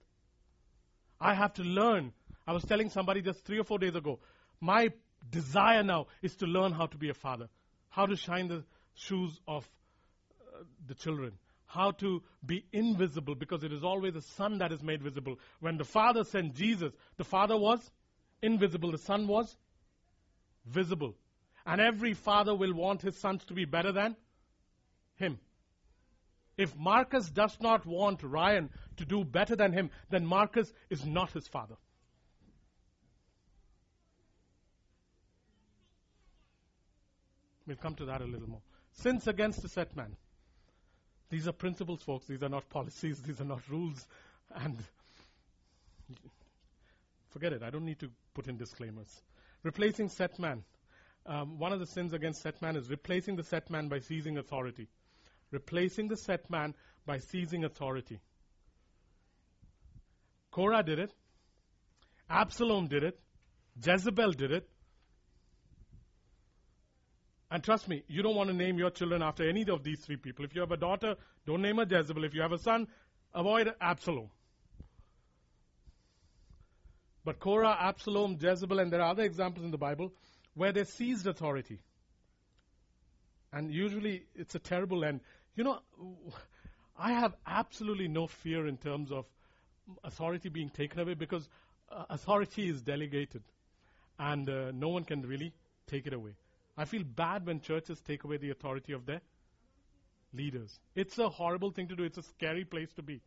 I 1.18 1.32
have 1.32 1.54
to 1.54 1.62
learn. 1.62 2.12
I 2.46 2.52
was 2.52 2.62
telling 2.64 2.90
somebody 2.90 3.22
just 3.22 3.42
three 3.44 3.58
or 3.58 3.64
four 3.64 3.78
days 3.78 3.94
ago, 3.94 4.18
my 4.60 4.92
desire 5.30 5.82
now 5.82 6.08
is 6.20 6.36
to 6.36 6.46
learn 6.46 6.72
how 6.72 6.86
to 6.86 6.98
be 6.98 7.08
a 7.08 7.14
father, 7.14 7.48
how 7.88 8.04
to 8.04 8.16
shine 8.16 8.48
the 8.48 8.64
shoes 8.94 9.40
of 9.48 9.66
uh, 10.54 10.64
the 10.86 10.94
children, 10.94 11.32
how 11.64 11.92
to 11.92 12.22
be 12.44 12.66
invisible 12.72 13.34
because 13.34 13.64
it 13.64 13.72
is 13.72 13.82
always 13.82 14.12
the 14.12 14.22
son 14.22 14.58
that 14.58 14.72
is 14.72 14.82
made 14.82 15.02
visible. 15.02 15.38
When 15.60 15.78
the 15.78 15.84
father 15.84 16.24
sent 16.24 16.54
Jesus, 16.54 16.92
the 17.16 17.24
father 17.24 17.56
was 17.56 17.90
invisible, 18.42 18.92
the 18.92 18.98
son 18.98 19.26
was 19.26 19.56
visible. 20.64 21.14
And 21.64 21.80
every 21.80 22.14
father 22.14 22.54
will 22.54 22.72
want 22.72 23.02
his 23.02 23.16
sons 23.16 23.44
to 23.46 23.54
be 23.54 23.64
better 23.64 23.92
than 23.92 24.16
him. 25.16 25.38
If 26.56 26.76
Marcus 26.76 27.28
does 27.28 27.56
not 27.60 27.84
want 27.84 28.22
Ryan 28.22 28.70
to 28.96 29.04
do 29.04 29.24
better 29.24 29.56
than 29.56 29.72
him, 29.72 29.90
then 30.10 30.24
Marcus 30.24 30.72
is 30.88 31.04
not 31.04 31.32
his 31.32 31.46
father. 31.48 31.76
We'll 37.66 37.76
come 37.76 37.94
to 37.96 38.04
that 38.06 38.20
a 38.20 38.24
little 38.24 38.48
more. 38.48 38.62
Sins 38.92 39.26
against 39.26 39.60
the 39.60 39.68
set 39.68 39.94
man. 39.96 40.16
These 41.28 41.48
are 41.48 41.52
principles, 41.52 42.02
folks. 42.02 42.26
These 42.26 42.42
are 42.42 42.48
not 42.48 42.68
policies. 42.70 43.20
These 43.26 43.40
are 43.40 43.44
not 43.44 43.68
rules. 43.68 44.06
And 44.54 44.76
forget 47.30 47.52
it. 47.52 47.62
I 47.62 47.70
don't 47.70 47.84
need 47.84 47.98
to 47.98 48.10
put 48.36 48.48
in 48.48 48.58
disclaimers. 48.58 49.22
Replacing 49.62 50.10
set 50.10 50.38
man. 50.38 50.62
Um, 51.24 51.58
one 51.58 51.72
of 51.72 51.80
the 51.80 51.86
sins 51.86 52.12
against 52.12 52.42
set 52.42 52.60
man 52.62 52.76
is 52.76 52.88
replacing 52.90 53.34
the 53.36 53.42
set 53.42 53.70
man 53.70 53.88
by 53.88 53.98
seizing 53.98 54.36
authority. 54.38 54.88
Replacing 55.50 56.08
the 56.08 56.16
set 56.16 56.48
man 56.50 56.74
by 57.06 57.18
seizing 57.18 57.64
authority. 57.64 58.20
Korah 60.52 60.82
did 60.82 60.98
it. 60.98 61.12
Absalom 62.28 62.88
did 62.88 63.02
it. 63.04 63.18
Jezebel 63.82 64.32
did 64.32 64.52
it. 64.52 64.68
And 67.50 67.62
trust 67.62 67.88
me, 67.88 68.02
you 68.08 68.22
don't 68.22 68.36
want 68.36 68.50
to 68.50 68.56
name 68.56 68.76
your 68.78 68.90
children 68.90 69.22
after 69.22 69.48
any 69.48 69.64
of 69.68 69.82
these 69.82 70.00
three 70.00 70.16
people. 70.16 70.44
If 70.44 70.54
you 70.54 70.60
have 70.60 70.72
a 70.72 70.76
daughter, 70.76 71.14
don't 71.46 71.62
name 71.62 71.76
her 71.76 71.86
Jezebel. 71.88 72.24
If 72.24 72.34
you 72.34 72.42
have 72.42 72.52
a 72.52 72.58
son, 72.58 72.88
avoid 73.32 73.72
Absalom. 73.80 74.30
But 77.26 77.40
Korah, 77.40 77.76
Absalom, 77.80 78.38
Jezebel, 78.40 78.78
and 78.78 78.92
there 78.92 79.02
are 79.02 79.10
other 79.10 79.24
examples 79.24 79.64
in 79.64 79.72
the 79.72 79.76
Bible 79.76 80.12
where 80.54 80.70
they 80.70 80.84
seized 80.84 81.26
authority. 81.26 81.80
And 83.52 83.68
usually 83.68 84.26
it's 84.36 84.54
a 84.54 84.60
terrible 84.60 85.04
end. 85.04 85.18
You 85.56 85.64
know, 85.64 85.80
I 86.96 87.14
have 87.14 87.34
absolutely 87.44 88.06
no 88.06 88.28
fear 88.28 88.68
in 88.68 88.76
terms 88.76 89.10
of 89.10 89.24
authority 90.04 90.50
being 90.50 90.70
taken 90.70 91.00
away 91.00 91.14
because 91.14 91.48
uh, 91.90 92.04
authority 92.10 92.68
is 92.68 92.80
delegated 92.82 93.42
and 94.20 94.48
uh, 94.48 94.70
no 94.72 94.90
one 94.90 95.02
can 95.02 95.22
really 95.22 95.52
take 95.88 96.06
it 96.06 96.12
away. 96.12 96.36
I 96.78 96.84
feel 96.84 97.02
bad 97.02 97.44
when 97.44 97.60
churches 97.60 98.00
take 98.06 98.22
away 98.22 98.36
the 98.36 98.50
authority 98.50 98.92
of 98.92 99.04
their 99.04 99.20
leaders. 100.32 100.78
It's 100.94 101.18
a 101.18 101.28
horrible 101.28 101.72
thing 101.72 101.88
to 101.88 101.96
do. 101.96 102.04
It's 102.04 102.18
a 102.18 102.22
scary 102.22 102.64
place 102.64 102.92
to 102.92 103.02
be. 103.02 103.20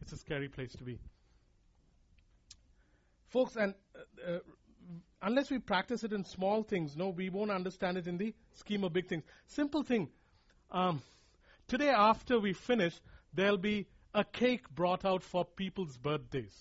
It's 0.00 0.12
a 0.12 0.16
scary 0.16 0.48
place 0.48 0.72
to 0.74 0.84
be. 0.84 1.00
Folks, 3.34 3.56
and 3.56 3.74
uh, 3.96 4.34
uh, 4.34 4.38
unless 5.20 5.50
we 5.50 5.58
practice 5.58 6.04
it 6.04 6.12
in 6.12 6.24
small 6.24 6.62
things, 6.62 6.96
no, 6.96 7.08
we 7.08 7.30
won't 7.30 7.50
understand 7.50 7.96
it 7.98 8.06
in 8.06 8.16
the 8.16 8.32
scheme 8.52 8.84
of 8.84 8.92
big 8.92 9.08
things. 9.08 9.24
Simple 9.48 9.82
thing. 9.82 10.08
Um, 10.70 11.02
today, 11.66 11.88
after 11.88 12.38
we 12.38 12.52
finish, 12.52 12.94
there'll 13.32 13.58
be 13.58 13.88
a 14.14 14.22
cake 14.22 14.70
brought 14.70 15.04
out 15.04 15.24
for 15.24 15.44
people's 15.44 15.96
birthdays. 15.96 16.54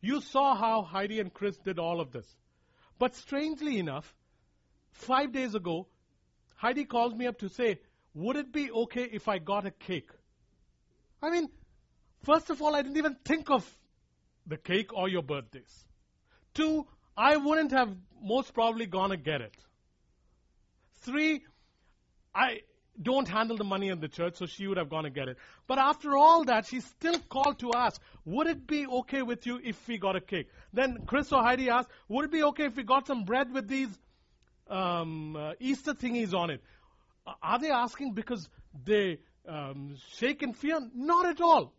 You 0.00 0.20
saw 0.20 0.56
how 0.56 0.82
Heidi 0.82 1.20
and 1.20 1.32
Chris 1.32 1.56
did 1.58 1.78
all 1.78 2.00
of 2.00 2.10
this. 2.10 2.26
But 2.98 3.14
strangely 3.14 3.78
enough, 3.78 4.16
five 4.90 5.30
days 5.30 5.54
ago, 5.54 5.86
Heidi 6.56 6.86
called 6.86 7.16
me 7.16 7.28
up 7.28 7.38
to 7.38 7.48
say, 7.48 7.78
Would 8.14 8.34
it 8.34 8.52
be 8.52 8.72
okay 8.72 9.08
if 9.12 9.28
I 9.28 9.38
got 9.38 9.64
a 9.64 9.70
cake? 9.70 10.10
I 11.22 11.30
mean, 11.30 11.48
first 12.24 12.50
of 12.50 12.60
all, 12.60 12.74
I 12.74 12.82
didn't 12.82 12.96
even 12.96 13.14
think 13.24 13.48
of 13.48 13.64
the 14.46 14.56
cake 14.56 14.92
or 14.92 15.08
your 15.08 15.22
birthdays. 15.22 15.84
Two, 16.54 16.86
I 17.16 17.36
wouldn't 17.36 17.72
have 17.72 17.94
most 18.22 18.54
probably 18.54 18.86
gone 18.86 19.10
to 19.10 19.16
get 19.16 19.40
it. 19.40 19.56
Three, 21.00 21.44
I 22.34 22.60
don't 23.00 23.28
handle 23.28 23.56
the 23.56 23.64
money 23.64 23.88
in 23.88 24.00
the 24.00 24.08
church, 24.08 24.36
so 24.36 24.46
she 24.46 24.66
would 24.66 24.78
have 24.78 24.88
gone 24.88 25.04
to 25.04 25.10
get 25.10 25.28
it. 25.28 25.36
But 25.66 25.78
after 25.78 26.16
all 26.16 26.44
that, 26.44 26.66
she 26.66 26.80
still 26.80 27.18
called 27.28 27.58
to 27.60 27.72
ask, 27.74 28.00
would 28.24 28.46
it 28.46 28.66
be 28.66 28.86
okay 28.86 29.22
with 29.22 29.46
you 29.46 29.60
if 29.62 29.76
we 29.86 29.98
got 29.98 30.16
a 30.16 30.20
cake? 30.20 30.48
Then 30.72 31.04
Chris 31.06 31.32
or 31.32 31.42
Heidi 31.42 31.68
asked, 31.68 31.90
would 32.08 32.26
it 32.26 32.32
be 32.32 32.42
okay 32.44 32.64
if 32.64 32.76
we 32.76 32.82
got 32.82 33.06
some 33.06 33.24
bread 33.24 33.52
with 33.52 33.68
these 33.68 33.88
um, 34.68 35.36
uh, 35.36 35.52
Easter 35.60 35.94
thingies 35.94 36.34
on 36.34 36.50
it? 36.50 36.62
Are 37.42 37.58
they 37.58 37.70
asking 37.70 38.12
because 38.12 38.48
they 38.84 39.18
um, 39.48 39.96
shake 40.16 40.42
in 40.42 40.54
fear? 40.54 40.80
Not 40.94 41.26
at 41.26 41.40
all. 41.40 41.72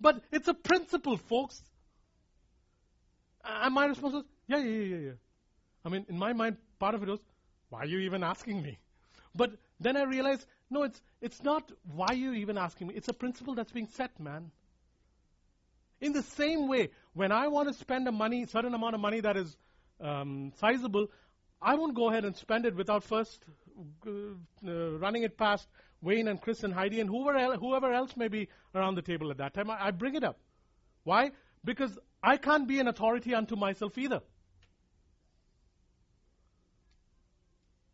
But 0.00 0.22
it's 0.30 0.48
a 0.48 0.54
principle, 0.54 1.16
folks. 1.16 1.62
And 3.44 3.74
my 3.74 3.86
response 3.86 4.14
was, 4.14 4.24
yeah, 4.46 4.58
yeah, 4.58 4.82
yeah, 4.82 4.96
yeah. 4.96 5.12
I 5.84 5.88
mean, 5.88 6.04
in 6.08 6.18
my 6.18 6.32
mind, 6.32 6.56
part 6.78 6.94
of 6.94 7.02
it 7.02 7.08
was, 7.08 7.20
why 7.70 7.80
are 7.80 7.86
you 7.86 8.00
even 8.00 8.22
asking 8.22 8.62
me? 8.62 8.78
But 9.34 9.52
then 9.80 9.96
I 9.96 10.02
realized, 10.02 10.46
no, 10.70 10.82
it's, 10.82 11.00
it's 11.20 11.42
not 11.42 11.70
why 11.94 12.12
you 12.12 12.32
even 12.32 12.58
asking 12.58 12.88
me. 12.88 12.94
It's 12.94 13.08
a 13.08 13.12
principle 13.12 13.54
that's 13.54 13.72
being 13.72 13.88
set, 13.94 14.18
man. 14.18 14.50
In 16.00 16.12
the 16.12 16.22
same 16.22 16.68
way, 16.68 16.90
when 17.14 17.32
I 17.32 17.48
want 17.48 17.68
to 17.68 17.74
spend 17.74 18.06
a 18.08 18.12
money, 18.12 18.46
certain 18.46 18.74
amount 18.74 18.94
of 18.94 19.00
money 19.00 19.20
that 19.20 19.36
is 19.36 19.56
um, 20.00 20.52
sizable, 20.58 21.08
I 21.60 21.74
won't 21.74 21.94
go 21.94 22.10
ahead 22.10 22.24
and 22.24 22.36
spend 22.36 22.66
it 22.66 22.74
without 22.74 23.02
first 23.02 23.42
uh, 24.06 24.70
running 24.98 25.22
it 25.22 25.36
past 25.38 25.66
Wayne 26.02 26.28
and 26.28 26.40
Chris 26.40 26.62
and 26.62 26.72
Heidi 26.72 27.00
and 27.00 27.08
whoever 27.08 27.38
else, 27.38 27.58
whoever 27.58 27.92
else 27.92 28.16
may 28.16 28.28
be 28.28 28.48
around 28.74 28.94
the 28.94 29.02
table 29.02 29.30
at 29.30 29.38
that 29.38 29.54
time. 29.54 29.70
I, 29.70 29.86
I 29.86 29.90
bring 29.90 30.14
it 30.14 30.24
up. 30.24 30.38
Why? 31.04 31.32
Because 31.64 31.98
I 32.22 32.36
can't 32.36 32.68
be 32.68 32.80
an 32.80 32.88
authority 32.88 33.34
unto 33.34 33.56
myself 33.56 33.96
either. 33.98 34.20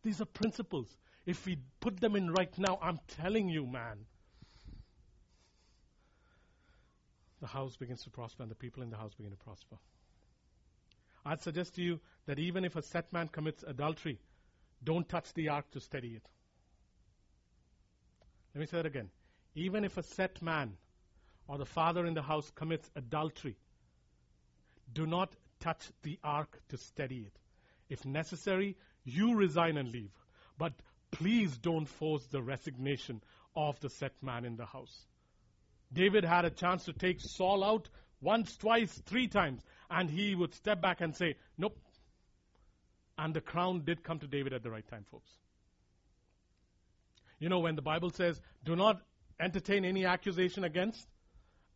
These 0.03 0.21
are 0.21 0.25
principles. 0.25 0.87
If 1.25 1.45
we 1.45 1.57
put 1.79 1.99
them 2.01 2.15
in 2.15 2.31
right 2.31 2.55
now, 2.57 2.77
I'm 2.81 2.99
telling 3.07 3.47
you, 3.47 3.65
man, 3.65 3.99
the 7.39 7.47
house 7.47 7.77
begins 7.77 8.03
to 8.03 8.09
prosper 8.09 8.43
and 8.43 8.51
the 8.51 8.55
people 8.55 8.83
in 8.83 8.89
the 8.89 8.97
house 8.97 9.13
begin 9.13 9.31
to 9.31 9.37
prosper. 9.37 9.77
I'd 11.25 11.41
suggest 11.41 11.75
to 11.75 11.81
you 11.81 11.99
that 12.25 12.39
even 12.39 12.65
if 12.65 12.75
a 12.75 12.81
set 12.81 13.11
man 13.13 13.29
commits 13.29 13.63
adultery, 13.63 14.19
don't 14.83 15.07
touch 15.07 15.33
the 15.33 15.49
ark 15.49 15.71
to 15.71 15.79
steady 15.79 16.15
it. 16.15 16.27
Let 18.53 18.59
me 18.59 18.65
say 18.67 18.77
that 18.77 18.85
again. 18.85 19.09
Even 19.55 19.83
if 19.83 19.97
a 19.97 20.03
set 20.03 20.41
man 20.41 20.77
or 21.47 21.57
the 21.57 21.65
father 21.65 22.05
in 22.05 22.13
the 22.13 22.21
house 22.21 22.51
commits 22.55 22.89
adultery, 22.95 23.57
do 24.91 25.05
not 25.05 25.33
touch 25.59 25.91
the 26.03 26.19
ark 26.23 26.61
to 26.69 26.77
steady 26.77 27.19
it. 27.19 27.39
If 27.89 28.05
necessary, 28.05 28.75
you 29.03 29.35
resign 29.35 29.77
and 29.77 29.91
leave. 29.91 30.11
But 30.57 30.73
please 31.11 31.57
don't 31.57 31.85
force 31.85 32.25
the 32.25 32.41
resignation 32.41 33.21
of 33.55 33.79
the 33.79 33.89
set 33.89 34.13
man 34.21 34.45
in 34.45 34.55
the 34.55 34.65
house. 34.65 35.05
David 35.91 36.23
had 36.23 36.45
a 36.45 36.49
chance 36.49 36.85
to 36.85 36.93
take 36.93 37.21
Saul 37.21 37.63
out 37.63 37.89
once, 38.21 38.55
twice, 38.57 39.01
three 39.05 39.27
times, 39.27 39.61
and 39.89 40.09
he 40.09 40.33
would 40.33 40.53
step 40.53 40.81
back 40.81 41.01
and 41.01 41.15
say, 41.15 41.35
Nope. 41.57 41.77
And 43.17 43.33
the 43.33 43.41
crown 43.41 43.83
did 43.85 44.03
come 44.03 44.19
to 44.19 44.27
David 44.27 44.53
at 44.53 44.63
the 44.63 44.71
right 44.71 44.87
time, 44.87 45.05
folks. 45.11 45.29
You 47.43 47.49
know, 47.49 47.59
when 47.59 47.75
the 47.75 47.81
Bible 47.81 48.09
says, 48.09 48.39
do 48.63 48.73
not 48.73 49.01
entertain 49.37 49.83
any 49.83 50.05
accusation 50.05 50.63
against 50.63 51.05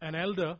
an 0.02 0.16
elder 0.16 0.56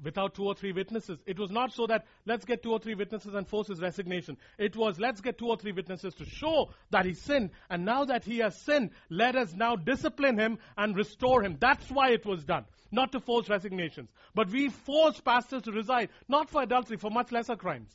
without 0.00 0.36
two 0.36 0.44
or 0.44 0.54
three 0.54 0.70
witnesses. 0.70 1.18
It 1.26 1.40
was 1.40 1.50
not 1.50 1.72
so 1.72 1.88
that 1.88 2.06
let's 2.24 2.44
get 2.44 2.62
two 2.62 2.70
or 2.70 2.78
three 2.78 2.94
witnesses 2.94 3.34
and 3.34 3.48
force 3.48 3.66
his 3.66 3.80
resignation. 3.80 4.36
It 4.56 4.76
was 4.76 5.00
let's 5.00 5.20
get 5.20 5.38
two 5.38 5.48
or 5.48 5.56
three 5.56 5.72
witnesses 5.72 6.14
to 6.14 6.24
show 6.24 6.70
that 6.90 7.04
he 7.04 7.14
sinned. 7.14 7.50
And 7.68 7.84
now 7.84 8.04
that 8.04 8.22
he 8.22 8.38
has 8.38 8.56
sinned, 8.62 8.90
let 9.10 9.34
us 9.34 9.54
now 9.54 9.74
discipline 9.74 10.38
him 10.38 10.60
and 10.76 10.96
restore 10.96 11.42
him. 11.42 11.56
That's 11.58 11.90
why 11.90 12.10
it 12.10 12.24
was 12.24 12.44
done. 12.44 12.64
Not 12.92 13.10
to 13.12 13.20
force 13.20 13.48
resignations. 13.48 14.08
But 14.36 14.50
we 14.50 14.68
force 14.68 15.20
pastors 15.20 15.62
to 15.62 15.72
resign, 15.72 16.10
not 16.28 16.48
for 16.48 16.62
adultery, 16.62 16.96
for 16.96 17.10
much 17.10 17.32
lesser 17.32 17.56
crimes. 17.56 17.90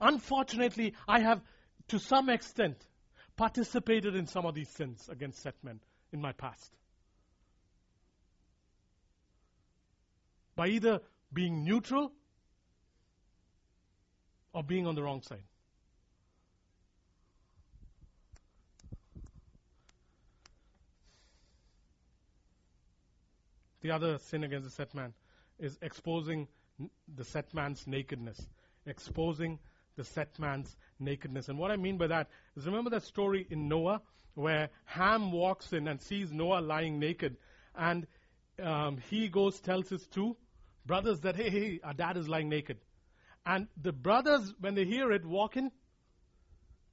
Unfortunately, 0.00 0.94
I 1.08 1.22
have, 1.22 1.42
to 1.88 1.98
some 1.98 2.28
extent, 2.28 2.76
participated 3.40 4.14
in 4.14 4.26
some 4.26 4.44
of 4.44 4.54
these 4.54 4.68
sins 4.68 5.08
against 5.10 5.40
set 5.40 5.54
men 5.62 5.80
in 6.12 6.20
my 6.20 6.30
past. 6.30 6.74
By 10.56 10.66
either 10.66 11.00
being 11.32 11.64
neutral 11.64 12.12
or 14.52 14.62
being 14.62 14.86
on 14.86 14.94
the 14.94 15.02
wrong 15.02 15.22
side. 15.22 15.42
The 23.80 23.90
other 23.92 24.18
sin 24.18 24.44
against 24.44 24.66
the 24.66 24.70
set 24.70 24.94
man 24.94 25.14
is 25.58 25.78
exposing 25.80 26.46
the 27.16 27.24
set 27.24 27.54
man's 27.54 27.86
nakedness, 27.86 28.38
exposing 28.84 29.58
the 29.96 30.04
set 30.04 30.38
man's 30.38 30.76
nakedness. 30.98 31.48
And 31.48 31.58
what 31.58 31.70
I 31.70 31.76
mean 31.76 31.96
by 31.96 32.06
that 32.08 32.28
remember 32.66 32.90
that 32.90 33.02
story 33.02 33.46
in 33.48 33.68
Noah 33.68 34.02
where 34.34 34.70
Ham 34.86 35.32
walks 35.32 35.72
in 35.72 35.88
and 35.88 36.00
sees 36.00 36.32
Noah 36.32 36.60
lying 36.60 36.98
naked, 36.98 37.36
and 37.74 38.06
um, 38.62 38.98
he 39.08 39.28
goes 39.28 39.60
tells 39.60 39.88
his 39.88 40.06
two 40.06 40.36
brothers 40.86 41.20
that 41.20 41.36
hey, 41.36 41.50
hey, 41.50 41.80
our 41.82 41.94
dad 41.94 42.16
is 42.16 42.28
lying 42.28 42.48
naked, 42.48 42.78
and 43.44 43.68
the 43.80 43.92
brothers 43.92 44.54
when 44.60 44.74
they 44.74 44.84
hear 44.84 45.12
it 45.12 45.24
walk 45.24 45.56
in 45.56 45.70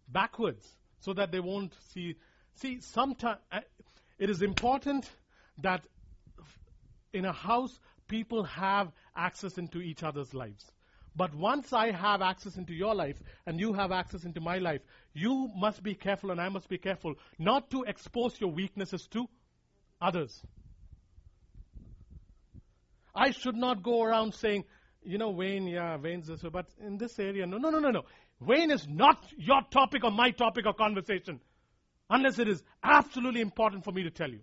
backwards 0.08 0.68
so 1.00 1.14
that 1.14 1.32
they 1.32 1.40
won't 1.40 1.74
see. 1.94 2.16
See, 2.56 2.80
sometimes 2.80 3.40
uh, 3.52 3.60
it 4.18 4.30
is 4.30 4.42
important 4.42 5.10
that 5.60 5.86
in 7.14 7.26
a 7.26 7.32
house 7.32 7.80
people 8.08 8.44
have 8.44 8.92
access 9.16 9.58
into 9.58 9.80
each 9.82 10.04
other's 10.04 10.34
lives. 10.34 10.72
But 11.18 11.34
once 11.34 11.74
I 11.74 11.90
have 11.92 12.22
access 12.22 12.58
into 12.58 12.74
your 12.74 12.94
life 12.94 13.18
and 13.48 13.60
you 13.60 13.74
have 13.74 13.92
access 13.92 14.24
into 14.24 14.40
my 14.40 14.60
life, 14.60 14.82
you 15.14 15.50
must 15.56 15.82
be 15.82 15.96
careful 15.96 16.30
and 16.30 16.40
I 16.40 16.50
must 16.50 16.70
be 16.70 16.78
careful 16.78 17.16
not 17.40 17.72
to 17.72 17.84
expose 17.88 18.40
your 18.40 18.52
weaknesses 18.52 19.08
to 19.14 19.28
others. 20.00 20.40
I 23.16 23.32
should 23.32 23.56
not 23.56 23.82
go 23.82 24.04
around 24.04 24.36
saying, 24.36 24.66
you 25.02 25.18
know, 25.18 25.32
Wayne, 25.32 25.66
yeah, 25.66 25.98
Wayne's 25.98 26.28
this, 26.28 26.44
way, 26.44 26.52
but 26.52 26.68
in 26.80 27.00
this 27.00 27.18
area, 27.18 27.48
no, 27.48 27.58
no, 27.58 27.72
no, 27.72 27.80
no, 27.80 27.90
no. 27.90 28.04
Wayne 28.40 28.70
is 28.70 28.88
not 28.88 29.26
your 29.38 29.62
topic 29.72 30.04
or 30.04 30.12
my 30.12 30.30
topic 30.30 30.68
or 30.68 30.74
conversation 30.74 31.40
unless 32.12 32.38
it 32.38 32.48
is 32.48 32.62
absolutely 32.84 33.42
important 33.42 33.84
for 33.84 33.92
me 33.92 34.04
to 34.04 34.12
tell 34.12 34.30
you. 34.30 34.42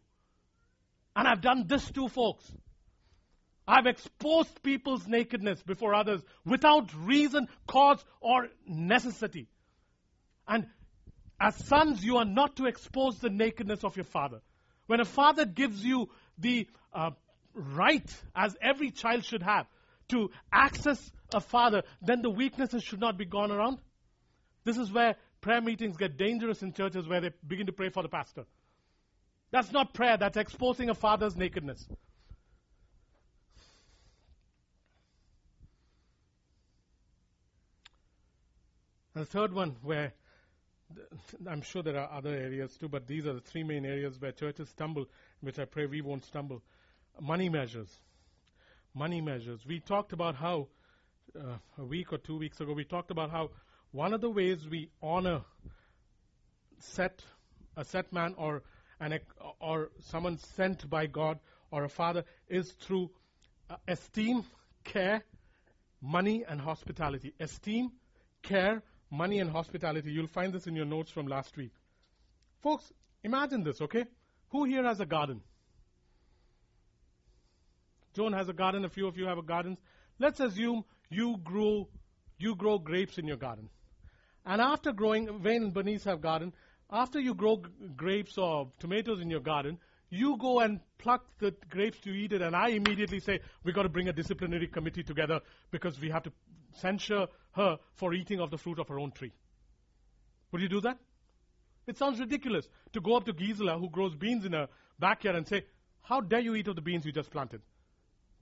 And 1.15 1.29
I've 1.29 1.41
done 1.41 1.67
this 1.69 1.89
to 1.93 2.09
folks. 2.09 2.51
I've 3.67 3.87
exposed 3.87 4.63
people's 4.63 5.07
nakedness 5.07 5.63
before 5.63 5.95
others 5.95 6.21
without 6.45 6.93
reason, 6.95 7.49
cause, 7.67 8.05
or 8.21 8.49
necessity. 8.67 9.49
And 10.47 10.67
as 11.41 11.57
sons, 11.67 12.05
you 12.05 12.19
are 12.19 12.27
not 12.27 12.57
to 12.57 12.67
expose 12.67 13.19
the 13.19 13.31
nakedness 13.31 13.83
of 13.83 13.97
your 13.97 14.05
father. 14.05 14.41
When 14.87 15.01
a 15.01 15.05
father 15.05 15.47
gives 15.47 15.83
you 15.83 16.11
the 16.39 16.69
uh, 16.93 17.11
right, 17.55 18.09
as 18.37 18.55
every 18.61 18.91
child 18.91 19.25
should 19.25 19.43
have, 19.43 19.67
to 20.09 20.31
access 20.53 21.13
a 21.33 21.41
father, 21.41 21.83
then 22.03 22.21
the 22.21 22.31
weaknesses 22.31 22.83
should 22.83 23.01
not 23.01 23.17
be 23.17 23.25
gone 23.25 23.51
around. 23.51 23.79
This 24.65 24.77
is 24.77 24.93
where 24.93 25.17
prayer 25.41 25.63
meetings 25.63 25.97
get 25.97 26.19
dangerous 26.19 26.63
in 26.63 26.73
churches 26.73 27.09
where 27.09 27.21
they 27.21 27.31
begin 27.47 27.67
to 27.67 27.73
pray 27.73 27.89
for 27.89 28.03
the 28.03 28.09
pastor. 28.09 28.45
That's 29.51 29.73
not 29.73 29.95
prayer, 29.95 30.17
that's 30.19 30.37
exposing 30.37 30.91
a 30.91 30.95
father's 30.95 31.37
nakedness. 31.37 31.87
And 39.15 39.23
the 39.23 39.31
third 39.31 39.53
one, 39.53 39.77
where 39.83 40.13
I'm 41.47 41.63
sure 41.63 41.83
there 41.83 41.99
are 41.99 42.11
other 42.13 42.31
areas 42.31 42.77
too, 42.77 42.89
but 42.89 43.07
these 43.07 43.27
are 43.27 43.35
the 43.35 43.41
three 43.41 43.63
main 43.63 43.85
areas 43.85 44.21
where 44.21 44.33
churches 44.33 44.69
stumble, 44.69 45.07
which 45.41 45.59
I 45.59 45.65
pray 45.65 45.87
we 45.87 46.01
won't 46.01 46.25
stumble. 46.25 46.63
Money 47.21 47.49
measures. 47.49 48.01
Money 48.93 49.21
measures. 49.21 49.61
We 49.67 49.81
talked 49.81 50.13
about 50.13 50.35
how, 50.35 50.69
uh, 51.39 51.59
a 51.79 51.85
week 51.85 52.13
or 52.13 52.19
two 52.19 52.39
weeks 52.39 52.61
ago, 52.61 52.73
we 52.73 52.85
talked 52.85 53.11
about 53.11 53.31
how 53.31 53.51
one 53.93 54.13
of 54.13 54.21
the 54.21 54.31
ways 54.31 54.67
we 54.69 54.91
honor 55.03 55.43
set 56.81 57.23
a 57.77 57.85
set 57.85 58.13
man 58.13 58.35
or 58.37 58.63
an 59.01 59.19
or 59.61 59.91
someone 60.01 60.39
sent 60.39 60.89
by 60.89 61.07
God 61.07 61.39
or 61.71 61.85
a 61.85 61.89
father 61.89 62.25
is 62.49 62.71
through 62.73 63.11
uh, 63.71 63.77
esteem, 63.89 64.45
care, 64.85 65.25
money, 66.01 66.45
and 66.49 66.61
hospitality. 66.61 67.33
Esteem, 67.41 67.91
care, 68.43 68.83
money 69.11 69.41
and 69.41 69.51
hospitality. 69.51 70.13
You'll 70.13 70.27
find 70.27 70.53
this 70.53 70.67
in 70.67 70.75
your 70.75 70.87
notes 70.87 71.11
from 71.11 71.27
last 71.27 71.57
week. 71.57 71.73
Folks, 72.63 72.93
imagine 73.23 73.63
this, 73.65 73.81
okay? 73.81 74.05
Who 74.51 74.65
here 74.65 74.85
has 74.85 75.01
a 75.01 75.07
garden? 75.07 75.41
Joan 78.15 78.33
has 78.33 78.49
a 78.49 78.53
garden, 78.53 78.85
a 78.85 78.89
few 78.89 79.07
of 79.07 79.17
you 79.17 79.27
have 79.27 79.39
a 79.39 79.43
garden. 79.43 79.77
Let's 80.19 80.41
assume 80.41 80.85
you 81.11 81.37
grow 81.43 81.89
you 82.39 82.57
grow 82.57 82.79
grapes 82.79 83.19
in 83.19 83.27
your 83.27 83.37
garden. 83.37 83.69
And 84.45 84.61
after 84.61 84.93
growing, 84.93 85.43
Wayne 85.43 85.63
and 85.63 85.73
Bernice 85.73 86.05
have 86.05 86.21
garden, 86.21 86.53
after 86.91 87.19
you 87.21 87.35
grow 87.35 87.57
g- 87.57 87.71
grapes 87.97 88.37
or 88.37 88.71
tomatoes 88.79 89.21
in 89.21 89.31
your 89.31 89.41
garden, 89.41 89.79
you 90.11 90.37
go 90.37 90.61
and 90.61 90.81
pluck 90.99 91.25
the 91.39 91.55
grapes 91.71 91.99
to 92.01 92.11
eat 92.11 92.33
it, 92.33 92.43
and 92.43 92.55
I 92.55 92.69
immediately 92.71 93.21
say, 93.21 93.41
we've 93.63 93.75
got 93.75 93.85
to 93.85 93.89
bring 93.89 94.09
a 94.09 94.13
disciplinary 94.13 94.67
committee 94.67 95.03
together 95.03 95.41
because 95.71 95.99
we 96.01 96.11
have 96.11 96.25
to 96.25 96.33
censure 96.75 97.27
her 97.53 97.79
for 97.95 98.13
eating 98.15 98.41
of 98.41 98.51
the 98.51 98.59
fruit 98.59 98.79
of 98.79 98.89
her 98.89 98.99
own 98.99 99.13
tree. 99.13 99.33
Would 100.53 100.63
you 100.63 100.69
do 100.69 100.81
that? 100.83 100.99
It 101.87 101.99
sounds 101.99 102.19
ridiculous 102.19 102.69
to 102.93 103.01
go 103.01 103.17
up 103.17 103.25
to 103.25 103.33
Gisela, 103.33 103.79
who 103.79 103.91
grows 103.91 104.15
beans 104.15 104.45
in 104.45 104.53
her 104.53 104.69
backyard, 104.99 105.37
and 105.37 105.47
say, 105.47 105.65
How 106.03 106.21
dare 106.21 106.41
you 106.41 106.55
eat 106.55 106.69
of 106.69 106.77
the 106.77 106.83
beans 106.83 107.05
you 107.05 107.13
just 107.13 107.31
planted? 107.31 107.61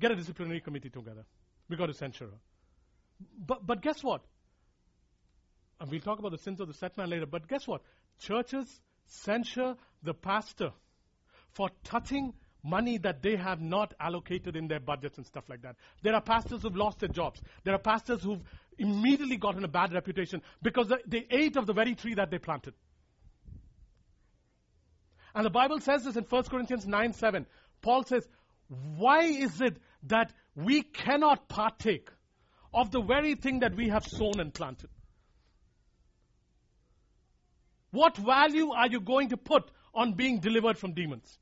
Get 0.00 0.12
a 0.12 0.16
disciplinary 0.16 0.60
committee 0.60 0.90
together. 0.90 1.24
We've 1.68 1.78
got 1.78 1.86
to 1.86 1.94
censure 1.94 2.26
her. 2.26 2.38
But, 3.38 3.66
but 3.66 3.82
guess 3.82 4.02
what? 4.02 4.22
And 5.80 5.90
we'll 5.90 6.00
talk 6.00 6.18
about 6.18 6.32
the 6.32 6.38
sins 6.38 6.60
of 6.60 6.68
the 6.68 6.74
set 6.74 6.96
man 6.96 7.10
later, 7.10 7.26
but 7.26 7.48
guess 7.48 7.66
what? 7.66 7.82
Churches 8.20 8.80
censure 9.06 9.76
the 10.02 10.14
pastor 10.14 10.72
for 11.50 11.70
touching 11.84 12.34
money 12.62 12.98
that 12.98 13.22
they 13.22 13.36
have 13.36 13.60
not 13.60 13.94
allocated 13.98 14.56
in 14.56 14.68
their 14.68 14.80
budgets 14.80 15.16
and 15.16 15.26
stuff 15.26 15.44
like 15.48 15.62
that. 15.62 15.76
There 16.02 16.14
are 16.14 16.20
pastors 16.20 16.62
who've 16.62 16.76
lost 16.76 17.00
their 17.00 17.08
jobs. 17.08 17.40
There 17.64 17.74
are 17.74 17.78
pastors 17.78 18.22
who've 18.22 18.42
immediately 18.78 19.36
gotten 19.36 19.64
a 19.64 19.68
bad 19.68 19.92
reputation 19.92 20.42
because 20.62 20.92
they 21.06 21.26
ate 21.30 21.56
of 21.56 21.66
the 21.66 21.72
very 21.72 21.94
tree 21.94 22.14
that 22.14 22.30
they 22.30 22.38
planted. 22.38 22.74
And 25.34 25.44
the 25.44 25.50
Bible 25.50 25.80
says 25.80 26.04
this 26.04 26.16
in 26.16 26.24
1 26.24 26.44
Corinthians 26.44 26.86
9 26.86 27.12
7. 27.14 27.46
Paul 27.80 28.04
says, 28.04 28.28
Why 28.68 29.24
is 29.24 29.60
it 29.60 29.76
that 30.04 30.32
we 30.54 30.82
cannot 30.82 31.48
partake 31.48 32.10
of 32.74 32.90
the 32.90 33.00
very 33.00 33.34
thing 33.34 33.60
that 33.60 33.74
we 33.74 33.88
have 33.88 34.04
sown 34.04 34.40
and 34.40 34.52
planted? 34.52 34.90
What 37.90 38.16
value 38.16 38.72
are 38.72 38.86
you 38.86 39.00
going 39.00 39.30
to 39.30 39.36
put 39.36 39.70
on 39.94 40.14
being 40.14 40.40
delivered 40.40 40.78
from 40.78 40.92
demons? 40.92 41.38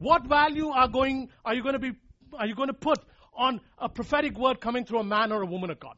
What 0.00 0.26
value 0.26 0.68
are 0.68 0.88
going 0.88 1.28
are 1.44 1.54
you 1.54 1.62
going 1.62 1.74
to 1.74 1.78
be 1.78 1.92
are 2.32 2.46
you 2.46 2.54
going 2.54 2.68
to 2.68 2.74
put 2.74 2.98
on 3.34 3.60
a 3.78 3.88
prophetic 3.88 4.36
word 4.36 4.60
coming 4.60 4.84
through 4.86 5.00
a 5.00 5.04
man 5.04 5.30
or 5.30 5.42
a 5.42 5.46
woman 5.46 5.70
of 5.70 5.78
God? 5.78 5.96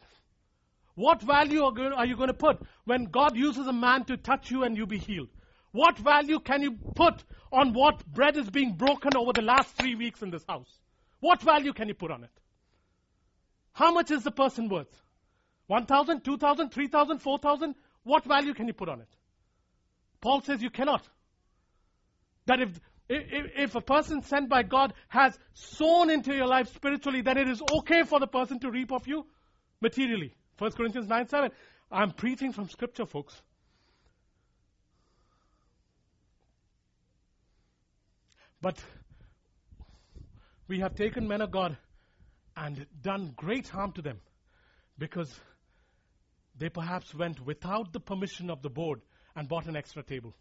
What 0.97 1.23
value 1.23 1.63
are 1.63 2.05
you 2.05 2.17
going 2.17 2.29
to 2.29 2.35
put 2.35 2.61
when 2.85 3.05
God 3.05 3.37
uses 3.37 3.67
a 3.67 3.73
man 3.73 4.05
to 4.07 4.17
touch 4.17 4.51
you 4.51 4.65
and 4.65 4.77
you 4.77 4.87
be 4.87 4.99
healed? 4.99 5.29
What 5.71 5.97
value 5.99 6.41
can 6.41 6.63
you 6.63 6.73
put 6.97 7.23
on 7.53 7.73
what 7.73 8.05
bread 8.07 8.37
is 8.37 8.51
being 8.51 8.75
broken 8.75 9.17
over 9.17 9.33
the 9.33 9.41
last 9.41 9.71
three 9.77 9.95
weeks 9.95 10.21
in 10.21 10.31
this 10.31 10.45
house? 10.49 10.69
What 11.21 11.41
value 11.41 11.73
can 11.73 11.87
you 11.87 11.95
put 11.95 12.11
on 12.11 12.25
it? 12.25 12.31
How 13.73 13.93
much 13.93 14.11
is 14.11 14.25
the 14.25 14.33
person 14.33 14.69
worth? 14.69 15.01
1,000, 15.69 16.25
2,000, 16.25 16.71
3,000, 16.71 17.19
4,000? 17.21 17.75
What 18.03 18.25
value 18.25 18.53
can 18.53 18.67
you 18.67 18.75
put 18.75 18.89
on 18.89 19.01
it? 19.01 19.09
Paul 20.21 20.43
says 20.43 20.61
you 20.61 20.71
cannot. 20.71 21.09
That 22.47 22.61
if 22.61 22.81
if 23.09 23.75
a 23.75 23.81
person 23.81 24.23
sent 24.23 24.49
by 24.49 24.63
God 24.63 24.95
has 25.09 25.39
sown 25.55 26.11
into 26.11 26.35
your 26.35 26.47
life 26.47 26.73
spiritually, 26.75 27.21
then 27.21 27.37
it 27.37 27.49
is 27.49 27.63
okay 27.79 28.05
for 28.05 28.21
the 28.21 28.27
person 28.27 28.59
to 28.61 28.71
reap 28.71 28.93
of 28.93 29.07
you 29.07 29.27
materially. 29.81 30.35
1 30.59 30.73
Corinthians 30.73 31.09
9 31.09 31.29
7. 31.29 31.51
I'm 31.91 32.13
preaching 32.13 32.53
from 32.53 32.69
scripture, 32.69 33.05
folks. 33.05 33.41
But 38.61 38.79
we 40.69 40.81
have 40.81 40.95
taken 40.95 41.27
men 41.27 41.41
of 41.41 41.51
God 41.51 41.77
and 42.57 42.87
done 43.03 43.33
great 43.37 43.69
harm 43.69 43.93
to 43.93 44.03
them 44.03 44.21
because 44.99 45.35
they 46.57 46.69
perhaps 46.69 47.13
went 47.15 47.45
without 47.45 47.93
the 47.93 48.01
permission 48.01 48.51
of 48.51 48.63
the 48.63 48.71
board 48.71 49.01
and 49.35 49.49
bought 49.49 49.67
an 49.67 49.75
extra 49.75 50.03
table. 50.03 50.35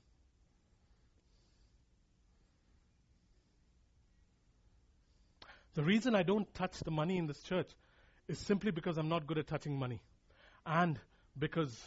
The 5.73 5.84
reason 5.84 6.15
I 6.15 6.23
don't 6.23 6.52
touch 6.53 6.80
the 6.80 6.91
money 6.91 7.18
in 7.18 7.27
this 7.27 7.41
church 7.43 7.69
is 8.27 8.38
simply 8.39 8.72
because 8.72 8.98
I'm 8.98 9.10
not 9.10 9.26
good 9.27 9.38
at 9.38 9.48
touching 9.48 9.77
money. 9.77 10.02
And 10.65 10.99
because, 11.38 11.77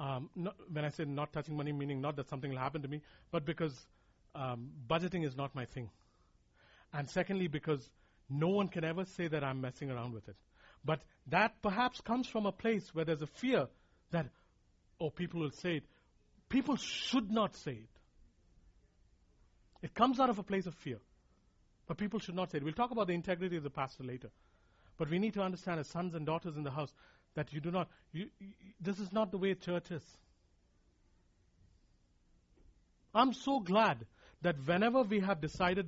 um, 0.00 0.30
not, 0.34 0.56
when 0.72 0.84
I 0.84 0.88
say 0.88 1.04
not 1.04 1.32
touching 1.32 1.56
money, 1.56 1.72
meaning 1.72 2.00
not 2.00 2.16
that 2.16 2.28
something 2.28 2.50
will 2.50 2.58
happen 2.58 2.82
to 2.82 2.88
me, 2.88 3.02
but 3.30 3.44
because 3.44 3.74
um, 4.34 4.70
budgeting 4.88 5.26
is 5.26 5.36
not 5.36 5.54
my 5.54 5.66
thing. 5.66 5.90
And 6.92 7.08
secondly, 7.08 7.48
because 7.48 7.90
no 8.30 8.48
one 8.48 8.68
can 8.68 8.84
ever 8.84 9.04
say 9.04 9.28
that 9.28 9.44
I'm 9.44 9.60
messing 9.60 9.90
around 9.90 10.14
with 10.14 10.28
it. 10.28 10.36
But 10.84 11.00
that 11.28 11.60
perhaps 11.62 12.00
comes 12.00 12.26
from 12.26 12.46
a 12.46 12.52
place 12.52 12.94
where 12.94 13.04
there's 13.04 13.22
a 13.22 13.26
fear 13.26 13.68
that, 14.12 14.26
oh, 15.00 15.10
people 15.10 15.40
will 15.40 15.50
say 15.50 15.76
it. 15.76 15.84
People 16.48 16.76
should 16.76 17.30
not 17.30 17.56
say 17.56 17.72
it. 17.72 17.88
It 19.82 19.94
comes 19.94 20.20
out 20.20 20.30
of 20.30 20.38
a 20.38 20.42
place 20.42 20.66
of 20.66 20.74
fear. 20.74 20.98
But 21.86 21.98
people 21.98 22.18
should 22.18 22.34
not 22.34 22.50
say 22.50 22.58
it. 22.58 22.64
We'll 22.64 22.72
talk 22.72 22.90
about 22.90 23.06
the 23.06 23.12
integrity 23.14 23.56
of 23.56 23.62
the 23.62 23.70
pastor 23.70 24.04
later. 24.04 24.30
But 24.98 25.10
we 25.10 25.18
need 25.18 25.34
to 25.34 25.42
understand, 25.42 25.80
as 25.80 25.88
sons 25.88 26.14
and 26.14 26.26
daughters 26.26 26.56
in 26.56 26.64
the 26.64 26.70
house, 26.70 26.92
that 27.34 27.52
you 27.52 27.60
do 27.60 27.70
not, 27.70 27.88
you, 28.12 28.26
you, 28.40 28.48
this 28.80 28.98
is 28.98 29.12
not 29.12 29.30
the 29.30 29.38
way 29.38 29.54
church 29.54 29.90
is. 29.90 30.02
I'm 33.14 33.32
so 33.32 33.60
glad 33.60 34.04
that 34.42 34.56
whenever 34.64 35.02
we 35.02 35.20
have 35.20 35.40
decided 35.40 35.86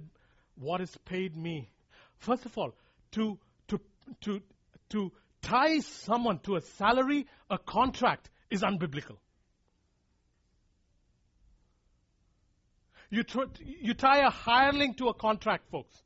what 0.56 0.80
is 0.80 0.94
paid 1.04 1.36
me, 1.36 1.70
first 2.18 2.46
of 2.46 2.56
all, 2.56 2.74
to, 3.12 3.38
to, 3.68 3.80
to, 4.22 4.42
to 4.90 5.12
tie 5.42 5.80
someone 5.80 6.38
to 6.40 6.56
a 6.56 6.60
salary, 6.60 7.26
a 7.50 7.58
contract, 7.58 8.30
is 8.50 8.62
unbiblical. 8.62 9.16
You, 13.10 13.24
you 13.60 13.94
tie 13.94 14.18
a 14.18 14.30
hireling 14.30 14.94
to 14.94 15.08
a 15.08 15.14
contract, 15.14 15.70
folks. 15.70 16.02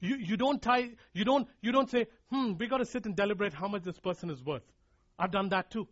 You, 0.00 0.16
you 0.16 0.36
don't 0.38 0.62
tie, 0.62 0.90
you 1.12 1.24
don't, 1.24 1.46
you 1.60 1.72
don't 1.72 1.90
say, 1.90 2.06
hmm, 2.30 2.52
we 2.58 2.66
got 2.66 2.78
to 2.78 2.86
sit 2.86 3.04
and 3.04 3.14
deliberate 3.14 3.52
how 3.52 3.68
much 3.68 3.82
this 3.82 3.98
person 3.98 4.30
is 4.30 4.42
worth. 4.42 4.62
I've 5.18 5.30
done 5.30 5.50
that 5.50 5.70
too. 5.70 5.86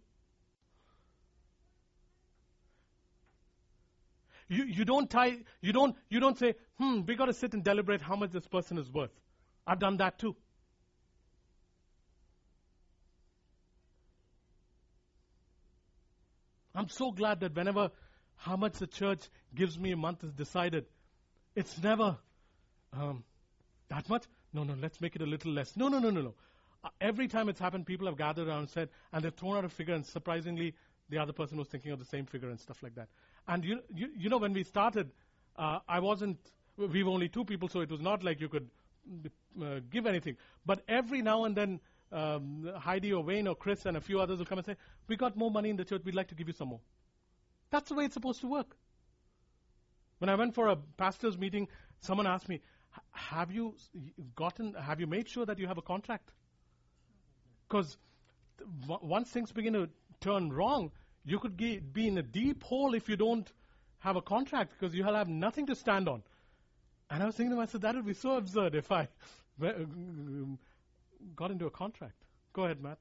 You, 4.49 4.65
you 4.65 4.87
don't 4.87 5.11
tie, 5.11 5.37
you 5.61 5.75
don't, 5.75 5.95
you 6.09 6.21
don't 6.21 6.39
say, 6.39 6.55
hmm, 6.79 7.01
we 7.07 7.17
got 7.17 7.27
to 7.27 7.35
sit 7.35 7.53
and 7.53 7.63
deliberate 7.63 8.01
how 8.01 8.17
much 8.17 8.31
this 8.31 8.47
person 8.47 8.79
is 8.79 8.91
worth. 8.91 9.11
I've 9.67 9.79
done 9.79 9.99
that 9.99 10.19
too. 10.19 10.35
I'm 16.79 16.89
so 16.89 17.11
glad 17.11 17.41
that 17.41 17.57
whenever 17.57 17.91
how 18.37 18.57
much 18.57 18.75
the 18.75 18.87
church 18.87 19.29
gives 19.53 19.77
me 19.77 19.91
a 19.91 19.97
month 19.97 20.23
is 20.23 20.33
decided. 20.33 20.87
It's 21.57 21.77
never 21.83 22.17
um, 22.93 23.25
that 23.89 24.09
much. 24.09 24.25
No, 24.53 24.63
no, 24.63 24.75
let's 24.81 25.01
make 25.01 25.17
it 25.17 25.23
a 25.23 25.27
little 25.27 25.51
less. 25.51 25.77
No, 25.77 25.89
no, 25.89 25.99
no, 25.99 26.11
no, 26.11 26.21
no. 26.21 26.35
Uh, 26.85 26.91
every 27.01 27.27
time 27.27 27.49
it's 27.49 27.59
happened, 27.59 27.85
people 27.85 28.07
have 28.07 28.17
gathered 28.17 28.47
around 28.47 28.61
and 28.61 28.71
said, 28.71 28.91
and 29.13 29.25
they've 29.25 29.35
thrown 29.35 29.57
out 29.57 29.65
a 29.65 29.69
figure, 29.69 29.93
and 29.93 30.07
surprisingly, 30.07 30.73
the 31.09 31.19
other 31.19 31.33
person 31.33 31.59
was 31.59 31.67
thinking 31.67 31.91
of 31.91 31.99
the 31.99 32.05
same 32.05 32.27
figure 32.27 32.49
and 32.49 32.61
stuff 32.61 32.81
like 32.81 32.95
that. 32.95 33.09
And 33.49 33.65
you, 33.65 33.81
you, 33.93 34.11
you 34.17 34.29
know, 34.29 34.39
when 34.39 34.53
we 34.53 34.63
started, 34.63 35.11
uh, 35.57 35.81
I 35.89 35.99
wasn't, 35.99 36.39
we 36.77 37.03
were 37.03 37.11
only 37.11 37.29
two 37.29 37.45
people, 37.45 37.69
so 37.69 37.81
it 37.81 37.91
was 37.91 38.01
not 38.01 38.23
like 38.23 38.41
you 38.41 38.49
could 38.49 38.69
uh, 39.61 39.81
give 39.91 40.07
anything. 40.07 40.37
But 40.65 40.83
every 40.87 41.23
now 41.23 41.45
and 41.45 41.57
then, 41.57 41.81
um, 42.13 42.71
Heidi 42.77 43.13
or 43.13 43.23
Wayne 43.23 43.47
or 43.47 43.55
Chris 43.55 43.87
and 43.87 43.97
a 43.97 44.01
few 44.01 44.21
others 44.21 44.39
will 44.39 44.47
come 44.47 44.59
and 44.59 44.67
say, 44.67 44.77
We 45.07 45.17
got 45.17 45.37
more 45.37 45.51
money 45.51 45.71
in 45.71 45.77
the 45.77 45.85
church, 45.85 46.03
we'd 46.05 46.15
like 46.15 46.29
to 46.29 46.35
give 46.35 46.49
you 46.49 46.55
some 46.55 46.69
more. 46.69 46.81
That's 47.71 47.89
the 47.89 47.95
way 47.95 48.05
it's 48.05 48.15
supposed 48.15 48.41
to 48.41 48.47
work. 48.47 48.77
When 50.19 50.29
I 50.29 50.35
went 50.35 50.55
for 50.55 50.69
a 50.69 50.77
pastor's 50.77 51.39
meeting, 51.39 51.69
someone 52.01 52.27
asked 52.27 52.49
me, 52.49 52.61
Have 53.13 53.53
you 53.53 53.75
gotten, 54.35 54.75
have 54.75 55.01
you 55.01 55.07
made 55.07 55.29
sure 55.29 55.47
that 55.47 55.59
you 55.59 55.67
have 55.67 55.79
a 55.79 55.83
contract? 55.83 56.31
Because 57.69 57.97
once 58.87 59.31
things 59.31 59.53
begin 59.53 59.75
to 59.75 59.89
turn 60.21 60.53
wrong, 60.53 60.91
you 61.25 61.39
could 61.39 61.57
be 61.57 62.09
in 62.09 62.19
a 62.19 62.23
deep 62.23 62.63
hole 62.63 62.95
if 62.95 63.09
you 63.09 63.17
don't 63.17 63.51
have 63.99 64.17
a 64.17 64.23
contract 64.23 64.73
because 64.79 64.95
you'll 64.95 65.15
have 65.15 65.29
nothing 65.29 65.67
to 65.67 65.75
stand 65.75 66.09
on. 66.09 66.23
And 67.11 67.23
I 67.23 67.27
was 67.27 67.37
thinking 67.37 67.51
to 67.51 67.57
myself, 67.57 67.83
that 67.83 67.95
would 67.95 68.07
be 68.07 68.15
so 68.15 68.37
absurd 68.37 68.75
if 68.75 68.91
I 68.93 69.09
got 71.37 71.51
into 71.51 71.67
a 71.67 71.71
contract. 71.71 72.25
Go 72.53 72.65
ahead, 72.65 72.83
Matt. 72.83 72.99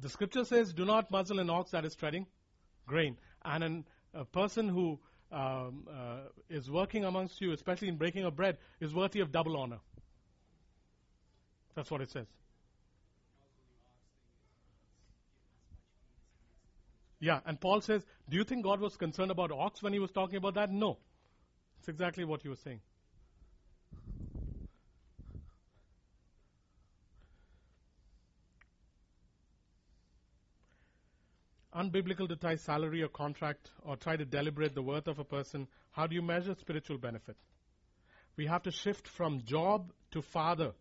the 0.00 0.08
scripture 0.08 0.44
says, 0.44 0.72
"Do 0.72 0.84
not 0.84 1.10
muzzle 1.10 1.38
an 1.40 1.50
ox 1.50 1.70
that 1.72 1.84
is 1.84 1.94
treading 1.94 2.26
grain." 2.86 3.16
And 3.44 3.64
an, 3.64 3.84
a 4.14 4.24
person 4.24 4.68
who 4.68 4.98
um, 5.30 5.86
uh, 5.90 6.28
is 6.48 6.70
working 6.70 7.04
amongst 7.04 7.40
you, 7.40 7.52
especially 7.52 7.88
in 7.88 7.96
breaking 7.96 8.24
of 8.24 8.36
bread, 8.36 8.58
is 8.80 8.94
worthy 8.94 9.20
of 9.20 9.30
double 9.30 9.56
honor. 9.56 9.78
That's 11.74 11.90
what 11.90 12.00
it 12.00 12.10
says. 12.10 12.26
Yeah, 17.20 17.40
and 17.44 17.60
Paul 17.60 17.82
says, 17.82 18.02
Do 18.28 18.36
you 18.36 18.44
think 18.44 18.64
God 18.64 18.80
was 18.80 18.96
concerned 18.96 19.30
about 19.30 19.52
ox 19.52 19.82
when 19.82 19.92
he 19.92 19.98
was 19.98 20.10
talking 20.10 20.36
about 20.36 20.54
that? 20.54 20.72
No. 20.72 20.96
It's 21.78 21.88
exactly 21.88 22.24
what 22.24 22.42
he 22.42 22.48
was 22.48 22.58
saying. 22.60 22.80
unbiblical 31.74 32.28
to 32.28 32.36
tie 32.36 32.56
salary 32.56 33.02
or 33.02 33.08
contract 33.08 33.70
or 33.84 33.96
try 33.96 34.16
to 34.16 34.24
deliberate 34.24 34.74
the 34.74 34.82
worth 34.82 35.08
of 35.08 35.18
a 35.18 35.24
person. 35.24 35.66
How 35.92 36.06
do 36.06 36.14
you 36.14 36.22
measure 36.22 36.54
spiritual 36.54 36.98
benefit? 36.98 37.36
We 38.36 38.46
have 38.46 38.62
to 38.64 38.70
shift 38.70 39.06
from 39.06 39.42
job 39.44 39.92
to 40.12 40.22
father 40.22 40.72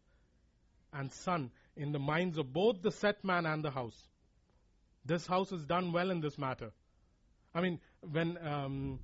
and 0.94 1.12
son 1.12 1.52
in 1.76 1.92
the 1.92 2.00
minds 2.00 2.38
of 2.38 2.52
both 2.52 2.82
the 2.82 2.92
set 2.92 3.24
man 3.24 3.46
and 3.46 3.64
the 3.64 3.72
house. 3.72 4.09
This 5.06 5.26
house 5.26 5.50
has 5.52 5.66
done 5.66 5.92
well 5.92 6.12
in 6.12 6.22
this 6.22 6.38
matter. 6.38 6.72
I 7.54 7.62
mean, 7.62 7.80
when 8.12 8.38
um, 8.46 9.00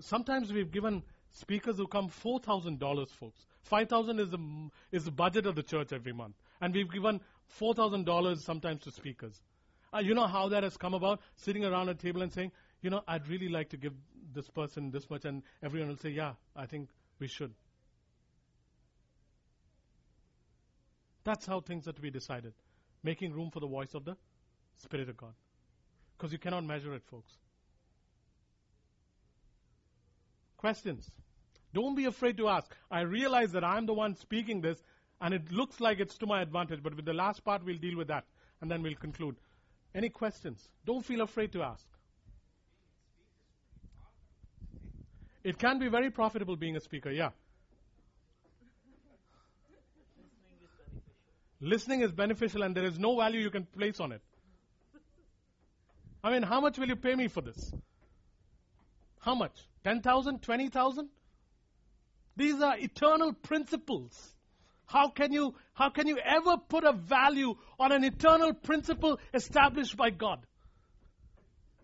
sometimes 0.00 0.52
we've 0.52 0.70
given 0.70 1.02
speakers 1.32 1.76
who 1.76 1.86
come 1.86 2.08
four 2.08 2.38
thousand 2.38 2.78
dollars, 2.78 3.10
folks. 3.10 3.46
Five 3.62 3.88
thousand 3.88 4.20
is 4.20 4.30
the 4.30 4.70
is 4.92 5.04
the 5.04 5.10
budget 5.10 5.46
of 5.46 5.54
the 5.54 5.62
church 5.62 5.92
every 5.92 6.12
month, 6.12 6.34
and 6.60 6.74
we've 6.74 6.90
given 6.90 7.20
four 7.46 7.74
thousand 7.74 8.04
dollars 8.04 8.42
sometimes 8.44 8.82
to 8.82 8.90
speakers. 8.90 9.40
Uh, 9.92 9.98
you 10.00 10.14
know 10.14 10.26
how 10.26 10.48
that 10.48 10.64
has 10.64 10.76
come 10.76 10.94
about? 10.94 11.20
Sitting 11.36 11.64
around 11.64 11.88
a 11.88 11.94
table 11.94 12.22
and 12.22 12.32
saying, 12.32 12.50
you 12.82 12.90
know, 12.90 13.02
I'd 13.06 13.28
really 13.28 13.48
like 13.48 13.68
to 13.70 13.76
give 13.76 13.92
this 14.34 14.48
person 14.50 14.90
this 14.90 15.08
much, 15.08 15.24
and 15.24 15.42
everyone 15.62 15.88
will 15.88 15.96
say, 15.96 16.10
yeah, 16.10 16.32
I 16.56 16.66
think 16.66 16.88
we 17.20 17.28
should. 17.28 17.52
That's 21.22 21.46
how 21.46 21.60
things 21.60 21.86
are 21.86 21.92
to 21.92 22.00
be 22.00 22.10
decided. 22.10 22.52
Making 23.02 23.32
room 23.32 23.50
for 23.50 23.60
the 23.60 23.68
voice 23.68 23.94
of 23.94 24.04
the 24.04 24.16
Spirit 24.76 25.08
of 25.08 25.16
God. 25.16 25.34
Because 26.16 26.32
you 26.32 26.38
cannot 26.38 26.64
measure 26.64 26.94
it, 26.94 27.02
folks. 27.10 27.32
Questions? 30.56 31.10
Don't 31.72 31.94
be 31.94 32.04
afraid 32.04 32.36
to 32.38 32.48
ask. 32.48 32.74
I 32.90 33.00
realize 33.00 33.52
that 33.52 33.64
I'm 33.64 33.86
the 33.86 33.94
one 33.94 34.14
speaking 34.14 34.60
this, 34.60 34.78
and 35.20 35.34
it 35.34 35.50
looks 35.50 35.80
like 35.80 36.00
it's 36.00 36.16
to 36.18 36.26
my 36.26 36.40
advantage, 36.40 36.82
but 36.82 36.94
with 36.94 37.04
the 37.04 37.12
last 37.12 37.44
part, 37.44 37.64
we'll 37.64 37.76
deal 37.76 37.96
with 37.96 38.08
that, 38.08 38.24
and 38.60 38.70
then 38.70 38.82
we'll 38.82 38.94
conclude. 38.94 39.36
Any 39.94 40.08
questions? 40.08 40.68
Don't 40.84 41.04
feel 41.04 41.20
afraid 41.20 41.52
to 41.52 41.62
ask. 41.62 41.84
It 45.42 45.58
can 45.58 45.78
be 45.78 45.88
very 45.88 46.10
profitable 46.10 46.56
being 46.56 46.76
a 46.76 46.80
speaker, 46.80 47.10
yeah. 47.10 47.30
Listening 51.60 52.00
is 52.02 52.12
beneficial 52.12 52.62
and 52.62 52.74
there 52.74 52.84
is 52.84 52.98
no 52.98 53.16
value 53.16 53.40
you 53.40 53.50
can 53.50 53.64
place 53.64 54.00
on 54.00 54.12
it. 54.12 54.22
I 56.24 56.30
mean, 56.30 56.42
how 56.42 56.62
much 56.62 56.78
will 56.78 56.88
you 56.88 56.96
pay 56.96 57.14
me 57.14 57.28
for 57.28 57.42
this? 57.42 57.70
How 59.20 59.34
much? 59.34 59.52
10,000? 59.84 60.40
20,000? 60.40 61.08
These 62.34 62.62
are 62.62 62.78
eternal 62.78 63.34
principles. 63.34 64.34
How 64.86 65.10
can 65.10 65.34
you, 65.34 65.54
how 65.74 65.90
can 65.90 66.08
you 66.08 66.18
ever 66.18 66.56
put 66.56 66.84
a 66.84 66.92
value 66.92 67.54
on 67.78 67.92
an 67.92 68.04
eternal 68.04 68.54
principle 68.54 69.20
established 69.34 69.98
by 69.98 70.08
God? 70.08 70.38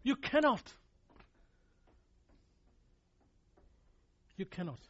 You 0.02 0.16
cannot. 0.16 0.62
You 4.38 4.46
cannot. 4.46 4.80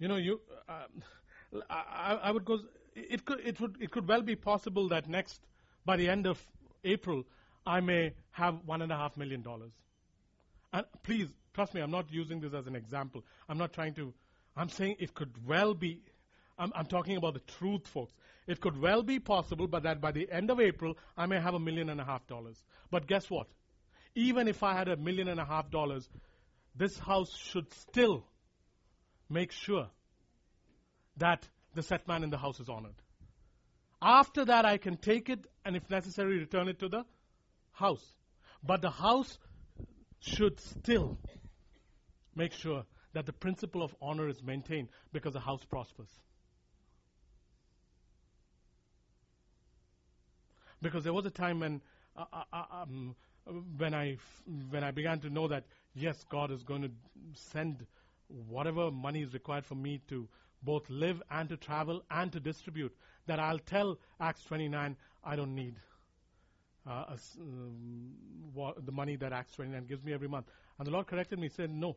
You 0.00 0.08
know, 0.08 0.16
you. 0.16 0.40
Uh, 0.68 1.62
I, 1.70 2.18
I 2.24 2.30
would 2.32 2.44
go. 2.44 2.58
It 3.10 3.24
could. 3.24 3.40
It 3.40 3.60
would. 3.60 3.76
It 3.80 3.90
could 3.90 4.08
well 4.08 4.22
be 4.22 4.36
possible 4.36 4.88
that 4.88 5.08
next, 5.08 5.40
by 5.84 5.96
the 5.96 6.08
end 6.08 6.26
of 6.26 6.38
April, 6.84 7.24
I 7.66 7.80
may 7.80 8.12
have 8.32 8.60
one 8.64 8.82
and 8.82 8.90
a 8.92 8.96
half 8.96 9.16
million 9.16 9.42
dollars. 9.42 9.72
And 10.72 10.84
please, 11.02 11.28
trust 11.54 11.74
me, 11.74 11.80
I'm 11.80 11.90
not 11.90 12.12
using 12.12 12.40
this 12.40 12.54
as 12.54 12.66
an 12.66 12.76
example. 12.76 13.24
I'm 13.48 13.58
not 13.58 13.72
trying 13.72 13.94
to, 13.94 14.12
I'm 14.56 14.68
saying 14.68 14.96
it 14.98 15.14
could 15.14 15.32
well 15.46 15.74
be, 15.74 16.00
I'm, 16.58 16.72
I'm 16.74 16.86
talking 16.86 17.16
about 17.16 17.34
the 17.34 17.40
truth, 17.58 17.86
folks. 17.86 18.12
It 18.46 18.60
could 18.60 18.80
well 18.80 19.02
be 19.02 19.18
possible, 19.18 19.66
but 19.66 19.82
that 19.82 20.00
by 20.00 20.12
the 20.12 20.30
end 20.30 20.50
of 20.50 20.60
April, 20.60 20.96
I 21.16 21.26
may 21.26 21.40
have 21.40 21.54
a 21.54 21.58
million 21.58 21.90
and 21.90 22.00
a 22.00 22.04
half 22.04 22.26
dollars. 22.26 22.62
But 22.90 23.06
guess 23.06 23.30
what? 23.30 23.46
Even 24.14 24.48
if 24.48 24.62
I 24.62 24.74
had 24.74 24.88
a 24.88 24.96
million 24.96 25.28
and 25.28 25.40
a 25.40 25.44
half 25.44 25.70
dollars, 25.70 26.08
this 26.74 26.98
house 26.98 27.34
should 27.36 27.72
still 27.74 28.24
make 29.28 29.52
sure 29.52 29.88
that 31.18 31.46
the 31.78 31.82
set 31.84 32.08
man 32.08 32.24
in 32.24 32.30
the 32.30 32.36
house 32.36 32.58
is 32.58 32.68
honored. 32.68 33.00
After 34.02 34.44
that, 34.44 34.64
I 34.64 34.78
can 34.78 34.96
take 34.96 35.28
it 35.28 35.46
and, 35.64 35.76
if 35.76 35.88
necessary, 35.88 36.38
return 36.38 36.66
it 36.68 36.80
to 36.80 36.88
the 36.88 37.04
house. 37.70 38.04
But 38.64 38.82
the 38.82 38.90
house 38.90 39.38
should 40.18 40.58
still 40.58 41.18
make 42.34 42.52
sure 42.52 42.84
that 43.12 43.26
the 43.26 43.32
principle 43.32 43.84
of 43.84 43.94
honor 44.02 44.28
is 44.28 44.42
maintained 44.42 44.88
because 45.12 45.34
the 45.34 45.40
house 45.40 45.64
prospers. 45.64 46.08
Because 50.82 51.04
there 51.04 51.12
was 51.12 51.26
a 51.26 51.30
time 51.30 51.60
when, 51.60 51.80
uh, 52.16 52.24
uh, 52.32 52.42
uh 52.52 52.64
um, 52.82 53.14
when 53.76 53.94
I 53.94 54.16
when 54.70 54.82
I 54.82 54.90
began 54.90 55.20
to 55.20 55.30
know 55.30 55.46
that 55.46 55.64
yes, 55.94 56.24
God 56.28 56.50
is 56.50 56.64
going 56.64 56.82
to 56.82 56.90
send 57.34 57.86
whatever 58.48 58.90
money 58.90 59.22
is 59.22 59.32
required 59.32 59.64
for 59.64 59.76
me 59.76 60.00
to 60.08 60.28
both 60.62 60.88
live 60.88 61.22
and 61.30 61.48
to 61.48 61.56
travel 61.56 62.02
and 62.10 62.32
to 62.32 62.40
distribute. 62.40 62.94
That 63.26 63.38
I'll 63.38 63.58
tell 63.58 63.98
Acts 64.20 64.42
29, 64.44 64.96
I 65.24 65.36
don't 65.36 65.54
need 65.54 65.76
uh, 66.88 67.04
um, 67.40 68.12
the 68.84 68.92
money 68.92 69.16
that 69.16 69.32
Acts 69.32 69.54
29 69.54 69.86
gives 69.86 70.02
me 70.02 70.12
every 70.12 70.28
month. 70.28 70.46
And 70.78 70.86
the 70.86 70.90
Lord 70.90 71.06
corrected 71.06 71.38
me, 71.38 71.48
said, 71.48 71.70
No, 71.70 71.96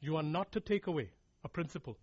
you 0.00 0.16
are 0.16 0.22
not 0.22 0.52
to 0.52 0.60
take 0.60 0.86
away 0.86 1.10
a 1.44 1.48
principle. 1.48 1.98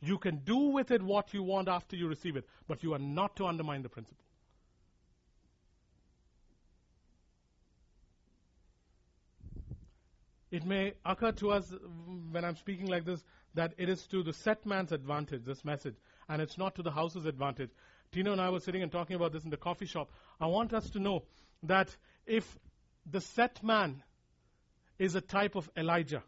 You 0.00 0.16
can 0.16 0.38
do 0.38 0.56
with 0.56 0.90
it 0.90 1.02
what 1.02 1.34
you 1.34 1.42
want 1.42 1.68
after 1.68 1.96
you 1.96 2.08
receive 2.08 2.36
it, 2.36 2.46
but 2.66 2.82
you 2.82 2.94
are 2.94 2.98
not 2.98 3.36
to 3.36 3.46
undermine 3.46 3.82
the 3.82 3.90
principle. 3.90 4.24
It 10.50 10.64
may 10.64 10.94
occur 11.04 11.32
to 11.32 11.50
us 11.52 11.72
when 12.32 12.44
I'm 12.44 12.56
speaking 12.56 12.86
like 12.86 13.04
this 13.04 13.22
that 13.54 13.74
it 13.78 13.88
is 13.88 14.06
to 14.08 14.22
the 14.22 14.32
set 14.32 14.64
man's 14.64 14.92
advantage, 14.92 15.44
this 15.44 15.64
message, 15.64 15.96
and 16.28 16.40
it's 16.40 16.58
not 16.58 16.74
to 16.76 16.82
the 16.82 16.90
house's 16.90 17.26
advantage. 17.26 17.70
Tino 18.12 18.32
and 18.32 18.40
I 18.40 18.50
were 18.50 18.60
sitting 18.60 18.82
and 18.82 18.90
talking 18.90 19.16
about 19.16 19.32
this 19.32 19.44
in 19.44 19.50
the 19.50 19.56
coffee 19.56 19.86
shop. 19.86 20.10
I 20.40 20.46
want 20.46 20.72
us 20.72 20.88
to 20.90 20.98
know 20.98 21.24
that 21.64 21.94
if 22.26 22.44
the 23.10 23.20
set 23.20 23.62
man 23.62 24.02
is 24.98 25.14
a 25.14 25.20
type 25.20 25.56
of 25.56 25.68
Elijah, 25.76 26.22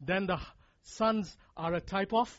then 0.00 0.26
the 0.26 0.38
sons 0.82 1.36
are 1.56 1.74
a 1.74 1.80
type 1.80 2.12
of 2.12 2.32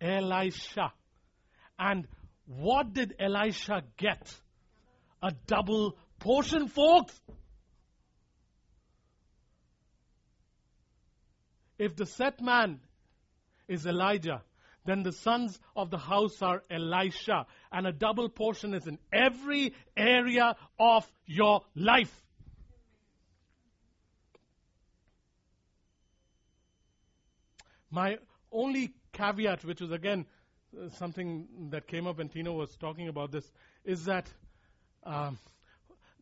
Elisha. 0.00 0.92
And 1.78 2.08
what 2.46 2.92
did 2.92 3.14
Elisha 3.18 3.82
get? 3.96 4.32
A 5.22 5.32
double 5.46 5.96
portion, 6.18 6.68
folks. 6.68 7.18
If 11.82 11.96
the 11.96 12.06
set 12.06 12.40
man 12.40 12.78
is 13.66 13.86
Elijah, 13.86 14.40
then 14.84 15.02
the 15.02 15.10
sons 15.10 15.58
of 15.74 15.90
the 15.90 15.98
house 15.98 16.40
are 16.40 16.62
Elisha. 16.70 17.44
And 17.72 17.88
a 17.88 17.92
double 17.92 18.28
portion 18.28 18.72
is 18.72 18.86
in 18.86 19.00
every 19.12 19.74
area 19.96 20.54
of 20.78 21.10
your 21.26 21.62
life. 21.74 22.14
My 27.90 28.18
only 28.52 28.94
caveat, 29.12 29.64
which 29.64 29.82
is 29.82 29.90
again 29.90 30.26
uh, 30.80 30.88
something 30.90 31.48
that 31.70 31.88
came 31.88 32.06
up 32.06 32.18
when 32.18 32.28
Tino 32.28 32.52
was 32.52 32.76
talking 32.76 33.08
about 33.08 33.32
this, 33.32 33.50
is 33.84 34.04
that 34.04 34.28
um, 35.02 35.36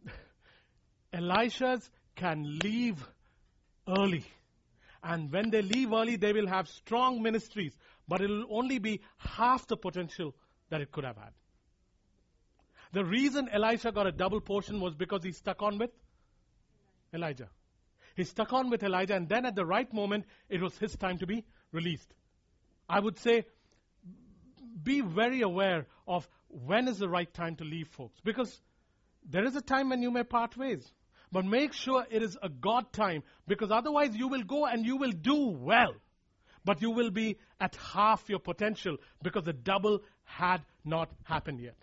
Elishas 1.12 1.86
can 2.16 2.58
leave 2.60 3.06
early. 3.86 4.24
And 5.02 5.32
when 5.32 5.50
they 5.50 5.62
leave 5.62 5.92
early, 5.92 6.16
they 6.16 6.32
will 6.32 6.46
have 6.46 6.68
strong 6.68 7.22
ministries, 7.22 7.76
but 8.06 8.20
it 8.20 8.28
will 8.28 8.46
only 8.50 8.78
be 8.78 9.00
half 9.16 9.66
the 9.66 9.76
potential 9.76 10.34
that 10.68 10.80
it 10.80 10.92
could 10.92 11.04
have 11.04 11.16
had. 11.16 11.32
The 12.92 13.04
reason 13.04 13.48
Elisha 13.48 13.92
got 13.92 14.06
a 14.06 14.12
double 14.12 14.40
portion 14.40 14.80
was 14.80 14.94
because 14.94 15.22
he 15.22 15.32
stuck 15.32 15.62
on 15.62 15.78
with 15.78 15.90
Elijah. 17.14 17.48
He 18.16 18.24
stuck 18.24 18.52
on 18.52 18.68
with 18.68 18.82
Elijah, 18.82 19.14
and 19.14 19.28
then 19.28 19.46
at 19.46 19.54
the 19.54 19.64
right 19.64 19.92
moment, 19.92 20.26
it 20.48 20.60
was 20.60 20.76
his 20.76 20.96
time 20.96 21.18
to 21.18 21.26
be 21.26 21.44
released. 21.72 22.12
I 22.88 23.00
would 23.00 23.18
say 23.18 23.46
be 24.82 25.00
very 25.00 25.40
aware 25.42 25.86
of 26.06 26.28
when 26.48 26.88
is 26.88 26.98
the 26.98 27.08
right 27.08 27.32
time 27.32 27.56
to 27.56 27.64
leave, 27.64 27.88
folks, 27.88 28.18
because 28.24 28.60
there 29.28 29.44
is 29.44 29.54
a 29.54 29.60
time 29.60 29.90
when 29.90 30.02
you 30.02 30.10
may 30.10 30.24
part 30.24 30.56
ways. 30.56 30.92
But 31.32 31.44
make 31.44 31.72
sure 31.72 32.06
it 32.10 32.22
is 32.22 32.36
a 32.42 32.48
God 32.48 32.92
time, 32.92 33.22
because 33.46 33.70
otherwise 33.70 34.16
you 34.16 34.28
will 34.28 34.42
go 34.42 34.66
and 34.66 34.84
you 34.84 34.96
will 34.96 35.12
do 35.12 35.48
well, 35.48 35.94
but 36.64 36.82
you 36.82 36.90
will 36.90 37.10
be 37.10 37.38
at 37.60 37.76
half 37.76 38.28
your 38.28 38.40
potential 38.40 38.96
because 39.22 39.44
the 39.44 39.52
double 39.52 40.00
had 40.24 40.62
not 40.84 41.10
happened 41.24 41.60
yet. 41.60 41.76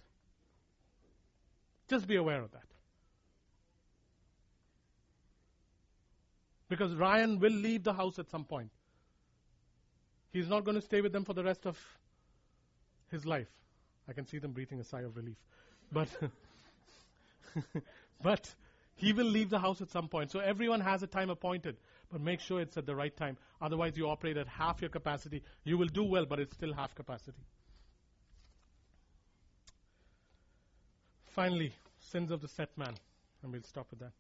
Just 1.88 2.08
be 2.08 2.18
aware 2.18 2.42
of 2.42 2.52
that. 2.52 2.64
Because 6.70 6.94
Ryan 6.94 7.40
will 7.40 7.54
leave 7.54 7.84
the 7.84 7.94
house 7.94 8.20
at 8.20 8.30
some 8.30 8.44
point. 8.44 8.72
He's 10.34 10.50
not 10.50 10.66
going 10.66 10.76
to 10.76 10.82
stay 10.82 11.00
with 11.00 11.14
them 11.14 11.24
for 11.24 11.34
the 11.34 11.44
rest 11.44 11.66
of 11.66 11.78
his 13.10 13.26
life. 13.26 13.48
I 14.10 14.14
can 14.14 14.28
see 14.28 14.40
them 14.40 14.52
breathing 14.52 14.80
a 14.80 14.84
sigh 14.84 15.02
of 15.02 15.16
relief. 15.16 15.38
But, 15.92 16.10
but 18.22 18.54
he 18.98 19.14
will 19.14 19.26
leave 19.26 19.50
the 19.50 19.60
house 19.60 19.80
at 19.82 19.92
some 19.92 20.08
point. 20.10 20.32
So 20.32 20.40
everyone 20.40 20.82
has 20.82 21.04
a 21.04 21.08
time 21.08 21.30
appointed. 21.30 21.78
But 22.12 22.22
make 22.22 22.40
sure 22.40 22.60
it's 22.62 22.78
at 22.78 22.86
the 22.86 22.96
right 22.96 23.16
time. 23.16 23.38
Otherwise, 23.62 23.96
you 23.98 24.10
operate 24.10 24.38
at 24.38 24.48
half 24.48 24.82
your 24.82 24.90
capacity. 24.90 25.44
You 25.64 25.78
will 25.78 25.88
do 25.88 26.04
well, 26.04 26.26
but 26.26 26.40
it's 26.40 26.56
still 26.56 26.74
half 26.74 26.96
capacity. 26.96 27.42
Finally, 31.28 31.74
sins 32.00 32.32
of 32.32 32.42
the 32.42 32.48
set 32.48 32.76
man. 32.78 32.94
And 33.44 33.52
we'll 33.52 33.62
stop 33.64 33.88
with 33.92 34.00
that 34.00 34.14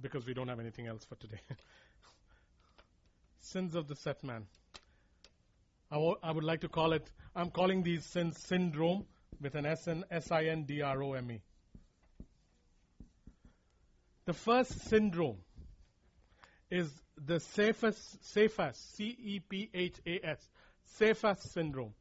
because 0.00 0.26
we 0.26 0.34
don't 0.34 0.48
have 0.48 0.60
anything 0.60 0.86
else 0.86 1.04
for 1.04 1.16
today. 1.16 1.40
sins 3.40 3.74
of 3.74 3.88
the 3.88 3.96
set 3.96 4.22
man. 4.22 4.46
I, 5.90 5.94
w- 5.96 6.18
I 6.22 6.30
would 6.30 6.44
like 6.44 6.60
to 6.60 6.68
call 6.68 6.92
it, 6.92 7.10
I'm 7.34 7.50
calling 7.50 7.82
these 7.82 8.04
sins 8.04 8.38
syndrome 8.38 9.06
with 9.40 9.54
an 9.54 9.66
S 9.66 9.88
N 9.88 10.04
S 10.10 10.30
I 10.30 10.44
N 10.44 10.64
D 10.64 10.82
R 10.82 11.02
O 11.02 11.14
M 11.14 11.30
E. 11.32 11.40
The 14.28 14.34
first 14.34 14.90
syndrome 14.90 15.38
is 16.70 16.92
the 17.16 17.40
Cephas, 17.40 18.18
Cephas, 18.20 18.76
C 18.76 19.16
E 19.18 19.40
P 19.40 19.70
H 19.72 19.94
A 20.06 20.20
S, 20.22 20.50
Cephas 20.84 21.40
syndrome. 21.50 21.94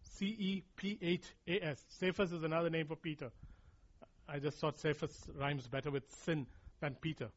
C 0.00 0.28
E 0.28 0.62
P 0.76 0.98
H 1.02 1.26
A 1.46 1.60
S. 1.60 1.84
Cephas 2.00 2.32
is 2.32 2.42
another 2.42 2.70
name 2.70 2.86
for 2.86 2.96
Peter. 2.96 3.30
I 4.26 4.38
just 4.38 4.60
thought 4.60 4.78
Cephas 4.78 5.26
rhymes 5.38 5.68
better 5.68 5.90
with 5.90 6.10
sin 6.24 6.46
than 6.80 6.94
Peter. 6.94 7.28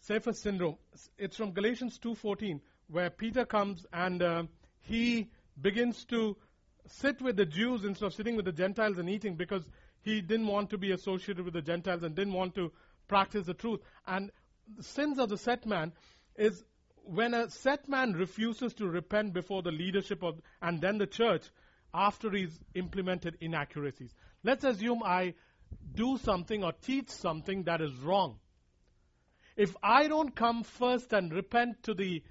Cephas 0.00 0.38
syndrome. 0.38 0.78
It's 1.18 1.36
from 1.36 1.52
Galatians 1.52 1.98
2:14 1.98 2.62
where 2.88 3.10
Peter 3.10 3.44
comes 3.44 3.84
and 3.92 4.22
uh, 4.22 4.44
he 4.80 5.28
begins 5.60 6.06
to 6.06 6.34
sit 6.86 7.20
with 7.20 7.36
the 7.36 7.44
Jews 7.44 7.84
instead 7.84 8.06
of 8.06 8.14
sitting 8.14 8.36
with 8.36 8.46
the 8.46 8.52
Gentiles 8.52 8.96
and 8.96 9.10
eating 9.10 9.36
because 9.36 9.64
he 10.02 10.20
didn't 10.20 10.46
want 10.46 10.70
to 10.70 10.78
be 10.78 10.92
associated 10.92 11.44
with 11.44 11.54
the 11.54 11.62
Gentiles 11.62 12.02
and 12.02 12.14
didn't 12.14 12.32
want 12.32 12.54
to 12.54 12.72
practice 13.08 13.46
the 13.46 13.54
truth. 13.54 13.80
And 14.06 14.30
the 14.76 14.82
sins 14.82 15.18
of 15.18 15.28
the 15.28 15.38
set 15.38 15.66
man 15.66 15.92
is 16.36 16.64
when 17.04 17.34
a 17.34 17.50
set 17.50 17.88
man 17.88 18.12
refuses 18.12 18.72
to 18.74 18.88
repent 18.88 19.32
before 19.32 19.62
the 19.62 19.72
leadership 19.72 20.22
of 20.22 20.40
and 20.62 20.80
then 20.80 20.98
the 20.98 21.06
church 21.06 21.42
after 21.92 22.30
he's 22.30 22.58
implemented 22.74 23.36
inaccuracies. 23.40 24.14
Let's 24.44 24.64
assume 24.64 25.02
I 25.04 25.34
do 25.94 26.18
something 26.18 26.62
or 26.64 26.72
teach 26.72 27.10
something 27.10 27.64
that 27.64 27.80
is 27.80 27.92
wrong. 27.96 28.38
If 29.56 29.76
I 29.82 30.08
don't 30.08 30.34
come 30.34 30.62
first 30.62 31.12
and 31.12 31.32
repent 31.32 31.82
to 31.84 31.94
the 31.94 32.22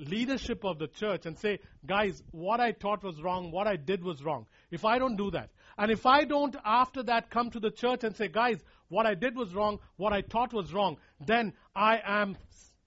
leadership 0.00 0.64
of 0.64 0.78
the 0.78 0.86
church 0.86 1.26
and 1.26 1.36
say, 1.38 1.58
guys, 1.84 2.22
what 2.30 2.60
I 2.60 2.72
taught 2.72 3.02
was 3.02 3.20
wrong, 3.20 3.50
what 3.50 3.66
I 3.66 3.76
did 3.76 4.02
was 4.04 4.22
wrong. 4.22 4.46
If 4.70 4.84
I 4.84 4.98
don't 4.98 5.16
do 5.16 5.30
that, 5.32 5.50
and 5.78 5.92
if 5.92 6.04
I 6.04 6.24
don't 6.24 6.56
after 6.64 7.04
that 7.04 7.30
come 7.30 7.50
to 7.52 7.60
the 7.60 7.70
church 7.70 8.02
and 8.02 8.16
say, 8.16 8.26
guys, 8.28 8.58
what 8.88 9.06
I 9.06 9.14
did 9.14 9.36
was 9.36 9.54
wrong, 9.54 9.78
what 9.96 10.12
I 10.12 10.22
taught 10.22 10.52
was 10.52 10.74
wrong, 10.74 10.96
then 11.24 11.52
I 11.74 12.00
am, 12.04 12.36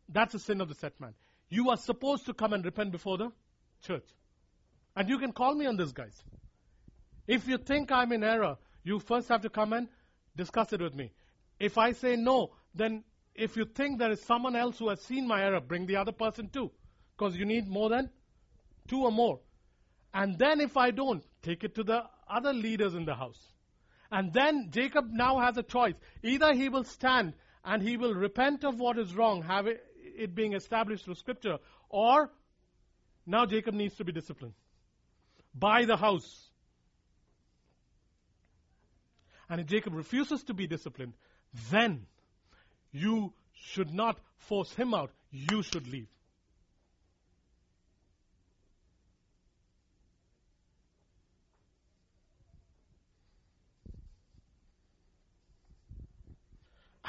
that's 0.10 0.34
a 0.34 0.40
sin 0.40 0.60
of 0.60 0.68
the 0.68 0.76
set 0.76 1.00
man. 1.00 1.14
You 1.50 1.70
are 1.70 1.78
supposed 1.78 2.26
to 2.26 2.34
come 2.34 2.54
and 2.54 2.66
repent 2.66 2.92
before 2.92 3.18
the 3.18 3.32
church. 3.84 4.08
And 4.96 5.08
you 5.08 5.18
can 5.18 5.32
call 5.32 5.56
me 5.56 5.66
on 5.66 5.78
this, 5.78 5.94
guys. 5.94 6.22
If 7.28 7.48
you 7.48 7.58
think 7.58 7.92
I'm 7.92 8.12
in 8.12 8.24
error, 8.24 8.58
you 8.84 9.00
first 9.00 9.30
have 9.30 9.42
to 9.42 9.50
come 9.50 9.72
and 9.72 9.88
discuss 10.36 10.74
it 10.74 10.82
with 10.82 10.94
me. 10.94 11.12
If 11.60 11.78
I 11.78 11.94
say 11.94 12.18
no, 12.18 12.52
then 12.76 13.04
if 13.36 13.56
you 13.56 13.66
think 13.66 14.00
there 14.00 14.12
is 14.12 14.22
someone 14.22 14.56
else 14.56 14.80
who 14.80 14.90
has 14.90 15.02
seen 15.02 15.28
my 15.28 15.42
error, 15.44 15.62
bring 15.62 15.86
the 15.86 15.96
other 15.96 16.12
person 16.12 16.50
too 16.50 16.72
because 17.18 17.38
you 17.38 17.46
need 17.46 17.68
more 17.68 17.88
than 17.90 18.10
two 18.88 19.04
or 19.04 19.12
more. 19.12 19.40
And 20.14 20.38
then 20.38 20.60
if 20.60 20.76
I 20.76 20.92
don't, 20.92 21.24
take 21.42 21.64
it 21.64 21.76
to 21.76 21.84
the 21.84 22.04
other 22.32 22.54
leaders 22.54 22.94
in 22.94 23.06
the 23.06 23.16
house. 23.16 23.40
And 24.12 24.34
then 24.34 24.70
Jacob 24.72 25.06
now 25.10 25.40
has 25.40 25.58
a 25.58 25.64
choice. 25.64 25.96
Either 26.24 26.54
he 26.54 26.70
will 26.70 26.84
stand 26.84 27.34
and 27.64 27.82
he 27.82 27.98
will 27.98 28.14
repent 28.14 28.64
of 28.64 28.80
what 28.80 28.98
is 28.98 29.16
wrong, 29.16 29.44
have 29.44 29.68
it, 29.68 29.84
it 30.18 30.36
being 30.36 30.54
established 30.54 31.06
through 31.06 31.16
scripture, 31.16 31.58
or 31.90 32.30
now 33.26 33.46
Jacob 33.46 33.74
needs 33.74 33.96
to 33.96 34.04
be 34.04 34.12
disciplined 34.12 34.54
by 35.54 35.86
the 35.86 35.96
house. 35.96 36.50
And 39.50 39.62
if 39.62 39.68
Jacob 39.68 39.94
refuses 39.94 40.44
to 40.44 40.54
be 40.54 40.68
disciplined, 40.68 41.14
then 41.70 42.06
you 42.92 43.34
should 43.54 43.94
not 43.94 44.18
force 44.38 44.74
him 44.74 44.94
out. 44.94 45.12
You 45.32 45.62
should 45.62 45.88
leave. 45.88 46.08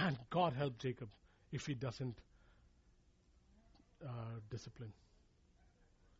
And 0.04 0.18
God 0.30 0.52
help 0.52 0.78
Jacob 0.78 1.08
if 1.52 1.64
he 1.64 1.74
doesn't 1.74 2.18
uh, 4.04 4.08
discipline, 4.50 4.92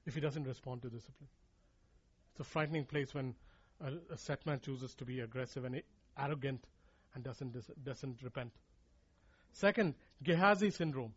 if 0.06 0.14
he 0.14 0.20
doesn't 0.20 0.44
respond 0.44 0.82
to 0.82 0.88
discipline. 0.88 1.28
It's 2.30 2.40
a 2.40 2.44
frightening 2.44 2.84
place 2.84 3.12
when 3.12 3.34
a, 3.84 4.14
a 4.14 4.16
set 4.16 4.46
man 4.46 4.60
chooses 4.60 4.94
to 4.94 5.04
be 5.04 5.18
aggressive 5.18 5.64
and 5.64 5.82
arrogant 6.16 6.64
and 7.14 7.24
doesn't 7.24 7.56
doesn't 7.84 8.22
repent. 8.22 8.52
Second, 9.52 9.94
Gehazi 10.22 10.70
syndrome. 10.70 11.12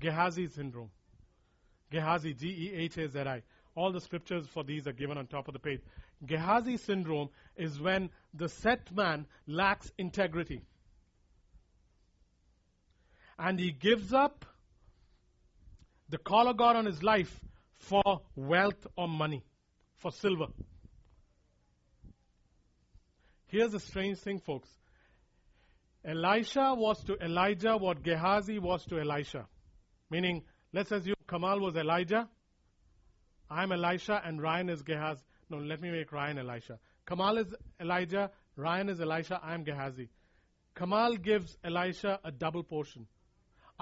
Gehazi 0.00 0.46
syndrome. 0.46 0.90
Gehazi, 1.90 2.32
G 2.32 2.46
E 2.46 2.72
H 2.74 2.96
A 2.98 3.08
Z 3.08 3.18
I. 3.20 3.42
All 3.74 3.90
the 3.90 4.00
scriptures 4.00 4.46
for 4.46 4.62
these 4.62 4.86
are 4.86 4.92
given 4.92 5.18
on 5.18 5.26
top 5.26 5.48
of 5.48 5.52
the 5.52 5.58
page. 5.58 5.80
Gehazi 6.24 6.76
syndrome 6.76 7.28
is 7.56 7.80
when 7.80 8.08
the 8.34 8.48
set 8.48 8.94
man 8.94 9.26
lacks 9.48 9.90
integrity 9.98 10.62
and 13.38 13.58
he 13.58 13.72
gives 13.72 14.12
up 14.12 14.44
the 16.08 16.18
call 16.18 16.48
of 16.48 16.56
God 16.56 16.76
on 16.76 16.86
his 16.86 17.02
life 17.02 17.40
for 17.76 18.20
wealth 18.36 18.86
or 18.96 19.08
money, 19.08 19.42
for 19.96 20.12
silver. 20.12 20.46
Here's 23.46 23.72
the 23.72 23.80
strange 23.80 24.18
thing, 24.18 24.38
folks. 24.38 24.68
Elisha 26.04 26.74
was 26.74 27.02
to 27.04 27.16
Elijah 27.22 27.76
what 27.76 28.02
Gehazi 28.02 28.58
was 28.58 28.84
to 28.86 28.98
Elisha. 28.98 29.46
Meaning, 30.10 30.42
let's 30.72 30.90
assume 30.90 31.14
Kamal 31.28 31.60
was 31.60 31.76
Elijah, 31.76 32.28
I'm 33.50 33.72
Elisha, 33.72 34.20
and 34.24 34.40
Ryan 34.40 34.70
is 34.70 34.82
Gehazi. 34.82 35.22
No, 35.50 35.58
let 35.58 35.80
me 35.80 35.90
make 35.90 36.10
Ryan 36.12 36.38
Elisha. 36.38 36.78
Kamal 37.06 37.38
is 37.38 37.54
Elijah, 37.80 38.30
Ryan 38.56 38.88
is 38.88 39.00
Elisha, 39.00 39.40
I'm 39.42 39.64
Gehazi. 39.64 40.08
Kamal 40.74 41.16
gives 41.16 41.56
Elisha 41.62 42.18
a 42.24 42.32
double 42.32 42.62
portion. 42.62 43.06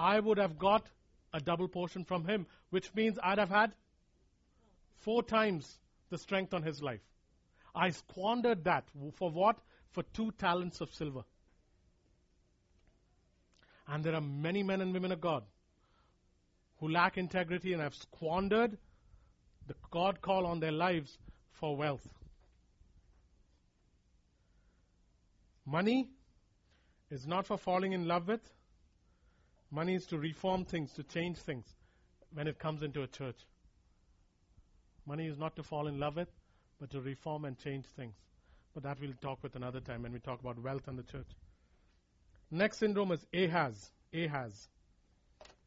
I 0.01 0.19
would 0.19 0.39
have 0.39 0.57
got 0.57 0.87
a 1.31 1.39
double 1.39 1.67
portion 1.67 2.03
from 2.03 2.25
him, 2.25 2.47
which 2.71 2.93
means 2.95 3.19
I'd 3.21 3.37
have 3.37 3.49
had 3.49 3.71
four 4.97 5.21
times 5.21 5.77
the 6.09 6.17
strength 6.17 6.55
on 6.55 6.63
his 6.63 6.81
life. 6.81 7.01
I 7.75 7.91
squandered 7.91 8.63
that. 8.63 8.85
For 9.13 9.29
what? 9.29 9.59
For 9.91 10.01
two 10.01 10.31
talents 10.39 10.81
of 10.81 10.91
silver. 10.91 11.21
And 13.87 14.03
there 14.03 14.15
are 14.15 14.21
many 14.21 14.63
men 14.63 14.81
and 14.81 14.91
women 14.91 15.11
of 15.11 15.21
God 15.21 15.43
who 16.79 16.89
lack 16.89 17.19
integrity 17.19 17.73
and 17.73 17.81
have 17.81 17.93
squandered 17.93 18.77
the 19.67 19.75
God 19.91 20.21
call 20.21 20.47
on 20.47 20.59
their 20.59 20.71
lives 20.71 21.19
for 21.51 21.77
wealth. 21.77 22.07
Money 25.63 26.09
is 27.11 27.27
not 27.27 27.45
for 27.45 27.57
falling 27.57 27.91
in 27.91 28.07
love 28.07 28.27
with. 28.27 28.41
Money 29.71 29.95
is 29.95 30.05
to 30.07 30.17
reform 30.17 30.65
things, 30.65 30.91
to 30.93 31.03
change 31.03 31.37
things 31.37 31.65
when 32.33 32.47
it 32.47 32.59
comes 32.59 32.83
into 32.83 33.03
a 33.03 33.07
church. 33.07 33.37
Money 35.05 35.27
is 35.27 35.37
not 35.37 35.55
to 35.55 35.63
fall 35.63 35.87
in 35.87 35.99
love 35.99 36.17
with, 36.17 36.27
but 36.79 36.89
to 36.91 36.99
reform 36.99 37.45
and 37.45 37.57
change 37.57 37.85
things. 37.95 38.15
But 38.73 38.83
that 38.83 38.99
we'll 38.99 39.13
talk 39.21 39.41
with 39.41 39.55
another 39.55 39.79
time 39.79 40.03
when 40.03 40.13
we 40.13 40.19
talk 40.19 40.39
about 40.41 40.61
wealth 40.61 40.87
and 40.87 40.99
the 40.99 41.03
church. 41.03 41.27
Next 42.49 42.77
syndrome 42.77 43.13
is 43.13 43.25
Ahaz. 43.33 43.91
Ahaz. 44.13 44.67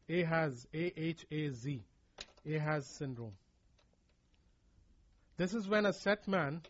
Ahaz. 0.09 0.67
A 0.73 0.99
H 0.99 1.25
A 1.31 1.49
Z. 1.49 1.83
Ahaz 2.47 2.85
syndrome. 2.85 3.33
This 5.37 5.53
is 5.53 5.67
when 5.67 5.85
a 5.85 5.93
set 5.93 6.27
man 6.27 6.61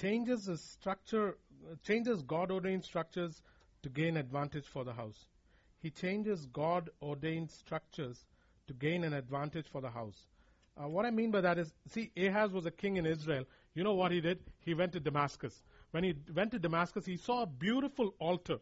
changes 0.00 0.46
the 0.46 0.56
structure, 0.56 1.36
changes 1.84 2.22
God 2.22 2.50
ordained 2.50 2.84
structures 2.84 3.42
to 3.82 3.88
gain 3.88 4.16
advantage 4.16 4.66
for 4.66 4.84
the 4.84 4.92
house. 4.92 5.26
He 5.78 5.90
changes 5.90 6.46
God 6.46 6.90
ordained 7.02 7.50
structures 7.50 8.24
to 8.66 8.74
gain 8.74 9.04
an 9.04 9.12
advantage 9.12 9.66
for 9.68 9.80
the 9.80 9.90
house. 9.90 10.26
Uh, 10.76 10.88
what 10.88 11.04
I 11.04 11.10
mean 11.10 11.30
by 11.30 11.40
that 11.40 11.58
is, 11.58 11.72
see, 11.88 12.10
Ahaz 12.16 12.52
was 12.52 12.66
a 12.66 12.70
king 12.70 12.96
in 12.96 13.04
Israel. 13.04 13.44
You 13.74 13.84
know 13.84 13.94
what 13.94 14.12
he 14.12 14.20
did? 14.20 14.38
He 14.60 14.74
went 14.74 14.92
to 14.92 15.00
Damascus. 15.00 15.62
When 15.90 16.04
he 16.04 16.14
went 16.34 16.52
to 16.52 16.58
Damascus, 16.58 17.04
he 17.04 17.16
saw 17.16 17.42
a 17.42 17.46
beautiful 17.46 18.14
altar. 18.18 18.58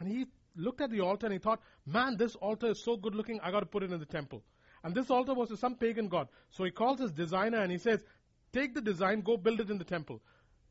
And 0.00 0.08
he 0.08 0.26
looked 0.56 0.80
at 0.80 0.90
the 0.90 1.00
altar 1.00 1.26
and 1.26 1.32
he 1.32 1.38
thought, 1.38 1.60
man, 1.86 2.16
this 2.16 2.34
altar 2.36 2.68
is 2.68 2.82
so 2.82 2.96
good 2.96 3.14
looking, 3.14 3.38
I 3.40 3.50
got 3.50 3.60
to 3.60 3.66
put 3.66 3.82
it 3.82 3.92
in 3.92 4.00
the 4.00 4.06
temple. 4.06 4.42
And 4.82 4.94
this 4.94 5.10
altar 5.10 5.34
was 5.34 5.50
to 5.50 5.56
some 5.56 5.76
pagan 5.76 6.08
god. 6.08 6.28
So 6.50 6.64
he 6.64 6.70
calls 6.70 6.98
his 6.98 7.12
designer 7.12 7.58
and 7.58 7.70
he 7.70 7.78
says, 7.78 8.02
Take 8.52 8.74
the 8.74 8.80
design, 8.82 9.22
go 9.22 9.36
build 9.36 9.60
it 9.60 9.70
in 9.70 9.78
the 9.78 9.84
temple. 9.84 10.20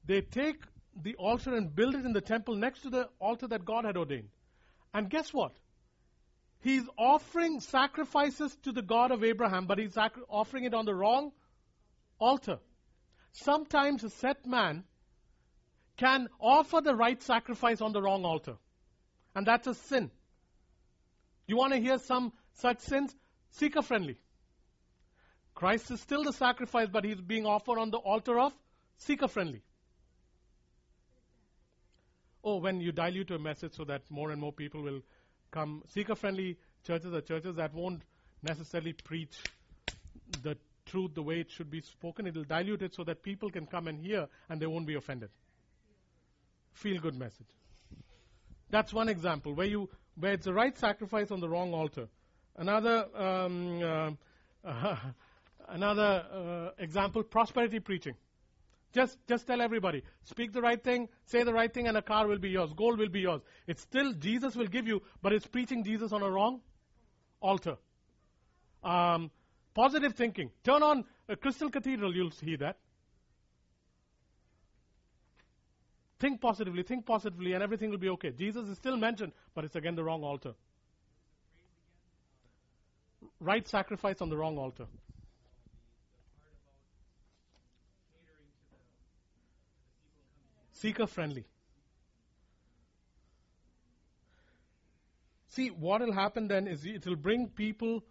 They 0.06 0.22
take 0.22 0.64
the 0.95 1.15
altar 1.15 1.55
and 1.55 1.76
build 1.76 1.95
it 1.95 2.05
in 2.05 2.13
the 2.13 2.22
temple 2.22 2.55
next 2.55 2.81
to 2.81 2.89
the 2.89 3.09
altar 3.19 3.47
that 3.47 3.65
God 3.65 3.85
had 3.85 3.97
ordained. 3.97 4.30
And 4.93 5.09
guess 5.09 5.34
what? 5.34 5.53
He's 6.61 6.84
offering 6.97 7.59
sacrifices 7.59 8.55
to 8.63 8.72
the 8.72 8.81
God 8.81 9.11
of 9.11 9.23
Abraham, 9.23 9.65
but 9.65 9.80
he's 9.80 9.97
offering 10.30 10.65
it 10.65 10.73
on 10.73 10.85
the 10.85 10.93
wrong 10.93 11.31
altar. 12.19 12.59
Sometimes 13.31 14.03
a 14.03 14.09
set 14.09 14.45
man 14.45 14.84
can 15.97 16.27
offer 16.39 16.81
the 16.81 16.95
right 16.95 17.22
sacrifice 17.22 17.81
on 17.81 17.93
the 17.93 18.01
wrong 18.01 18.26
altar. 18.26 18.57
And 19.34 19.45
that's 19.45 19.68
a 19.68 19.73
sin. 19.73 20.11
You 21.47 21.57
want 21.57 21.73
to 21.73 21.80
hear 21.80 21.97
some 21.97 22.34
such 22.53 22.80
sins? 22.80 23.15
Seeker 23.51 23.81
friendly. 23.81 24.18
Christ 25.55 25.91
is 25.91 25.99
still 26.01 26.23
the 26.23 26.34
sacrifice, 26.34 26.89
but 26.91 27.03
he's 27.03 27.19
being 27.19 27.45
offered 27.45 27.77
on 27.77 27.91
the 27.91 27.97
altar 27.97 28.39
of 28.39 28.53
seeker 28.97 29.27
friendly. 29.27 29.61
Oh, 32.43 32.57
when 32.57 32.80
you 32.81 32.91
dilute 32.91 33.31
a 33.31 33.39
message 33.39 33.73
so 33.73 33.84
that 33.85 34.01
more 34.09 34.31
and 34.31 34.41
more 34.41 34.51
people 34.51 34.81
will 34.81 35.01
come. 35.51 35.84
Seeker 35.89 36.15
friendly 36.15 36.57
churches 36.85 37.13
are 37.13 37.22
churches 37.22 37.55
that 37.55 37.73
won't 37.73 38.01
necessarily 38.41 38.93
preach 38.93 39.38
the 40.41 40.57
truth 40.85 41.13
the 41.13 41.22
way 41.22 41.39
it 41.39 41.51
should 41.51 41.69
be 41.69 41.81
spoken. 41.81 42.26
It'll 42.26 42.43
dilute 42.43 42.81
it 42.81 42.95
so 42.95 43.03
that 43.03 43.22
people 43.22 43.49
can 43.51 43.68
come 43.68 43.88
and 43.88 43.99
hear 43.99 44.27
and 44.49 44.59
they 44.59 44.65
won't 44.65 44.88
be 44.88 44.95
offended. 44.95 45.30
Feel 46.73 46.99
good 46.99 47.18
message. 47.18 47.47
That's 48.69 48.93
one 48.93 49.09
example 49.09 49.53
where 49.53 49.68
you 49.68 49.89
where 50.15 50.34
it's 50.34 50.45
the 50.45 50.53
right 50.53 50.77
sacrifice 50.77 51.31
on 51.31 51.41
the 51.41 51.49
wrong 51.49 51.73
altar. 51.73 52.07
Another 52.55 53.05
um, 53.15 54.18
uh, 54.63 54.95
another 55.68 56.26
uh, 56.34 56.81
example: 56.81 57.23
prosperity 57.23 57.80
preaching. 57.80 58.15
Just 58.93 59.18
just 59.27 59.47
tell 59.47 59.61
everybody, 59.61 60.03
speak 60.23 60.51
the 60.51 60.61
right 60.61 60.84
thing, 60.84 61.07
say 61.26 61.43
the 61.43 61.53
right 61.53 61.73
thing, 61.73 61.88
and 61.88 61.97
a 61.97 62.01
car 62.01 62.27
will 62.27 62.39
be 62.39 62.49
yours. 62.49 62.73
Gold 62.73 62.99
will 62.99 63.09
be 63.09 63.22
yours. 63.22 63.41
It's 63.68 63.81
still 63.81 64.13
Jesus 64.13 64.55
will 64.55 64.68
give 64.68 64.88
you, 64.88 65.01
but 65.22 65.31
it's 65.34 65.47
preaching 65.47 65.84
Jesus 65.84 66.11
on 66.11 66.22
a 66.22 66.30
wrong 66.30 66.61
altar. 67.41 67.77
Um, 68.84 69.31
positive 69.73 70.15
thinking. 70.15 70.51
Turn 70.63 70.84
on 70.84 71.05
a 71.30 71.35
Crystal 71.35 71.69
Cathedral, 71.69 72.13
you'll 72.15 72.31
see 72.31 72.57
that. 72.57 72.77
Think 76.19 76.41
positively, 76.41 76.84
think 76.84 77.05
positively, 77.05 77.53
and 77.53 77.63
everything 77.63 77.89
will 77.89 77.97
be 77.97 78.09
okay. 78.09 78.31
Jesus 78.31 78.68
is 78.68 78.77
still 78.77 78.97
mentioned, 78.97 79.31
but 79.55 79.63
it's 79.63 79.76
again 79.76 79.95
the 79.95 80.03
wrong 80.03 80.23
altar 80.23 80.53
right 83.41 83.68
sacrifice 83.68 84.22
on 84.22 84.30
the 84.30 84.38
wrong 84.38 84.57
altar. 84.57 84.85
Seeker 90.81 91.05
friendly. 91.05 91.45
See, 95.49 95.67
what 95.69 96.01
will 96.01 96.13
happen 96.13 96.47
then 96.47 96.67
is 96.67 96.83
it 96.85 97.05
will 97.05 97.15
bring 97.15 97.49
people 97.49 98.03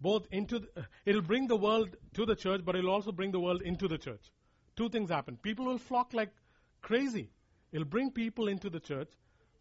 both 0.00 0.26
into, 0.32 0.58
the, 0.58 0.68
it'll 1.04 1.22
bring 1.22 1.46
the 1.46 1.56
world 1.56 1.94
to 2.14 2.26
the 2.26 2.34
church, 2.34 2.62
but 2.64 2.74
it'll 2.74 2.90
also 2.90 3.12
bring 3.12 3.30
the 3.30 3.38
world 3.38 3.62
into 3.62 3.86
the 3.86 3.96
church. 3.96 4.32
Two 4.74 4.88
things 4.88 5.08
happen. 5.08 5.36
People 5.36 5.66
will 5.66 5.78
flock 5.78 6.14
like 6.14 6.30
crazy. 6.82 7.30
It'll 7.70 7.86
bring 7.86 8.10
people 8.10 8.48
into 8.48 8.70
the 8.70 8.80
church, 8.80 9.10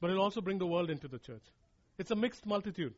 but 0.01 0.09
it'll 0.09 0.23
also 0.23 0.41
bring 0.41 0.57
the 0.57 0.65
world 0.65 0.89
into 0.89 1.07
the 1.07 1.19
church. 1.19 1.43
It's 1.99 2.11
a 2.11 2.15
mixed 2.15 2.47
multitude. 2.47 2.95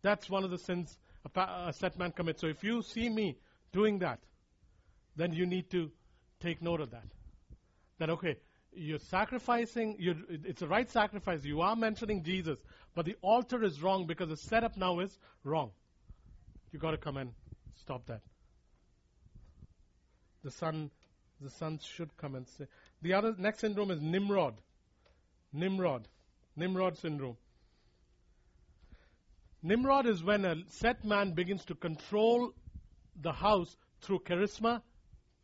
That's 0.00 0.30
one 0.30 0.44
of 0.44 0.50
the 0.50 0.58
sins 0.58 0.98
a, 1.24 1.40
a 1.40 1.72
set 1.72 1.98
man 1.98 2.12
commits. 2.12 2.40
So 2.40 2.46
if 2.46 2.64
you 2.64 2.82
see 2.82 3.10
me 3.10 3.36
doing 3.72 3.98
that, 3.98 4.20
then 5.16 5.32
you 5.32 5.46
need 5.46 5.70
to 5.70 5.90
take 6.44 6.62
note 6.62 6.80
of 6.80 6.90
that. 6.90 7.06
That, 7.98 8.10
okay, 8.10 8.36
you're 8.72 8.98
sacrificing, 8.98 9.96
you're, 9.98 10.16
it's 10.28 10.62
a 10.62 10.66
right 10.66 10.90
sacrifice. 10.90 11.44
You 11.44 11.62
are 11.62 11.76
mentioning 11.76 12.22
Jesus, 12.22 12.58
but 12.94 13.06
the 13.06 13.16
altar 13.22 13.62
is 13.64 13.82
wrong 13.82 14.06
because 14.06 14.28
the 14.28 14.36
setup 14.36 14.76
now 14.76 15.00
is 15.00 15.16
wrong. 15.42 15.70
You've 16.70 16.82
got 16.82 16.90
to 16.90 16.98
come 16.98 17.16
and 17.16 17.30
stop 17.80 18.06
that. 18.06 18.20
The 20.42 20.50
son, 20.50 20.90
the 21.40 21.50
sons 21.50 21.84
should 21.84 22.14
come 22.16 22.34
and 22.34 22.46
say. 22.46 22.66
The 23.00 23.14
other 23.14 23.34
next 23.38 23.60
syndrome 23.60 23.90
is 23.90 24.00
Nimrod. 24.00 24.54
Nimrod. 25.52 26.06
Nimrod 26.56 26.98
syndrome. 26.98 27.36
Nimrod 29.62 30.06
is 30.06 30.22
when 30.22 30.44
a 30.44 30.56
set 30.68 31.04
man 31.04 31.32
begins 31.32 31.64
to 31.66 31.74
control 31.74 32.52
the 33.22 33.32
house 33.32 33.76
through 34.02 34.18
charisma, 34.18 34.82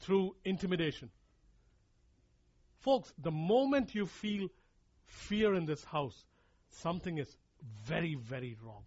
through 0.01 0.35
intimidation. 0.45 1.11
Folks, 2.81 3.13
the 3.19 3.31
moment 3.31 3.95
you 3.95 4.07
feel 4.07 4.49
fear 5.07 5.55
in 5.55 5.67
this 5.67 5.85
house, 5.85 6.25
something 6.71 7.19
is 7.19 7.37
very, 7.87 8.15
very 8.15 8.57
wrong. 8.65 8.83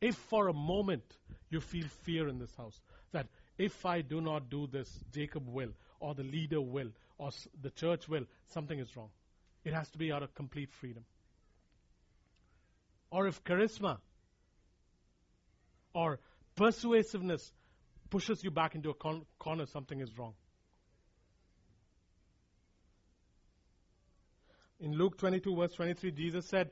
If 0.00 0.16
for 0.16 0.48
a 0.48 0.52
moment 0.52 1.04
you 1.50 1.60
feel 1.60 1.86
fear 1.86 2.28
in 2.28 2.38
this 2.38 2.54
house, 2.56 2.80
that 3.12 3.26
if 3.58 3.84
I 3.84 4.00
do 4.00 4.20
not 4.20 4.50
do 4.50 4.66
this, 4.66 4.90
Jacob 5.12 5.46
will, 5.46 5.70
or 6.00 6.14
the 6.14 6.24
leader 6.24 6.60
will, 6.60 6.90
or 7.18 7.30
the 7.60 7.70
church 7.70 8.08
will, 8.08 8.24
something 8.48 8.78
is 8.78 8.96
wrong. 8.96 9.10
It 9.64 9.74
has 9.74 9.90
to 9.90 9.98
be 9.98 10.10
out 10.10 10.22
of 10.22 10.34
complete 10.34 10.72
freedom 10.72 11.04
or 13.10 13.26
if 13.26 13.42
charisma 13.44 13.98
or 15.92 16.20
persuasiveness 16.56 17.52
pushes 18.10 18.42
you 18.44 18.50
back 18.50 18.74
into 18.74 18.90
a 18.90 18.94
con- 18.94 19.24
corner, 19.38 19.66
something 19.66 20.00
is 20.00 20.16
wrong. 20.18 20.34
In 24.80 24.92
Luke 24.96 25.18
22, 25.18 25.54
verse 25.54 25.72
23, 25.74 26.10
Jesus 26.12 26.46
said, 26.46 26.70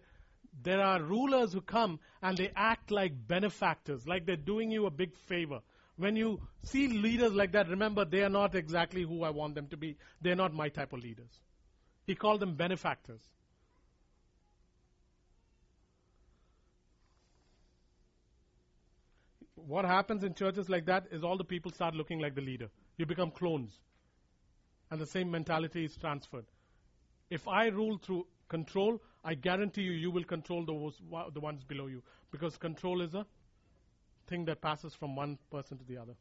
There 0.63 0.81
are 0.81 1.03
rulers 1.03 1.53
who 1.53 1.61
come 1.61 2.01
and 2.23 2.37
they 2.37 2.51
act 2.57 2.91
like 2.91 3.13
benefactors, 3.29 4.07
like 4.07 4.27
they're 4.27 4.37
doing 4.37 4.71
you 4.71 4.87
a 4.87 4.91
big 4.91 5.15
favor. 5.15 5.61
When 5.97 6.17
you 6.17 6.41
see 6.63 6.89
leaders 6.89 7.33
like 7.33 7.53
that, 7.53 7.69
remember 7.69 8.05
they 8.05 8.23
are 8.23 8.31
not 8.31 8.55
exactly 8.55 9.03
who 9.03 9.25
I 9.25 9.31
want 9.31 9.55
them 9.55 9.67
to 9.69 9.77
be. 9.77 9.97
They're 10.23 10.37
not 10.37 10.55
my 10.55 10.69
type 10.69 10.93
of 10.93 11.01
leaders. 11.01 11.41
He 12.07 12.15
called 12.15 12.41
them 12.41 12.55
benefactors. 12.55 13.21
What 19.67 19.85
happens 19.85 20.25
in 20.25 20.35
churches 20.35 20.69
like 20.69 20.87
that 20.87 21.07
is 21.11 21.25
all 21.25 21.37
the 21.37 21.45
people 21.45 21.71
start 21.73 21.95
looking 21.95 22.21
like 22.21 22.35
the 22.35 22.41
leader. 22.41 22.69
You 22.97 23.07
become 23.07 23.31
clones. 23.31 23.73
And 24.91 25.01
the 25.01 25.07
same 25.07 25.31
mentality 25.31 25.85
is 25.85 25.97
transferred. 25.97 26.47
If 27.31 27.47
I 27.47 27.67
rule 27.67 27.99
through 27.99 28.27
control, 28.49 29.03
I 29.25 29.35
guarantee 29.35 29.83
you, 29.83 29.93
you 29.93 30.11
will 30.11 30.25
control 30.25 30.65
those, 30.65 31.01
the 31.35 31.41
ones 31.41 31.65
below 31.65 31.87
you. 31.87 32.03
Because 32.31 32.57
control 32.57 33.03
is 33.03 33.15
a 33.15 33.27
thing 34.27 34.45
that 34.47 34.63
passes 34.63 34.95
from 34.95 35.17
one 35.17 35.39
person 35.51 35.79
to 35.79 35.85
the 35.85 35.99
other. 35.99 36.15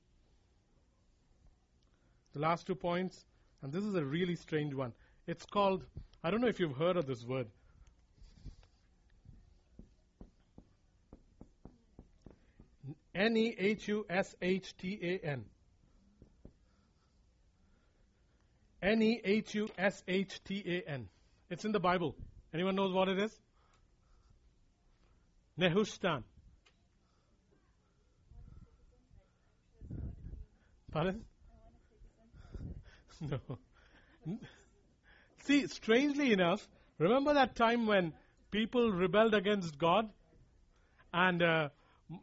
The 2.34 2.40
last 2.40 2.68
two 2.68 2.76
points, 2.76 3.26
and 3.62 3.72
this 3.72 3.84
is 3.84 3.96
a 3.96 4.04
really 4.04 4.36
strange 4.36 4.74
one. 4.74 4.94
It's 5.28 5.46
called, 5.46 5.86
I 6.24 6.32
don't 6.32 6.42
know 6.42 6.48
if 6.48 6.60
you've 6.60 6.78
heard 6.78 6.98
of 6.98 7.06
this 7.06 7.24
word. 7.24 7.48
N 13.18 13.36
E 13.36 13.56
H 13.58 13.88
U 13.88 14.06
S 14.08 14.36
H 14.44 14.78
T 14.78 15.00
A 15.02 15.28
N. 15.28 15.46
N 18.80 19.02
E 19.02 19.20
H 19.24 19.56
U 19.56 19.68
S 19.76 20.04
H 20.08 20.40
T 20.44 20.64
A 20.68 20.90
N. 20.92 21.10
It's 21.50 21.66
in 21.66 21.72
the 21.72 21.80
Bible. 21.80 22.16
Anyone 22.54 22.76
knows 22.76 22.94
what 22.94 23.10
it 23.10 23.18
is? 23.18 23.36
Nehushtan. 25.60 26.24
Pardon? 30.92 31.26
No. 33.20 33.40
See, 35.46 35.66
strangely 35.68 36.34
enough, 36.34 36.68
remember 37.00 37.34
that 37.34 37.56
time 37.56 37.88
when 37.88 38.14
people 38.52 38.92
rebelled 38.92 39.34
against 39.34 39.80
God? 39.80 40.08
And 41.12 41.42
uh, 41.42 41.70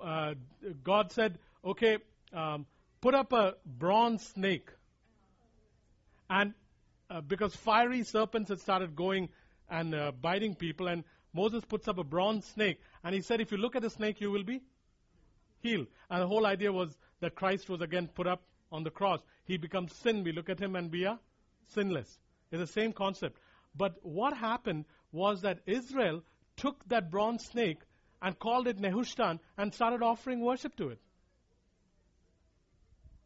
uh, 0.01 0.35
God 0.83 1.13
said, 1.13 1.39
okay, 1.65 1.99
um, 2.33 2.67
put 3.01 3.15
up 3.15 3.33
a 3.33 3.55
bronze 3.67 4.27
snake. 4.35 4.69
And 6.29 6.55
uh, 7.11 7.21
because 7.21 7.55
fiery 7.55 8.03
serpents 8.03 8.49
had 8.49 8.61
started 8.61 8.97
going 8.97 9.29
and 9.69 9.95
uh, 9.95 10.13
biting 10.13 10.55
people, 10.55 10.89
and 10.89 11.05
Moses 11.33 11.65
puts 11.65 11.89
up 11.89 11.99
a 11.99 12.05
bronze 12.05 12.45
snake, 12.47 12.81
and 13.03 13.15
he 13.15 13.21
said, 13.21 13.41
if 13.41 13.53
you 13.53 13.59
look 13.59 13.77
at 13.77 13.83
the 13.83 13.91
snake, 13.91 14.21
you 14.21 14.31
will 14.31 14.45
be 14.45 14.63
healed. 15.61 15.87
And 16.11 16.23
the 16.23 16.27
whole 16.27 16.47
idea 16.47 16.73
was 16.73 16.97
that 17.21 17.35
Christ 17.35 17.69
was 17.69 17.81
again 17.81 18.09
put 18.09 18.27
up 18.27 18.43
on 18.71 18.85
the 18.85 18.91
cross. 18.91 19.21
He 19.45 19.57
becomes 19.57 19.95
sin. 19.95 20.25
We 20.25 20.33
look 20.33 20.49
at 20.49 20.61
him 20.61 20.77
and 20.77 20.91
we 20.91 21.07
are 21.07 21.19
sinless. 21.69 22.19
It's 22.51 22.61
the 22.61 22.67
same 22.67 22.93
concept. 22.93 23.39
But 23.75 23.97
what 24.03 24.37
happened 24.37 24.85
was 25.13 25.43
that 25.43 25.61
Israel 25.67 26.23
took 26.57 26.87
that 26.89 27.11
bronze 27.11 27.45
snake 27.45 27.79
and 28.23 28.39
called 28.39 28.67
it 28.67 28.79
Nehushtan 28.79 29.39
and 29.57 29.75
started 29.75 30.03
offering 30.03 30.41
worship 30.41 30.77
to 30.77 30.89
it. 30.91 30.99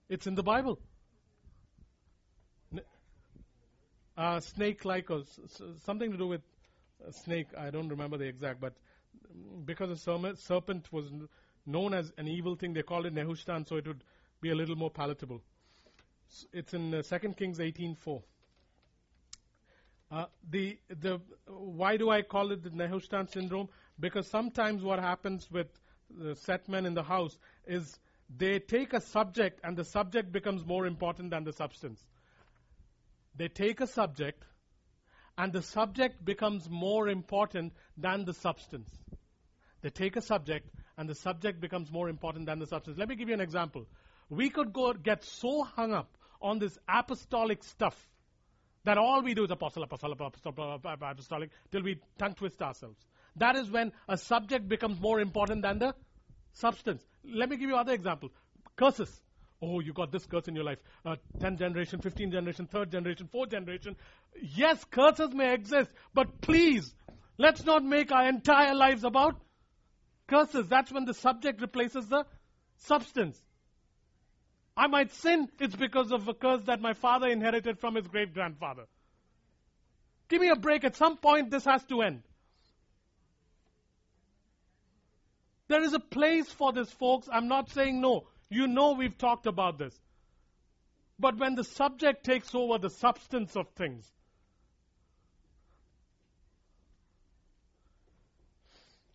It's 0.09 0.27
in 0.27 0.35
the 0.35 0.43
Bible. 0.43 0.78
Uh, 4.16 4.40
snake 4.40 4.85
like, 4.85 5.10
or 5.10 5.23
something 5.85 6.10
to 6.10 6.16
do 6.16 6.27
with 6.27 6.40
a 7.06 7.12
snake. 7.12 7.47
I 7.56 7.70
don't 7.70 7.89
remember 7.89 8.16
the 8.16 8.24
exact, 8.24 8.60
but 8.60 8.74
because 9.65 9.90
a 9.90 10.36
serpent 10.36 10.93
was 10.93 11.12
known 11.66 11.94
as 11.94 12.12
an 12.19 12.27
evil 12.27 12.56
thing, 12.56 12.73
they 12.73 12.82
called 12.82 13.06
it 13.06 13.15
Nehushtan, 13.15 13.69
so 13.69 13.77
it 13.77 13.86
would 13.86 14.02
be 14.40 14.51
a 14.51 14.55
little 14.55 14.74
more 14.74 14.90
palatable. 14.90 15.40
It's 16.52 16.74
in 16.74 16.94
uh, 16.94 17.02
2 17.02 17.35
Kings 17.35 17.59
18:4. 17.59 18.23
Uh, 20.10 20.24
the 20.51 20.78
the 20.89 21.20
why 21.47 21.97
do 21.97 22.10
I 22.10 22.23
call 22.23 22.51
it 22.52 22.62
the 22.62 22.70
Nehushtan 22.70 23.31
syndrome? 23.31 23.69
Because 24.00 24.26
sometimes 24.28 24.82
what 24.82 24.98
happens 24.98 25.50
with 25.50 25.66
the 26.10 26.36
set 26.36 26.68
men 26.68 26.86
in 26.86 26.94
the 26.94 27.02
house 27.02 27.36
is 27.66 27.98
they 28.34 28.58
take 28.58 28.92
a 28.92 29.00
subject 29.00 29.60
and 29.64 29.76
the 29.76 29.84
subject 29.84 30.32
becomes 30.32 30.64
more 30.66 30.86
important 30.86 31.30
than 31.30 31.44
the 31.44 31.52
substance. 31.52 32.02
They 33.36 33.48
take 33.48 33.80
a 33.80 33.86
subject 33.86 34.44
and 35.36 35.52
the 35.52 35.62
subject 35.62 36.24
becomes 36.24 36.68
more 36.68 37.08
important 37.08 37.72
than 37.96 38.24
the 38.24 38.34
substance. 38.34 38.90
They 39.82 39.90
take 39.90 40.16
a 40.16 40.20
subject 40.20 40.68
and 40.96 41.08
the 41.08 41.14
subject 41.14 41.60
becomes 41.60 41.90
more 41.92 42.08
important 42.08 42.46
than 42.46 42.58
the 42.58 42.66
substance. 42.66 42.98
Let 42.98 43.08
me 43.08 43.14
give 43.14 43.28
you 43.28 43.34
an 43.34 43.40
example. 43.40 43.86
We 44.28 44.50
could 44.50 44.72
go 44.72 44.92
get 44.92 45.24
so 45.24 45.62
hung 45.62 45.92
up 45.92 46.16
on 46.42 46.58
this 46.58 46.76
apostolic 46.88 47.62
stuff 47.64 47.96
that 48.84 48.98
all 48.98 49.22
we 49.22 49.34
do 49.34 49.44
is 49.44 49.50
apostle, 49.50 49.82
apostle, 49.84 50.12
apostle, 50.12 50.80
apostolic 50.84 51.50
till 51.70 51.82
we 51.82 52.00
tongue 52.18 52.34
twist 52.34 52.60
ourselves. 52.60 52.98
That 53.36 53.56
is 53.56 53.70
when 53.70 53.92
a 54.09 54.16
subject 54.16 54.68
becomes 54.68 55.00
more 55.00 55.20
important 55.20 55.62
than 55.62 55.78
the 55.78 55.94
substance. 56.52 57.02
Let 57.24 57.48
me 57.48 57.56
give 57.56 57.68
you 57.68 57.76
other 57.76 57.92
example. 57.92 58.30
Curses. 58.76 59.20
Oh, 59.60 59.80
you 59.80 59.92
got 59.92 60.12
this 60.12 60.24
curse 60.26 60.46
in 60.46 60.55
your 60.55 60.64
life. 60.64 60.78
Uh, 61.05 61.16
10th 61.38 61.59
generation, 61.59 62.00
15th 62.00 62.32
generation, 62.32 62.68
3rd 62.72 62.92
generation, 62.92 63.28
4th 63.32 63.50
generation. 63.50 63.96
Yes, 64.40 64.84
curses 64.84 65.34
may 65.34 65.52
exist, 65.52 65.90
but 66.14 66.40
please, 66.40 66.94
let's 67.38 67.64
not 67.64 67.84
make 67.84 68.12
our 68.12 68.28
entire 68.28 68.74
lives 68.74 69.02
about 69.02 69.40
curses. 70.28 70.68
That's 70.68 70.92
when 70.92 71.06
the 71.06 71.14
subject 71.14 71.60
replaces 71.60 72.06
the 72.06 72.24
substance. 72.76 73.40
I 74.76 74.86
might 74.86 75.12
sin, 75.12 75.48
it's 75.59 75.74
because 75.74 76.12
of 76.12 76.28
a 76.28 76.34
curse 76.34 76.62
that 76.66 76.80
my 76.80 76.92
father 76.92 77.26
inherited 77.26 77.80
from 77.80 77.96
his 77.96 78.06
great 78.06 78.32
grandfather. 78.32 78.84
Give 80.28 80.40
me 80.40 80.50
a 80.50 80.56
break. 80.56 80.84
At 80.84 80.94
some 80.94 81.16
point, 81.16 81.50
this 81.50 81.64
has 81.64 81.84
to 81.86 82.02
end. 82.02 82.22
There 85.69 85.82
is 85.82 85.93
a 85.93 86.01
place 86.01 86.49
for 86.49 86.73
this, 86.73 86.90
folks. 86.90 87.28
I'm 87.31 87.47
not 87.47 87.70
saying 87.70 88.01
no. 88.01 88.27
You 88.49 88.66
know 88.66 88.93
we've 88.93 89.16
talked 89.16 89.47
about 89.47 89.78
this. 89.78 89.95
But 91.19 91.36
when 91.39 91.55
the 91.55 91.65
subject 91.65 92.24
takes 92.24 92.55
over 92.55 92.78
the 92.78 92.90
substance 92.90 93.55
of 93.57 93.69
things, 93.70 94.11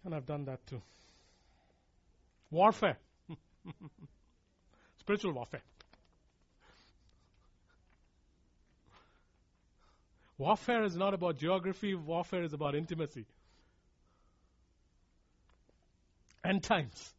and 0.06 0.14
I've 0.14 0.26
done 0.26 0.46
that 0.46 0.66
too. 0.68 0.82
Warfare. 2.52 2.98
Spiritual 5.00 5.32
warfare. 5.32 5.62
Warfare 10.38 10.84
is 10.84 10.96
not 10.96 11.14
about 11.14 11.38
geography, 11.38 11.96
warfare 11.96 12.44
is 12.44 12.54
about 12.54 12.76
intimacy. 12.76 13.26
End 16.44 16.64
times. 16.64 17.14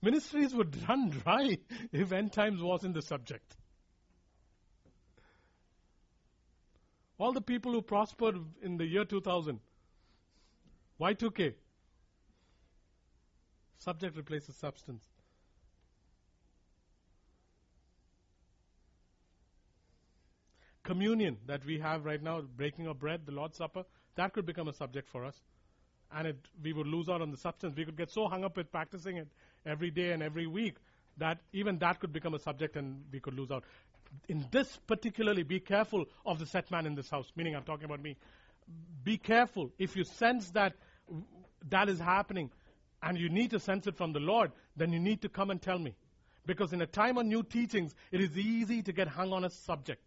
Ministries 0.00 0.54
would 0.54 0.76
run 0.88 1.10
dry 1.10 1.58
if 1.92 2.12
end 2.12 2.32
times 2.32 2.60
wasn't 2.62 2.94
the 2.94 3.02
subject. 3.02 3.56
All 7.18 7.32
the 7.32 7.40
people 7.40 7.72
who 7.72 7.82
prospered 7.82 8.36
in 8.62 8.78
the 8.78 8.84
year 8.84 9.04
2000, 9.04 9.60
Y2K, 11.00 11.54
subject 13.78 14.16
replaces 14.16 14.56
substance. 14.56 15.04
communion 20.82 21.36
that 21.46 21.64
we 21.64 21.78
have 21.78 22.04
right 22.04 22.22
now, 22.22 22.40
breaking 22.40 22.86
of 22.86 22.98
bread, 22.98 23.24
the 23.24 23.32
Lord's 23.32 23.56
Supper, 23.56 23.84
that 24.16 24.32
could 24.32 24.46
become 24.46 24.68
a 24.68 24.72
subject 24.72 25.08
for 25.08 25.24
us. 25.24 25.40
And 26.14 26.28
it, 26.28 26.36
we 26.62 26.72
would 26.72 26.86
lose 26.86 27.08
out 27.08 27.22
on 27.22 27.30
the 27.30 27.36
substance. 27.36 27.74
We 27.76 27.84
could 27.84 27.96
get 27.96 28.10
so 28.10 28.28
hung 28.28 28.44
up 28.44 28.56
with 28.56 28.70
practicing 28.70 29.16
it 29.16 29.28
every 29.64 29.90
day 29.90 30.12
and 30.12 30.22
every 30.22 30.46
week 30.46 30.76
that 31.18 31.38
even 31.52 31.78
that 31.78 32.00
could 32.00 32.12
become 32.12 32.34
a 32.34 32.38
subject 32.38 32.76
and 32.76 33.04
we 33.12 33.20
could 33.20 33.34
lose 33.34 33.50
out. 33.50 33.64
In 34.28 34.46
this 34.50 34.78
particularly, 34.86 35.42
be 35.42 35.60
careful 35.60 36.06
of 36.26 36.38
the 36.38 36.46
set 36.46 36.70
man 36.70 36.86
in 36.86 36.94
this 36.94 37.08
house, 37.08 37.30
meaning 37.34 37.56
I'm 37.56 37.64
talking 37.64 37.84
about 37.84 38.02
me. 38.02 38.16
Be 39.04 39.16
careful. 39.16 39.70
If 39.78 39.96
you 39.96 40.04
sense 40.04 40.50
that 40.50 40.74
that 41.70 41.88
is 41.88 41.98
happening 41.98 42.50
and 43.02 43.18
you 43.18 43.28
need 43.28 43.50
to 43.50 43.60
sense 43.60 43.86
it 43.86 43.96
from 43.96 44.12
the 44.12 44.20
Lord, 44.20 44.52
then 44.76 44.92
you 44.92 44.98
need 44.98 45.22
to 45.22 45.28
come 45.28 45.50
and 45.50 45.60
tell 45.60 45.78
me. 45.78 45.94
Because 46.44 46.72
in 46.72 46.82
a 46.82 46.86
time 46.86 47.18
of 47.18 47.26
new 47.26 47.42
teachings, 47.42 47.94
it 48.10 48.20
is 48.20 48.36
easy 48.36 48.82
to 48.82 48.92
get 48.92 49.08
hung 49.08 49.32
on 49.32 49.44
a 49.44 49.50
subject. 49.50 50.02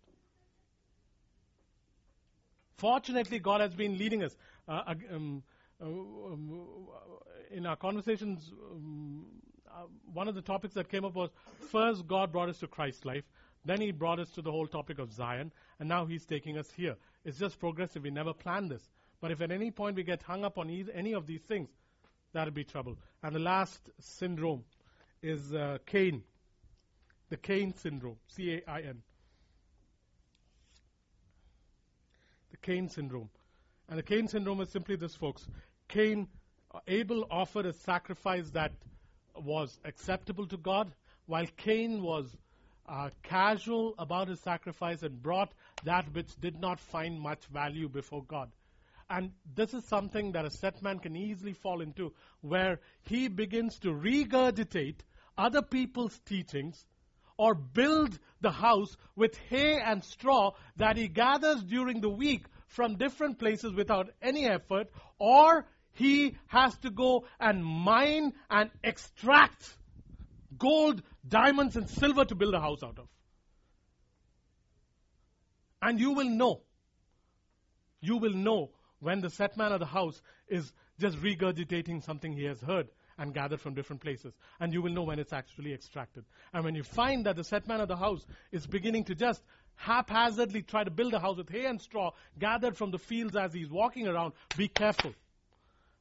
Fortunately, 2.77 3.39
God 3.39 3.61
has 3.61 3.73
been 3.73 3.97
leading 3.97 4.23
us. 4.23 4.35
Uh, 4.67 4.95
um, 5.13 5.43
in 5.81 7.65
our 7.65 7.75
conversations, 7.75 8.51
um, 8.71 9.25
uh, 9.69 9.83
one 10.13 10.27
of 10.27 10.35
the 10.35 10.41
topics 10.41 10.73
that 10.75 10.89
came 10.89 11.03
up 11.05 11.15
was 11.15 11.29
first, 11.71 12.07
God 12.07 12.31
brought 12.31 12.49
us 12.49 12.59
to 12.59 12.67
Christ's 12.67 13.05
life. 13.05 13.23
Then 13.65 13.81
He 13.81 13.91
brought 13.91 14.19
us 14.19 14.29
to 14.31 14.41
the 14.41 14.51
whole 14.51 14.67
topic 14.67 14.99
of 14.99 15.11
Zion. 15.11 15.51
And 15.79 15.89
now 15.89 16.05
He's 16.05 16.25
taking 16.25 16.57
us 16.57 16.69
here. 16.71 16.95
It's 17.23 17.37
just 17.37 17.59
progressive. 17.59 18.03
We 18.03 18.11
never 18.11 18.33
planned 18.33 18.71
this. 18.71 18.87
But 19.21 19.31
if 19.31 19.41
at 19.41 19.51
any 19.51 19.71
point 19.71 19.95
we 19.95 20.03
get 20.03 20.21
hung 20.21 20.45
up 20.45 20.57
on 20.57 20.69
any 20.93 21.13
of 21.13 21.25
these 21.25 21.41
things, 21.41 21.69
that'll 22.33 22.53
be 22.53 22.63
trouble. 22.63 22.97
And 23.23 23.35
the 23.35 23.39
last 23.39 23.89
syndrome 23.99 24.63
is 25.21 25.53
uh, 25.53 25.79
Cain. 25.85 26.23
The 27.29 27.37
Cain 27.37 27.73
syndrome. 27.73 28.17
C 28.27 28.53
A 28.53 28.69
I 28.69 28.81
N. 28.81 29.01
The 32.51 32.57
Cain 32.57 32.89
syndrome. 32.89 33.29
And 33.87 33.99
the 33.99 34.03
Cain 34.03 34.27
syndrome 34.27 34.61
is 34.61 34.69
simply 34.69 34.95
this, 34.95 35.15
folks. 35.15 35.47
Cain, 35.87 36.27
Abel 36.87 37.25
offered 37.29 37.65
a 37.65 37.73
sacrifice 37.73 38.49
that 38.51 38.71
was 39.35 39.79
acceptable 39.85 40.47
to 40.47 40.57
God, 40.57 40.91
while 41.27 41.45
Cain 41.57 42.01
was 42.01 42.35
uh, 42.87 43.09
casual 43.23 43.95
about 43.97 44.27
his 44.27 44.39
sacrifice 44.39 45.03
and 45.03 45.21
brought 45.21 45.51
that 45.83 46.05
which 46.13 46.35
did 46.39 46.59
not 46.59 46.79
find 46.79 47.19
much 47.19 47.45
value 47.45 47.87
before 47.89 48.23
God. 48.23 48.49
And 49.09 49.31
this 49.55 49.73
is 49.73 49.85
something 49.85 50.31
that 50.31 50.45
a 50.45 50.49
set 50.49 50.81
man 50.81 50.99
can 50.99 51.15
easily 51.15 51.53
fall 51.53 51.81
into, 51.81 52.13
where 52.41 52.79
he 53.03 53.27
begins 53.27 53.77
to 53.79 53.89
regurgitate 53.89 54.97
other 55.37 55.61
people's 55.61 56.17
teachings 56.25 56.85
or 57.37 57.53
build 57.53 58.17
the 58.41 58.51
house 58.51 58.95
with 59.15 59.37
hay 59.49 59.79
and 59.79 60.03
straw 60.03 60.51
that 60.77 60.97
he 60.97 61.07
gathers 61.07 61.61
during 61.63 62.01
the 62.01 62.09
week 62.09 62.45
from 62.67 62.95
different 62.95 63.39
places 63.39 63.73
without 63.73 64.09
any 64.21 64.45
effort, 64.45 64.89
or 65.19 65.65
he 65.93 66.35
has 66.47 66.77
to 66.79 66.89
go 66.89 67.25
and 67.39 67.65
mine 67.65 68.33
and 68.49 68.69
extract 68.83 69.77
gold, 70.57 71.01
diamonds, 71.27 71.75
and 71.75 71.89
silver 71.89 72.25
to 72.25 72.35
build 72.35 72.53
a 72.53 72.59
house 72.59 72.83
out 72.83 72.99
of. 72.99 73.07
And 75.81 75.99
you 75.99 76.11
will 76.11 76.29
know. 76.29 76.61
You 78.01 78.17
will 78.17 78.33
know 78.33 78.71
when 78.99 79.21
the 79.21 79.29
set 79.29 79.57
man 79.57 79.71
of 79.71 79.79
the 79.79 79.85
house 79.85 80.21
is 80.47 80.71
just 80.99 81.17
regurgitating 81.19 82.03
something 82.03 82.33
he 82.33 82.45
has 82.45 82.59
heard 82.59 82.87
and 83.17 83.33
gathered 83.33 83.61
from 83.61 83.73
different 83.73 84.01
places. 84.01 84.33
And 84.59 84.73
you 84.73 84.81
will 84.81 84.91
know 84.91 85.03
when 85.03 85.19
it's 85.19 85.33
actually 85.33 85.73
extracted. 85.73 86.25
And 86.53 86.63
when 86.65 86.75
you 86.75 86.83
find 86.83 87.25
that 87.25 87.35
the 87.35 87.43
set 87.43 87.67
man 87.67 87.81
of 87.81 87.87
the 87.87 87.95
house 87.95 88.25
is 88.51 88.67
beginning 88.67 89.05
to 89.05 89.15
just 89.15 89.41
haphazardly 89.75 90.61
try 90.61 90.83
to 90.83 90.91
build 90.91 91.13
a 91.13 91.19
house 91.19 91.37
with 91.37 91.49
hay 91.49 91.65
and 91.65 91.81
straw 91.81 92.11
gathered 92.39 92.77
from 92.77 92.91
the 92.91 92.99
fields 92.99 93.35
as 93.35 93.53
he's 93.53 93.69
walking 93.69 94.07
around, 94.07 94.33
be 94.57 94.67
careful. 94.67 95.13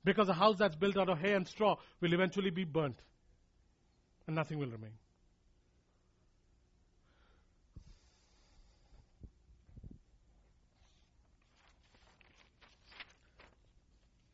Because 0.05 0.29
a 0.29 0.35
house 0.35 0.57
that's 0.59 0.77
built 0.77 0.97
out 0.97 1.09
of 1.09 1.19
hay 1.19 1.33
and 1.33 1.49
straw 1.49 1.77
will 2.01 2.13
eventually 2.13 2.51
be 2.51 2.65
burnt. 2.65 2.99
And 4.27 4.37
nothing 4.37 4.59
will 4.59 4.69
remain. 4.69 4.93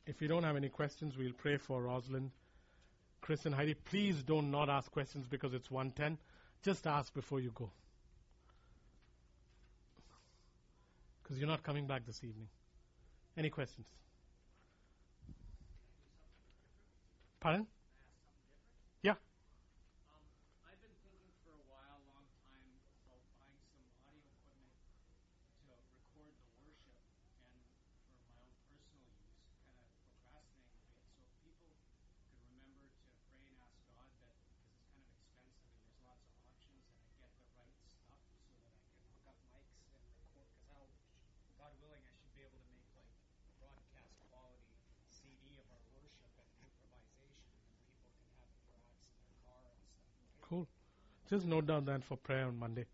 If 0.07 0.21
you 0.21 0.27
don't 0.27 0.43
have 0.43 0.57
any 0.57 0.69
questions, 0.69 1.17
we'll 1.17 1.33
pray 1.33 1.57
for 1.57 1.83
Rosalind, 1.83 2.33
Chris, 3.21 3.47
and 3.47 3.55
Heidi. 3.55 3.75
Please 3.75 4.25
don't 4.25 4.51
not 4.51 4.69
ask 4.69 4.91
questions 4.91 5.29
because 5.29 5.55
it's 5.55 5.71
110. 5.71 6.19
Just 6.65 6.87
ask 6.89 7.15
before 7.15 7.39
you 7.39 7.53
go. 7.55 7.71
Because 11.31 11.39
you're 11.39 11.49
not 11.49 11.63
coming 11.63 11.87
back 11.87 12.03
this 12.05 12.25
evening. 12.27 12.49
Any 13.39 13.51
questions? 13.51 13.87
Pardon? 17.39 17.69
Yeah. 19.07 19.15
Um, 20.11 20.27
I've 20.67 20.83
been 20.83 20.91
thinking 21.07 21.31
for 21.47 21.55
a 21.55 21.63
while, 21.71 22.03
long 22.11 22.27
time, 22.43 22.83
about 23.07 23.23
buying 23.39 23.63
some 23.71 23.87
audio 24.11 24.27
equipment 24.43 24.75
to 25.63 25.71
record 25.71 26.27
the 26.43 26.51
worship 26.67 26.99
and 27.47 27.63
for 28.03 28.19
my 28.19 28.27
own 28.27 28.27
personal 28.35 28.83
use, 28.91 29.23
kind 29.71 29.87
of 29.87 29.87
procrastinating 30.03 30.83
a 30.83 30.99
bit, 30.99 31.15
so 31.15 31.31
people 31.47 31.79
could 32.27 32.43
remember 32.43 32.91
to 32.91 33.15
pray 33.31 33.47
and 33.47 33.55
ask 33.63 33.79
God 33.87 34.11
that, 34.19 34.35
because 34.51 34.67
it's 34.67 34.83
kind 34.91 35.07
of 35.07 35.15
expensive 35.15 35.71
and 35.79 35.79
there's 35.87 36.03
lots 36.03 36.27
of 36.27 36.35
options, 36.43 36.91
and 36.91 36.99
I 37.07 37.15
get 37.23 37.31
the 37.39 37.47
right 37.55 37.79
stuff 37.87 38.19
so 38.43 38.51
that 38.51 38.67
I 38.67 38.83
can 38.83 38.99
hook 39.07 39.23
up 39.31 39.39
mics 39.55 39.79
and 39.79 39.87
record, 39.95 40.11
because 40.27 40.51
I'll, 40.75 40.91
God 41.61 41.77
willing, 41.85 42.01
I 42.09 42.17
should 42.17 42.33
be 42.33 42.41
able 42.41 42.57
to 42.57 42.71
make 42.73 42.89
like 42.97 43.13
broadcast 43.61 44.17
quality 44.33 44.81
CD 45.13 45.61
of 45.61 45.69
our 45.69 45.85
worship 45.93 46.33
and 46.41 46.57
improvisation, 46.57 47.53
and 47.69 47.77
people 47.85 48.09
can 48.17 48.33
have 48.41 48.49
the 48.57 48.65
tracks 48.73 48.97
in 48.97 49.13
their 49.21 49.37
car 49.45 49.69
and 49.77 49.85
stuff. 49.93 50.25
Cool. 50.41 50.65
Just 51.31 51.47
note 51.47 51.67
down 51.67 51.85
that 51.85 52.03
for 52.05 52.17
prayer 52.17 52.47
on 52.47 52.59
Monday. 52.59 52.87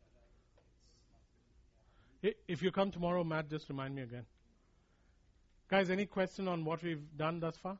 If 2.46 2.62
you 2.62 2.70
come 2.70 2.90
tomorrow, 2.90 3.24
Matt, 3.24 3.48
just 3.48 3.68
remind 3.70 3.94
me 3.94 4.02
again. 4.02 4.26
Guys, 5.68 5.90
any 5.90 6.04
question 6.06 6.46
on 6.46 6.64
what 6.64 6.82
we've 6.82 7.02
done 7.16 7.40
thus 7.40 7.56
far? 7.56 7.78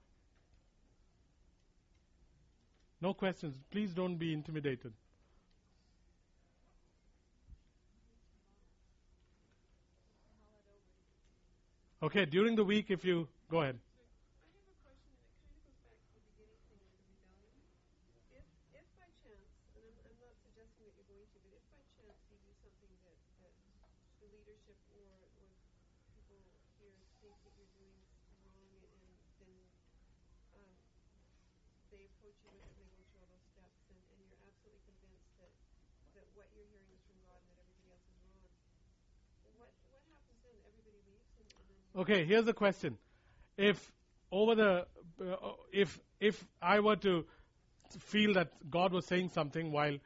No 3.01 3.13
questions. 3.13 3.55
Please 3.71 3.93
don't 3.93 4.17
be 4.17 4.33
intimidated. 4.33 4.93
Okay, 12.03 12.25
during 12.25 12.57
the 12.57 12.65
week, 12.65 12.87
if 12.91 13.05
you 13.05 13.29
go 13.51 13.63
ahead. 13.63 13.79
I 13.79 14.55
have 14.55 14.69
a 14.69 14.77
question, 14.85 15.17
and 15.17 15.57
it 15.59 15.65
kind 15.65 15.67
of 15.67 15.75
goes 15.83 15.99
back 15.99 16.07
to 16.07 16.15
the 16.15 16.23
beginning 16.39 16.61
thing 16.69 16.79
with 16.85 17.01
the 17.01 17.17
rebellion. 17.27 17.67
If, 18.31 18.45
if 18.45 18.47
by 18.71 18.85
chance, 18.95 19.17
and 19.27 19.33
I'm, 19.81 19.97
I'm 20.05 20.17
not 20.21 20.37
suggesting 20.57 20.89
that 20.89 20.97
you're 20.97 21.13
going 21.13 21.29
to, 21.29 21.39
but 21.45 21.53
if 21.53 21.69
by 21.69 21.85
chance 22.01 22.17
you 22.33 22.41
do 22.41 22.49
something 22.65 22.89
that, 23.05 23.21
that 23.45 23.53
the 24.25 24.29
leadership 24.33 24.81
or, 24.89 25.05
or 25.37 25.45
people 26.17 26.41
here 26.81 26.97
think 27.21 27.37
that 27.45 27.53
you're 27.61 27.69
doing 27.77 27.93
wrong, 28.89 29.05
and, 29.37 29.53
then 29.53 29.53
um, 30.57 30.73
they 31.93 32.09
approach 32.09 32.41
you 32.41 32.49
with 32.57 32.65
it, 32.65 32.73
and 32.73 32.89
they 32.89 32.89
go 32.89 33.05
through 33.05 33.21
all 33.21 33.29
those 33.37 33.45
steps, 33.53 33.85
and, 33.93 34.01
and 34.01 34.17
you're 34.33 34.41
absolutely 34.49 34.81
convinced 34.89 35.29
that, 35.45 35.53
that 36.17 36.25
what 36.33 36.49
you're 36.57 36.65
hearing 36.73 36.89
is 36.89 37.05
from 37.05 37.21
God 37.29 37.37
and 37.37 37.53
that 37.53 37.61
everybody 37.61 37.93
else 37.93 38.09
is 38.17 38.17
wrong. 38.33 38.49
What, 39.61 39.77
what 39.93 40.01
happens 40.09 40.41
then? 40.41 40.57
Everybody 40.73 41.05
leaves, 41.05 41.37
and, 41.37 41.53
and 41.53 41.67
then 41.69 41.81
Okay, 42.01 42.25
here's 42.25 42.49
the 42.49 42.57
question. 42.57 42.97
If 43.61 43.77
over 44.33 44.57
the 44.57 44.89
uh, 45.21 45.53
if 45.69 46.01
if 46.17 46.41
I 46.65 46.81
were 46.81 46.97
to 47.05 47.29
feel 48.01 48.35
that 48.35 48.49
God 48.71 48.93
was 48.93 49.07
saying 49.07 49.31
something 49.31 49.71
while 49.71 49.97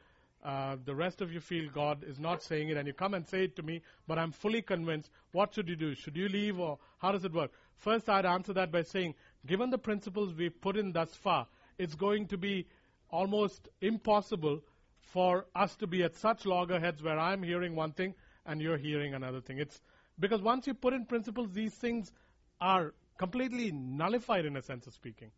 uh, 0.43 0.77
the 0.85 0.95
rest 0.95 1.21
of 1.21 1.31
you 1.31 1.39
feel 1.39 1.69
God 1.71 2.03
is 2.03 2.19
not 2.19 2.41
saying 2.41 2.69
it, 2.69 2.77
and 2.77 2.87
you 2.87 2.93
come 2.93 3.13
and 3.13 3.27
say 3.27 3.43
it 3.43 3.55
to 3.57 3.63
me, 3.63 3.81
but 4.07 4.17
I'm 4.17 4.31
fully 4.31 4.61
convinced, 4.61 5.11
what 5.31 5.53
should 5.53 5.69
you 5.69 5.75
do? 5.75 5.93
Should 5.93 6.17
you 6.17 6.29
leave, 6.29 6.59
or 6.59 6.79
how 6.97 7.11
does 7.11 7.25
it 7.25 7.33
work? 7.33 7.51
First, 7.75 8.09
I'd 8.09 8.25
answer 8.25 8.53
that 8.53 8.71
by 8.71 8.83
saying, 8.83 9.15
given 9.45 9.69
the 9.69 9.77
principles 9.77 10.33
we've 10.33 10.59
put 10.59 10.77
in 10.77 10.91
thus 10.91 11.13
far, 11.13 11.47
it's 11.77 11.95
going 11.95 12.27
to 12.27 12.37
be 12.37 12.67
almost 13.09 13.69
impossible 13.81 14.61
for 14.99 15.45
us 15.55 15.75
to 15.77 15.87
be 15.87 16.03
at 16.03 16.15
such 16.15 16.45
loggerheads 16.45 17.03
where 17.03 17.19
I'm 17.19 17.43
hearing 17.43 17.75
one 17.75 17.91
thing 17.91 18.15
and 18.45 18.61
you're 18.61 18.77
hearing 18.77 19.13
another 19.13 19.41
thing. 19.41 19.59
It's 19.59 19.81
because 20.19 20.41
once 20.41 20.67
you 20.67 20.73
put 20.73 20.93
in 20.93 21.05
principles, 21.05 21.51
these 21.51 21.73
things 21.73 22.11
are 22.59 22.93
completely 23.17 23.71
nullified 23.71 24.45
in 24.45 24.55
a 24.55 24.61
sense 24.61 24.87
of 24.87 24.93
speaking. 24.93 25.31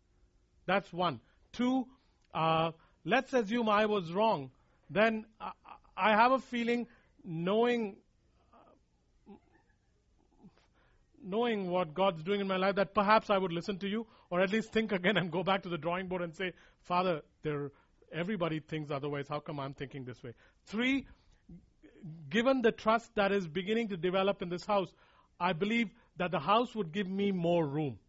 That's 0.65 0.91
one. 0.93 1.19
Two, 1.51 1.87
uh, 2.33 2.71
let's 3.03 3.33
assume 3.33 3.69
I 3.69 3.85
was 3.85 4.11
wrong. 4.11 4.51
Then 4.93 5.25
I, 5.97 6.11
have 6.11 6.31
a 6.31 6.39
feeling, 6.39 6.87
knowing 7.23 7.97
knowing 11.25 11.69
what 11.69 11.93
God's 11.93 12.21
doing 12.21 12.41
in 12.41 12.47
my 12.47 12.57
life, 12.57 12.75
that 12.75 12.93
perhaps 12.93 13.29
I 13.29 13.37
would 13.37 13.53
listen 13.53 13.77
to 13.79 13.87
you, 13.87 14.05
or 14.29 14.41
at 14.41 14.51
least 14.51 14.71
think 14.73 14.91
again 14.91 15.15
and 15.15 15.31
go 15.31 15.41
back 15.41 15.63
to 15.63 15.69
the 15.69 15.77
drawing 15.77 16.07
board 16.07 16.21
and 16.21 16.35
say, 16.35 16.51
Father, 16.81 17.21
there, 17.43 17.71
everybody 18.11 18.59
thinks 18.59 18.91
otherwise. 18.91 19.27
How 19.29 19.39
come 19.39 19.59
I'm 19.59 19.73
thinking 19.73 20.03
this 20.03 20.21
way? 20.21 20.33
Three, 20.65 21.07
given 22.29 22.61
the 22.61 22.73
trust 22.73 23.15
that 23.15 23.31
is 23.31 23.47
beginning 23.47 23.87
to 23.89 23.97
develop 23.97 24.41
in 24.41 24.49
this 24.49 24.65
house, 24.65 24.93
I 25.39 25.53
believe 25.53 25.91
that 26.17 26.31
the 26.31 26.39
house 26.39 26.75
would 26.75 26.91
give 26.91 27.07
me 27.07 27.31
more 27.31 27.65
room. 27.65 27.99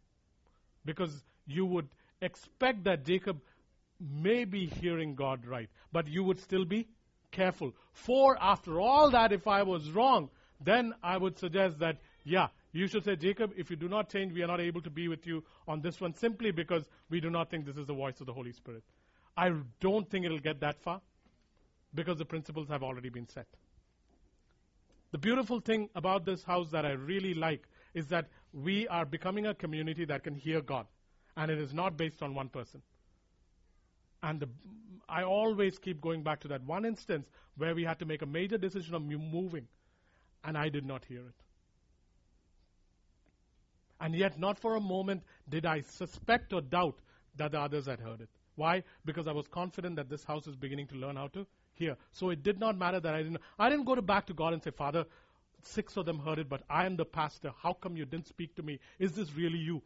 Because 0.84 1.22
you 1.46 1.64
would 1.66 1.88
expect 2.20 2.84
that 2.84 3.04
Jacob 3.04 3.40
may 4.08 4.44
be 4.44 4.66
hearing 4.66 5.14
God 5.14 5.46
right, 5.46 5.68
but 5.92 6.08
you 6.08 6.24
would 6.24 6.40
still 6.40 6.64
be 6.64 6.88
careful. 7.30 7.72
For 7.92 8.36
after 8.40 8.80
all 8.80 9.10
that, 9.10 9.32
if 9.32 9.46
I 9.46 9.62
was 9.62 9.90
wrong, 9.90 10.30
then 10.60 10.94
I 11.02 11.16
would 11.16 11.38
suggest 11.38 11.78
that, 11.80 11.98
yeah, 12.24 12.48
you 12.72 12.86
should 12.86 13.04
say, 13.04 13.16
Jacob, 13.16 13.52
if 13.56 13.70
you 13.70 13.76
do 13.76 13.88
not 13.88 14.08
change, 14.08 14.32
we 14.32 14.42
are 14.42 14.48
not 14.48 14.60
able 14.60 14.82
to 14.82 14.90
be 14.90 15.08
with 15.08 15.26
you 15.26 15.44
on 15.68 15.80
this 15.80 16.00
one 16.00 16.14
simply 16.14 16.50
because 16.50 16.84
we 17.10 17.20
do 17.20 17.30
not 17.30 17.50
think 17.50 17.66
this 17.66 17.76
is 17.76 17.86
the 17.86 17.94
voice 17.94 18.20
of 18.20 18.26
the 18.26 18.32
Holy 18.32 18.52
Spirit. 18.52 18.82
I 19.36 19.52
don't 19.80 20.08
think 20.08 20.24
it'll 20.24 20.38
get 20.38 20.60
that 20.60 20.80
far 20.80 21.00
because 21.94 22.18
the 22.18 22.24
principles 22.24 22.68
have 22.68 22.82
already 22.82 23.08
been 23.08 23.28
set. 23.28 23.46
The 25.12 25.18
beautiful 25.18 25.60
thing 25.60 25.88
about 25.94 26.24
this 26.24 26.42
house 26.42 26.70
that 26.70 26.84
I 26.84 26.92
really 26.92 27.34
like 27.34 27.68
is 27.94 28.08
that 28.08 28.26
we 28.52 28.88
are 28.88 29.04
becoming 29.04 29.46
a 29.46 29.54
community 29.54 30.04
that 30.06 30.24
can 30.24 30.34
hear 30.34 30.60
God. 30.60 30.86
And 31.36 31.50
it 31.50 31.58
is 31.58 31.72
not 31.72 31.96
based 31.96 32.22
on 32.22 32.34
one 32.34 32.48
person. 32.48 32.82
And 34.24 34.40
the, 34.40 34.48
I 35.06 35.22
always 35.22 35.78
keep 35.78 36.00
going 36.00 36.22
back 36.22 36.40
to 36.40 36.48
that 36.48 36.64
one 36.64 36.86
instance 36.86 37.28
where 37.58 37.74
we 37.74 37.84
had 37.84 37.98
to 37.98 38.06
make 38.06 38.22
a 38.22 38.26
major 38.26 38.56
decision 38.56 38.94
of 38.94 39.02
moving, 39.02 39.68
and 40.42 40.56
I 40.56 40.70
did 40.70 40.86
not 40.86 41.04
hear 41.04 41.20
it. 41.20 41.34
And 44.00 44.14
yet, 44.14 44.38
not 44.38 44.58
for 44.58 44.76
a 44.76 44.80
moment 44.80 45.22
did 45.48 45.66
I 45.66 45.82
suspect 45.82 46.54
or 46.54 46.62
doubt 46.62 46.96
that 47.36 47.52
the 47.52 47.60
others 47.60 47.84
had 47.84 48.00
heard 48.00 48.22
it. 48.22 48.30
Why? 48.56 48.82
Because 49.04 49.28
I 49.28 49.32
was 49.32 49.46
confident 49.46 49.96
that 49.96 50.08
this 50.08 50.24
house 50.24 50.46
is 50.46 50.56
beginning 50.56 50.86
to 50.88 50.94
learn 50.94 51.16
how 51.16 51.28
to 51.28 51.46
hear. 51.74 51.96
So 52.12 52.30
it 52.30 52.42
did 52.42 52.58
not 52.58 52.78
matter 52.78 53.00
that 53.00 53.14
I 53.14 53.22
didn't. 53.22 53.40
I 53.58 53.68
didn't 53.68 53.84
go 53.84 53.94
to 53.94 54.02
back 54.02 54.26
to 54.26 54.34
God 54.34 54.54
and 54.54 54.62
say, 54.62 54.70
Father, 54.70 55.04
six 55.62 55.98
of 55.98 56.06
them 56.06 56.18
heard 56.18 56.38
it, 56.38 56.48
but 56.48 56.62
I 56.70 56.86
am 56.86 56.96
the 56.96 57.04
pastor. 57.04 57.52
How 57.62 57.74
come 57.74 57.96
you 57.96 58.06
didn't 58.06 58.28
speak 58.28 58.54
to 58.56 58.62
me? 58.62 58.80
Is 58.98 59.12
this 59.12 59.34
really 59.34 59.58
you? 59.58 59.82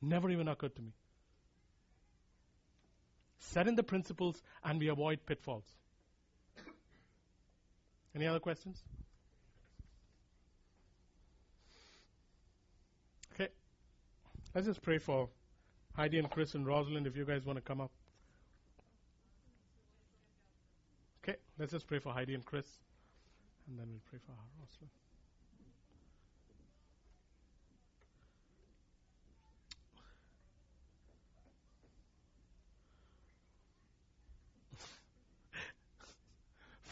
Never 0.00 0.30
even 0.30 0.46
occurred 0.46 0.76
to 0.76 0.82
me. 0.82 0.92
Set 3.42 3.66
in 3.66 3.74
the 3.74 3.82
principles 3.82 4.40
and 4.64 4.78
we 4.78 4.88
avoid 4.88 5.26
pitfalls. 5.26 5.64
Any 8.14 8.26
other 8.26 8.40
questions? 8.40 8.82
Okay. 13.34 13.48
Let's 14.54 14.66
just 14.66 14.80
pray 14.80 14.98
for 14.98 15.28
Heidi 15.96 16.18
and 16.18 16.30
Chris 16.30 16.54
and 16.54 16.66
Rosalind 16.66 17.06
if 17.06 17.16
you 17.16 17.24
guys 17.24 17.44
want 17.44 17.56
to 17.56 17.62
come 17.62 17.80
up. 17.80 17.90
Okay, 21.22 21.36
let's 21.58 21.72
just 21.72 21.86
pray 21.86 21.98
for 21.98 22.12
Heidi 22.12 22.34
and 22.34 22.44
Chris, 22.44 22.66
and 23.68 23.78
then 23.78 23.86
we'll 23.88 24.02
pray 24.10 24.18
for 24.26 24.32
Rosalind. 24.60 24.90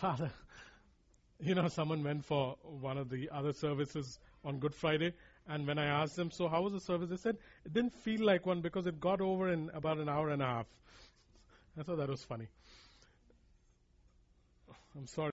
Father, 0.01 0.31
you 1.41 1.55
know, 1.55 1.69
someone 1.69 2.03
went 2.03 2.25
for 2.25 2.57
one 2.63 2.97
of 2.97 3.11
the 3.11 3.29
other 3.31 3.53
services 3.53 4.19
on 4.43 4.59
Good 4.59 4.75
Friday, 4.75 5.13
and 5.47 5.67
when 5.67 5.79
I 5.79 5.85
asked 5.85 6.17
them, 6.17 6.31
so 6.31 6.49
how 6.49 6.63
was 6.63 6.73
the 6.73 6.81
service? 6.81 7.11
They 7.11 7.19
said 7.19 7.37
it 7.67 7.75
didn't 7.75 7.95
feel 7.95 8.25
like 8.25 8.47
one 8.47 8.63
because 8.63 8.87
it 8.87 8.99
got 8.99 9.21
over 9.21 9.53
in 9.53 9.71
about 9.75 9.99
an 9.99 10.09
hour 10.09 10.31
and 10.31 10.41
a 10.41 10.47
half. 10.47 10.67
I 11.79 11.83
thought 11.83 11.99
that 11.99 12.09
was 12.09 12.23
funny. 12.23 12.47
I'm 14.97 15.07
sorry. 15.07 15.29